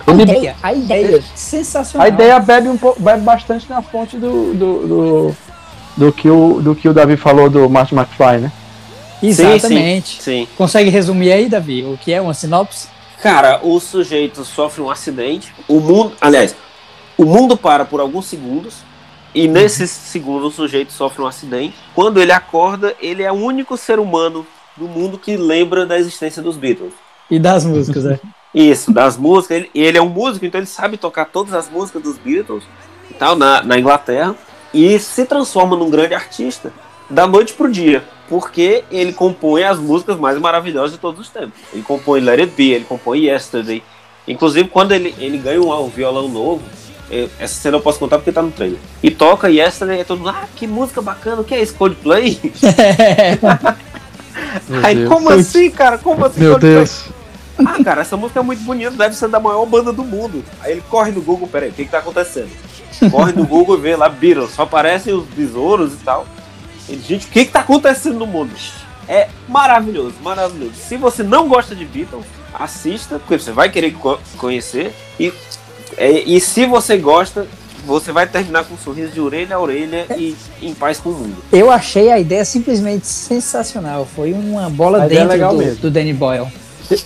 A 0.05 0.11
Ele- 0.11 0.21
ideia, 0.23 0.55
a 0.61 0.73
ideia, 0.73 1.23
sensacional. 1.33 2.05
A 2.05 2.09
ideia 2.09 2.39
bebe, 2.39 2.67
um 2.69 2.77
pouco, 2.77 3.01
bebe 3.01 3.21
bastante 3.21 3.67
na 3.67 3.81
fonte 3.81 4.15
do, 4.15 4.53
do, 4.53 4.87
do, 4.87 5.35
do 5.97 6.11
que 6.13 6.29
o, 6.29 6.61
do 6.61 6.75
que 6.75 6.87
o 6.87 6.93
Davi 6.93 7.17
falou 7.17 7.49
do 7.49 7.67
Martin 7.67 7.95
McFly, 7.95 8.37
né? 8.41 8.51
Exatamente. 9.23 10.21
Sim. 10.21 10.47
Consegue 10.57 10.89
resumir 10.91 11.31
aí, 11.31 11.49
Davi, 11.49 11.83
o 11.83 11.97
que 11.97 12.13
é 12.13 12.21
uma 12.21 12.33
sinopse? 12.35 12.87
Cara, 13.21 13.59
o 13.63 13.79
sujeito 13.79 14.45
sofre 14.45 14.81
um 14.81 14.89
acidente. 14.89 15.53
O 15.67 15.79
mundo. 15.79 16.13
Aliás, 16.21 16.55
o 17.17 17.25
mundo 17.25 17.57
para 17.57 17.85
por 17.85 17.99
alguns 17.99 18.25
segundos. 18.25 18.75
E 19.33 19.47
nesses 19.47 19.91
segundos 19.91 20.53
o 20.53 20.55
sujeito 20.55 20.91
sofre 20.93 21.21
um 21.21 21.27
acidente. 21.27 21.75
Quando 21.93 22.21
ele 22.21 22.31
acorda, 22.31 22.95
ele 22.99 23.23
é 23.23 23.31
o 23.31 23.35
único 23.35 23.77
ser 23.77 23.99
humano 23.99 24.45
do 24.75 24.87
mundo 24.87 25.17
que 25.17 25.35
lembra 25.35 25.85
da 25.85 25.97
existência 25.97 26.41
dos 26.41 26.57
Beatles. 26.57 26.93
E 27.29 27.39
das 27.39 27.65
músicas, 27.65 28.03
né? 28.03 28.19
Isso, 28.53 28.91
das 28.91 29.17
músicas. 29.17 29.57
Ele, 29.57 29.71
ele 29.75 29.97
é 29.97 30.01
um 30.01 30.09
músico, 30.09 30.45
então 30.45 30.59
ele 30.59 30.67
sabe 30.67 30.97
tocar 30.97 31.25
todas 31.25 31.53
as 31.53 31.69
músicas 31.69 32.01
dos 32.01 32.17
Beatles 32.17 32.63
e 33.11 33.13
tal, 33.13 33.35
na, 33.35 33.61
na 33.61 33.77
Inglaterra. 33.77 34.35
E 34.73 34.97
se 34.99 35.25
transforma 35.25 35.75
num 35.75 35.89
grande 35.89 36.13
artista 36.13 36.71
da 37.09 37.27
noite 37.27 37.53
pro 37.53 37.71
dia. 37.71 38.03
Porque 38.29 38.83
ele 38.91 39.13
compõe 39.13 39.63
as 39.63 39.79
músicas 39.79 40.17
mais 40.17 40.37
maravilhosas 40.37 40.91
de 40.91 40.97
todos 40.97 41.21
os 41.21 41.29
tempos. 41.29 41.59
Ele 41.71 41.83
compõe 41.83 42.19
Let 42.19 42.39
It 42.39 42.53
Be, 42.55 42.71
ele 42.71 42.85
compõe 42.85 43.25
Yesterday. 43.25 43.81
Inclusive, 44.27 44.67
quando 44.67 44.91
ele, 44.91 45.15
ele 45.17 45.37
ganha 45.37 45.61
um, 45.61 45.71
um 45.71 45.87
violão 45.87 46.27
novo, 46.27 46.61
eh, 47.09 47.29
essa 47.39 47.61
cena 47.61 47.77
eu 47.77 47.81
posso 47.81 47.97
contar 47.97 48.17
porque 48.17 48.31
tá 48.31 48.41
no 48.41 48.51
trailer. 48.51 48.79
E 49.01 49.09
toca 49.09 49.49
Yesterday, 49.49 50.01
e 50.01 50.03
todo 50.03 50.17
mundo, 50.19 50.29
ah, 50.29 50.47
que 50.55 50.67
música 50.67 51.01
bacana, 51.01 51.41
o 51.41 51.45
que 51.45 51.55
é 51.55 51.61
isso? 51.61 51.73
Coldplay? 51.75 52.39
Aí, 54.83 54.95
Deus. 54.95 55.09
como 55.09 55.29
assim, 55.29 55.69
cara? 55.71 55.97
Como 55.97 56.25
assim? 56.25 56.41
Meu 56.41 56.51
Coldplay? 56.51 56.75
Deus. 56.75 57.05
Ah, 57.65 57.83
cara, 57.83 58.01
essa 58.01 58.15
música 58.15 58.39
é 58.39 58.43
muito 58.43 58.61
bonita, 58.63 58.91
deve 58.91 59.15
ser 59.15 59.29
da 59.29 59.39
maior 59.39 59.65
banda 59.65 59.91
do 59.91 60.03
mundo. 60.03 60.43
Aí 60.61 60.73
ele 60.73 60.83
corre 60.89 61.11
no 61.11 61.21
Google, 61.21 61.47
peraí, 61.47 61.69
o 61.69 61.73
que 61.73 61.85
que 61.85 61.91
tá 61.91 61.99
acontecendo? 61.99 62.49
Corre 63.09 63.31
no 63.31 63.45
Google 63.45 63.77
e 63.77 63.81
vê 63.81 63.95
lá 63.95 64.09
Beatles, 64.09 64.51
só 64.51 64.63
aparecem 64.63 65.13
os 65.13 65.25
besouros 65.25 65.93
e 65.93 65.97
tal. 65.97 66.25
Ele, 66.89 67.01
gente, 67.07 67.25
o 67.27 67.29
que 67.29 67.45
que 67.45 67.51
tá 67.51 67.59
acontecendo 67.61 68.17
no 68.19 68.25
mundo? 68.27 68.51
É 69.07 69.27
maravilhoso, 69.47 70.15
maravilhoso. 70.21 70.73
Se 70.75 70.97
você 70.97 71.23
não 71.23 71.47
gosta 71.47 71.75
de 71.75 71.85
Beatles, 71.85 72.25
assista, 72.53 73.19
porque 73.19 73.37
você 73.39 73.51
vai 73.51 73.69
querer 73.69 73.91
co- 73.93 74.19
conhecer. 74.37 74.93
E, 75.19 75.31
é, 75.97 76.11
e 76.25 76.39
se 76.41 76.65
você 76.65 76.97
gosta, 76.97 77.47
você 77.85 78.11
vai 78.11 78.27
terminar 78.27 78.65
com 78.65 78.73
um 78.73 78.77
sorriso 78.77 79.11
de 79.13 79.21
orelha 79.21 79.55
a 79.55 79.59
orelha 79.59 80.05
e 80.17 80.35
em 80.61 80.73
paz 80.73 80.99
com 80.99 81.09
o 81.09 81.13
mundo. 81.13 81.37
Eu 81.53 81.71
achei 81.71 82.11
a 82.11 82.19
ideia 82.19 82.43
simplesmente 82.43 83.07
sensacional. 83.07 84.05
Foi 84.13 84.33
uma 84.33 84.69
bola 84.69 85.03
A 85.03 85.05
é 85.05 85.07
dentro 85.09 85.29
legal 85.29 85.51
do, 85.53 85.59
mesmo. 85.59 85.81
do 85.81 85.89
Danny 85.91 86.11
Boyle. 86.13 86.47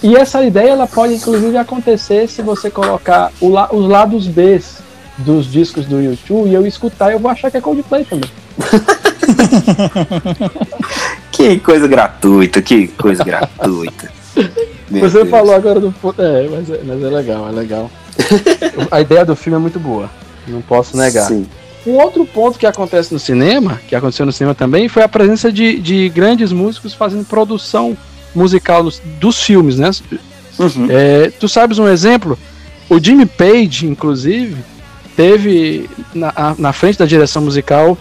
E 0.03 0.15
essa 0.15 0.43
ideia 0.43 0.69
ela 0.71 0.87
pode 0.87 1.13
inclusive 1.15 1.57
acontecer 1.57 2.27
se 2.29 2.41
você 2.43 2.69
colocar 2.69 3.31
o 3.39 3.49
la- 3.49 3.69
os 3.71 3.87
lados 3.87 4.27
B 4.27 4.59
dos 5.19 5.51
discos 5.51 5.85
do 5.85 6.01
YouTube 6.01 6.49
e 6.49 6.53
eu 6.53 6.65
escutar, 6.65 7.11
eu 7.11 7.19
vou 7.19 7.29
achar 7.29 7.49
que 7.51 7.57
é 7.57 7.61
Coldplay 7.61 8.05
também. 8.05 8.29
Que 11.31 11.59
coisa 11.59 11.87
gratuita, 11.87 12.61
que 12.61 12.87
coisa 12.89 13.23
gratuita. 13.23 14.11
Meu 14.89 15.09
Você 15.09 15.19
Deus. 15.19 15.29
falou 15.29 15.55
agora 15.55 15.79
do. 15.79 15.93
É, 16.17 16.47
mas 16.49 16.69
é, 16.69 16.81
mas 16.83 17.03
é 17.03 17.09
legal, 17.09 17.47
é 17.47 17.51
legal. 17.51 17.91
A 18.91 19.01
ideia 19.01 19.25
do 19.25 19.35
filme 19.35 19.57
é 19.57 19.61
muito 19.61 19.79
boa. 19.79 20.09
Não 20.47 20.61
posso 20.61 20.97
negar. 20.97 21.27
Sim. 21.27 21.47
Um 21.87 21.93
outro 21.93 22.25
ponto 22.25 22.59
que 22.59 22.67
acontece 22.67 23.11
no 23.13 23.19
cinema, 23.19 23.81
que 23.87 23.95
aconteceu 23.95 24.25
no 24.25 24.31
cinema 24.31 24.53
também, 24.53 24.87
foi 24.87 25.01
a 25.01 25.09
presença 25.09 25.51
de, 25.51 25.79
de 25.79 26.09
grandes 26.09 26.51
músicos 26.51 26.93
fazendo 26.93 27.25
produção 27.25 27.97
musical 28.35 28.83
dos, 28.83 29.01
dos 29.19 29.41
filmes, 29.41 29.77
né? 29.77 29.89
Uhum. 30.59 30.87
É, 30.89 31.31
tu 31.39 31.47
sabes 31.47 31.79
um 31.79 31.87
exemplo? 31.87 32.37
O 32.87 32.99
Jimmy 32.99 33.25
Page, 33.25 33.87
inclusive, 33.87 34.57
teve 35.15 35.89
na, 36.13 36.55
na 36.57 36.73
frente 36.73 36.99
da 36.99 37.05
direção 37.05 37.41
musical 37.41 37.97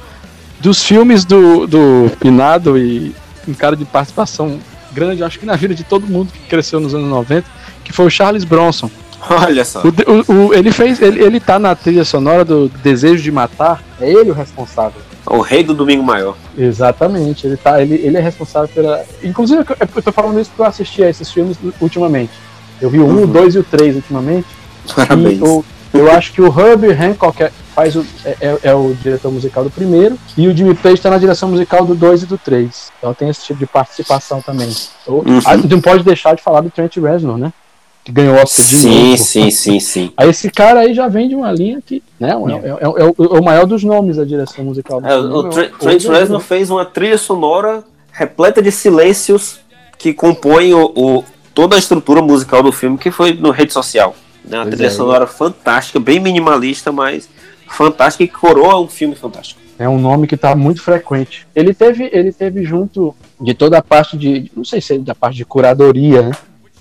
dos 0.61 0.83
filmes 0.85 1.25
do, 1.25 1.67
do 1.67 2.11
Pinado 2.21 2.79
e 2.79 3.15
um 3.49 3.55
cara 3.55 3.75
de 3.77 3.85
participação 3.85 4.59
grande, 4.93 5.23
acho 5.25 5.39
que 5.39 5.47
na 5.47 5.57
vida 5.57 5.75
de 5.75 5.85
todo 5.85 6.07
mundo 6.07 6.33
que 6.33 6.41
cresceu 6.49 6.79
nos 6.81 6.95
anos 6.95 7.09
90, 7.09 7.47
que 7.85 7.93
foi 7.93 8.07
o 8.07 8.11
Charles 8.11 8.45
Bronson. 8.45 8.91
Olha 9.29 9.65
só. 9.65 9.83
O 9.83 9.89
o- 9.89 10.47
o- 10.49 10.55
ele 10.55 10.71
fez, 10.73 11.01
ele, 11.01 11.23
ele 11.23 11.41
tá 11.41 11.59
na 11.59 11.75
trilha 11.75 12.05
sonora 12.05 12.45
do 12.45 12.69
Desejo 12.83 13.23
de 13.23 13.31
Matar, 13.31 13.83
é 14.01 14.11
ele 14.11 14.31
o 14.31 14.35
responsável. 14.35 15.01
O 15.27 15.41
rei 15.41 15.63
do 15.63 15.75
Domingo 15.75 16.03
Maior. 16.03 16.35
Exatamente, 16.57 17.47
ele, 17.47 17.57
tá, 17.57 17.81
ele, 17.83 17.95
ele 17.95 18.17
é 18.17 18.21
responsável 18.21 18.69
pela. 18.69 19.05
Inclusive, 19.23 19.63
eu, 19.97 20.03
tô 20.03 20.11
falando 20.11 20.41
isso 20.41 20.51
porque 20.51 20.63
eu 20.63 20.67
assisti 20.67 21.03
a 21.05 21.11
esses 21.11 21.31
filmes 21.31 21.57
ultimamente. 21.81 22.33
Eu 22.81 22.89
vi 22.89 22.99
o 22.99 23.07
1, 23.07 23.09
o 23.09 23.21
Uhum. 23.21 23.27
2 23.27 23.55
e 23.55 23.59
o 23.59 23.63
3 23.63 23.97
ultimamente. 23.97 24.47
Parabéns. 24.97 25.39
E 25.39 25.43
o- 25.43 25.65
eu 25.93 26.11
acho 26.11 26.33
que 26.33 26.41
o 26.41 26.47
Herbie 26.47 26.93
Hancock 26.93 27.43
é, 27.43 27.51
faz 27.75 27.97
o, 27.97 28.05
é, 28.25 28.37
é- 28.41 28.59
é 28.65 28.75
o 28.75 28.95
diretor 29.03 29.31
musical 29.33 29.65
do 29.65 29.71
primeiro, 29.71 30.17
e 30.37 30.47
o 30.49 30.57
Jimmy 30.57 30.75
Page 30.75 30.95
está 30.97 31.11
na 31.11 31.19
direção 31.19 31.49
musical 31.49 31.85
do 31.85 31.95
2 31.95 32.23
e 32.23 32.27
do 32.27 32.39
3. 32.39 32.91
Então 32.99 33.13
tem 33.15 33.29
esse 33.29 33.45
tipo 33.45 33.59
de 33.59 33.67
participação 33.67 34.41
também. 34.41 34.71
O- 35.07 35.15
Uhum. 35.29 35.41
a- 35.45 35.57
não 35.57 35.81
pode 35.81 36.03
deixar 36.05 36.35
de 36.35 36.43
falar 36.43 36.61
do 36.61 36.71
Trent 36.71 36.97
Reznor, 36.97 37.39
né? 37.39 37.53
Que 38.05 38.13
ganhou 38.13 38.35
o 38.35 38.43
Oscar 38.43 38.65
de 38.65 38.77
Sim, 38.77 39.11
novo. 39.11 39.17
sim, 39.23 39.51
sim, 39.51 39.79
sim. 39.81 40.13
Aí 40.17 40.31
esse 40.31 40.51
cara 40.51 40.81
aí 40.81 40.95
já 40.95 41.07
vem 41.07 41.29
de 41.29 41.35
uma 41.35 41.53
linha 41.53 41.83
que, 41.85 42.03
né, 42.19 42.31
é, 42.31 42.33
é- 42.33 42.71
é- 42.71 43.03
é 43.03 43.05
o, 43.05 43.39
o 43.41 43.45
maior 43.45 43.67
dos 43.67 43.85
nomes 43.85 44.17
da 44.17 44.25
direção 44.25 44.65
musical 44.65 45.01
do 45.03 45.07
o 45.39 45.43
Trent 45.51 46.05
é- 46.07 46.09
Reznor 46.19 46.41
fez 46.41 46.71
uma 46.71 46.85
trilha 46.85 47.19
sonora 47.19 47.85
repleta 48.13 48.63
de 48.63 48.73
silêncios 48.73 49.61
que 49.99 50.15
compõem 50.15 50.73
o, 50.73 50.87
o- 50.97 51.25
toda 51.55 51.77
a 51.77 51.79
estrutura 51.79 52.23
musical 52.23 52.63
do 52.63 52.73
filme, 52.73 52.97
que 52.97 53.11
foi 53.11 53.35
no 53.35 53.51
rede 53.51 53.73
social. 53.73 54.15
Né? 54.51 54.59
Uma 54.59 54.65
Pois 54.65 54.75
trilha 54.75 54.89
é. 54.89 54.91
sonora 54.91 55.27
fantástica, 55.27 56.01
bem 56.01 56.19
minimalista, 56.21 56.91
mas 56.91 57.29
fantástica 57.69 58.25
e 58.25 58.29
que 58.29 58.35
coroa 58.35 58.81
um 58.81 58.89
filme 58.89 59.15
fantástico. 59.15 59.61
É 59.79 59.89
um 59.89 59.99
nome 59.99 60.27
que 60.27 60.35
está 60.35 60.55
muito 60.55 60.83
frequente. 60.83 61.47
Ele 61.55 61.73
teve, 61.73 62.11
ele 62.13 62.33
teve 62.33 62.65
junto 62.65 63.15
de 63.41 63.55
toda 63.55 63.79
a 63.79 63.83
parte 63.83 64.17
de, 64.19 64.51
não 64.55 64.65
sei 64.65 64.81
se 64.81 64.95
é 64.95 64.99
da 64.99 65.15
parte 65.15 65.37
de 65.37 65.45
curadoria, 65.45 66.23
né? 66.23 66.33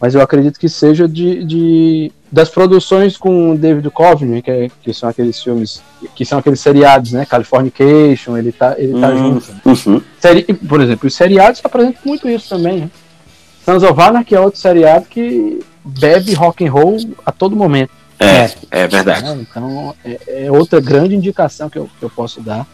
Mas 0.01 0.15
eu 0.15 0.21
acredito 0.21 0.59
que 0.59 0.67
seja 0.69 1.07
de, 1.07 1.43
de 1.43 2.11
das 2.31 2.47
produções 2.49 3.17
com 3.17 3.51
o 3.51 3.57
David 3.57 3.89
Coveney, 3.89 4.41
que, 4.41 4.49
é- 4.51 4.69
que 4.81 4.93
são 4.93 5.09
aqueles 5.09 5.41
filmes, 5.41 5.81
que 6.15 6.23
são 6.25 6.39
aqueles 6.39 6.59
seriados, 6.59 7.11
né? 7.11 7.25
Californication, 7.25 8.37
ele 8.37 8.51
tá, 8.51 8.75
ele 8.77 8.99
tá 8.99 9.09
Hum. 9.09 9.39
junto. 9.41 9.89
Uhum. 9.89 10.01
Seri, 10.19 10.43
por 10.43 10.81
exemplo, 10.81 11.07
os 11.07 11.13
seriados 11.15 11.61
apresentam 11.63 12.01
muito 12.05 12.27
isso 12.29 12.49
também, 12.49 12.77
né? 12.81 12.89
Sons 13.65 13.83
of 13.83 14.01
Anarchy 14.01 14.35
é 14.35 14.39
outro 14.39 14.59
seriado 14.59 15.05
que 15.09 15.59
bebe 15.83 16.33
rock 16.33 16.65
and 16.65 16.71
roll 16.71 16.97
a 17.25 17.31
todo 17.31 17.55
momento. 17.55 17.91
É, 18.19 18.51
é 18.69 18.87
verdade. 18.87 19.23
né? 19.23 19.45
Então 19.49 19.95
é, 20.03 20.45
é 20.45 20.51
outra 20.51 20.81
grande 20.81 21.15
indicação 21.15 21.69
que 21.69 21.77
eu, 21.77 21.89
que 21.99 22.03
eu 22.03 22.09
posso 22.09 22.41
dar. 22.41 22.67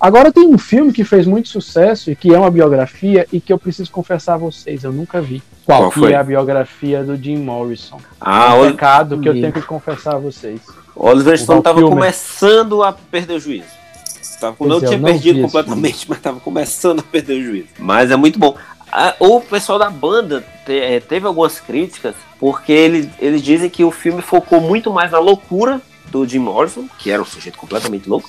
Agora 0.00 0.32
tem 0.32 0.44
um 0.44 0.58
filme 0.58 0.92
que 0.92 1.04
fez 1.04 1.26
muito 1.28 1.48
sucesso 1.48 2.10
e 2.10 2.16
que 2.16 2.34
é 2.34 2.36
uma 2.36 2.50
biografia 2.50 3.24
e 3.32 3.40
que 3.40 3.52
eu 3.52 3.58
preciso 3.58 3.88
confessar 3.92 4.34
a 4.34 4.38
vocês, 4.38 4.82
eu 4.82 4.92
nunca 4.92 5.20
vi. 5.20 5.40
Qual 5.64 5.90
que 5.90 6.00
foi? 6.00 6.12
é 6.12 6.16
a 6.16 6.24
biografia 6.24 7.04
do 7.04 7.16
Jim 7.16 7.36
Morrison. 7.36 8.00
Ah, 8.20 8.56
um 8.56 8.62
o 8.62 8.70
pecado 8.72 9.20
que 9.20 9.28
eu 9.28 9.32
tenho 9.34 9.52
que 9.52 9.62
confessar 9.62 10.16
a 10.16 10.18
vocês. 10.18 10.60
Oliver 10.96 11.38
Stone 11.38 11.60
estava 11.60 11.80
começando 11.80 12.82
a 12.82 12.92
perder 12.92 13.34
o 13.34 13.40
juízo. 13.40 13.82
Tava, 14.40 14.56
não 14.58 14.78
é, 14.78 14.80
tinha 14.80 14.98
perdido 14.98 15.40
completamente, 15.42 16.04
mas 16.08 16.18
estava 16.18 16.40
começando 16.40 16.98
a 16.98 17.02
perder 17.04 17.40
o 17.40 17.44
juízo. 17.44 17.68
Mas 17.78 18.10
é 18.10 18.16
muito 18.16 18.40
bom. 18.40 18.56
A, 18.92 19.14
o 19.18 19.40
pessoal 19.40 19.78
da 19.78 19.88
banda 19.88 20.44
te, 20.66 20.78
é, 20.78 21.00
teve 21.00 21.26
algumas 21.26 21.58
críticas, 21.58 22.14
porque 22.38 22.70
ele, 22.70 23.10
eles 23.18 23.42
dizem 23.42 23.70
que 23.70 23.82
o 23.82 23.90
filme 23.90 24.20
focou 24.20 24.60
muito 24.60 24.92
mais 24.92 25.10
na 25.10 25.18
loucura 25.18 25.80
do 26.10 26.26
Jim 26.26 26.40
Morrison, 26.40 26.86
que 26.98 27.10
era 27.10 27.22
um 27.22 27.24
sujeito 27.24 27.56
completamente 27.56 28.08
louco, 28.08 28.28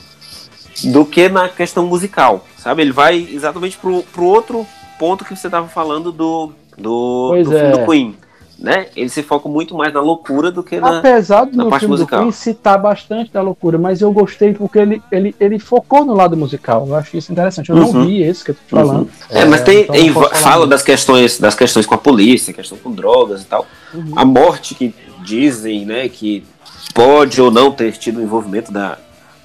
do 0.85 1.05
que 1.05 1.27
na 1.27 1.49
questão 1.49 1.85
musical, 1.85 2.47
sabe? 2.57 2.81
Ele 2.81 2.93
vai 2.93 3.27
exatamente 3.29 3.77
pro, 3.77 4.03
pro 4.03 4.23
outro 4.23 4.65
ponto 4.97 5.25
que 5.25 5.35
você 5.35 5.47
estava 5.47 5.67
falando 5.67 6.11
do, 6.11 6.53
do, 6.77 7.43
do 7.43 7.57
é. 7.57 7.71
do 7.71 7.85
Queen 7.85 8.15
né? 8.63 8.87
Ele 8.95 9.09
se 9.09 9.21
foca 9.21 9.49
muito 9.49 9.75
mais 9.75 9.93
na 9.93 9.99
loucura 9.99 10.49
do 10.49 10.63
que 10.63 10.79
na, 10.79 10.99
Apesar 10.99 11.43
do 11.43 11.57
na 11.57 11.65
parte 11.65 11.81
filme 11.81 11.95
musical. 11.95 12.21
Queen 12.21 12.31
citar 12.31 12.81
bastante 12.81 13.29
da 13.29 13.41
loucura, 13.41 13.77
mas 13.77 13.99
eu 13.99 14.09
gostei 14.13 14.53
porque 14.53 14.79
ele, 14.79 15.01
ele, 15.11 15.35
ele 15.37 15.59
focou 15.59 16.05
no 16.05 16.13
lado 16.13 16.37
musical. 16.37 16.87
Eu 16.87 16.95
acho 16.95 17.17
isso 17.17 17.29
interessante. 17.29 17.69
Eu 17.69 17.75
uhum. 17.75 17.91
não 17.91 18.05
vi 18.05 18.23
esse 18.23 18.41
que 18.41 18.51
eu 18.51 18.55
tô 18.55 18.61
te 18.65 18.69
falando. 18.69 19.01
Uhum. 19.01 19.09
É, 19.29 19.41
é, 19.41 19.45
mas 19.45 19.61
tem, 19.63 19.81
então 19.81 19.95
em, 19.95 20.13
fala 20.13 20.65
das 20.65 20.81
questões, 20.81 21.37
das 21.37 21.55
questões 21.55 21.85
com 21.85 21.93
a 21.93 21.97
polícia, 21.97 22.53
questão 22.53 22.77
com 22.77 22.89
drogas 22.89 23.41
e 23.41 23.45
tal. 23.45 23.67
Uhum. 23.93 24.13
A 24.15 24.23
morte 24.23 24.75
que 24.75 24.95
dizem, 25.25 25.85
né, 25.85 26.07
que 26.07 26.45
pode 26.93 27.41
ou 27.41 27.51
não 27.51 27.69
ter 27.69 27.91
tido 27.91 28.21
o 28.21 28.23
envolvimento 28.23 28.71
da, 28.71 28.97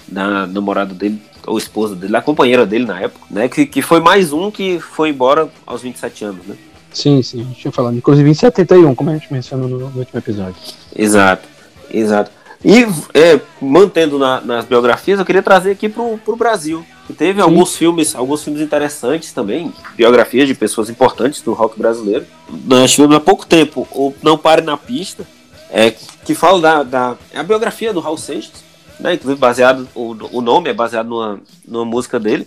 da 0.06 0.46
namorada 0.46 0.94
dele 0.94 1.20
ou 1.44 1.58
esposa 1.58 1.96
dele, 1.96 2.14
a 2.14 2.22
companheira 2.22 2.64
dele 2.64 2.84
na 2.84 3.00
época, 3.00 3.24
né, 3.30 3.48
que, 3.48 3.66
que 3.66 3.82
foi 3.82 4.00
mais 4.00 4.32
um 4.32 4.50
que 4.50 4.78
foi 4.78 5.08
embora 5.08 5.48
aos 5.66 5.82
27 5.82 6.24
anos, 6.24 6.46
né? 6.46 6.54
Sim, 6.92 7.22
sim, 7.22 7.40
a 7.40 7.44
gente 7.44 7.60
tinha 7.60 7.72
falado. 7.72 7.96
Inclusive 7.96 8.28
em 8.28 8.34
71, 8.34 8.94
como 8.94 9.10
a 9.10 9.14
gente 9.14 9.32
mencionou 9.32 9.68
no, 9.68 9.78
no 9.78 9.98
último 9.98 10.18
episódio. 10.18 10.56
Exato, 10.94 11.48
exato. 11.90 12.30
E 12.64 12.82
é, 13.14 13.40
mantendo 13.60 14.18
na, 14.18 14.40
nas 14.40 14.64
biografias, 14.64 15.18
eu 15.18 15.24
queria 15.24 15.42
trazer 15.42 15.70
aqui 15.70 15.88
pro, 15.88 16.18
pro 16.18 16.36
Brasil. 16.36 16.84
Que 17.06 17.12
teve 17.12 17.40
sim. 17.40 17.48
alguns 17.48 17.76
filmes, 17.76 18.14
alguns 18.14 18.42
filmes 18.42 18.60
interessantes 18.60 19.32
também, 19.32 19.72
biografias 19.96 20.48
de 20.48 20.54
pessoas 20.54 20.90
importantes 20.90 21.40
do 21.40 21.52
rock 21.52 21.78
brasileiro. 21.78 22.26
Nós 22.64 22.92
tivemos 22.92 23.16
há 23.16 23.20
pouco 23.20 23.46
tempo 23.46 23.86
o 23.92 24.12
Não 24.22 24.36
Pare 24.36 24.62
na 24.62 24.76
Pista, 24.76 25.26
é, 25.70 25.90
que 26.24 26.34
fala 26.34 26.60
da, 26.60 26.82
da 26.82 27.16
é 27.32 27.38
a 27.38 27.42
biografia 27.42 27.92
do 27.92 28.00
Raul 28.00 28.18
Seixas, 28.18 28.64
né? 28.98 29.14
Inclusive 29.14 29.40
baseado, 29.40 29.88
o, 29.94 30.16
o 30.32 30.40
nome 30.40 30.68
é 30.68 30.74
baseado 30.74 31.08
numa, 31.08 31.40
numa 31.66 31.84
música 31.84 32.18
dele. 32.18 32.46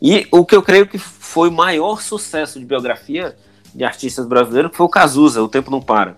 E 0.00 0.26
o 0.30 0.44
que 0.44 0.56
eu 0.56 0.62
creio 0.62 0.86
que 0.86 0.98
foi 0.98 1.48
o 1.48 1.52
maior 1.52 2.02
sucesso 2.02 2.58
de 2.58 2.64
biografia 2.64 3.36
de 3.74 3.84
artistas 3.84 4.26
brasileiros, 4.26 4.70
que 4.70 4.76
foi 4.76 4.86
o 4.86 4.90
Cazuza, 4.90 5.42
O 5.42 5.48
Tempo 5.48 5.70
Não 5.70 5.80
Para. 5.80 6.16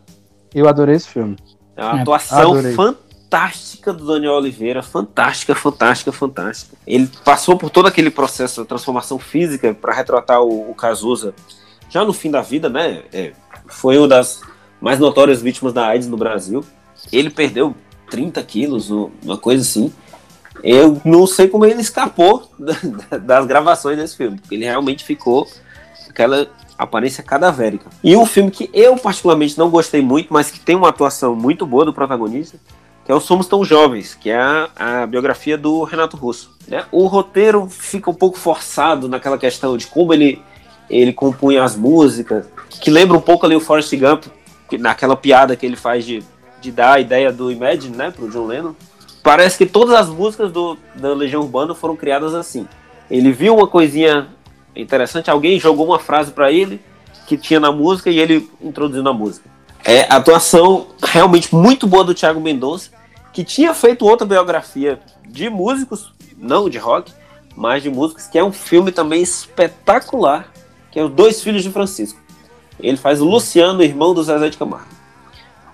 Eu 0.54 0.68
adorei 0.68 0.96
esse 0.96 1.08
filme. 1.08 1.36
É 1.76 1.84
uma 1.84 2.02
atuação 2.02 2.58
é, 2.58 2.72
fantástica 2.72 3.92
do 3.92 4.06
Daniel 4.06 4.34
Oliveira, 4.34 4.82
fantástica, 4.82 5.54
fantástica, 5.54 6.12
fantástica. 6.12 6.76
Ele 6.86 7.10
passou 7.24 7.56
por 7.56 7.70
todo 7.70 7.86
aquele 7.86 8.10
processo 8.10 8.62
de 8.62 8.68
transformação 8.68 9.18
física 9.18 9.74
para 9.74 9.92
retratar 9.92 10.40
o, 10.40 10.70
o, 10.70 10.74
Cazuza 10.74 11.34
já 11.90 12.04
no 12.04 12.12
fim 12.12 12.30
da 12.30 12.42
vida, 12.42 12.68
né? 12.68 13.02
É, 13.12 13.32
foi 13.66 13.98
uma 13.98 14.06
das 14.06 14.40
mais 14.80 14.98
notórias 14.98 15.42
vítimas 15.42 15.72
da 15.72 15.86
AIDS 15.86 16.06
no 16.06 16.16
Brasil. 16.16 16.64
Ele 17.12 17.30
perdeu 17.30 17.74
30 18.10 18.42
quilos, 18.44 18.90
uma 18.90 19.36
coisa 19.36 19.62
assim. 19.62 19.92
Eu 20.62 21.00
não 21.04 21.26
sei 21.26 21.48
como 21.48 21.64
ele 21.66 21.80
escapou 21.80 22.48
das 23.22 23.46
gravações 23.46 23.96
desse 23.98 24.16
filme, 24.16 24.38
porque 24.38 24.54
ele 24.54 24.64
realmente 24.64 25.04
ficou 25.04 25.48
aquela 26.08 26.46
aparência 26.78 27.22
cadavérica. 27.22 27.88
E 28.02 28.16
um 28.16 28.26
filme 28.26 28.50
que 28.50 28.70
eu 28.72 28.96
particularmente 28.96 29.58
não 29.58 29.70
gostei 29.70 30.02
muito, 30.02 30.32
mas 30.32 30.50
que 30.50 30.58
tem 30.58 30.76
uma 30.76 30.88
atuação 30.88 31.34
muito 31.34 31.64
boa 31.66 31.84
do 31.84 31.92
protagonista, 31.92 32.58
que 33.04 33.12
é 33.12 33.14
o 33.14 33.20
Somos 33.20 33.46
Tão 33.46 33.64
Jovens, 33.64 34.14
que 34.14 34.30
é 34.30 34.38
a, 34.38 34.68
a 34.76 35.06
biografia 35.06 35.58
do 35.58 35.84
Renato 35.84 36.16
Russo. 36.16 36.52
Né? 36.66 36.84
O 36.90 37.06
roteiro 37.06 37.68
fica 37.68 38.10
um 38.10 38.14
pouco 38.14 38.38
forçado 38.38 39.08
naquela 39.08 39.38
questão 39.38 39.76
de 39.76 39.86
como 39.86 40.12
ele, 40.12 40.42
ele 40.88 41.12
compunha 41.12 41.62
as 41.62 41.76
músicas, 41.76 42.46
que 42.80 42.90
lembra 42.90 43.16
um 43.16 43.20
pouco 43.20 43.44
ali 43.44 43.54
o 43.54 43.60
Forrest 43.60 43.94
Gump, 43.96 44.24
naquela 44.78 45.16
piada 45.16 45.54
que 45.54 45.64
ele 45.64 45.76
faz 45.76 46.04
de, 46.04 46.22
de 46.60 46.72
dar 46.72 46.94
a 46.94 47.00
ideia 47.00 47.30
do 47.30 47.52
Imagine, 47.52 47.96
né, 47.96 48.10
pro 48.10 48.28
John 48.30 48.46
Lennon. 48.46 48.72
Parece 49.22 49.58
que 49.58 49.66
todas 49.66 49.94
as 49.94 50.08
músicas 50.08 50.50
do, 50.50 50.76
da 50.94 51.14
Legião 51.14 51.42
Urbana 51.42 51.74
foram 51.74 51.96
criadas 51.96 52.34
assim. 52.34 52.66
Ele 53.10 53.32
viu 53.32 53.56
uma 53.56 53.66
coisinha 53.66 54.28
interessante. 54.74 55.30
Alguém 55.30 55.58
jogou 55.58 55.86
uma 55.86 55.98
frase 55.98 56.32
para 56.32 56.50
ele 56.50 56.80
que 57.26 57.36
tinha 57.36 57.58
na 57.58 57.72
música 57.72 58.10
e 58.10 58.18
ele 58.18 58.48
introduziu 58.60 59.02
na 59.02 59.12
música. 59.12 59.48
É 59.84 60.02
a 60.10 60.16
atuação 60.16 60.86
realmente 61.02 61.54
muito 61.54 61.86
boa 61.86 62.04
do 62.04 62.14
Thiago 62.14 62.40
Mendonça, 62.40 62.90
que 63.32 63.44
tinha 63.44 63.74
feito 63.74 64.06
outra 64.06 64.26
biografia 64.26 65.00
de 65.26 65.50
músicos, 65.50 66.12
não 66.38 66.68
de 66.70 66.78
rock, 66.78 67.12
mas 67.56 67.82
de 67.82 67.90
músicos, 67.90 68.26
que 68.26 68.38
é 68.38 68.44
um 68.44 68.52
filme 68.52 68.90
também 68.90 69.22
espetacular, 69.22 70.48
que 70.90 70.98
é 70.98 71.04
Os 71.04 71.10
Dois 71.10 71.42
Filhos 71.42 71.62
de 71.62 71.70
Francisco. 71.70 72.18
Ele 72.80 72.96
faz 72.96 73.20
o 73.20 73.24
Luciano, 73.24 73.82
irmão 73.82 74.14
do 74.14 74.22
Zezé 74.22 74.48
de 74.48 74.56
Camargo. 74.56 74.88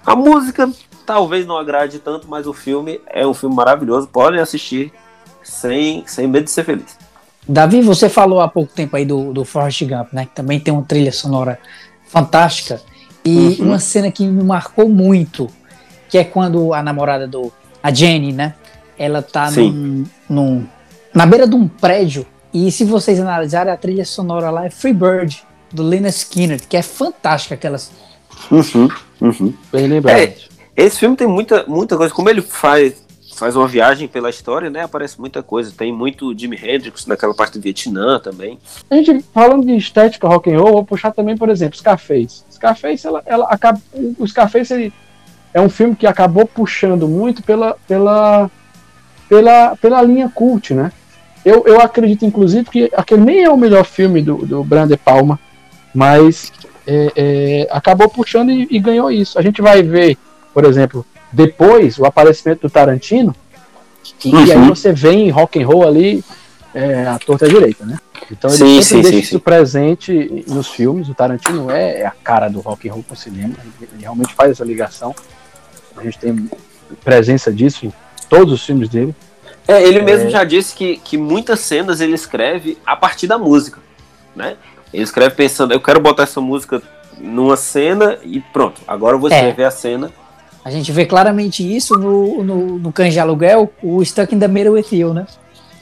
A 0.05 0.15
música 0.17 0.71
talvez 1.07 1.47
não 1.47 1.57
agrade 1.57 1.99
tanto, 1.99 2.29
mas 2.29 2.47
o 2.47 2.53
filme 2.53 3.01
é 3.07 3.27
um 3.27 3.35
filme 3.35 3.55
maravilhoso. 3.55 4.09
Podem 4.09 4.41
assistir 4.41 4.93
sem, 5.43 6.05
sem 6.07 6.27
medo 6.27 6.45
de 6.45 6.51
ser 6.51 6.65
feliz. 6.65 6.97
Davi, 7.51 7.83
você 7.83 8.09
falou 8.09 8.41
há 8.41 8.49
pouco 8.49 8.73
tempo 8.73 8.95
aí 8.97 9.05
do, 9.05 9.33
do 9.33 9.45
Forrest 9.45 9.83
Gump, 9.85 10.13
né? 10.13 10.25
Que 10.25 10.35
também 10.37 10.61
tem 10.61 10.73
uma 10.73 10.85
trilha 10.85 11.11
sonora 11.11 11.59
fantástica. 12.07 12.81
E 13.25 13.37
uhum. 13.59 13.67
uma 13.67 13.79
cena 13.81 14.11
que 14.11 14.25
me 14.25 14.45
marcou 14.45 14.89
muito, 14.89 15.49
que 16.09 16.17
é 16.17 16.23
quando 16.23 16.73
a 16.73 16.81
namorada 16.81 17.27
do. 17.27 17.53
A 17.83 17.93
Jenny, 17.93 18.33
né? 18.33 18.55
Ela 18.97 19.21
tá 19.21 19.51
num, 19.51 20.05
num, 20.29 20.67
na 21.13 21.27
beira 21.27 21.49
de 21.49 21.57
um 21.57 21.67
prédio. 21.67 22.25
E 22.53 22.71
se 22.71 22.85
vocês 22.85 23.19
analisarem, 23.19 23.73
a 23.73 23.77
trilha 23.77 24.05
sonora 24.05 24.51
lá 24.51 24.67
é 24.67 24.71
Free 24.71 24.93
Bird, 24.93 25.43
do 25.73 25.83
Lena 25.83 26.09
Skinner, 26.09 26.61
que 26.69 26.77
é 26.77 26.83
fantástica 26.83 27.55
aquelas. 27.57 27.91
Uhum, 28.51 28.89
uhum. 29.21 29.55
Bem 29.73 29.89
lembrado. 29.89 30.19
É, 30.19 30.35
esse 30.77 31.01
filme 31.01 31.17
tem 31.17 31.27
muita, 31.27 31.65
muita 31.67 31.97
coisa. 31.97 32.15
Como 32.15 32.29
ele 32.29 32.43
faz 32.43 32.95
faz 33.41 33.57
uma 33.57 33.67
viagem 33.67 34.07
pela 34.07 34.29
história, 34.29 34.69
né? 34.69 34.83
Aparece 34.83 35.19
muita 35.19 35.43
coisa. 35.43 35.73
Tem 35.77 35.91
muito 35.91 36.39
Jimi 36.39 36.57
Hendrix 36.63 37.07
naquela 37.07 37.35
parte 37.35 37.59
do 37.59 37.63
Vietnã 37.63 38.21
também. 38.21 38.59
A 38.91 38.97
gente, 38.97 39.25
falando 39.33 39.67
de 39.67 39.75
estética 39.75 40.29
rock 40.29 40.53
and 40.53 40.61
roll, 40.61 40.75
vou 40.75 40.85
puxar 40.85 41.11
também, 41.11 41.37
por 41.37 41.49
exemplo, 41.49 41.79
Scarface. 41.79 42.45
Scarface, 42.53 43.07
ela, 43.07 43.23
ela 43.25 43.47
acaba, 43.47 43.81
o 44.19 44.29
Scarface 44.29 44.73
ele, 44.75 44.93
é 45.55 45.61
um 45.61 45.71
filme 45.71 45.97
que 45.97 46.07
acabou 46.07 46.47
puxando 46.47 47.09
muito 47.09 47.43
pela, 47.43 47.77
pela, 47.89 48.51
pela, 49.29 49.77
pela 49.77 50.03
linha 50.03 50.29
cult, 50.29 50.75
né? 50.75 50.93
Eu, 51.43 51.65
eu 51.67 51.81
acredito, 51.81 52.27
inclusive, 52.27 52.69
que 52.69 52.91
aquele 52.95 53.23
nem 53.23 53.45
é 53.45 53.51
o 53.51 53.57
melhor 53.57 53.85
filme 53.85 54.21
do, 54.21 54.37
do 54.45 54.63
Brian 54.63 54.87
De 54.87 54.99
Palma, 54.99 55.41
mas 55.95 56.53
é, 56.87 57.13
é, 57.17 57.69
acabou 57.71 58.09
puxando 58.09 58.51
e, 58.51 58.69
e 58.71 58.79
ganhou 58.79 59.11
isso. 59.11 59.39
A 59.39 59.43
gente 59.43 59.63
vai 59.63 59.83
ver, 59.83 60.19
por 60.53 60.65
exemplo, 60.67 61.07
depois 61.33 61.99
o 61.99 62.05
aparecimento 62.05 62.63
do 62.63 62.71
Tarantino, 62.71 63.35
e, 64.25 64.35
uhum. 64.35 64.47
e 64.47 64.53
aí 64.53 64.69
você 64.69 64.93
vê 64.93 65.13
em 65.13 65.31
rock 65.31 65.63
and 65.63 65.67
roll 65.67 65.87
ali 65.87 66.25
é, 66.75 67.07
a 67.07 67.19
torta 67.19 67.49
direita, 67.49 67.85
né? 67.85 67.99
Então 68.31 68.51
ele 68.51 68.59
sim, 68.59 68.83
sempre 68.83 68.83
sim, 68.83 69.03
deixa 69.03 69.11
sim, 69.11 69.19
isso 69.19 69.41
presente 69.41 70.45
nos 70.47 70.69
filmes. 70.69 71.09
O 71.09 71.15
Tarantino 71.15 71.71
é, 71.71 72.01
é, 72.01 72.07
a 72.07 72.11
cara 72.11 72.49
do 72.49 72.61
rock 72.61 72.89
and 72.89 72.93
roll 72.93 73.05
com 73.07 73.15
o 73.15 73.17
cinema. 73.17 73.55
Ele 73.81 74.03
realmente 74.03 74.35
faz 74.35 74.53
essa 74.53 74.65
ligação. 74.65 75.15
A 75.97 76.03
gente 76.03 76.19
tem 76.19 76.51
presença 77.03 77.53
disso 77.53 77.87
em 77.87 77.93
todos 78.29 78.55
os 78.55 78.65
filmes 78.65 78.89
dele. 78.89 79.15
É, 79.67 79.83
ele 79.83 80.01
mesmo 80.03 80.29
é... 80.29 80.31
já 80.31 80.45
disse 80.45 80.75
que, 80.75 80.99
que 80.99 81.17
muitas 81.17 81.61
cenas 81.61 82.01
ele 82.01 82.15
escreve 82.15 82.79
a 82.85 82.97
partir 82.97 83.27
da 83.27 83.39
música, 83.39 83.81
né? 84.35 84.57
Ele 84.93 85.03
escreve 85.03 85.35
pensando, 85.35 85.73
eu 85.73 85.81
quero 85.81 86.01
botar 86.01 86.25
essa 86.25 86.41
música 86.41 86.83
numa 87.19 87.57
cena 87.57 88.19
e 88.25 88.41
pronto, 88.41 88.81
agora 88.89 89.15
eu 89.15 89.21
vou 89.21 89.31
é. 89.31 89.35
escrever 89.35 89.65
a 89.65 89.71
cena 89.71 90.11
a 90.65 90.71
gente 90.71 90.93
vê 90.93 91.07
claramente 91.07 91.65
isso 91.65 91.95
no, 91.99 92.45
no, 92.45 92.79
no 92.79 92.93
Cães 92.93 93.13
de 93.13 93.21
Aluguel, 93.21 93.73
o 93.83 94.05
Stuck 94.05 94.35
in 94.35 94.39
the 94.39 94.49
Middle 94.49 94.75
with 94.75 94.87
You, 94.93 95.15
né? 95.15 95.27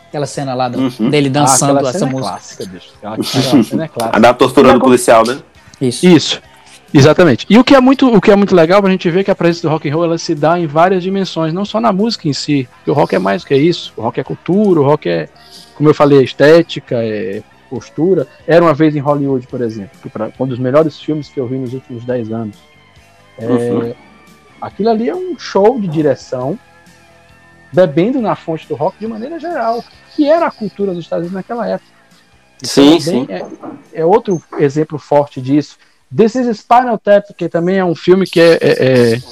Aquela 0.09 0.27
cena 0.27 0.55
lá 0.55 0.69
do, 0.69 0.79
uhum. 0.79 1.11
dele 1.11 1.29
dançando 1.29 1.85
ah, 1.85 1.91
essa 1.91 2.05
é 2.05 2.09
música. 2.09 2.31
Clássica, 2.31 2.67
bicho. 2.67 2.89
Aquela 2.97 3.23
cena 3.23 3.85
é 3.85 3.89
clássica. 3.89 4.17
A 4.17 4.21
da 4.21 4.33
tortura 4.33 4.73
do 4.73 4.81
policial, 4.81 5.27
né? 5.27 5.39
Isso. 5.81 6.07
Isso. 6.07 6.43
Exatamente. 6.93 7.45
E 7.51 7.59
o 7.59 7.65
que 7.65 7.75
é 7.75 7.81
muito, 7.81 8.09
o 8.15 8.21
que 8.21 8.31
é 8.31 8.37
muito 8.37 8.55
legal 8.55 8.85
a 8.85 8.91
gente 8.91 9.11
ver 9.11 9.23
que 9.23 9.31
a 9.31 9.35
presença 9.35 9.69
do 9.69 9.71
rock 9.71 9.89
and 9.89 9.95
roll 9.95 10.05
ela 10.05 10.17
se 10.17 10.35
dá 10.35 10.59
em 10.59 10.67
várias 10.67 11.03
dimensões, 11.03 11.53
não 11.53 11.65
só 11.65 11.81
na 11.81 11.93
música 11.93 12.29
em 12.29 12.33
si. 12.33 12.67
Porque 12.77 12.91
o 12.91 12.95
rock 12.95 13.15
é 13.15 13.19
mais 13.19 13.43
do 13.43 13.49
que 13.49 13.55
isso. 13.55 13.93
O 13.97 14.03
rock 14.03 14.21
é 14.21 14.25
cultura, 14.25 14.81
o 14.81 14.85
rock 14.85 15.09
é, 15.09 15.29
como 15.75 15.89
eu 15.89 15.95
falei, 15.95 16.23
estética, 16.23 16.97
é 16.97 17.43
postura. 17.69 18.27
Era 18.47 18.65
uma 18.65 18.73
vez 18.73 18.97
em 18.97 19.01
Hollywood, 19.01 19.47
por 19.47 19.61
exemplo, 19.61 19.91
que 20.03 20.09
pra, 20.09 20.31
um 20.41 20.47
dos 20.47 20.59
melhores 20.59 20.99
filmes 20.99 21.29
que 21.29 21.39
eu 21.39 21.47
vi 21.47 21.59
nos 21.59 21.75
últimos 21.75 22.05
10 22.05 22.33
anos. 22.33 22.57
É, 23.39 23.47
uhum. 23.47 23.95
Aquilo 24.61 24.91
ali 24.91 25.09
é 25.09 25.15
um 25.15 25.39
show 25.39 25.81
de 25.81 25.87
direção, 25.87 26.59
bebendo 27.73 28.21
na 28.21 28.35
fonte 28.35 28.67
do 28.67 28.75
rock 28.75 28.99
de 28.99 29.07
maneira 29.07 29.39
geral, 29.39 29.85
que 30.15 30.29
era 30.29 30.47
a 30.47 30.51
cultura 30.51 30.93
dos 30.93 31.05
Estados 31.05 31.27
Unidos 31.27 31.37
naquela 31.37 31.67
época. 31.67 31.91
Então, 32.57 32.69
sim, 32.69 32.97
é 32.97 33.01
sim. 33.01 33.27
É, 33.29 34.01
é, 34.01 34.05
outro 34.05 34.43
exemplo 34.59 34.99
forte 34.99 35.41
disso. 35.41 35.77
This 36.15 36.35
is 36.35 36.59
Spinal 36.59 36.99
Tap, 36.99 37.27
que 37.37 37.49
também 37.49 37.77
é 37.77 37.85
um 37.85 37.95
filme 37.95 38.27
que 38.27 38.41
é, 38.41 38.59
é, 38.61 39.15
é 39.15 39.23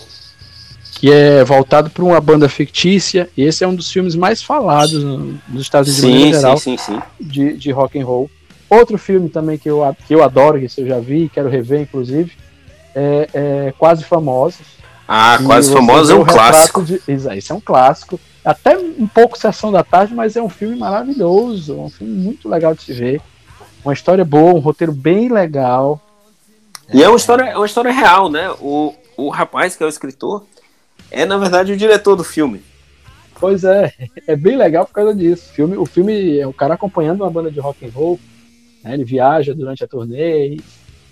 que 0.98 1.12
é 1.12 1.44
voltado 1.44 1.90
para 1.90 2.02
uma 2.02 2.20
banda 2.20 2.48
fictícia, 2.48 3.28
e 3.36 3.42
esse 3.42 3.62
é 3.62 3.68
um 3.68 3.74
dos 3.74 3.90
filmes 3.92 4.14
mais 4.14 4.42
falados 4.42 5.04
nos 5.04 5.62
Estados 5.62 5.98
Unidos 5.98 6.22
sim, 6.22 6.32
geral, 6.32 6.56
sim, 6.56 6.76
sim, 6.78 6.98
De, 7.20 7.54
de 7.54 7.70
rock 7.70 7.98
and 7.98 8.06
roll. 8.06 8.30
Outro 8.68 8.96
filme 8.96 9.28
também 9.28 9.58
que 9.58 9.68
eu, 9.68 9.82
que 10.06 10.14
eu 10.14 10.24
adoro, 10.24 10.58
que 10.58 10.80
eu 10.80 10.86
já 10.86 10.98
vi, 10.98 11.28
quero 11.28 11.50
rever, 11.50 11.82
inclusive, 11.82 12.32
é, 12.94 13.28
é 13.34 13.74
Quase 13.78 14.04
Famosos. 14.04 14.76
Ah, 15.08 15.38
Quase 15.44 15.72
Famosos 15.72 16.10
é 16.10 16.14
um 16.14 16.24
clássico. 16.24 16.82
De, 16.82 17.00
esse 17.06 17.52
é 17.52 17.54
um 17.54 17.60
clássico. 17.60 18.18
Até 18.44 18.76
um 18.76 19.06
pouco 19.06 19.38
Sessão 19.38 19.70
da 19.70 19.84
Tarde, 19.84 20.14
mas 20.14 20.36
é 20.36 20.42
um 20.42 20.48
filme 20.48 20.76
maravilhoso. 20.76 21.80
Um 21.80 21.90
filme 21.90 22.12
muito 22.12 22.48
legal 22.48 22.74
de 22.74 22.82
se 22.82 22.92
ver. 22.92 23.20
Uma 23.84 23.92
história 23.92 24.24
boa, 24.24 24.54
um 24.54 24.60
roteiro 24.60 24.92
bem 24.92 25.28
legal. 25.28 26.00
E 26.92 27.02
é 27.02 27.08
uma 27.08 27.16
história, 27.16 27.44
é 27.44 27.56
uma 27.56 27.66
história 27.66 27.92
real, 27.92 28.28
né? 28.28 28.50
O, 28.60 28.94
o 29.16 29.28
rapaz 29.28 29.76
que 29.76 29.82
é 29.82 29.86
o 29.86 29.88
escritor 29.88 30.44
é, 31.10 31.24
na 31.24 31.38
verdade, 31.38 31.72
o 31.72 31.76
diretor 31.76 32.16
do 32.16 32.24
filme. 32.24 32.62
Pois 33.38 33.64
é, 33.64 33.92
é 34.26 34.34
bem 34.34 34.56
legal 34.56 34.86
por 34.86 34.94
causa 34.94 35.14
disso. 35.14 35.50
O 35.50 35.54
filme, 35.54 35.76
o 35.76 35.86
filme 35.86 36.38
é 36.38 36.46
o 36.46 36.52
cara 36.52 36.74
acompanhando 36.74 37.20
uma 37.22 37.30
banda 37.30 37.50
de 37.50 37.60
rock 37.60 37.84
and 37.84 37.90
roll, 37.90 38.18
né? 38.82 38.94
ele 38.94 39.04
viaja 39.04 39.54
durante 39.54 39.84
a 39.84 39.88
turnê, 39.88 40.56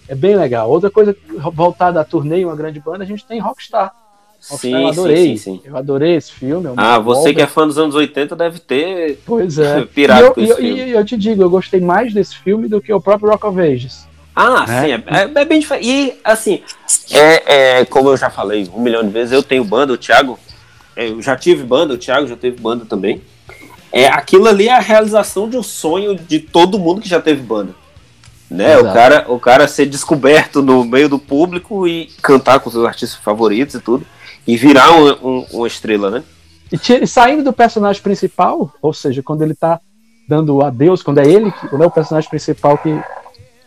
é 0.09 0.15
bem 0.15 0.37
legal. 0.37 0.69
Outra 0.69 0.91
coisa 0.91 1.17
voltada 1.53 2.01
à 2.01 2.05
turnê 2.05 2.45
uma 2.45 2.57
grande 2.57 2.81
banda, 2.81 3.05
a 3.05 3.07
gente 3.07 3.25
tem 3.25 3.41
Rockstar. 3.41 3.95
Rockstar 4.51 4.59
sim, 4.59 4.73
eu 4.75 4.89
adorei. 4.89 5.37
Sim, 5.37 5.37
sim, 5.37 5.61
eu 5.65 5.77
adorei 5.77 6.17
esse 6.17 6.33
filme. 6.33 6.67
É 6.69 6.73
ah, 6.77 6.99
você 6.99 7.33
que 7.33 7.41
é 7.41 7.47
fã 7.47 7.67
dos 7.67 7.79
anos 7.79 7.95
80 7.95 8.37
deve 8.37 8.59
ter 8.59 9.19
pois 9.25 9.59
é. 9.59 9.85
pirado 9.95 10.35
e 10.37 10.49
eu, 10.49 10.53
e, 10.53 10.57
filme. 10.57 10.85
E 10.85 10.91
eu 10.91 11.05
te 11.05 11.17
digo, 11.17 11.43
eu 11.43 11.51
gostei 11.51 11.81
mais 11.81 12.13
desse 12.13 12.37
filme 12.37 12.69
do 12.69 12.81
que 12.81 12.93
o 12.93 13.01
próprio 13.01 13.31
Rock 13.31 13.47
of 13.47 13.61
Ages. 13.61 14.07
Ah, 14.37 14.67
né? 14.67 14.83
sim, 14.83 14.93
é, 14.93 15.19
é, 15.19 15.43
é, 15.43 15.45
bem 15.45 15.61
diferente. 15.61 15.89
E, 15.89 16.21
assim, 16.25 16.61
é, 17.13 17.79
é, 17.81 17.85
como 17.85 18.09
eu 18.09 18.17
já 18.17 18.29
falei 18.29 18.69
um 18.75 18.81
milhão 18.81 19.05
de 19.05 19.11
vezes, 19.11 19.33
eu 19.33 19.43
tenho 19.43 19.65
banda, 19.65 19.93
o 19.93 19.97
Thiago, 19.97 20.39
é, 20.97 21.09
eu 21.09 21.23
já 21.23 21.37
tive 21.37 21.63
banda, 21.63 21.95
o 21.95 21.99
Thiago 21.99 22.27
já 22.27 22.37
teve 22.37 22.61
banda 22.61 22.85
também. 22.85 23.23
É, 23.93 24.09
aquilo 24.09 24.49
ali 24.49 24.67
é 24.67 24.73
a 24.73 24.81
realização 24.81 25.49
de 25.49 25.57
um 25.57 25.63
sonho 25.63 26.17
de 26.17 26.41
todo 26.41 26.81
mundo 26.81 27.01
que 27.01 27.09
já 27.09 27.21
teve 27.21 27.41
banda. 27.41 27.77
Né? 28.51 28.79
O 28.79 28.85
cara, 28.85 29.25
o 29.29 29.41
cara 29.41 29.67
ser 29.67 29.87
descoberto 29.87 30.63
no 30.63 30.85
meio 30.85 31.09
do 31.09 31.19
público 31.19 31.89
e 31.89 32.07
cantar 32.23 32.61
com 32.61 32.71
seus 32.71 32.85
artistas 32.85 33.19
favoritos 33.19 33.75
e 33.75 33.81
tudo. 33.81 34.07
E 34.47 34.57
virar 34.57 34.93
um, 34.93 35.11
um, 35.11 35.47
uma 35.53 35.67
estrela, 35.67 36.11
né? 36.11 36.23
E 36.71 37.07
saindo 37.07 37.43
do 37.43 37.53
personagem 37.53 38.03
principal, 38.03 38.73
ou 38.83 38.93
seja, 38.93 39.23
quando 39.23 39.43
ele 39.43 39.55
tá 39.55 39.81
dando 40.29 40.63
adeus, 40.63 41.03
quando 41.03 41.19
é 41.19 41.27
ele, 41.27 41.53
quando 41.71 41.83
é 41.83 41.87
o 41.87 41.91
personagem 41.91 42.29
principal 42.29 42.77
que 42.77 43.01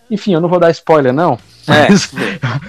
enfim, 0.10 0.34
eu 0.34 0.42
não 0.42 0.48
vou 0.48 0.60
dar 0.60 0.72
spoiler, 0.72 1.12
não. 1.12 1.38
É, 1.68 1.92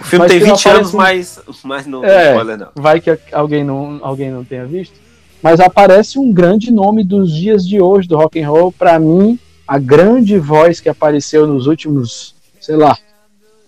o 0.01 0.05
filme 0.05 0.27
tem 0.27 0.41
20 0.41 0.69
anos, 0.69 0.93
mas, 0.93 1.41
mas 1.63 1.87
não 1.87 2.05
é, 2.05 2.31
spoiler, 2.31 2.59
não. 2.59 2.69
Vai 2.75 3.01
que 3.01 3.17
alguém 3.33 3.63
não, 3.63 4.01
alguém 4.03 4.31
não 4.31 4.45
tenha 4.45 4.67
visto. 4.67 4.95
Mas 5.41 5.61
aparece 5.61 6.19
um 6.19 6.33
grande 6.33 6.73
nome 6.73 7.05
dos 7.05 7.33
dias 7.33 7.65
de 7.65 7.81
hoje 7.81 8.09
do 8.09 8.17
rock 8.17 8.43
and 8.43 8.49
roll. 8.49 8.73
Para 8.73 8.99
mim, 8.99 9.39
a 9.69 9.79
grande 9.79 10.39
voz 10.39 10.81
que 10.81 10.89
apareceu 10.89 11.47
nos 11.47 11.67
últimos, 11.67 12.35
sei 12.59 12.75
lá, 12.75 12.97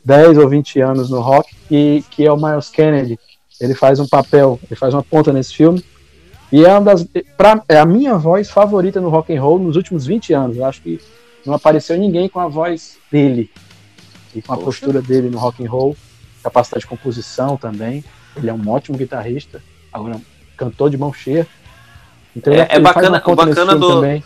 10 0.03 0.39
ou 0.39 0.49
20 0.49 0.81
anos 0.81 1.11
no 1.11 1.21
rock, 1.21 1.55
que, 1.69 2.03
que 2.11 2.25
é 2.25 2.33
o 2.33 2.39
Miles 2.39 2.71
Kennedy. 2.71 3.19
Ele 3.61 3.75
faz 3.75 4.01
um 4.01 4.09
papel, 4.09 4.59
ele 4.67 4.75
faz 4.77 4.95
uma 4.95 5.03
ponta 5.03 5.31
nesse 5.31 5.55
filme. 5.55 5.85
E 6.51 6.65
é 6.65 6.71
uma 6.71 6.81
das. 6.81 7.07
Pra, 7.37 7.63
é 7.69 7.79
a 7.79 7.85
minha 7.85 8.17
voz 8.17 8.51
favorita 8.51 8.99
no 8.99 9.11
rock 9.11 9.37
and 9.37 9.43
roll 9.43 9.59
nos 9.59 9.77
últimos 9.77 10.07
20 10.07 10.33
anos. 10.33 10.57
Eu 10.57 10.65
acho 10.65 10.81
que 10.81 10.99
não 11.45 11.53
apareceu 11.53 11.99
ninguém 11.99 12.31
com 12.31 12.41
a 12.41 12.49
voz 12.49 12.97
dele 13.13 13.51
e 14.35 14.41
com 14.41 14.55
a 14.55 14.57
Poxa. 14.57 14.65
postura 14.65 15.03
dele 15.03 15.29
no 15.29 15.39
rock 15.39 15.63
and 15.63 15.71
roll, 15.71 15.95
capacidade 16.43 16.81
de 16.81 16.87
composição 16.87 17.59
também. 17.59 18.03
Ele 18.35 18.49
é 18.49 18.55
um 18.55 18.69
ótimo 18.71 18.97
guitarrista, 18.97 19.63
agora 19.93 20.19
cantor 20.57 20.89
de 20.89 20.97
mão 20.97 21.13
cheia. 21.13 21.47
Então 22.35 22.55
é, 22.55 22.67
é 22.71 22.81
bacana, 22.81 23.23
o 23.25 23.37
bacana 23.37 23.77
do 23.77 23.97
também. 23.97 24.25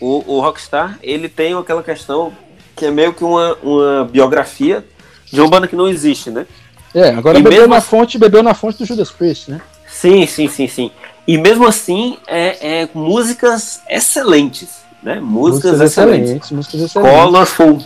O, 0.00 0.34
o 0.34 0.40
Rockstar, 0.40 0.98
ele 1.02 1.28
tem 1.28 1.54
aquela 1.54 1.82
questão 1.82 2.32
que 2.74 2.86
é 2.86 2.90
meio 2.90 3.12
que 3.12 3.24
uma, 3.24 3.54
uma 3.62 4.04
biografia 4.04 4.84
de 5.32 5.40
uma 5.40 5.48
banda 5.48 5.66
que 5.66 5.76
não 5.76 5.88
existe, 5.88 6.30
né? 6.30 6.46
É, 6.94 7.10
agora 7.10 7.38
e 7.38 7.42
bebeu 7.42 7.60
mesmo... 7.60 7.74
na 7.74 7.80
fonte, 7.80 8.18
bebeu 8.18 8.42
na 8.42 8.54
fonte 8.54 8.78
do 8.78 8.84
Judas 8.84 9.10
Priest, 9.10 9.50
né? 9.50 9.60
Sim, 9.88 10.26
sim, 10.26 10.48
sim, 10.48 10.68
sim. 10.68 10.90
E 11.26 11.38
mesmo 11.38 11.66
assim, 11.66 12.18
é, 12.26 12.82
é 12.82 12.88
músicas 12.94 13.80
excelentes 13.88 14.86
né? 15.06 15.20
Músicas, 15.20 15.70
músicas 15.72 15.92
excelentes. 15.92 16.22
excelentes. 16.24 16.50
Músicas 16.50 16.80
excelentes. 16.80 17.20
Colorful. 17.20 17.78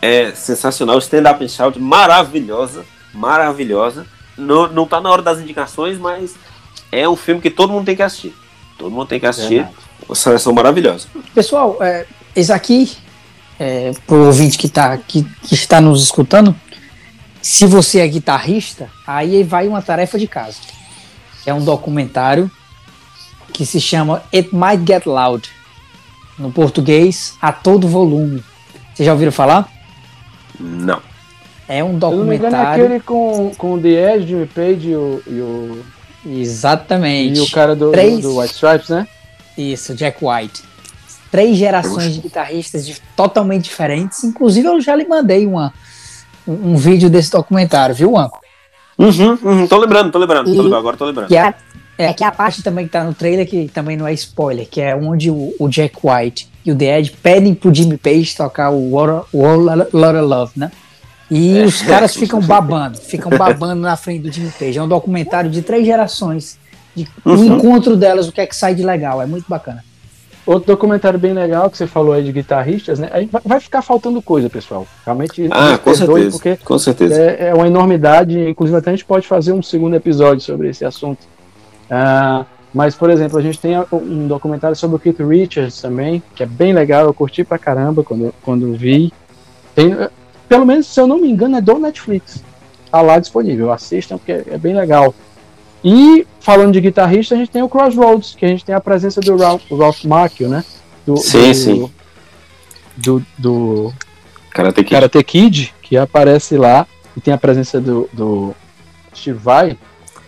É 0.00 0.30
sensacional. 0.32 0.98
Stand-up 0.98 1.48
shout 1.48 1.78
maravilhosa. 1.78 2.84
Maravilhosa. 3.12 4.06
Não, 4.38 4.68
não 4.68 4.86
tá 4.86 5.00
na 5.00 5.10
hora 5.10 5.22
das 5.22 5.40
indicações, 5.40 5.98
mas 5.98 6.36
é 6.92 7.08
um 7.08 7.16
filme 7.16 7.40
que 7.40 7.50
todo 7.50 7.72
mundo 7.72 7.86
tem 7.86 7.96
que 7.96 8.02
assistir. 8.02 8.32
Todo 8.78 8.92
mundo 8.92 9.08
tem 9.08 9.18
que 9.18 9.26
assistir. 9.26 9.60
É 9.60 9.68
uma 10.08 10.14
seleção 10.14 10.52
maravilhosa. 10.52 11.06
Pessoal, 11.34 11.78
é, 11.80 12.06
esse 12.34 12.52
aqui, 12.52 12.92
é, 13.58 13.92
pro 14.06 14.26
ouvinte 14.26 14.58
que, 14.58 14.68
tá, 14.68 14.96
que, 14.96 15.24
que 15.42 15.54
está 15.54 15.80
nos 15.80 16.02
escutando, 16.02 16.54
se 17.40 17.66
você 17.66 18.00
é 18.00 18.06
guitarrista, 18.06 18.88
aí 19.06 19.42
vai 19.42 19.66
uma 19.66 19.82
tarefa 19.82 20.18
de 20.18 20.26
casa. 20.26 20.58
É 21.44 21.52
um 21.52 21.64
documentário 21.64 22.50
que 23.52 23.66
se 23.66 23.80
chama 23.80 24.22
It 24.32 24.50
Might 24.54 24.84
Get 24.86 25.06
Loud 25.06 25.50
no 26.38 26.50
português 26.50 27.36
a 27.40 27.52
todo 27.52 27.88
volume. 27.88 28.42
Vocês 28.94 29.06
já 29.06 29.12
ouviram 29.12 29.32
falar? 29.32 29.68
Não. 30.58 31.00
É 31.68 31.82
um 31.82 31.98
documentário. 31.98 32.10
Se 32.10 32.16
não 32.18 32.26
me 32.26 32.36
engano, 32.36 32.56
é 32.56 32.66
aquele 32.66 33.00
com, 33.00 33.52
com 33.56 33.74
o 33.74 33.80
The 33.80 34.14
Edge, 34.14 34.28
Jimmy 34.28 34.46
Page 34.46 34.88
e 34.88 34.96
o, 34.96 35.22
e 35.26 35.40
o. 35.40 35.84
Exatamente. 36.26 37.38
E 37.38 37.42
o 37.42 37.50
cara 37.50 37.74
do, 37.74 37.90
Três... 37.90 38.20
do, 38.20 38.38
White 38.38 38.54
Stripes, 38.54 38.88
né? 38.88 39.06
Isso, 39.56 39.94
Jack 39.94 40.18
White. 40.24 40.62
Três 41.30 41.56
gerações 41.56 42.14
de 42.14 42.20
guitarristas 42.20 42.86
de, 42.86 43.00
totalmente 43.16 43.64
diferentes. 43.64 44.22
Inclusive, 44.24 44.68
eu 44.68 44.80
já 44.80 44.94
lhe 44.94 45.06
mandei 45.06 45.46
uma, 45.46 45.72
um, 46.46 46.72
um 46.72 46.76
vídeo 46.76 47.08
desse 47.08 47.30
documentário, 47.30 47.94
viu, 47.94 48.16
Anco? 48.16 48.40
Uhum, 48.98 49.38
uhum, 49.42 49.66
tô 49.66 49.78
lembrando, 49.78 50.12
tô 50.12 50.18
lembrando, 50.18 50.50
e, 50.50 50.54
tô 50.54 50.62
lembrando 50.62 50.76
agora 50.76 50.96
tô 50.96 51.06
lembrando. 51.06 51.28
Que 51.28 51.36
é 51.36 51.54
é 51.98 52.12
que 52.12 52.24
a 52.24 52.32
parte 52.32 52.62
também 52.62 52.86
que 52.86 52.92
tá 52.92 53.04
no 53.04 53.14
trailer, 53.14 53.48
que 53.48 53.68
também 53.68 53.96
não 53.96 54.06
é 54.06 54.12
spoiler, 54.14 54.66
que 54.68 54.80
é 54.80 54.94
onde 54.96 55.30
o, 55.30 55.54
o 55.58 55.68
Jack 55.68 55.96
White 56.02 56.48
e 56.64 56.72
o 56.72 56.76
The 56.76 56.98
Edge 56.98 57.12
pedem 57.22 57.54
pro 57.54 57.74
Jimmy 57.74 57.96
Page 57.96 58.34
tocar 58.36 58.70
o 58.70 58.92
What 58.92 59.26
a 59.34 60.20
Love, 60.20 60.52
né? 60.56 60.70
E 61.30 61.58
é, 61.58 61.64
os 61.64 61.82
caras 61.82 62.14
ficam 62.16 62.40
babando, 62.40 62.98
ficam 62.98 63.30
babando 63.30 63.80
na 63.80 63.96
frente 63.96 64.22
do 64.22 64.32
Jimmy 64.32 64.50
Page. 64.58 64.78
É 64.78 64.82
um 64.82 64.88
documentário 64.88 65.50
de 65.50 65.62
três 65.62 65.84
gerações, 65.86 66.58
de 66.94 67.08
uhum. 67.24 67.34
o 67.34 67.44
encontro 67.44 67.96
delas, 67.96 68.28
o 68.28 68.32
que 68.32 68.40
é 68.40 68.46
que 68.46 68.56
sai 68.56 68.74
de 68.74 68.82
legal, 68.82 69.20
é 69.20 69.26
muito 69.26 69.46
bacana. 69.48 69.84
Outro 70.44 70.72
documentário 70.72 71.18
bem 71.18 71.32
legal 71.32 71.70
que 71.70 71.78
você 71.78 71.86
falou 71.86 72.12
aí 72.12 72.24
de 72.24 72.32
guitarristas, 72.32 72.98
né? 72.98 73.08
Aí 73.12 73.30
vai 73.44 73.60
ficar 73.60 73.80
faltando 73.80 74.20
coisa, 74.20 74.50
pessoal. 74.50 74.86
Realmente. 75.04 75.48
Ah, 75.52 75.78
com 75.78 75.94
certeza. 75.94 76.30
Porque 76.32 76.56
com 76.56 76.78
certeza. 76.80 77.14
É, 77.14 77.48
é, 77.48 77.54
uma 77.54 77.68
enormidade. 77.68 78.36
Inclusive, 78.48 78.76
até 78.76 78.90
a 78.90 78.92
gente 78.92 79.04
pode 79.04 79.26
fazer 79.26 79.52
um 79.52 79.62
segundo 79.62 79.94
episódio 79.94 80.40
sobre 80.40 80.68
esse 80.68 80.84
assunto. 80.84 81.20
Uh, 81.88 82.44
mas, 82.74 82.96
por 82.96 83.08
exemplo, 83.08 83.38
a 83.38 83.42
gente 83.42 83.60
tem 83.60 83.78
um 83.92 84.26
documentário 84.26 84.74
sobre 84.74 84.96
o 84.96 84.98
Keith 84.98 85.20
Richards 85.20 85.80
também, 85.80 86.20
que 86.34 86.42
é 86.42 86.46
bem 86.46 86.72
legal, 86.72 87.04
eu 87.04 87.14
curti 87.14 87.44
pra 87.44 87.58
caramba 87.58 88.02
quando, 88.02 88.34
quando 88.42 88.72
vi. 88.72 89.12
Tem, 89.76 89.96
pelo 90.48 90.66
menos, 90.66 90.86
se 90.86 90.98
eu 90.98 91.06
não 91.06 91.20
me 91.20 91.30
engano, 91.30 91.56
é 91.56 91.60
do 91.60 91.78
Netflix. 91.78 92.42
Tá 92.90 93.00
lá 93.00 93.18
disponível, 93.18 93.70
assistam 93.70 94.18
porque 94.18 94.32
é, 94.32 94.44
é 94.52 94.58
bem 94.58 94.74
legal. 94.74 95.14
E, 95.84 96.26
falando 96.40 96.72
de 96.72 96.80
guitarrista, 96.80 97.34
a 97.34 97.38
gente 97.38 97.50
tem 97.50 97.62
o 97.62 97.68
Crossroads, 97.68 98.34
que 98.36 98.44
a 98.44 98.48
gente 98.48 98.64
tem 98.64 98.74
a 98.74 98.80
presença 98.80 99.20
do 99.20 99.36
Ralph, 99.36 99.62
Ralph 99.70 100.04
Macchio, 100.04 100.48
né? 100.48 100.64
Do, 101.04 101.16
sim, 101.16 101.48
do, 101.48 101.54
sim. 101.54 101.90
Do, 102.96 103.22
do 103.38 103.92
Karate 104.50 104.84
Kid. 104.84 104.90
Karate 104.90 105.24
Kid, 105.24 105.74
que 105.82 105.96
aparece 105.96 106.56
lá, 106.56 106.86
e 107.16 107.20
tem 107.20 107.34
a 107.34 107.38
presença 107.38 107.80
do, 107.80 108.08
do 108.12 108.54
Steve 109.14 109.38
Vai, 109.38 109.76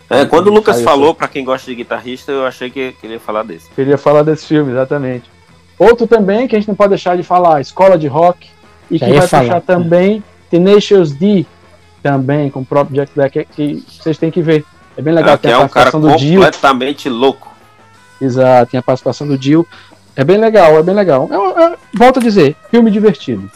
é, 0.09 0.25
quando 0.27 0.49
o 0.49 0.53
Lucas 0.53 0.83
falou, 0.83 1.15
para 1.15 1.29
quem 1.29 1.45
gosta 1.45 1.71
de 1.71 1.77
guitarrista, 1.77 2.31
eu 2.31 2.47
achei 2.47 2.71
que, 2.71 2.93
que 2.93 3.07
ele 3.07 3.15
ia 3.15 3.21
falar 3.21 3.43
desse. 3.43 3.71
Queria 3.71 3.97
falar 3.97 4.23
desse 4.23 4.47
filme, 4.47 4.71
exatamente. 4.71 5.31
Outro 5.79 6.07
também 6.07 6.47
que 6.47 6.55
a 6.55 6.59
gente 6.59 6.69
não 6.69 6.75
pode 6.75 6.91
deixar 6.91 7.17
de 7.17 7.23
falar, 7.23 7.61
Escola 7.61 7.99
de 7.99 8.07
Rock, 8.07 8.49
e 8.91 8.99
Já 8.99 9.07
que 9.07 9.13
vai 9.13 9.27
falar. 9.27 9.43
puxar 9.43 9.61
também 9.63 10.23
Tenacious 10.51 11.13
D, 11.13 11.47
também, 12.03 12.51
com 12.51 12.61
o 12.61 12.65
próprio 12.65 12.97
Jack 12.97 13.13
Black, 13.15 13.47
que 13.47 13.83
vocês 13.89 14.19
têm 14.19 14.31
que 14.31 14.43
ver. 14.43 14.65
É 14.97 15.03
bem 15.03 15.15
legal. 15.15 15.35
Ah, 15.35 15.39
tem 15.39 15.53
a 15.53 15.59
participação 15.59 16.01
é 16.01 16.03
um 16.03 16.09
cara 16.09 16.19
do 16.19 16.35
completamente 16.35 17.09
louco. 17.09 17.55
Exato, 18.21 18.71
tem 18.71 18.79
a 18.79 18.83
participação 18.83 19.27
do 19.27 19.37
Dio. 19.37 19.67
É 20.17 20.23
bem 20.23 20.39
legal, 20.39 20.79
é 20.79 20.83
bem 20.83 20.95
legal. 20.95 21.29
É, 21.31 21.65
é, 21.65 21.77
volto 21.93 22.19
a 22.21 22.23
dizer, 22.23 22.57
filme 22.71 22.91
divertido. 22.91 23.51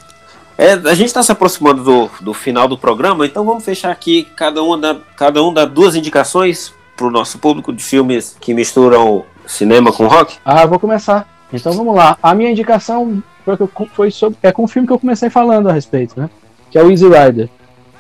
É, 0.57 0.73
a 0.73 0.95
gente 0.95 1.07
está 1.07 1.23
se 1.23 1.31
aproximando 1.31 1.85
do, 1.85 2.11
do 2.21 2.35
final 2.35 2.67
do 2.67 2.77
programa, 2.77 3.25
então 3.25 3.45
vamos 3.45 3.65
fechar 3.65 3.93
aqui 3.93 4.27
cada, 4.35 4.61
uma 4.61 4.77
da, 4.77 4.97
cada 5.17 5.43
um 5.43 5.53
dá 5.53 5.65
duas 5.65 5.95
indicações 5.95 6.75
para 6.97 7.07
o 7.07 7.11
nosso 7.11 7.39
público 7.39 7.73
de 7.73 7.83
filmes 7.83 8.37
que 8.41 8.53
misturam 8.53 9.25
cinema 9.47 9.93
com 9.93 10.09
rock. 10.09 10.37
Ah, 10.45 10.67
vou 10.67 10.81
começar. 10.81 11.29
Então 11.53 11.73
vamos 11.73 11.95
lá. 11.95 12.19
A 12.21 12.35
minha 12.35 12.51
indicação 12.51 13.23
foi, 13.45 13.57
foi 13.95 14.11
sobre, 14.11 14.37
é 14.43 14.51
com 14.51 14.65
o 14.65 14.69
filme 14.69 14.87
que 14.87 14.93
eu 14.93 14.99
comecei 14.99 15.31
falando 15.31 15.69
a 15.69 15.73
respeito, 15.73 16.19
né? 16.21 16.29
Que 16.71 16.77
é 16.77 16.83
o 16.83 16.91
Easy 16.91 17.07
Rider. 17.07 17.49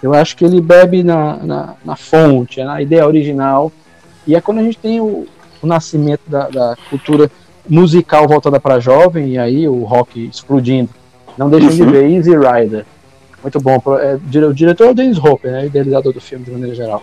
Eu 0.03 0.15
acho 0.15 0.37
que 0.37 0.45
ele 0.45 0.61
bebe 0.61 1.03
na, 1.03 1.37
na, 1.39 1.75
na 1.85 1.97
fonte, 1.97 2.62
na 2.62 2.81
ideia 2.81 3.07
original. 3.07 3.73
E 4.27 4.35
é 4.35 4.41
quando 4.41 4.59
a 4.59 4.62
gente 4.62 4.79
tem 4.79 5.01
o, 5.01 5.27
o 5.62 5.66
nascimento 5.66 6.20
da, 6.27 6.49
da 6.49 6.77
cultura 6.91 7.31
musical 7.69 8.27
voltada 8.29 8.59
para 8.61 8.79
jovem 8.81 9.31
e 9.33 9.39
aí 9.39 9.69
o 9.69 9.85
rock 9.85 10.27
explodindo 10.27 10.91
Não 11.37 11.51
deixem 11.51 11.70
de 11.70 11.83
Uhum. 11.83 11.91
ver 11.91 12.11
Easy 12.11 12.31
Rider. 12.31 12.85
Muito 13.43 13.61
bom. 13.61 13.81
É, 14.01 14.15
o 14.45 14.53
diretor 14.55 14.87
é 14.89 14.91
o 14.91 14.95
Dennis 14.95 15.19
Hopper, 15.19 15.53
né? 15.53 15.66
Idealizador 15.66 16.12
do 16.12 16.20
filme 16.20 16.45
de 16.45 16.51
maneira 16.51 16.75
geral. 16.75 17.03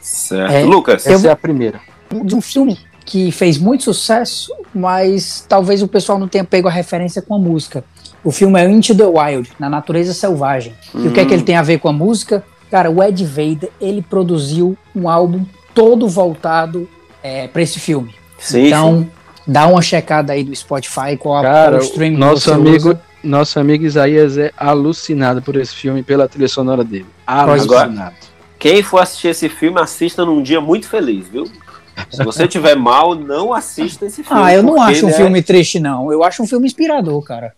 Certo. 0.00 0.52
É, 0.52 0.64
Lucas, 0.64 1.06
Eu 1.06 1.12
Essa 1.12 1.22
vou- 1.22 1.30
é 1.30 1.32
a 1.32 1.36
primeira. 1.36 1.80
de 2.24 2.34
um 2.34 2.40
filme 2.40 2.78
que 3.04 3.30
fez 3.32 3.58
muito 3.58 3.84
sucesso, 3.84 4.52
mas 4.74 5.44
talvez 5.48 5.82
o 5.82 5.88
pessoal 5.88 6.18
não 6.18 6.26
tenha 6.28 6.44
pego 6.44 6.68
a 6.68 6.70
referência 6.70 7.20
com 7.22 7.34
a 7.34 7.38
música. 7.38 7.84
O 8.24 8.30
filme 8.30 8.60
é 8.60 8.68
Into 8.70 8.94
the 8.94 9.04
Wild, 9.04 9.50
na 9.58 9.68
natureza 9.68 10.14
selvagem. 10.14 10.74
E 10.94 11.08
o 11.08 11.12
que 11.12 11.20
é 11.20 11.24
que 11.24 11.34
ele 11.34 11.42
tem 11.42 11.56
a 11.56 11.62
ver 11.62 11.78
com 11.78 11.88
a 11.88 11.92
música? 11.92 12.44
Cara, 12.70 12.90
o 12.90 13.02
Ed 13.02 13.24
Vader, 13.24 13.70
ele 13.80 14.00
produziu 14.00 14.76
um 14.94 15.08
álbum 15.08 15.44
todo 15.74 16.08
voltado 16.08 16.88
é, 17.22 17.48
para 17.48 17.62
esse 17.62 17.80
filme. 17.80 18.14
sim, 18.38 18.66
então, 18.66 19.08
dá 19.46 19.66
uma 19.66 19.82
checada 19.82 20.32
aí 20.32 20.44
do 20.44 20.54
Spotify 20.54 21.16
com 21.18 21.36
a 21.36 21.42
Cara, 21.42 21.78
o 21.78 21.82
stream 21.82 22.12
que 22.12 22.18
nosso 22.18 22.52
amigo, 22.52 22.90
usa. 22.90 23.00
nosso 23.22 23.58
amigo 23.60 23.84
Isaías 23.84 24.38
é 24.38 24.52
alucinado 24.56 25.42
por 25.42 25.56
esse 25.56 25.74
filme 25.74 26.02
pela 26.02 26.28
trilha 26.28 26.48
sonora 26.48 26.84
dele. 26.84 27.06
Pois 27.26 27.68
Alucinado. 27.68 28.14
Quem 28.58 28.82
for 28.82 29.00
assistir 29.00 29.28
esse 29.28 29.48
filme, 29.48 29.80
assista 29.80 30.24
num 30.24 30.40
dia 30.40 30.60
muito 30.60 30.88
feliz, 30.88 31.26
viu? 31.26 31.50
Se 32.10 32.22
você 32.24 32.46
tiver 32.48 32.76
mal, 32.76 33.14
não 33.14 33.52
assista 33.52 34.06
esse 34.06 34.22
filme. 34.22 34.42
Ah, 34.42 34.54
eu 34.54 34.62
não 34.62 34.80
acho 34.80 35.06
um 35.06 35.10
é- 35.10 35.12
filme 35.12 35.42
triste, 35.42 35.78
não. 35.78 36.10
Eu 36.12 36.22
acho 36.22 36.42
um 36.42 36.46
filme 36.46 36.66
inspirador, 36.66 37.20
cara. 37.22 37.54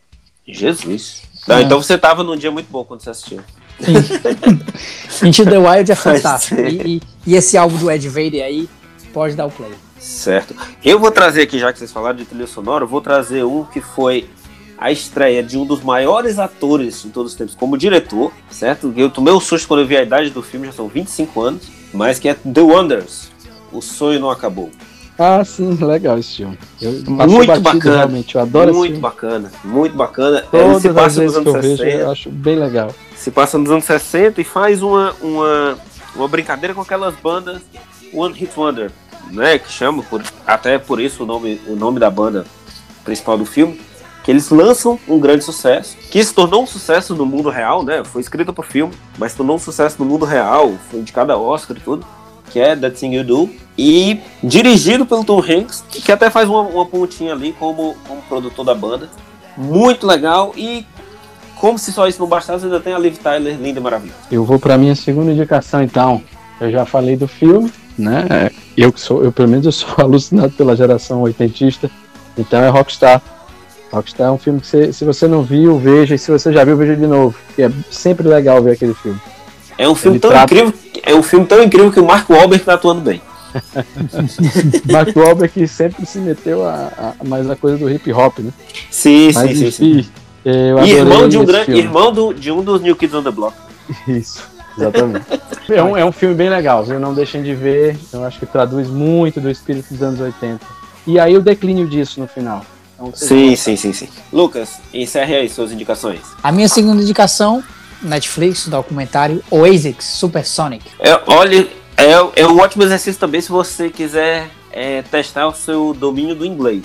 Jesus. 0.47 1.23
Tá, 1.47 1.61
É. 1.61 1.63
Então 1.63 1.83
você 1.83 1.97
tava 1.99 2.23
num 2.23 2.37
dia 2.37 2.51
muito 2.51 2.71
bom 2.71 2.85
quando 2.85 3.01
você 3.03 3.11
assistiu. 3.11 3.41
Into 5.25 5.45
the 5.45 5.59
Wild 5.59 5.91
é 5.91 5.95
fantástico. 5.95 6.61
E, 6.61 6.97
e- 6.97 7.03
e 7.27 7.35
esse 7.35 7.57
álbum 7.57 7.77
do 7.79 7.91
Ed 7.91 8.09
Vader 8.09 8.45
aí, 8.45 8.69
pode 9.13 9.35
dar 9.35 9.47
o 9.47 9.51
play. 9.51 9.73
Certo. 9.99 10.55
Eu 10.85 10.99
vou 10.99 11.11
trazer 11.11 11.43
aqui, 11.43 11.59
já 11.59 11.73
que 11.73 11.79
vocês 11.79 11.91
falaram 11.93 12.17
de 12.17 12.25
trilha 12.25 12.47
sonora, 12.47 12.85
eu 12.85 12.89
vou 12.89 13.01
trazer 13.01 13.43
um 13.45 13.65
que 13.65 13.81
foi 13.81 14.29
a 14.77 14.91
estreia 14.93 15.43
de 15.43 15.57
um 15.57 15.65
dos 15.65 15.83
maiores 15.83 16.39
atores 16.39 17.03
de 17.03 17.09
todos 17.11 17.33
os 17.33 17.39
tempos 17.39 17.55
como 17.55 17.79
diretor, 17.79 18.31
certo? 18.51 18.93
Eu 18.97 19.09
tomei 19.09 19.33
um 19.33 19.41
susto 19.41 19.67
quando 19.67 19.81
eu 19.81 19.87
vi 19.87 19.97
a 19.97 20.03
idade 20.03 20.31
do 20.31 20.43
filme, 20.43 20.67
já 20.67 20.73
são 20.73 20.89
25 20.89 21.41
anos, 21.41 21.63
mas 21.93 22.19
que 22.19 22.29
é 22.29 22.35
The 22.35 22.61
Wonders. 22.61 23.31
O 23.73 23.81
sonho 23.81 24.21
não 24.21 24.31
acabou. 24.31 24.71
Ah, 25.19 25.45
sim, 25.45 25.75
legal 25.75 26.19
esse 26.19 26.37
filme. 26.37 26.59
Muito 27.07 27.47
batido, 27.47 27.61
bacana. 27.61 27.97
Realmente, 27.99 28.35
eu 28.35 28.41
adoro 28.41 28.71
esse 28.71 28.79
muito 28.79 29.01
bacana, 29.01 29.53
muito 29.65 29.97
bacana. 29.97 30.45
Ele 30.53 30.65
Todas 30.65 30.83
se 30.83 30.89
as 30.89 31.17
vezes 31.17 31.39
que 31.39 31.49
eu 31.49 31.53
vejo, 31.53 31.77
60. 31.77 31.97
eu 32.03 32.11
acho 32.11 32.31
bem 32.31 32.57
legal. 32.57 32.93
se 33.17 33.31
passa 33.31 33.57
nos 33.57 33.71
anos 33.71 33.85
60 33.85 34.41
e 34.41 34.45
faz 34.45 34.83
uma, 34.83 35.15
uma, 35.21 35.79
uma 36.17 36.29
brincadeira 36.29 36.75
com 36.75 36.81
aquelas 36.81 37.15
bandas 37.15 37.63
One 38.13 38.35
Hit 38.35 38.53
Wonder, 38.59 38.91
né? 39.31 39.57
Que 39.59 39.71
chama, 39.71 40.03
por, 40.03 40.23
até 40.45 40.79
por 40.79 41.01
isso 41.01 41.23
o 41.23 41.27
nome, 41.27 41.61
o 41.69 41.77
nome 41.77 42.01
da 42.01 42.11
banda 42.11 42.45
principal 43.05 43.39
do 43.39 43.45
filme, 43.45 43.81
que 44.25 44.31
eles 44.33 44.51
lançam 44.51 44.99
um 45.07 45.21
grande 45.21 45.45
sucesso, 45.45 45.97
que 46.11 46.25
se 46.25 46.35
tornou 46.35 46.63
um 46.63 46.67
sucesso 46.67 47.15
no 47.15 47.27
mundo 47.27 47.51
real, 47.51 47.85
né? 47.85 48.03
Foi 48.03 48.21
escrito 48.21 48.53
pro 48.53 48.65
filme, 48.65 48.93
mas 49.17 49.31
se 49.33 49.37
tornou 49.37 49.57
um 49.57 49.61
sucesso 49.61 49.97
no 50.01 50.07
mundo 50.07 50.25
real, 50.25 50.73
foi 50.91 51.01
indicado 51.01 51.31
a 51.31 51.37
Oscar 51.37 51.77
e 51.77 51.81
tudo, 51.81 52.05
que 52.51 52.61
é 52.61 52.77
That 52.77 52.99
Thing 52.99 53.15
You 53.15 53.25
Do, 53.25 53.51
e 53.77 54.21
dirigido 54.43 55.05
pelo 55.05 55.25
Tom 55.25 55.41
Hanks, 55.41 55.85
que 55.91 56.13
até 56.13 56.31
faz 56.31 56.49
uma, 56.49 56.61
uma 56.61 56.87
pontinha 56.87 57.33
ali 57.33 57.53
como, 57.59 57.97
como 58.07 58.23
produtor 58.23 58.65
da 58.65 58.75
banda. 58.75 59.09
Muito 59.57 60.07
legal 60.07 60.53
e 60.57 60.87
como 61.57 61.79
se 61.79 61.93
só 61.93 62.07
isso 62.07 62.21
não 62.21 62.29
bastasse, 62.29 62.65
ainda 62.65 62.81
tem 62.81 62.93
a 62.93 62.99
Liv 62.99 63.17
Tyler, 63.17 63.57
linda 63.57 63.79
e 63.79 63.83
maravilhosa. 63.83 64.19
Eu 64.31 64.45
vou 64.45 64.59
pra 64.59 64.77
minha 64.77 64.95
segunda 64.95 65.33
indicação, 65.33 65.83
então. 65.83 66.23
Eu 66.61 66.71
já 66.71 66.85
falei 66.85 67.17
do 67.17 67.27
filme, 67.27 67.73
né? 67.99 68.51
Eu 68.77 68.93
que 68.93 69.01
sou, 69.01 69.25
eu 69.25 69.33
pelo 69.33 69.49
menos 69.49 69.67
eu 69.67 69.73
sou 69.73 69.89
alucinado 69.99 70.53
pela 70.53 70.77
geração 70.77 71.23
oitentista. 71.23 71.91
Então 72.37 72.63
é 72.63 72.69
Rockstar. 72.69 73.21
Rockstar 73.93 74.29
é 74.29 74.31
um 74.31 74.39
filme 74.39 74.61
que 74.61 74.67
você, 74.67 74.93
se 74.93 75.05
você 75.05 75.27
não 75.27 75.43
viu, 75.43 75.79
veja, 75.79 76.15
e 76.15 76.19
se 76.19 76.31
você 76.31 76.53
já 76.53 76.65
viu, 76.65 76.77
veja 76.77 76.97
de 76.97 77.07
novo. 77.07 77.37
É 77.59 77.71
sempre 77.91 78.29
legal 78.29 78.63
ver 78.63 78.73
aquele 78.73 78.95
fili 78.95 79.19
É 79.77 79.89
um 79.89 79.95
filme 79.95 80.17
Ele 80.17 80.21
tão 80.23 80.31
trata- 80.31 80.45
incrível, 80.55 80.73
é 81.03 81.15
um 81.15 81.23
filme 81.23 81.47
tão 81.47 81.63
incrível 81.63 81.91
que 81.93 82.01
o 82.01 82.05
Mark 82.07 82.29
Wahlberg 82.31 82.65
tá 82.65 82.75
atuando 82.75 83.01
bem. 83.01 83.21
Mark 84.91 85.15
Wahlberg 85.17 85.53
que 85.53 85.67
sempre 85.69 86.05
se 86.07 86.19
meteu 86.19 86.65
a, 86.67 87.15
a 87.21 87.25
mais 87.25 87.49
a 87.49 87.57
coisa 87.57 87.77
do 87.79 87.91
hip 87.91 88.13
hop, 88.13 88.39
né? 88.41 88.51
Sim, 88.91 89.31
Mas 89.35 89.59
sim, 89.59 89.71
sim, 89.71 90.07
E 90.45 90.91
irmão 90.93 91.29
de 91.29 91.39
um 91.39 91.45
grande, 91.45 91.67
filme. 91.67 91.81
irmão 91.81 92.13
do, 92.13 92.33
de 92.35 92.51
um 92.51 92.63
dos 92.63 92.81
New 92.81 92.97
Kids 92.97 93.15
on 93.15 93.23
the 93.23 93.31
Block. 93.31 93.57
Isso, 94.09 94.43
exatamente. 94.77 95.27
é, 95.71 95.83
um, 95.83 95.97
é 95.97 96.05
um 96.05 96.13
filme 96.13 96.35
bem 96.35 96.49
legal, 96.51 96.85
viu? 96.85 96.99
Não 96.99 97.15
deixem 97.15 97.43
de 97.43 97.55
ver. 97.55 97.97
Eu 98.13 98.25
acho 98.25 98.39
que 98.39 98.47
traduz 98.47 98.89
muito 98.89 99.41
do 99.41 99.51
espírito 99.51 99.89
dos 99.93 100.03
anos 100.03 100.21
80. 100.21 100.61
E 101.07 101.19
aí 101.19 101.37
o 101.37 101.41
declínio 101.43 101.87
disso 101.87 102.21
no 102.21 102.27
final. 102.27 102.65
Então, 102.95 103.13
Sim, 103.15 103.55
sim, 103.57 103.77
sim, 103.77 103.93
sim. 103.93 104.09
Lucas, 104.33 104.71
encerre 104.93 105.35
aí 105.37 105.49
suas 105.49 105.71
indicações. 105.73 106.21
A 106.43 106.51
minha 106.53 106.69
segunda 106.69 107.03
indicação, 107.03 107.63
Netflix, 108.05 108.69
documentário 108.69 109.43
Oasis 109.51 109.97
Supersonic. 110.01 110.85
É, 110.99 111.21
olha, 111.27 111.67
é, 111.97 112.13
é 112.43 112.47
um 112.47 112.59
ótimo 112.59 112.83
exercício 112.85 113.19
também 113.21 113.41
se 113.41 113.49
você 113.51 113.89
quiser 113.91 114.49
é, 114.73 115.03
testar 115.03 115.47
o 115.47 115.55
seu 115.55 115.95
domínio 115.95 116.35
do 116.35 116.45
inglês. 116.45 116.83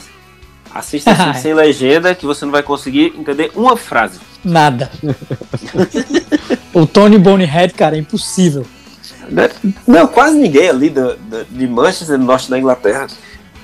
Assista 0.74 1.12
assim, 1.12 1.34
sem 1.42 1.54
legenda, 1.54 2.14
que 2.14 2.26
você 2.26 2.46
não 2.46 2.52
vai 2.52 2.62
conseguir 2.64 3.14
entender 3.18 3.52
uma 3.56 3.76
frase. 3.76 4.20
Nada. 4.44 4.90
o 6.74 6.86
Tony 6.86 7.18
Bonehead, 7.18 7.74
cara, 7.74 7.96
é 7.96 8.00
impossível. 8.00 8.66
Né? 9.30 9.50
Não, 9.86 10.08
quase 10.08 10.38
ninguém 10.38 10.70
ali 10.70 10.90
do, 10.90 11.16
do- 11.16 11.46
de 11.46 11.68
Manchester, 11.68 12.18
no 12.18 12.26
norte 12.26 12.50
da 12.50 12.58
Inglaterra. 12.58 13.08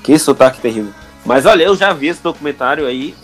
Que 0.03 0.17
sotaque 0.19 0.59
terrível. 0.59 0.91
Mas 1.25 1.45
olha, 1.45 1.63
eu 1.63 1.75
já 1.75 1.91
vi 1.93 2.07
esse 2.07 2.21
documentário 2.21 2.85
aí, 2.85 3.15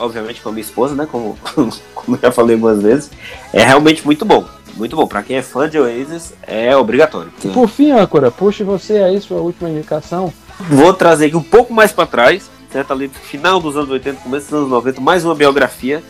obviamente 0.00 0.40
com 0.40 0.48
a 0.48 0.52
minha 0.52 0.62
esposa, 0.62 0.94
né? 0.94 1.06
Como, 1.10 1.38
como 1.94 2.18
já 2.20 2.32
falei 2.32 2.54
algumas 2.54 2.82
vezes. 2.82 3.10
É 3.52 3.62
realmente 3.62 4.04
muito 4.04 4.24
bom. 4.24 4.44
Muito 4.76 4.96
bom. 4.96 5.06
Pra 5.06 5.22
quem 5.22 5.36
é 5.36 5.42
fã 5.42 5.68
de 5.68 5.78
Oasis, 5.78 6.32
é 6.46 6.76
obrigatório. 6.76 7.32
E 7.44 7.48
por 7.48 7.68
fim, 7.68 7.90
Âncora, 7.90 8.30
puxe 8.30 8.64
você 8.64 8.98
aí 8.98 9.20
sua 9.20 9.40
última 9.40 9.68
indicação. 9.68 10.32
Vou 10.68 10.92
trazer 10.92 11.26
aqui 11.26 11.36
um 11.36 11.42
pouco 11.42 11.72
mais 11.72 11.92
pra 11.92 12.06
trás, 12.06 12.50
certo? 12.70 12.92
Ali, 12.92 13.08
final 13.08 13.60
dos 13.60 13.76
anos 13.76 13.90
80, 13.90 14.22
começo 14.22 14.46
dos 14.50 14.58
anos 14.58 14.70
90, 14.70 15.00
mais 15.00 15.24
uma 15.24 15.34
biografia, 15.34 16.02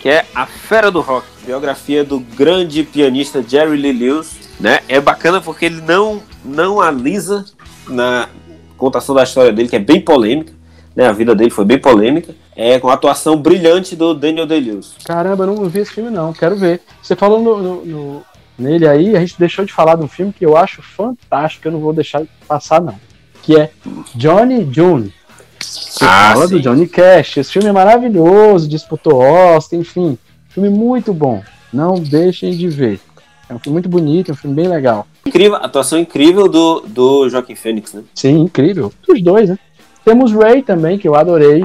que 0.00 0.08
é 0.08 0.24
A 0.34 0.46
Fera 0.46 0.90
do 0.90 1.00
Rock. 1.00 1.26
Biografia 1.44 2.04
do 2.04 2.20
grande 2.20 2.82
pianista 2.82 3.42
Jerry 3.46 3.76
Lee 3.76 3.92
Lewis, 3.92 4.32
né? 4.60 4.80
É 4.88 5.00
bacana 5.00 5.40
porque 5.40 5.66
ele 5.66 5.80
não, 5.80 6.22
não 6.44 6.80
alisa 6.80 7.44
na 7.88 8.28
contação 8.76 9.14
da 9.14 9.22
história 9.22 9.52
dele, 9.52 9.68
que 9.68 9.76
é 9.76 9.80
bem 9.80 10.00
polêmica, 10.00 10.52
né? 10.94 11.06
A 11.06 11.12
vida 11.12 11.34
dele 11.34 11.50
foi 11.50 11.64
bem 11.64 11.78
polêmica. 11.78 12.34
É 12.56 12.78
com 12.78 12.88
a 12.88 12.94
atuação 12.94 13.36
brilhante 13.36 13.96
do 13.96 14.14
Daniel 14.14 14.46
Day-Lewis. 14.46 14.92
Caramba, 15.04 15.44
eu 15.44 15.54
não 15.54 15.68
vi 15.68 15.80
esse 15.80 15.92
filme 15.92 16.10
não, 16.10 16.32
quero 16.32 16.56
ver. 16.56 16.80
Você 17.02 17.16
falou 17.16 17.40
no, 17.42 17.62
no- 17.62 17.84
no- 17.84 18.22
nele 18.58 18.86
aí, 18.86 19.16
a 19.16 19.20
gente 19.20 19.38
deixou 19.38 19.64
de 19.64 19.72
falar 19.72 19.96
de 19.96 20.04
um 20.04 20.08
filme 20.08 20.32
que 20.32 20.46
eu 20.46 20.56
acho 20.56 20.80
fantástico, 20.82 21.62
que 21.62 21.68
eu 21.68 21.72
não 21.72 21.80
vou 21.80 21.92
deixar 21.92 22.22
passar 22.46 22.80
não. 22.80 22.94
Que 23.42 23.58
é 23.58 23.70
Johnny 24.14 24.68
June. 24.72 25.12
Você 25.60 26.04
Ah, 26.04 26.32
fala 26.34 26.46
sim. 26.46 26.54
do 26.56 26.60
Johnny 26.60 26.86
Cash. 26.86 27.38
Esse 27.38 27.52
filme 27.52 27.68
é 27.68 27.72
maravilhoso, 27.72 28.68
disputou 28.68 29.18
Oscar, 29.18 29.78
enfim. 29.80 30.16
Filme 30.48 30.68
muito 30.70 31.12
bom. 31.12 31.42
Não 31.72 31.94
deixem 31.94 32.56
de 32.56 32.68
ver. 32.68 33.00
É 33.48 33.54
um 33.54 33.58
filme 33.58 33.74
muito 33.74 33.88
bonito, 33.88 34.30
é 34.30 34.32
um 34.32 34.36
filme 34.36 34.54
bem 34.54 34.68
legal. 34.68 35.06
Incrível, 35.26 35.56
atuação 35.56 35.98
incrível 35.98 36.48
do, 36.48 36.80
do 36.86 37.28
Joaquim 37.28 37.54
Fênix, 37.54 37.92
né? 37.92 38.02
Sim, 38.14 38.40
incrível. 38.42 38.92
Os 39.08 39.20
dois, 39.22 39.50
né? 39.50 39.58
Temos 40.04 40.32
Ray 40.32 40.62
também, 40.62 40.98
que 40.98 41.08
eu 41.08 41.14
adorei. 41.14 41.64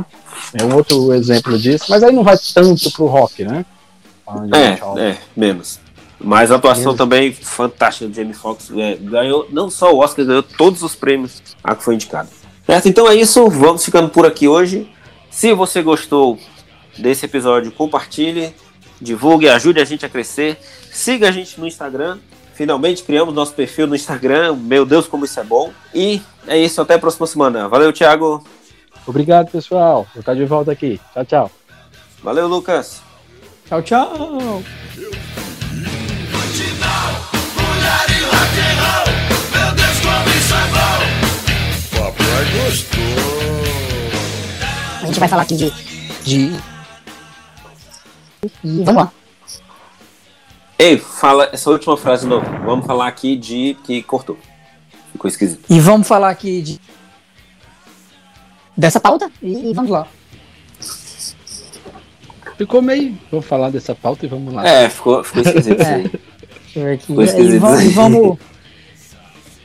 É 0.53 0.63
um 0.63 0.73
outro 0.75 1.13
exemplo 1.13 1.57
disso. 1.57 1.85
Mas 1.89 2.03
aí 2.03 2.13
não 2.13 2.23
vai 2.23 2.37
tanto 2.53 2.91
pro 2.91 3.05
rock, 3.05 3.43
né? 3.43 3.65
É, 4.53 5.01
é, 5.09 5.17
menos. 5.35 5.79
Mas 6.19 6.51
a 6.51 6.55
atuação 6.55 6.83
Menos. 6.83 6.97
também 6.97 7.33
fantástica 7.33 8.07
do 8.07 8.13
Jamie 8.13 8.33
Foxx. 8.33 8.71
é, 8.75 8.95
ganhou 8.95 9.47
não 9.51 9.69
só 9.69 9.93
o 9.93 9.99
Oscar, 9.99 10.25
ganhou 10.25 10.43
todos 10.43 10.83
os 10.83 10.93
prêmios 10.93 11.41
a 11.63 11.75
que 11.75 11.83
foi 11.83 11.95
indicado. 11.95 12.29
Certo? 12.65 12.89
Então 12.89 13.09
é 13.09 13.15
isso. 13.15 13.49
Vamos 13.49 13.83
ficando 13.83 14.09
por 14.09 14.25
aqui 14.25 14.47
hoje. 14.47 14.89
Se 15.31 15.53
você 15.53 15.81
gostou 15.81 16.37
desse 16.97 17.25
episódio, 17.25 17.71
compartilhe, 17.71 18.53
divulgue, 19.01 19.47
ajude 19.47 19.79
a 19.79 19.85
gente 19.85 20.05
a 20.05 20.09
crescer. 20.09 20.57
Siga 20.91 21.29
a 21.29 21.31
gente 21.31 21.59
no 21.59 21.65
Instagram. 21.65 22.17
Finalmente 22.59 23.03
criamos 23.03 23.33
nosso 23.33 23.53
perfil 23.53 23.87
no 23.87 23.95
Instagram. 23.95 24.53
Meu 24.53 24.85
Deus, 24.85 25.07
como 25.07 25.23
isso 25.23 25.39
é 25.39 25.43
bom. 25.45 25.71
E 25.95 26.21
é 26.45 26.57
isso. 26.57 26.81
Até 26.81 26.95
a 26.95 26.99
próxima 26.99 27.25
semana. 27.25 27.69
Valeu, 27.69 27.93
Thiago. 27.93 28.43
Obrigado, 29.07 29.49
pessoal. 29.49 30.05
Vou 30.13 30.19
estar 30.19 30.33
de 30.33 30.43
volta 30.43 30.69
aqui. 30.69 30.99
Tchau, 31.13 31.23
tchau. 31.23 31.51
Valeu, 32.21 32.49
Lucas. 32.49 33.01
Tchau, 33.65 33.81
tchau. 33.81 34.61
Papai 41.91 42.45
gostou. 42.65 43.01
A 45.01 45.05
gente 45.05 45.19
vai 45.21 45.29
falar 45.29 45.43
aqui 45.43 45.55
de. 45.55 45.71
de... 46.25 46.59
E 48.65 48.83
vamos 48.83 49.03
lá. 49.03 49.18
Ei, 50.79 50.97
fala 50.97 51.49
essa 51.51 51.69
última 51.69 51.97
frase 51.97 52.23
de 52.23 52.29
novo. 52.29 52.45
Vamos 52.63 52.85
falar 52.85 53.07
aqui 53.07 53.35
de 53.35 53.75
que 53.83 54.01
cortou. 54.01 54.37
Ficou 55.11 55.27
esquisito. 55.27 55.65
E 55.69 55.77
vamos 55.79 56.07
falar 56.07 56.29
aqui 56.29 56.61
de. 56.61 56.79
dessa 58.77 58.99
pauta 58.99 59.29
e, 59.41 59.71
e 59.71 59.73
vamos 59.73 59.91
lá. 59.91 60.07
Ficou 62.57 62.81
meio. 62.81 63.17
Vamos 63.29 63.45
falar 63.45 63.69
dessa 63.71 63.93
pauta 63.93 64.25
e 64.25 64.29
vamos 64.29 64.53
lá. 64.53 64.65
É, 64.67 64.89
ficou, 64.89 65.21
ficou 65.23 65.41
esquisito 65.41 65.81
isso 65.81 65.89
É. 65.89 65.95
aí. 65.95 66.11
Ver 66.75 66.93
aqui. 66.93 67.05
Ficou 67.07 67.23
E 67.23 67.25
esquisito. 67.25 67.59
vamos, 67.59 67.81
e 67.83 67.89
vamos, 67.89 68.37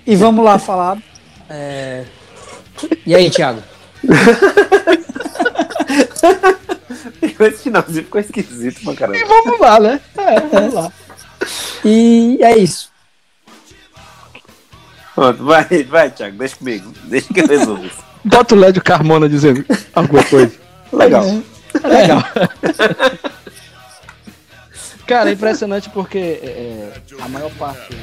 e 0.06 0.16
vamos 0.16 0.44
lá 0.44 0.58
falar. 0.58 0.98
é, 1.48 2.04
E 3.06 3.14
aí, 3.14 3.30
Thiago? 3.30 3.62
Esse 7.40 7.62
finalzinho 7.64 8.04
ficou 8.04 8.20
esquisito 8.20 8.82
pra 8.84 8.94
caramba. 8.94 9.18
E 9.18 9.24
vamos 9.24 9.60
lá, 9.60 9.78
né? 9.80 10.00
É, 10.16 10.40
vamos 10.40 10.74
lá. 10.74 10.92
E 11.84 12.38
é 12.40 12.56
isso. 12.56 12.90
Pronto, 15.14 15.44
vai, 15.44 15.64
vai, 15.84 16.10
Thiago, 16.10 16.36
deixa 16.36 16.56
comigo. 16.56 16.92
Deixa 17.04 17.32
que 17.32 17.40
eu 17.40 17.46
resolvo 17.46 17.86
isso. 17.86 18.02
Bota 18.24 18.54
o 18.54 18.58
Lédio 18.58 18.82
Carmona 18.82 19.28
dizendo 19.28 19.64
alguma 19.94 20.24
coisa. 20.24 20.52
Legal. 20.92 21.24
Legal. 21.82 22.24
Cara, 25.06 25.28
é 25.28 25.34
impressionante 25.34 25.90
porque 25.90 26.18
é, 26.18 26.92
a 27.20 27.28
maior 27.28 27.50
parte 27.52 27.94